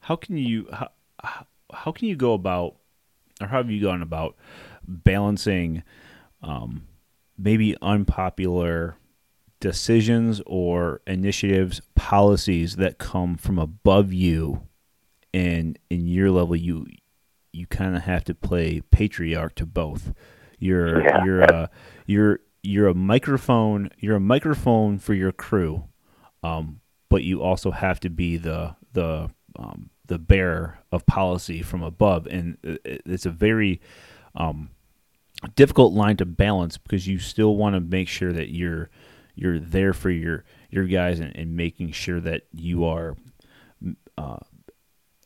How 0.00 0.16
can 0.16 0.36
you 0.36 0.68
how, 0.72 0.88
how 1.72 1.92
can 1.92 2.08
you 2.08 2.16
go 2.16 2.34
about 2.34 2.76
or 3.40 3.48
how 3.48 3.58
have 3.58 3.70
you 3.70 3.82
gone 3.82 4.02
about 4.02 4.36
balancing 4.86 5.82
um, 6.42 6.86
maybe 7.38 7.76
unpopular 7.82 8.96
decisions 9.60 10.42
or 10.46 11.00
initiatives, 11.06 11.80
policies 11.94 12.76
that 12.76 12.98
come 12.98 13.36
from 13.36 13.58
above 13.58 14.12
you, 14.12 14.68
and 15.32 15.78
in 15.88 16.06
your 16.06 16.30
level, 16.30 16.54
you 16.54 16.86
you 17.54 17.66
kind 17.66 17.96
of 17.96 18.02
have 18.02 18.24
to 18.24 18.34
play 18.34 18.80
patriarch 18.90 19.54
to 19.56 19.66
both. 19.66 20.12
You're 20.58 21.02
yeah. 21.02 21.20
you're 21.24 21.42
a 21.42 21.70
you're 22.06 22.40
you're 22.62 22.88
a 22.88 22.94
microphone. 22.94 23.90
You're 23.98 24.16
a 24.16 24.20
microphone 24.20 24.98
for 24.98 25.14
your 25.14 25.32
crew, 25.32 25.84
um, 26.42 26.80
but 27.08 27.22
you 27.22 27.42
also 27.42 27.70
have 27.70 28.00
to 28.00 28.10
be 28.10 28.36
the 28.36 28.76
the 28.92 29.30
um, 29.56 29.90
the 30.06 30.18
bearer 30.18 30.78
of 30.92 31.06
policy 31.06 31.62
from 31.62 31.82
above, 31.82 32.26
and 32.26 32.58
it's 32.62 33.26
a 33.26 33.30
very 33.30 33.80
um, 34.34 34.70
difficult 35.54 35.92
line 35.92 36.16
to 36.16 36.26
balance 36.26 36.78
because 36.78 37.06
you 37.06 37.18
still 37.18 37.56
want 37.56 37.74
to 37.74 37.80
make 37.80 38.08
sure 38.08 38.32
that 38.32 38.50
you're 38.50 38.90
you're 39.34 39.58
there 39.58 39.92
for 39.92 40.10
your 40.10 40.44
your 40.70 40.84
guys 40.84 41.20
and, 41.20 41.34
and 41.36 41.56
making 41.56 41.92
sure 41.92 42.20
that 42.20 42.42
you 42.52 42.84
are 42.84 43.16
uh, 44.16 44.38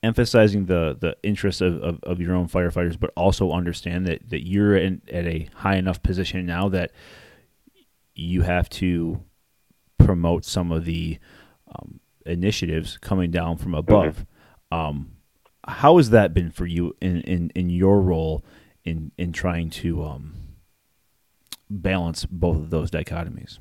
emphasizing 0.03 0.67
the 0.67 0.97
the 0.99 1.17
interests 1.23 1.61
of, 1.61 1.83
of, 1.83 1.99
of, 2.03 2.21
your 2.21 2.35
own 2.35 2.49
firefighters, 2.49 2.99
but 2.99 3.11
also 3.17 3.53
understand 3.53 4.07
that 4.07 4.29
that 4.31 4.47
you're 4.47 4.77
in, 4.77 5.03
at 5.13 5.27
a 5.27 5.49
high 5.57 5.77
enough 5.77 6.03
position 6.03 6.47
now 6.47 6.69
that 6.69 6.93
you 8.15 8.43
have 8.43 8.69
to 8.69 9.23
promote 9.99 10.45
some 10.45 10.73
of 10.73 10.85
the 10.85 11.19
um, 11.69 12.01
initiatives 12.27 12.99
coming 12.99 13.31
down 13.31 13.57
from 13.57 13.75
above. 13.75 14.27
Mm-hmm. 14.73 14.79
Um, 14.79 15.13
how 15.67 15.97
has 15.99 16.11
that 16.11 16.33
been 16.33 16.51
for 16.51 16.67
you 16.67 16.97
in, 17.01 17.21
in, 17.23 17.51
in 17.55 17.71
your 17.71 18.01
role 18.01 18.45
in 18.85 19.13
in 19.19 19.33
trying 19.33 19.71
to 19.71 20.05
um, 20.05 20.35
balance 21.69 22.25
both 22.27 22.57
of 22.57 22.71
those 22.71 22.91
dichotomies? 22.91 23.59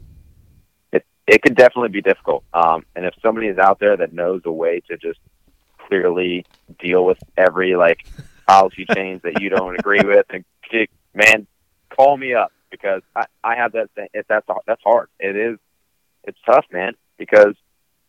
It 0.92 1.06
it 1.28 1.42
could 1.42 1.56
definitely 1.56 1.90
be 1.90 2.02
difficult. 2.02 2.44
Um, 2.54 2.86
and 2.96 3.06
if 3.06 3.14
somebody 3.22 3.48
is 3.48 3.58
out 3.58 3.80
there 3.80 3.98
that 3.98 4.14
knows 4.14 4.42
a 4.46 4.52
way 4.52 4.82
to 4.90 4.98
just 4.98 5.20
clearly 5.88 6.46
deal 6.80 7.06
with 7.06 7.18
every 7.38 7.76
like 7.76 8.06
policy 8.48 8.86
change 8.94 9.22
that 9.24 9.42
you 9.42 9.50
don't 9.50 9.78
agree 9.80 10.04
with, 10.04 10.26
and 10.30 10.44
man, 11.14 11.48
call 11.90 12.18
me 12.18 12.34
up 12.34 12.52
because 12.70 13.02
I, 13.16 13.26
I 13.44 13.56
have 13.56 13.74
that 13.74 13.92
thing. 13.92 14.08
If 14.14 14.28
that's 14.28 14.48
that's 14.66 14.82
hard. 14.84 15.10
It 15.20 15.36
is. 15.36 15.58
It's 16.24 16.38
tough, 16.46 16.66
man, 16.72 16.94
because 17.18 17.56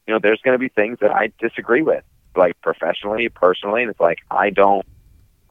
you 0.07 0.15
know 0.15 0.19
there's 0.21 0.41
going 0.43 0.55
to 0.55 0.59
be 0.59 0.69
things 0.69 0.99
that 1.01 1.13
I 1.13 1.33
disagree 1.39 1.83
with, 1.83 2.03
like 2.35 2.61
professionally, 2.61 3.29
personally, 3.29 3.83
and 3.83 3.91
it's 3.91 4.01
like 4.01 4.19
I 4.31 4.51
don't 4.51 4.85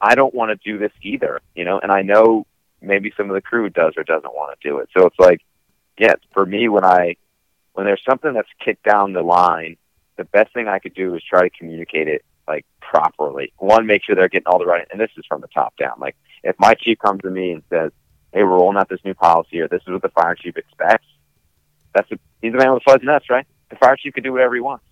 I 0.00 0.14
don't 0.14 0.34
want 0.34 0.50
to 0.50 0.70
do 0.70 0.78
this 0.78 0.92
either, 1.02 1.40
you 1.54 1.64
know, 1.64 1.78
and 1.80 1.90
I 1.90 2.02
know 2.02 2.46
maybe 2.80 3.12
some 3.16 3.28
of 3.28 3.34
the 3.34 3.40
crew 3.40 3.68
does 3.68 3.94
or 3.96 4.04
doesn't 4.04 4.34
want 4.34 4.58
to 4.58 4.68
do 4.68 4.78
it. 4.78 4.88
So 4.96 5.06
it's 5.06 5.18
like, 5.18 5.40
yes, 5.98 6.16
for 6.32 6.46
me, 6.46 6.68
when 6.68 6.84
I, 6.84 7.16
when 7.72 7.86
there's 7.86 8.02
something 8.08 8.32
that's 8.32 8.48
kicked 8.64 8.84
down 8.84 9.12
the 9.12 9.22
line, 9.22 9.76
the 10.18 10.24
best 10.24 10.52
thing 10.52 10.68
I 10.68 10.78
could 10.78 10.94
do 10.94 11.14
is 11.14 11.22
try 11.22 11.48
to 11.48 11.50
communicate 11.50 12.08
it 12.08 12.24
like 12.46 12.66
properly. 12.80 13.52
One, 13.56 13.86
make 13.86 14.04
sure 14.04 14.14
they're 14.14 14.28
getting 14.28 14.46
all 14.46 14.58
the 14.58 14.66
right, 14.66 14.86
and 14.90 15.00
this 15.00 15.10
is 15.16 15.24
from 15.26 15.40
the 15.40 15.48
top 15.48 15.74
down. 15.78 15.94
Like 15.98 16.16
if 16.44 16.56
my 16.58 16.74
chief 16.74 16.98
comes 16.98 17.22
to 17.22 17.30
me 17.30 17.52
and 17.52 17.62
says, 17.70 17.92
"Hey, 18.32 18.42
we're 18.42 18.50
rolling 18.50 18.76
out 18.76 18.90
this 18.90 19.04
new 19.04 19.14
policy," 19.14 19.60
or 19.60 19.68
"This 19.68 19.82
is 19.86 19.92
what 19.92 20.02
the 20.02 20.10
fire 20.10 20.34
chief 20.34 20.56
expects," 20.58 21.06
that's 21.94 22.10
a, 22.12 22.18
he's 22.42 22.52
a 22.52 22.58
man 22.58 22.74
with 22.74 22.82
fuzzy 22.82 23.06
nuts, 23.06 23.30
right? 23.30 23.46
The 23.70 23.76
fire 23.76 23.96
chief 23.96 24.12
can 24.12 24.22
do 24.22 24.32
whatever 24.32 24.54
he 24.54 24.60
wants. 24.60 24.84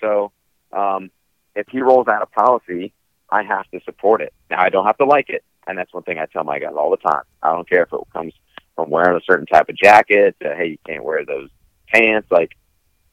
So 0.00 0.32
um, 0.72 1.10
if 1.54 1.66
he 1.68 1.80
rolls 1.80 2.08
out 2.08 2.22
a 2.22 2.26
policy 2.26 2.92
I 3.32 3.42
have 3.44 3.68
to 3.70 3.80
support 3.84 4.20
it. 4.20 4.34
Now 4.50 4.60
I 4.60 4.68
don't 4.68 4.84
have 4.84 4.98
to 4.98 5.06
like 5.06 5.30
it, 5.30 5.42
and 5.66 5.78
that's 5.78 5.92
one 5.92 6.02
thing 6.02 6.18
I 6.18 6.26
tell 6.26 6.44
my 6.44 6.58
guys 6.58 6.74
all 6.76 6.90
the 6.90 6.98
time. 6.98 7.22
I 7.42 7.52
don't 7.52 7.68
care 7.68 7.82
if 7.82 7.92
it 7.92 8.00
comes 8.12 8.34
from 8.76 8.90
wearing 8.90 9.16
a 9.16 9.24
certain 9.24 9.46
type 9.46 9.70
of 9.70 9.76
jacket 9.76 10.36
to 10.42 10.54
hey, 10.54 10.66
you 10.66 10.78
can't 10.86 11.02
wear 11.02 11.24
those 11.24 11.48
pants. 11.88 12.30
Like 12.30 12.52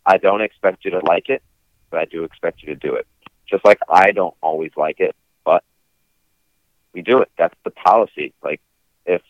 I 0.05 0.17
don't 0.17 0.41
expect 0.41 0.83
you 0.83 0.91
to 0.91 0.99
like 0.99 1.29
it, 1.29 1.41
but 1.89 1.99
I 1.99 2.05
do 2.05 2.23
expect 2.23 2.61
you 2.61 2.67
to 2.67 2.75
do 2.75 2.95
it. 2.95 3.07
Just 3.47 3.65
like 3.65 3.79
I 3.89 4.11
don't 4.11 4.35
always 4.41 4.71
like 4.77 4.99
it, 4.99 5.15
but 5.43 5.63
we 6.93 7.01
do 7.01 7.21
it. 7.21 7.29
That's 7.37 7.55
the 7.63 7.71
policy. 7.71 8.33
Like 8.43 8.61
if 9.05 9.21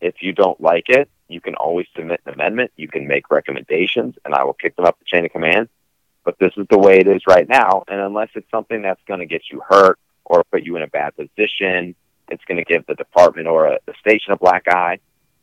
if 0.00 0.16
you 0.20 0.32
don't 0.32 0.60
like 0.60 0.88
it, 0.88 1.08
you 1.28 1.40
can 1.40 1.54
always 1.54 1.86
submit 1.96 2.20
an 2.26 2.34
amendment. 2.34 2.72
You 2.76 2.88
can 2.88 3.06
make 3.06 3.30
recommendations, 3.30 4.16
and 4.24 4.34
I 4.34 4.44
will 4.44 4.52
kick 4.52 4.76
them 4.76 4.84
up 4.84 4.98
the 4.98 5.06
chain 5.06 5.24
of 5.24 5.32
command. 5.32 5.68
But 6.24 6.38
this 6.38 6.52
is 6.56 6.66
the 6.70 6.78
way 6.78 6.98
it 6.98 7.06
is 7.06 7.22
right 7.26 7.48
now. 7.48 7.84
And 7.86 8.00
unless 8.00 8.30
it's 8.34 8.50
something 8.50 8.80
that's 8.80 9.00
going 9.06 9.20
to 9.20 9.26
get 9.26 9.42
you 9.50 9.60
hurt 9.68 9.98
or 10.24 10.44
put 10.44 10.62
you 10.62 10.76
in 10.76 10.82
a 10.82 10.86
bad 10.86 11.14
position. 11.16 11.94
It's 12.28 12.44
going 12.46 12.56
to 12.56 12.64
give 12.64 12.86
the 12.86 12.94
department 12.94 13.46
or 13.46 13.66
a, 13.66 13.78
the 13.86 13.94
station 14.00 14.32
a 14.32 14.36
black 14.36 14.66
eye. 14.68 14.98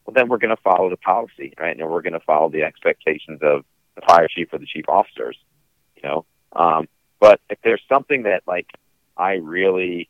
Well, 0.06 0.14
then 0.14 0.28
we're 0.28 0.40
going 0.40 0.56
to 0.56 0.62
follow 0.62 0.90
the 0.90 0.98
policy, 0.98 1.54
right? 1.60 1.78
And 1.78 1.90
we're 1.90 2.02
going 2.02 2.14
to 2.14 2.20
follow 2.20 2.50
the 2.50 2.64
expectations 2.64 3.40
of 3.44 3.64
the 3.96 4.02
fire 4.02 4.28
chief 4.28 4.50
or 4.52 4.58
the 4.58 4.66
chief 4.66 4.86
officers, 4.88 5.38
you 5.96 6.02
know. 6.04 6.26
Um, 6.54 6.88
but 7.20 7.40
if 7.50 7.60
there's 7.64 7.82
something 7.88 8.24
that 8.24 8.44
like 8.48 8.68
I 9.18 9.34
really 9.36 10.10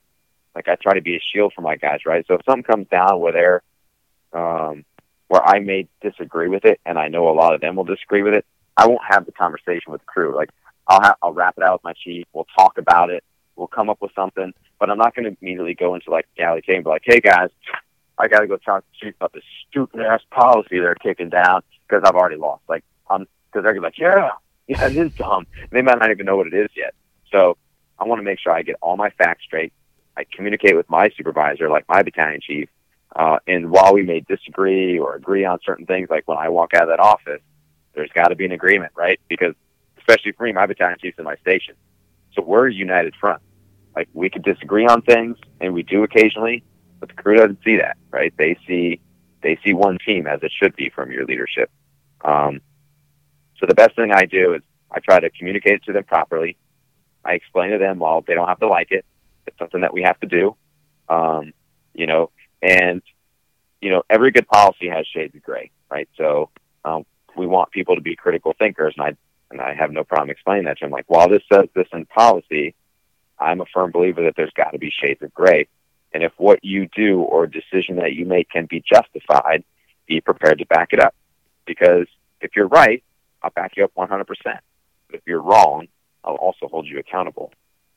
like, 0.55 0.67
I 0.67 0.75
try 0.75 0.93
to 0.93 1.01
be 1.01 1.15
a 1.15 1.21
shield 1.33 1.53
for 1.55 1.61
my 1.61 1.75
guys, 1.75 1.99
right? 2.05 2.25
So 2.27 2.35
if 2.35 2.41
something 2.45 2.63
comes 2.63 2.87
down 2.87 3.19
where 3.19 3.33
they're 3.33 3.63
um, 4.33 4.85
where 5.27 5.43
I 5.43 5.59
may 5.59 5.87
disagree 6.01 6.47
with 6.47 6.65
it, 6.65 6.79
and 6.85 6.97
I 6.97 7.07
know 7.07 7.29
a 7.29 7.31
lot 7.31 7.53
of 7.53 7.61
them 7.61 7.75
will 7.75 7.83
disagree 7.83 8.23
with 8.23 8.33
it, 8.33 8.45
I 8.77 8.87
won't 8.87 9.01
have 9.07 9.25
the 9.25 9.31
conversation 9.31 9.91
with 9.91 10.01
the 10.01 10.07
crew. 10.07 10.35
Like 10.35 10.49
I'll 10.87 11.01
have, 11.01 11.15
I'll 11.21 11.33
wrap 11.33 11.55
it 11.57 11.63
out 11.63 11.73
with 11.73 11.83
my 11.83 11.93
chief. 11.93 12.25
We'll 12.33 12.47
talk 12.57 12.77
about 12.77 13.09
it 13.09 13.23
we'll 13.61 13.67
come 13.67 13.89
up 13.89 14.01
with 14.01 14.11
something. 14.15 14.53
But 14.79 14.89
I'm 14.89 14.97
not 14.97 15.15
going 15.15 15.25
to 15.25 15.37
immediately 15.39 15.75
go 15.75 15.93
into 15.95 16.09
like 16.09 16.27
galley 16.35 16.63
and 16.67 16.83
be 16.83 16.89
like, 16.89 17.03
hey 17.05 17.19
guys, 17.19 17.49
I 18.17 18.27
got 18.27 18.39
to 18.39 18.47
go 18.47 18.57
talk 18.57 18.83
to 18.83 18.99
chief 18.99 19.15
about 19.15 19.33
this 19.33 19.43
stupid 19.69 20.01
ass 20.01 20.21
policy 20.31 20.79
they're 20.79 20.95
kicking 20.95 21.29
down 21.29 21.61
because 21.87 22.03
I've 22.03 22.15
already 22.15 22.37
lost. 22.37 22.63
Like, 22.67 22.83
I'm 23.09 23.27
because 23.45 23.63
they're 23.63 23.73
gonna 23.73 23.81
be 23.81 23.85
like, 23.85 23.99
yeah, 23.99 24.31
yeah, 24.80 24.88
it 24.88 24.95
is 24.95 25.11
dumb. 25.13 25.45
They 25.69 25.82
might 25.82 25.99
not 25.99 26.11
even 26.11 26.26
know 26.26 26.38
what 26.38 26.47
it 26.47 26.53
is 26.53 26.69
yet. 26.78 26.93
So 27.30 27.57
I 27.99 28.05
want 28.05 28.19
to 28.19 28.24
make 28.24 28.39
sure 28.39 28.53
I 28.53 28.61
get 28.61 28.78
all 28.82 28.95
my 28.95 29.09
facts 29.09 29.43
straight. 29.43 29.74
I 30.15 30.24
communicate 30.34 30.78
with 30.78 30.89
my 30.89 31.09
supervisor, 31.17 31.69
like 31.69 31.86
my 31.89 32.03
battalion 32.03 32.39
chief. 32.41 32.69
Uh, 33.13 33.39
and 33.47 33.69
while 33.69 33.93
we 33.93 34.01
may 34.01 34.22
disagree 34.22 34.97
or 34.97 35.15
agree 35.15 35.43
on 35.43 35.59
certain 35.65 35.86
things, 35.86 36.09
like 36.09 36.26
when 36.26 36.38
I 36.38 36.47
walk 36.47 36.74
out 36.74 36.84
of 36.84 36.89
that 36.89 37.01
office, 37.01 37.41
there's 37.93 38.11
got 38.11 38.30
to 38.30 38.36
be 38.36 38.45
an 38.45 38.53
agreement, 38.53 38.93
right? 38.95 39.19
Because 39.28 39.55
especially 39.97 40.32
for 40.32 40.43
me, 40.43 40.53
my 40.53 40.65
battalion 40.65 40.97
chief's 41.01 41.19
in 41.19 41.26
my 41.26 41.36
station. 41.38 41.76
So 42.34 42.41
we're 42.41 42.69
a 42.69 42.74
united 42.74 43.13
front. 43.19 43.41
Like 43.93 44.07
we 44.13 44.30
could 44.30 44.43
disagree 44.43 44.86
on 44.86 45.01
things, 45.01 45.38
and 45.59 45.74
we 45.74 45.84
do 45.84 46.03
occasionally, 46.03 46.63
but 47.01 47.09
the 47.09 47.15
crew 47.15 47.36
doesn't 47.36 47.59
see 47.65 47.76
that, 47.76 47.97
right? 48.09 48.34
They 48.38 48.57
see 48.65 49.01
they 49.43 49.59
see 49.65 49.74
one 49.74 49.97
team 50.05 50.28
as 50.28 50.39
it 50.43 50.51
should 50.57 50.78
be 50.78 50.89
from 50.89 51.11
your 51.11 51.26
leadership. 51.26 51.69
Um, 52.24 52.61
so 53.62 53.68
the 53.68 53.76
best 53.76 53.95
thing 53.95 54.12
I 54.12 54.26
do 54.26 54.55
is 54.55 54.62
I 54.91 54.99
try 54.99 55.20
to 55.20 55.30
communicate 55.30 55.74
it 55.74 55.84
to 55.86 55.93
them 55.93 56.03
properly. 56.03 56.57
I 57.24 57.34
explain 57.34 57.72
to 57.72 57.78
them, 57.78 57.99
well, 57.99 58.24
they 58.28 58.34
don't 58.34 58.47
have 58.47 58.59
to 58.59 58.68
like 58.68 58.91
it. 58.91 59.05
It's 59.47 59.57
something 59.57 59.82
that 59.82 59.93
we 59.93 60.01
have 60.01 60.20
to 60.22 60.28
do. 60.28 60.55
Um, 61.07 61.53
you 61.93 62.07
know, 62.07 62.32
and 62.62 63.01
you 63.82 63.91
know, 63.91 64.03
every 64.09 64.32
good 64.32 64.47
policy 64.47 64.89
has 64.89 65.05
shades 65.07 65.36
of 65.36 65.43
gray, 65.43 65.72
right? 65.89 66.09
So 66.18 66.49
um, 66.84 67.05
we 67.38 67.47
want 67.47 67.72
people 67.72 67.95
to 67.95 68.01
be 68.01 68.16
critical 68.16 68.53
thinkers, 68.57 68.95
and 68.97 69.05
I 69.05 69.18
and 69.51 69.62
I 69.62 69.74
have 69.74 69.91
no 69.91 70.03
problem 70.03 70.30
explaining 70.30 70.66
that 70.66 70.78
to 70.80 70.86
them. 70.86 70.91
Like, 70.91 71.05
while 71.07 71.28
this 71.30 71.43
says 71.51 71.68
this 71.76 71.88
in 71.93 72.05
policy, 72.05 72.74
I'm 73.38 73.62
a 73.62 73.66
firm 73.74 73.91
believer 73.91 74.24
that 74.24 74.36
there's 74.38 74.53
got 74.55 74.72
to 74.72 74.80
be 74.80 74.91
shades 74.91 75.22
of 75.22 75.34
gray. 75.34 75.68
And 76.14 76.24
if 76.24 76.32
what 76.38 76.64
you 76.64 76.88
do 76.95 77.22
or 77.22 77.47
decision 77.47 77.97
that 77.97 78.14
you 78.14 78.26
make 78.26 78.49
can 78.49 78.66
be 78.66 78.84
justified, 78.88 79.64
be 80.07 80.22
prepared 80.22 80.59
to 80.59 80.66
back 80.66 80.89
it 80.93 80.99
up. 80.99 81.16
Because 81.66 82.07
if 82.39 82.51
you're 82.55 82.68
right, 82.68 83.03
I'll 83.41 83.51
back 83.51 83.73
you 83.75 83.83
up 83.83 83.93
100%. 83.95 84.25
But 84.25 84.59
if 85.11 85.21
you're 85.25 85.41
wrong, 85.41 85.87
I'll 86.23 86.35
also 86.35 86.67
hold 86.67 86.87
you 86.87 86.99
accountable. 86.99 87.51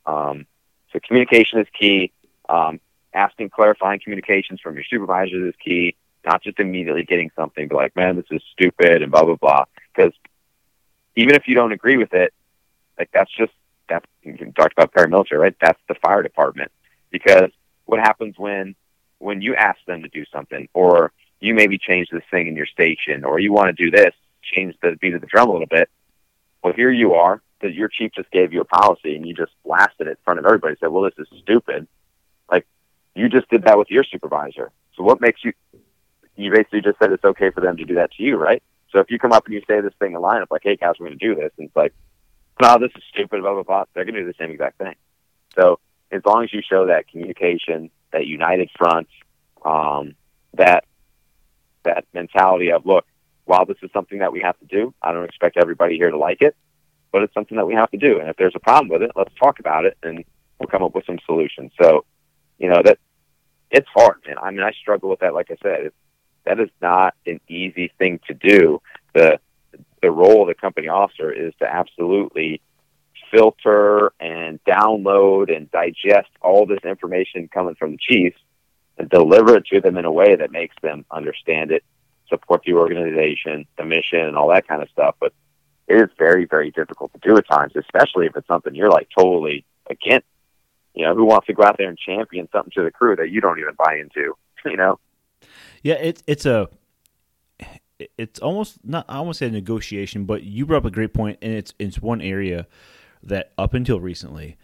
Um, 0.07 0.47
so 0.93 0.99
communication 1.07 1.61
is 1.61 1.67
key. 1.79 2.13
Um, 2.49 2.81
asking 3.13 3.51
clarifying 3.51 4.01
communications 4.03 4.61
from 4.61 4.75
your 4.75 4.85
supervisors 4.85 5.55
is 5.55 5.55
key. 5.63 5.97
Not 6.25 6.43
just 6.43 6.59
immediately 6.59 7.05
getting 7.05 7.31
something, 7.37 7.69
but 7.69 7.77
like, 7.77 7.95
man, 7.97 8.17
this 8.17 8.25
is 8.31 8.43
stupid 8.53 9.03
and 9.03 9.13
blah 9.13 9.25
blah 9.25 9.35
blah. 9.35 9.65
Because 9.95 10.13
even 11.17 11.35
if 11.35 11.47
you 11.47 11.55
don't 11.55 11.73
agree 11.73 11.97
with 11.97 12.15
it, 12.15 12.33
like 12.99 13.11
that's 13.13 13.31
just 13.31 13.53
that's 13.89 14.07
you 14.23 14.37
talked 14.57 14.73
about 14.73 14.93
paramilitary, 14.93 15.39
right? 15.39 15.57
That's 15.61 15.81
the 15.89 15.95
fire 15.97 16.23
department. 16.23 16.73
Because 17.11 17.51
what 17.85 18.01
happens 18.01 18.39
when 18.39 18.75
when 19.19 19.43
you 19.43 19.55
ask 19.55 19.79
them 19.87 20.03
to 20.03 20.09
do 20.09 20.25
something, 20.33 20.69
or 20.73 21.13
you 21.41 21.55
maybe 21.55 21.79
change 21.79 22.09
this 22.11 22.23
thing 22.31 22.47
in 22.47 22.57
your 22.57 22.67
station, 22.67 23.25
or 23.25 23.39
you 23.39 23.53
want 23.53 23.69
to 23.69 23.73
do 23.85 23.91
this, 23.91 24.15
change 24.53 24.75
the 24.83 24.97
beat 25.01 25.15
of 25.15 25.21
the 25.21 25.27
drum 25.27 25.49
a 25.49 25.53
little 25.53 25.67
bit. 25.67 25.89
Well, 26.63 26.73
here 26.73 26.91
you 26.91 27.15
are 27.15 27.43
that 27.61 27.75
your 27.75 27.89
chief 27.89 28.13
just 28.15 28.31
gave 28.31 28.53
you 28.53 28.61
a 28.61 28.65
policy 28.65 29.17
and 29.17 29.27
you 29.27 29.35
just 29.35 29.53
blasted 29.65 30.07
it 30.07 30.11
in 30.11 30.17
front 30.25 30.39
of 30.39 30.47
everybody. 30.47 30.77
Said, 30.81 30.89
"Well, 30.89 31.05
this 31.05 31.19
is 31.19 31.29
stupid." 31.43 31.87
Like 32.51 32.67
you 33.15 33.29
just 33.29 33.49
did 33.49 33.65
that 33.65 33.79
with 33.79 33.91
your 33.91 34.05
supervisor. 34.05 34.71
So 34.97 35.03
what 35.03 35.21
makes 35.21 35.45
you? 35.45 35.53
You 36.37 36.51
basically 36.51 36.81
just 36.81 36.99
said 36.99 37.13
it's 37.13 37.25
okay 37.25 37.51
for 37.51 37.61
them 37.61 37.77
to 37.77 37.85
do 37.85 37.95
that 37.95 38.13
to 38.13 38.23
you, 38.23 38.37
right? 38.37 38.63
So 38.91 38.99
if 39.01 39.11
you 39.11 39.19
come 39.19 39.33
up 39.33 39.45
and 39.47 39.55
you 39.55 39.63
say 39.69 39.81
this 39.81 39.95
thing 39.99 40.15
in 40.15 40.21
lineup, 40.21 40.47
like, 40.51 40.63
"Hey, 40.65 40.77
guys, 40.77 40.95
we're 40.99 41.07
going 41.07 41.19
to 41.19 41.27
do 41.27 41.35
this," 41.35 41.53
and 41.59 41.67
it's 41.69 41.77
like, 41.77 41.95
"No, 42.61 42.79
this 42.79 42.91
is 42.97 43.03
stupid," 43.11 43.41
blah 43.41 43.55
blah 43.55 43.63
blah. 43.63 43.85
They're 43.93 44.05
going 44.05 44.15
to 44.15 44.23
do 44.23 44.27
the 44.27 44.35
same 44.39 44.51
exact 44.51 44.79
thing. 44.79 44.95
So 45.55 45.79
as 46.11 46.23
long 46.25 46.45
as 46.45 46.53
you 46.53 46.63
show 46.63 46.87
that 46.87 47.09
communication, 47.09 47.91
that 48.13 48.27
united 48.27 48.71
front, 48.77 49.09
um, 49.65 50.15
that 50.55 50.85
that 51.85 52.07
mentality 52.15 52.73
of, 52.73 52.87
look, 52.87 53.05
while 53.45 53.67
this 53.67 53.77
is 53.83 53.91
something 53.93 54.19
that 54.19 54.33
we 54.33 54.41
have 54.41 54.59
to 54.59 54.67
do, 54.67 54.95
I 55.03 55.13
don't 55.13 55.25
expect 55.25 55.57
everybody 55.57 55.97
here 55.97 56.11
to 56.11 56.19
like 56.19 56.41
it, 56.41 56.57
but 57.13 57.23
it's 57.23 57.35
something 57.35 57.57
that 57.57 57.67
we 57.67 57.75
have 57.75 57.91
to 57.91 57.99
do. 57.99 58.21
And 58.21 58.29
if 58.29 58.37
there's 58.37 58.55
a 58.57 58.61
problem 58.61 58.89
with 58.89 59.03
it, 59.03 59.13
let's 59.15 59.35
talk 59.35 59.61
about 59.61 59.85
it 59.85 59.97
and 60.03 60.25
we'll 60.59 60.69
come 60.69 60.83
up 60.83 60.95
with 60.95 61.07
some 61.07 61.19
solutions. 61.27 61.73
So, 61.81 62.05
you 62.59 62.69
know, 62.69 62.83
that 62.85 62.99
it's 63.71 63.89
hard, 63.95 64.19
man. 64.27 64.37
I 64.43 64.51
mean, 64.51 64.63
I 64.63 64.73
struggle 64.73 65.11
with 65.11 65.21
that. 65.21 65.35
Like 65.35 65.51
I 65.51 65.57
said, 65.63 65.87
it, 65.87 65.95
that 66.45 66.61
is 66.61 66.71
not 66.81 67.15
an 67.27 67.41
easy 67.49 67.93
thing 67.99 68.21
to 68.29 68.35
do. 68.35 68.81
The, 69.15 69.41
the 70.01 70.11
role 70.11 70.43
of 70.43 70.49
the 70.49 70.55
company 70.55 70.89
officer 70.89 71.33
is 71.33 71.53
to 71.61 71.67
absolutely 71.67 72.61
filter 73.33 74.13
and 74.21 74.63
download 74.65 75.55
and 75.55 75.71
digest 75.71 76.29
all 76.41 76.67
this 76.67 76.81
information 76.85 77.49
coming 77.49 77.75
from 77.75 77.93
the 77.93 77.99
chiefs 77.99 78.39
and 78.99 79.09
deliver 79.09 79.57
it 79.57 79.67
to 79.67 79.81
them 79.81 79.97
in 79.97 80.05
a 80.05 80.13
way 80.13 80.37
that 80.37 80.53
makes 80.53 80.77
them 80.83 81.05
understand 81.11 81.73
it, 81.73 81.83
support 82.29 82.63
the 82.65 82.75
organization, 82.75 83.67
the 83.77 83.85
mission, 83.85 84.21
and 84.21 84.37
all 84.37 84.49
that 84.49 84.67
kind 84.67 84.83
of 84.83 84.89
stuff. 84.91 85.17
But 85.21 85.33
it 85.87 85.97
is 85.97 86.09
very, 86.19 86.47
very 86.47 86.71
difficult 86.71 87.13
to 87.13 87.19
do 87.19 87.37
at 87.37 87.49
times, 87.49 87.73
especially 87.77 88.27
if 88.27 88.37
it's 88.37 88.47
something 88.47 88.75
you're 88.75 88.91
like 88.91 89.09
totally 89.17 89.65
against. 89.89 90.27
You 90.95 91.05
know, 91.05 91.15
who 91.15 91.25
wants 91.25 91.49
to 91.49 91.53
go 91.53 91.65
out 91.65 91.77
there 91.77 91.89
and 91.89 91.99
champion 91.99 92.49
something 92.53 92.71
to 92.77 92.85
the 92.85 92.91
crew 92.91 93.17
that 93.17 93.29
you 93.29 93.41
don't 93.41 93.59
even 93.59 93.75
buy 93.77 93.97
into? 93.97 94.35
You 94.67 94.79
know? 94.79 94.99
Yeah, 95.83 95.97
it's 96.01 96.23
it's 96.27 96.47
a 96.47 96.71
it's 98.17 98.41
almost 98.41 98.79
not 98.83 99.05
I 99.11 99.21
won't 99.21 99.37
say 99.37 99.51
negotiation, 99.51 100.25
but 100.25 100.43
you 100.43 100.65
brought 100.65 100.79
up 100.79 100.85
a 100.87 100.91
great 100.91 101.13
point, 101.13 101.39
and 101.43 101.53
it's 101.53 101.75
it's 101.79 102.01
one 102.01 102.23
area 102.23 102.67
that 103.23 103.53
up 103.59 103.75
until 103.75 104.01
recently 104.01 104.57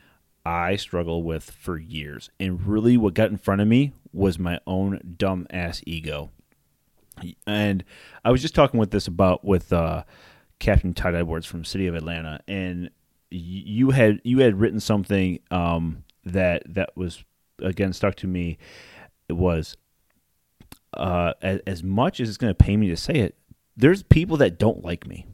I 0.45 0.77
struggled 0.77 1.25
with 1.25 1.51
for 1.51 1.77
years. 1.77 2.31
And 2.39 2.67
really, 2.67 2.97
what 2.97 3.15
got 3.15 3.31
in 3.31 3.37
front 3.37 3.61
of 3.61 3.69
me 3.69 3.93
was 4.13 4.39
my 4.39 4.59
own 4.67 5.17
dumb 5.19 5.47
ass 5.51 5.83
ego. 5.87 6.31
And 7.47 7.85
I 8.25 8.31
was 8.31 8.43
just 8.43 8.55
talking 8.55 8.79
with 8.81 8.91
this 8.91 9.07
about 9.07 9.45
with 9.45 9.73
uh, 9.73 10.05
Captain 10.59 10.95
Todd 10.95 11.15
Edwards 11.15 11.47
from 11.47 11.65
City 11.65 11.87
of 11.87 11.95
Atlanta, 11.95 12.41
and 12.47 12.91
you 13.31 13.91
had 13.91 14.21
you 14.25 14.41
had 14.41 14.61
written 14.61 14.81
something 14.81 15.41
um, 15.51 16.05
that 16.25 16.63
that 16.67 16.97
was 16.97 17.25
again 17.61 17.93
stuck 17.93 18.17
to 18.17 18.27
me. 18.27 18.59
It 19.29 19.35
was 19.35 19.77
uh, 20.95 21.35
as, 21.41 21.61
as 21.67 21.83
much 21.83 22.21
as 22.21 22.29
it's 22.29 22.39
going 22.39 22.51
to 22.51 22.65
pay 22.65 22.77
me 22.77 22.89
to 22.89 22.97
say 22.97 23.15
it. 23.15 23.37
There's 23.77 24.03
people 24.03 24.37
that 24.39 24.59
don't 24.59 24.85
like 24.85 25.07
me, 25.07 25.27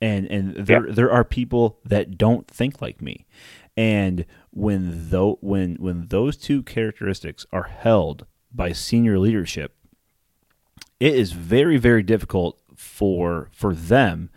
and 0.00 0.26
and 0.26 0.54
there 0.54 0.86
yeah. 0.86 0.94
there 0.94 1.10
are 1.10 1.24
people 1.24 1.78
that 1.84 2.16
don't 2.16 2.46
think 2.46 2.80
like 2.80 3.00
me, 3.00 3.26
and 3.76 4.24
when 4.50 5.10
though 5.10 5.38
when 5.40 5.76
when 5.76 6.06
those 6.08 6.36
two 6.36 6.62
characteristics 6.62 7.46
are 7.52 7.64
held 7.64 8.26
by 8.54 8.72
senior 8.72 9.18
leadership, 9.18 9.74
it 11.00 11.14
is 11.14 11.32
very 11.32 11.76
very 11.76 12.02
difficult 12.02 12.58
for 12.76 13.48
for 13.52 13.74
them, 13.74 14.30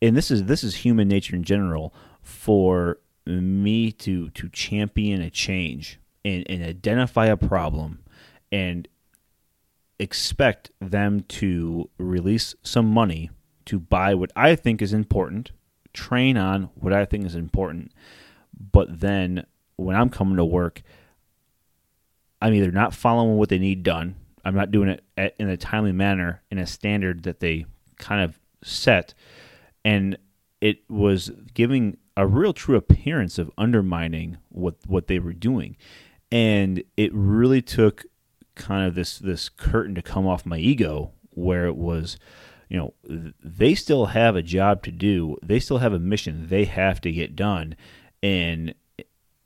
and 0.00 0.16
this 0.16 0.30
is 0.30 0.44
this 0.44 0.64
is 0.64 0.76
human 0.76 1.08
nature 1.08 1.36
in 1.36 1.44
general 1.44 1.94
for 2.22 2.98
me 3.26 3.90
to 3.92 4.30
to 4.30 4.48
champion 4.50 5.22
a 5.22 5.30
change 5.30 5.98
and, 6.24 6.44
and 6.48 6.62
identify 6.62 7.26
a 7.26 7.36
problem 7.36 8.00
and 8.50 8.88
expect 9.98 10.70
them 10.80 11.20
to 11.20 11.88
release 11.98 12.54
some 12.62 12.86
money 12.86 13.30
to 13.66 13.78
buy 13.78 14.14
what 14.14 14.30
I 14.36 14.56
think 14.56 14.82
is 14.82 14.92
important, 14.92 15.52
train 15.92 16.36
on 16.36 16.64
what 16.74 16.92
I 16.92 17.04
think 17.04 17.24
is 17.24 17.34
important, 17.34 17.92
but 18.72 19.00
then 19.00 19.46
when 19.76 19.96
I'm 19.96 20.10
coming 20.10 20.36
to 20.36 20.44
work, 20.44 20.82
I'm 22.42 22.54
either 22.54 22.70
not 22.70 22.94
following 22.94 23.36
what 23.36 23.48
they 23.48 23.58
need 23.58 23.82
done, 23.82 24.16
I'm 24.44 24.54
not 24.54 24.70
doing 24.70 24.88
it 24.88 25.04
at, 25.16 25.34
in 25.38 25.48
a 25.48 25.56
timely 25.56 25.92
manner, 25.92 26.42
in 26.50 26.58
a 26.58 26.66
standard 26.66 27.22
that 27.24 27.40
they 27.40 27.66
kind 27.98 28.22
of 28.22 28.38
set, 28.62 29.14
and 29.84 30.16
it 30.60 30.78
was 30.88 31.30
giving 31.52 31.96
a 32.16 32.26
real 32.26 32.52
true 32.52 32.76
appearance 32.76 33.38
of 33.38 33.50
undermining 33.58 34.38
what 34.48 34.76
what 34.86 35.06
they 35.06 35.18
were 35.18 35.32
doing, 35.32 35.76
and 36.30 36.82
it 36.96 37.12
really 37.14 37.62
took 37.62 38.04
kind 38.54 38.86
of 38.86 38.94
this 38.94 39.18
this 39.18 39.48
curtain 39.48 39.94
to 39.94 40.02
come 40.02 40.26
off 40.26 40.46
my 40.46 40.58
ego 40.58 41.10
where 41.30 41.66
it 41.66 41.76
was 41.76 42.16
you 42.68 42.76
know 42.78 42.94
they 43.42 43.74
still 43.74 44.06
have 44.06 44.36
a 44.36 44.42
job 44.42 44.82
to 44.82 44.90
do. 44.90 45.36
They 45.42 45.60
still 45.60 45.78
have 45.78 45.92
a 45.92 45.98
mission 45.98 46.48
they 46.48 46.64
have 46.64 47.00
to 47.02 47.12
get 47.12 47.36
done. 47.36 47.76
And 48.22 48.74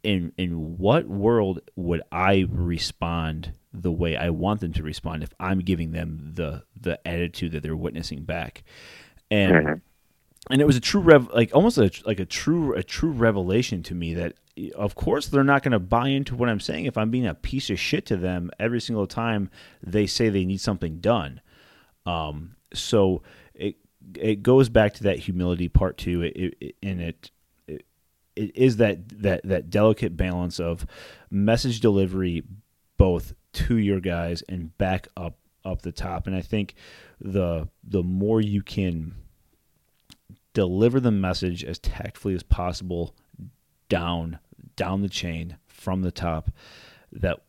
in 0.02 0.32
in 0.38 0.78
what 0.78 1.06
world 1.06 1.60
would 1.76 2.02
I 2.12 2.46
respond 2.48 3.52
the 3.72 3.92
way 3.92 4.16
I 4.16 4.30
want 4.30 4.60
them 4.60 4.72
to 4.74 4.82
respond 4.82 5.22
if 5.22 5.32
I'm 5.38 5.60
giving 5.60 5.92
them 5.92 6.32
the 6.34 6.64
the 6.80 7.06
attitude 7.06 7.52
that 7.52 7.62
they're 7.62 7.76
witnessing 7.76 8.24
back, 8.24 8.64
and 9.30 9.52
mm-hmm. 9.52 10.52
and 10.52 10.60
it 10.60 10.66
was 10.66 10.76
a 10.76 10.80
true 10.80 11.00
rev 11.00 11.28
like 11.32 11.54
almost 11.54 11.78
a, 11.78 11.90
like 12.04 12.20
a 12.20 12.24
true 12.24 12.74
a 12.74 12.82
true 12.82 13.12
revelation 13.12 13.82
to 13.84 13.94
me 13.94 14.14
that 14.14 14.34
of 14.74 14.94
course 14.94 15.28
they're 15.28 15.44
not 15.44 15.62
going 15.62 15.72
to 15.72 15.78
buy 15.78 16.08
into 16.08 16.34
what 16.34 16.48
I'm 16.48 16.60
saying 16.60 16.86
if 16.86 16.96
I'm 16.96 17.10
being 17.10 17.26
a 17.26 17.34
piece 17.34 17.70
of 17.70 17.78
shit 17.78 18.06
to 18.06 18.16
them 18.16 18.50
every 18.58 18.80
single 18.80 19.06
time 19.06 19.50
they 19.82 20.06
say 20.06 20.28
they 20.28 20.44
need 20.44 20.60
something 20.60 20.98
done. 20.98 21.40
Um, 22.06 22.56
so 22.72 23.22
it 23.54 23.76
it 24.14 24.42
goes 24.42 24.68
back 24.68 24.94
to 24.94 25.04
that 25.04 25.18
humility 25.18 25.68
part 25.68 25.98
too, 25.98 26.22
it, 26.22 26.56
it, 26.60 26.76
and 26.82 27.00
it 27.00 27.30
it 28.38 28.56
is 28.56 28.76
that 28.76 29.08
that 29.22 29.42
that 29.44 29.68
delicate 29.68 30.16
balance 30.16 30.60
of 30.60 30.86
message 31.30 31.80
delivery 31.80 32.44
both 32.98 33.32
to 33.54 33.78
your 33.78 34.00
guys 34.00 34.42
and 34.48 34.76
back 34.76 35.08
up 35.16 35.38
up 35.64 35.82
the 35.82 35.92
top. 35.92 36.26
And 36.26 36.36
i 36.36 36.42
think 36.42 36.74
the 37.20 37.68
the 37.82 38.02
more 38.02 38.40
you 38.40 38.62
can 38.62 39.14
deliver 40.52 41.00
the 41.00 41.10
message 41.10 41.64
as 41.64 41.78
tactfully 41.78 42.34
as 42.34 42.42
possible 42.42 43.14
down 43.88 44.38
down 44.76 45.02
the 45.02 45.08
chain 45.08 45.56
from 45.66 46.02
the 46.02 46.10
top 46.10 46.50
that 47.12 47.40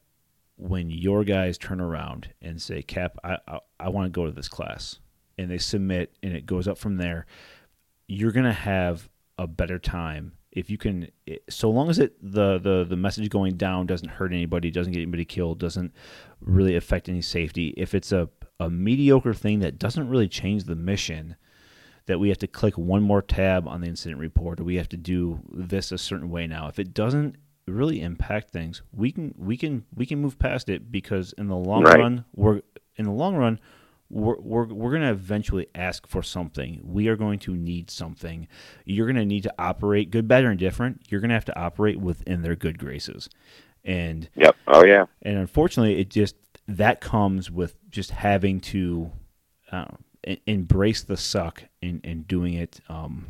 when 0.58 0.90
your 0.90 1.24
guys 1.24 1.58
turn 1.58 1.80
around 1.80 2.30
and 2.42 2.62
say 2.62 2.82
cap 2.82 3.18
i 3.24 3.38
i, 3.48 3.60
I 3.80 3.90
want 3.90 4.06
to 4.06 4.10
go 4.10 4.26
to 4.26 4.32
this 4.32 4.50
class 4.50 5.00
and 5.38 5.50
they 5.50 5.58
submit 5.58 6.14
and 6.22 6.36
it 6.36 6.46
goes 6.46 6.68
up 6.68 6.78
from 6.78 6.98
there 6.98 7.26
you're 8.08 8.32
going 8.32 8.46
to 8.46 8.52
have 8.52 9.10
a 9.38 9.48
better 9.48 9.80
time 9.80 10.34
if 10.52 10.70
you 10.70 10.78
can 10.78 11.08
eh, 11.28 11.38
so 11.50 11.70
long 11.70 11.90
as 11.90 12.00
it 12.00 12.16
the, 12.22 12.60
the 12.60 12.86
the 12.88 12.96
message 12.96 13.30
going 13.30 13.56
down 13.56 13.86
doesn't 13.86 14.10
hurt 14.10 14.32
anybody 14.32 14.72
doesn't 14.72 14.94
get 14.94 15.02
anybody 15.02 15.26
killed 15.26 15.60
doesn't 15.60 15.94
really 16.42 16.76
affect 16.76 17.10
any 17.10 17.22
safety 17.22 17.74
if 17.78 17.94
it's 17.94 18.12
a, 18.12 18.30
a 18.60 18.70
mediocre 18.70 19.34
thing 19.34 19.60
that 19.60 19.78
doesn't 19.80 20.10
really 20.10 20.28
change 20.28 20.64
the 20.64 20.76
mission 20.76 21.36
that 22.08 22.20
we 22.20 22.30
have 22.30 22.40
to 22.40 22.48
click 22.48 22.78
one 22.78 23.04
more 23.04 23.22
tab 23.22 23.68
on 23.68 23.82
the 23.82 23.88
incident 23.88 24.20
report 24.20 24.60
or 24.60 24.64
we 24.64 24.76
have 24.76 24.90
to 24.90 24.98
do 24.98 25.40
this 25.52 25.92
a 25.92 25.98
certain 25.98 26.30
way 26.30 26.48
now 26.48 26.68
if 26.68 26.80
it 26.80 26.94
doesn't 26.94 27.36
really 27.68 28.02
impact 28.02 28.50
things 28.50 28.82
we 28.92 29.12
can 29.12 29.34
we 29.38 29.56
can 29.56 29.86
we 29.96 30.06
can 30.06 30.20
move 30.20 30.40
past 30.40 30.70
it 30.70 30.92
because 30.92 31.34
in 31.38 31.48
the 31.48 31.56
long 31.56 31.84
right. 31.84 32.00
run 32.00 32.26
we're 32.36 32.62
in 32.96 33.06
the 33.06 33.12
long 33.12 33.36
run 33.36 33.60
we're, 34.10 34.40
we're, 34.40 34.66
we're 34.66 34.90
going 34.90 35.04
to 35.04 35.12
eventually 35.12 35.68
ask 35.76 36.08
for 36.08 36.24
something. 36.24 36.82
We 36.84 37.08
are 37.08 37.16
going 37.16 37.40
to 37.40 37.56
need 37.56 37.92
something. 37.92 38.48
You're 38.86 39.06
going 39.06 39.16
to 39.18 39.26
need 39.26 39.44
to 39.44 39.54
operate 39.60 40.12
good, 40.12 40.28
better, 40.28 40.50
and 40.50 40.60
different. 40.60 41.04
You're 41.10 41.22
going 41.22 41.30
to 41.30 41.36
have 41.36 41.46
to 41.46 41.60
operate 41.60 42.00
within 42.00 42.42
their 42.42 42.56
good 42.56 42.80
graces. 42.80 43.30
And 43.84 44.30
yep. 44.36 44.56
Oh 44.68 44.84
yeah. 44.84 45.06
And 45.22 45.38
unfortunately, 45.38 46.00
it 46.00 46.10
just 46.10 46.36
that 46.68 47.02
comes 47.02 47.50
with 47.50 47.76
just 47.90 48.12
having 48.12 48.60
to 48.60 49.12
uh, 49.72 49.86
embrace 50.46 51.04
the 51.04 51.18
suck 51.18 51.64
and, 51.82 52.02
and 52.04 52.28
doing 52.28 52.54
it 52.56 52.82
um, 52.90 53.28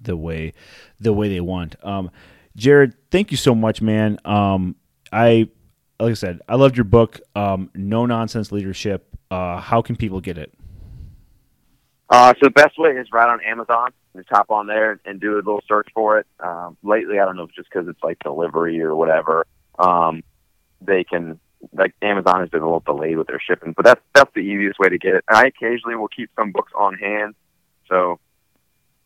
the 0.00 0.16
way 0.16 0.52
the 0.98 1.12
way 1.12 1.28
they 1.28 1.40
want. 1.40 1.76
Um, 1.84 2.10
Jared, 2.56 2.94
thank 3.10 3.30
you 3.30 3.36
so 3.36 3.54
much, 3.54 3.80
man. 3.80 4.18
Um, 4.24 4.76
I 5.12 5.48
like 5.98 6.10
I 6.10 6.14
said, 6.14 6.40
I 6.48 6.56
loved 6.56 6.76
your 6.76 6.84
book, 6.84 7.20
um, 7.34 7.70
No 7.74 8.06
Nonsense 8.06 8.52
Leadership. 8.52 9.06
Uh, 9.30 9.60
how 9.60 9.80
can 9.80 9.96
people 9.96 10.20
get 10.20 10.38
it? 10.38 10.52
Uh, 12.08 12.34
so 12.34 12.46
the 12.46 12.50
best 12.50 12.76
way 12.76 12.90
is 12.90 13.06
right 13.12 13.28
on 13.28 13.40
Amazon. 13.42 13.90
Just 14.16 14.28
hop 14.28 14.50
on 14.50 14.66
there 14.66 15.00
and 15.04 15.20
do 15.20 15.34
a 15.34 15.36
little 15.36 15.62
search 15.68 15.88
for 15.94 16.18
it. 16.18 16.26
Um, 16.40 16.76
lately, 16.82 17.20
I 17.20 17.24
don't 17.24 17.36
know 17.36 17.44
if 17.44 17.54
just 17.54 17.68
because 17.72 17.86
it's 17.86 18.02
like 18.02 18.18
delivery 18.18 18.80
or 18.80 18.96
whatever, 18.96 19.46
um, 19.78 20.24
they 20.80 21.04
can 21.04 21.38
like 21.72 21.94
Amazon 22.02 22.40
has 22.40 22.48
been 22.48 22.62
a 22.62 22.64
little 22.64 22.80
delayed 22.80 23.18
with 23.18 23.28
their 23.28 23.40
shipping, 23.40 23.72
but 23.76 23.84
that's 23.84 24.00
that's 24.14 24.30
the 24.34 24.40
easiest 24.40 24.80
way 24.80 24.88
to 24.88 24.98
get 24.98 25.14
it. 25.14 25.24
I 25.28 25.46
occasionally 25.46 25.94
will 25.94 26.08
keep 26.08 26.30
some 26.36 26.50
books 26.50 26.72
on 26.76 26.94
hand, 26.94 27.34
so 27.88 28.18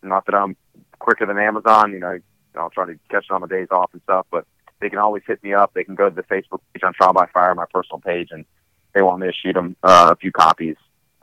not 0.03 0.25
that 0.27 0.35
I'm 0.35 0.57
quicker 0.99 1.27
than 1.27 1.37
Amazon. 1.37 1.93
You 1.93 1.99
know, 1.99 2.18
I'll 2.57 2.70
try 2.70 2.87
to 2.87 2.99
catch 3.11 3.27
it 3.29 3.33
on 3.33 3.43
my 3.43 3.47
days 3.49 3.68
off 3.70 3.91
and 3.93 4.01
stuff, 4.03 4.27
but 4.31 4.47
they 4.81 4.89
can 4.89 4.99
always 4.99 5.22
hit 5.27 5.43
me 5.43 5.53
up. 5.53 5.75
They 5.75 5.85
can 5.85 5.95
go 5.95 6.09
to 6.09 6.14
the 6.14 6.22
Facebook 6.22 6.61
page 6.72 6.83
on 6.83 6.95
Trial 6.95 7.12
by 7.12 7.27
Fire, 7.27 7.55
my 7.55 7.66
personal 7.70 8.01
page, 8.01 8.29
and 8.31 8.47
they 8.95 9.03
want 9.03 9.20
me 9.20 9.26
to 9.26 9.32
shoot 9.32 9.53
them 9.53 9.76
uh, 9.82 10.11
a 10.12 10.16
few 10.16 10.32
copies 10.32 10.76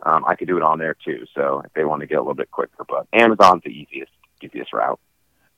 um, 0.04 0.26
I 0.26 0.36
could 0.36 0.48
do 0.48 0.58
it 0.58 0.64
on 0.64 0.80
there 0.80 0.96
too. 1.06 1.26
So 1.36 1.62
if 1.66 1.74
they 1.74 1.86
want 1.86 2.02
to 2.02 2.08
get 2.08 2.16
a 2.16 2.22
little 2.22 2.34
bit 2.34 2.52
quicker, 2.52 2.86
but 2.88 3.08
Amazon's 3.14 3.64
the 3.64 3.70
easiest 3.70 4.12
easiest 4.42 4.74
route. 4.74 5.00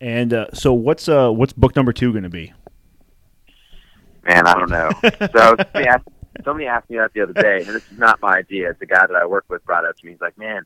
And 0.02 0.34
uh, 0.34 0.48
so 0.54 0.74
what's 0.74 1.08
uh 1.08 1.32
what's 1.32 1.54
book 1.54 1.76
number 1.76 1.94
two 1.94 2.12
going 2.12 2.24
to 2.24 2.30
be? 2.30 2.54
Man, 4.24 4.48
I 4.48 4.54
don't 4.54 4.70
know. 4.70 4.90
so 5.04 5.56
somebody 5.58 5.88
asked, 5.88 6.08
somebody 6.44 6.68
asked 6.68 6.90
me 6.90 6.98
that 6.98 7.14
the 7.14 7.22
other 7.22 7.34
day, 7.34 7.58
and 7.60 7.68
this 7.68 7.90
is 7.92 7.98
not 7.98 8.22
my 8.22 8.38
idea. 8.38 8.70
It's 8.70 8.82
a 8.82 8.86
guy 8.86 9.06
that 9.06 9.16
I 9.16 9.26
work 9.26 9.46
with 9.50 9.66
brought 9.66 9.86
up 9.86 9.98
to 9.98 10.06
me. 10.06 10.14
He's 10.14 10.22
like, 10.22 10.38
"Man, 10.38 10.64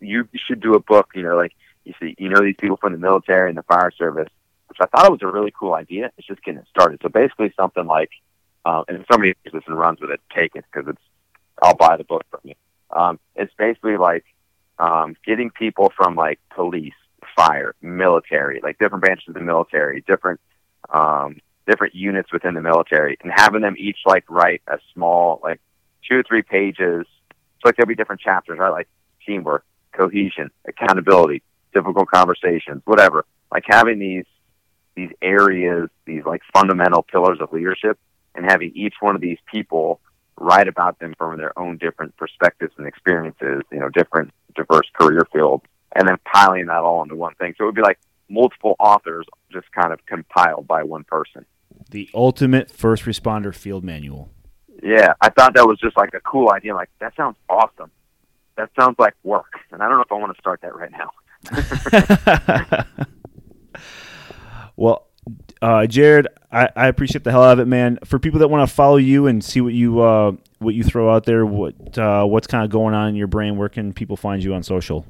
you 0.00 0.28
should 0.46 0.60
do 0.60 0.74
a 0.74 0.80
book. 0.80 1.10
You 1.14 1.22
know, 1.22 1.36
like 1.36 1.52
you 1.84 1.94
see, 2.00 2.14
you 2.18 2.28
know 2.28 2.40
these 2.40 2.56
people 2.58 2.76
from 2.76 2.92
the 2.92 2.98
military 2.98 3.48
and 3.48 3.58
the 3.58 3.62
fire 3.62 3.90
service." 3.90 4.28
Which 4.68 4.78
I 4.80 4.86
thought 4.86 5.06
it 5.06 5.10
was 5.10 5.22
a 5.22 5.26
really 5.26 5.52
cool 5.58 5.74
idea. 5.74 6.12
It's 6.16 6.28
just 6.28 6.44
getting 6.44 6.62
started. 6.70 7.00
So 7.02 7.08
basically, 7.08 7.52
something 7.56 7.86
like, 7.86 8.10
uh, 8.64 8.84
and 8.88 9.04
somebody 9.10 9.34
uses 9.44 9.62
and 9.66 9.78
runs 9.78 10.00
with 10.00 10.10
it, 10.10 10.20
take 10.34 10.54
it 10.54 10.64
because 10.72 10.88
it's. 10.88 11.02
I'll 11.62 11.76
buy 11.76 11.98
the 11.98 12.04
book 12.04 12.24
from 12.30 12.40
you 12.44 12.54
um, 12.92 13.18
it's 13.36 13.52
basically 13.54 13.96
like 13.96 14.24
um, 14.78 15.16
getting 15.24 15.50
people 15.50 15.92
from 15.96 16.14
like 16.14 16.40
police, 16.54 16.94
fire, 17.36 17.74
military, 17.80 18.60
like 18.62 18.78
different 18.78 19.04
branches 19.04 19.28
of 19.28 19.34
the 19.34 19.40
military, 19.40 20.02
different 20.06 20.40
um, 20.92 21.40
different 21.66 21.94
units 21.94 22.32
within 22.32 22.54
the 22.54 22.62
military, 22.62 23.16
and 23.22 23.32
having 23.34 23.60
them 23.60 23.76
each 23.78 23.98
like 24.06 24.24
write 24.28 24.62
a 24.66 24.78
small 24.94 25.40
like 25.42 25.60
two 26.08 26.16
or 26.16 26.22
three 26.22 26.42
pages. 26.42 27.06
So 27.60 27.68
like 27.68 27.76
there'll 27.76 27.88
be 27.88 27.94
different 27.94 28.20
chapters, 28.20 28.58
right? 28.58 28.70
Like 28.70 28.88
teamwork, 29.26 29.64
cohesion, 29.92 30.50
accountability, 30.66 31.42
difficult 31.74 32.08
conversations, 32.10 32.82
whatever. 32.84 33.24
Like 33.52 33.64
having 33.66 33.98
these 33.98 34.24
these 34.96 35.10
areas, 35.22 35.88
these 36.04 36.24
like 36.24 36.42
fundamental 36.52 37.02
pillars 37.02 37.38
of 37.40 37.52
leadership, 37.52 37.98
and 38.34 38.44
having 38.44 38.72
each 38.74 38.94
one 39.00 39.14
of 39.14 39.20
these 39.20 39.38
people 39.50 40.00
write 40.38 40.68
about 40.68 40.98
them 40.98 41.14
from 41.18 41.36
their 41.36 41.56
own 41.58 41.76
different 41.76 42.16
perspectives 42.16 42.72
and 42.78 42.86
experiences, 42.86 43.62
you 43.70 43.78
know, 43.78 43.88
different 43.90 44.32
diverse 44.56 44.88
career 44.94 45.26
fields, 45.32 45.64
and 45.94 46.08
then 46.08 46.16
piling 46.24 46.66
that 46.66 46.78
all 46.78 47.02
into 47.02 47.14
one 47.14 47.34
thing. 47.34 47.54
So 47.56 47.64
it 47.64 47.66
would 47.66 47.74
be 47.74 47.82
like 47.82 47.98
multiple 48.28 48.74
authors 48.78 49.26
just 49.52 49.70
kind 49.72 49.92
of 49.92 50.04
compiled 50.06 50.66
by 50.66 50.82
one 50.82 51.04
person. 51.04 51.44
The 51.90 52.08
ultimate 52.14 52.70
first 52.70 53.04
responder 53.04 53.54
field 53.54 53.84
manual. 53.84 54.30
Yeah, 54.82 55.12
I 55.20 55.28
thought 55.28 55.54
that 55.54 55.66
was 55.66 55.78
just 55.78 55.96
like 55.96 56.14
a 56.14 56.20
cool 56.20 56.50
idea. 56.50 56.74
Like 56.74 56.88
that 57.00 57.14
sounds 57.16 57.36
awesome. 57.48 57.90
That 58.56 58.70
sounds 58.78 58.96
like 58.98 59.14
work, 59.22 59.52
and 59.72 59.82
I 59.82 59.88
don't 59.88 59.96
know 59.96 60.02
if 60.02 60.12
I 60.12 60.14
want 60.14 60.34
to 60.34 60.40
start 60.40 60.60
that 60.62 60.74
right 60.74 60.90
now. 60.90 61.10
uh, 65.62 65.86
Jared, 65.86 66.26
I, 66.50 66.68
I, 66.74 66.86
appreciate 66.88 67.22
the 67.22 67.30
hell 67.30 67.42
out 67.42 67.52
of 67.52 67.58
it, 67.58 67.66
man. 67.66 67.98
For 68.04 68.18
people 68.18 68.40
that 68.40 68.48
want 68.48 68.66
to 68.68 68.74
follow 68.74 68.96
you 68.96 69.26
and 69.26 69.44
see 69.44 69.60
what 69.60 69.74
you 69.74 70.00
uh, 70.00 70.32
what 70.58 70.74
you 70.74 70.82
throw 70.82 71.14
out 71.14 71.24
there, 71.24 71.44
what 71.44 71.98
uh, 71.98 72.24
what's 72.24 72.46
kind 72.46 72.64
of 72.64 72.70
going 72.70 72.94
on 72.94 73.08
in 73.08 73.14
your 73.14 73.26
brain, 73.26 73.58
where 73.58 73.68
can 73.68 73.92
people 73.92 74.16
find 74.16 74.42
you 74.42 74.54
on 74.54 74.62
social? 74.62 75.04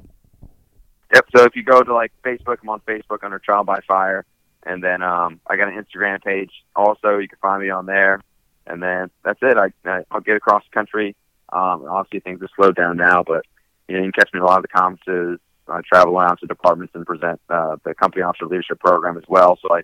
Yep. 1.13 1.25
So 1.35 1.43
if 1.45 1.55
you 1.55 1.63
go 1.63 1.81
to 1.81 1.93
like 1.93 2.11
Facebook, 2.23 2.57
I'm 2.61 2.69
on 2.69 2.81
Facebook 2.81 3.23
under 3.23 3.39
Trial 3.39 3.63
by 3.63 3.79
Fire, 3.87 4.25
and 4.63 4.83
then 4.83 5.01
um, 5.01 5.39
I 5.47 5.55
got 5.55 5.69
an 5.69 5.81
Instagram 5.81 6.21
page. 6.21 6.51
Also, 6.75 7.17
you 7.19 7.29
can 7.29 7.39
find 7.41 7.61
me 7.61 7.69
on 7.69 7.85
there, 7.85 8.21
and 8.67 8.83
then 8.83 9.09
that's 9.23 9.39
it. 9.41 9.57
I, 9.57 9.71
I 9.89 10.03
will 10.11 10.19
get 10.19 10.35
across 10.35 10.63
the 10.69 10.73
country. 10.73 11.15
Um, 11.53 11.85
obviously, 11.89 12.19
things 12.19 12.41
are 12.41 12.49
slowed 12.57 12.75
down 12.75 12.97
now, 12.97 13.23
but 13.23 13.45
you 13.87 13.95
know 13.95 14.03
you 14.03 14.11
can 14.11 14.23
catch 14.23 14.33
me 14.33 14.39
at 14.39 14.43
a 14.43 14.45
lot 14.45 14.57
of 14.57 14.63
the 14.63 14.67
conferences. 14.67 15.39
I 15.69 15.79
travel 15.87 16.19
around 16.19 16.37
to 16.37 16.47
departments 16.47 16.93
and 16.93 17.05
present 17.05 17.39
uh, 17.49 17.77
the 17.85 17.93
company 17.93 18.23
officer 18.23 18.45
leadership 18.45 18.81
program 18.81 19.17
as 19.17 19.23
well. 19.29 19.57
So 19.61 19.73
I 19.73 19.83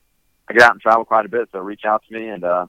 I 0.50 0.54
get 0.54 0.64
out 0.64 0.72
and 0.72 0.82
travel 0.82 1.06
quite 1.06 1.26
a 1.26 1.30
bit, 1.30 1.50
so 1.52 1.60
reach 1.60 1.86
out 1.86 2.04
to 2.08 2.14
me 2.14 2.28
and 2.30 2.44
uh, 2.44 2.68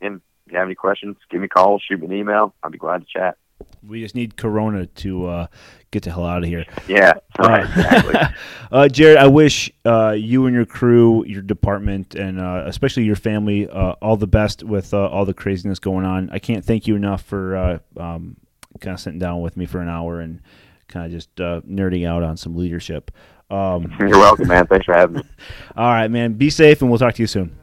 and 0.00 0.20
if 0.46 0.52
you 0.52 0.58
have 0.58 0.66
any 0.66 0.74
questions, 0.74 1.16
give 1.30 1.40
me 1.40 1.46
a 1.46 1.48
call, 1.48 1.78
shoot 1.78 2.00
me 2.00 2.06
an 2.06 2.12
email. 2.12 2.54
I'd 2.62 2.72
be 2.72 2.78
glad 2.78 3.00
to 3.00 3.06
chat. 3.06 3.36
We 3.82 4.02
just 4.02 4.14
need 4.14 4.36
Corona 4.36 4.86
to 4.86 5.26
uh, 5.26 5.46
get 5.90 6.02
the 6.02 6.10
hell 6.10 6.24
out 6.24 6.42
of 6.42 6.48
here. 6.48 6.66
Yeah, 6.88 7.14
right, 7.38 7.64
exactly. 7.64 8.20
uh, 8.72 8.88
Jared, 8.88 9.16
I 9.16 9.28
wish 9.28 9.70
uh, 9.84 10.10
you 10.10 10.46
and 10.46 10.54
your 10.54 10.66
crew, 10.66 11.24
your 11.24 11.42
department, 11.42 12.14
and 12.14 12.40
uh, 12.40 12.64
especially 12.66 13.04
your 13.04 13.16
family 13.16 13.68
uh, 13.68 13.92
all 14.02 14.16
the 14.16 14.26
best 14.26 14.62
with 14.62 14.92
uh, 14.92 15.06
all 15.06 15.24
the 15.24 15.34
craziness 15.34 15.78
going 15.78 16.04
on. 16.04 16.28
I 16.30 16.38
can't 16.38 16.64
thank 16.64 16.86
you 16.86 16.96
enough 16.96 17.22
for 17.22 17.80
um, 17.96 18.36
kind 18.80 18.94
of 18.94 19.00
sitting 19.00 19.18
down 19.18 19.40
with 19.40 19.56
me 19.56 19.66
for 19.66 19.80
an 19.80 19.88
hour 19.88 20.20
and 20.20 20.42
kind 20.88 21.06
of 21.06 21.12
just 21.12 21.34
nerding 21.36 22.06
out 22.06 22.22
on 22.22 22.36
some 22.36 22.56
leadership. 22.56 23.10
Um, 23.50 23.94
You're 24.00 24.10
welcome, 24.10 24.48
man. 24.48 24.66
Thanks 24.66 24.86
for 24.86 24.94
having 24.94 25.16
me. 25.16 25.22
All 25.76 25.92
right, 25.92 26.08
man. 26.08 26.34
Be 26.34 26.50
safe, 26.50 26.80
and 26.80 26.90
we'll 26.90 26.98
talk 26.98 27.14
to 27.14 27.22
you 27.22 27.26
soon. 27.26 27.56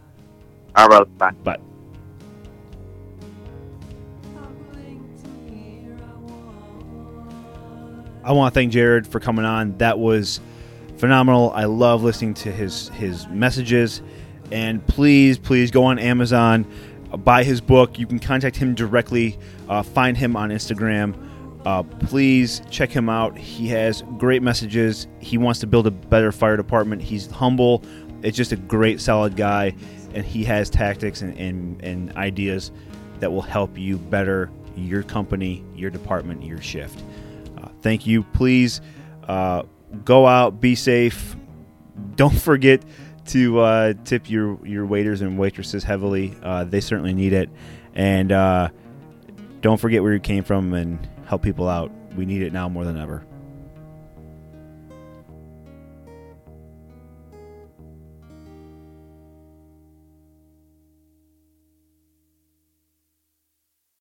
All 0.75 0.88
right, 0.88 1.05
brother. 1.05 1.05
Bye. 1.17 1.31
Bye. 1.43 1.57
I 8.23 8.31
want 8.31 8.53
to 8.53 8.57
thank 8.57 8.72
Jared 8.72 9.05
for 9.05 9.19
coming 9.19 9.43
on. 9.43 9.77
That 9.80 9.99
was 9.99 10.39
phenomenal. 10.97 11.51
I 11.51 11.65
love 11.65 12.03
listening 12.03 12.34
to 12.35 12.51
his 12.51 12.88
his 12.89 13.27
messages. 13.27 14.01
And 14.51 14.85
please, 14.88 15.38
please 15.38 15.72
go 15.72 15.84
on 15.85 15.99
Amazon, 15.99 16.65
buy 17.23 17.43
his 17.43 17.60
book. 17.60 17.99
You 17.99 18.07
can 18.07 18.19
contact 18.19 18.55
him 18.55 18.76
directly. 18.76 19.38
Uh, 19.68 19.84
find 19.84 20.15
him 20.15 20.35
on 20.38 20.49
Instagram. 20.51 21.15
Uh, 21.65 21.84
please 21.84 22.61
check 22.69 22.91
him 22.91 23.10
out. 23.10 23.38
He 23.38 23.68
has 23.69 24.03
great 24.18 24.41
messages. 24.44 25.07
He 25.19 25.38
wants 25.38 25.60
to 25.61 25.68
build 25.68 25.88
a 25.88 25.91
better 25.91 26.31
fire 26.31 26.57
department. 26.57 27.02
He's 27.02 27.30
humble. 27.30 27.84
It's 28.22 28.38
just 28.38 28.52
a 28.52 28.57
great, 28.57 28.99
solid 28.99 29.35
guy, 29.35 29.73
and 30.14 30.26
he 30.26 30.44
has 30.45 30.69
tactics 30.69 31.22
and, 31.22 31.38
and, 31.38 31.81
and 31.84 32.15
ideas 32.18 32.72
that 33.19 33.31
will 33.31 33.41
help 33.41 33.77
you 33.77 33.98
better 33.98 34.49
your 34.76 35.03
company, 35.03 35.64
your 35.76 35.90
department, 35.90 36.44
your 36.44 36.61
shift. 36.61 37.03
Uh, 37.57 37.69
thank 37.81 38.06
you. 38.07 38.23
Please 38.23 38.81
uh, 39.27 39.64
go 40.03 40.27
out, 40.27 40.60
be 40.60 40.76
safe. 40.76 41.35
Don't 42.15 42.40
forget 42.41 42.84
to 43.27 43.60
uh, 43.60 43.94
tip 44.03 44.30
your, 44.30 44.65
your 44.65 44.85
waiters 44.85 45.22
and 45.22 45.38
waitresses 45.38 45.84
heavily. 45.84 46.35
Uh, 46.44 46.65
they 46.65 46.81
certainly 46.81 47.14
need 47.14 47.34
it. 47.34 47.49
And 47.95 48.31
uh, 48.31 48.69
don't 49.61 49.80
forget 49.80 50.03
where 50.03 50.14
you 50.14 50.19
came 50.19 50.44
from 50.44 50.73
and 50.73 51.07
help 51.34 51.41
people 51.41 51.68
out. 51.68 51.91
We 52.15 52.27
need 52.27 52.43
it 52.43 52.53
now 52.53 52.69
more 52.69 52.85
than 52.85 52.95
ever. 52.95 53.26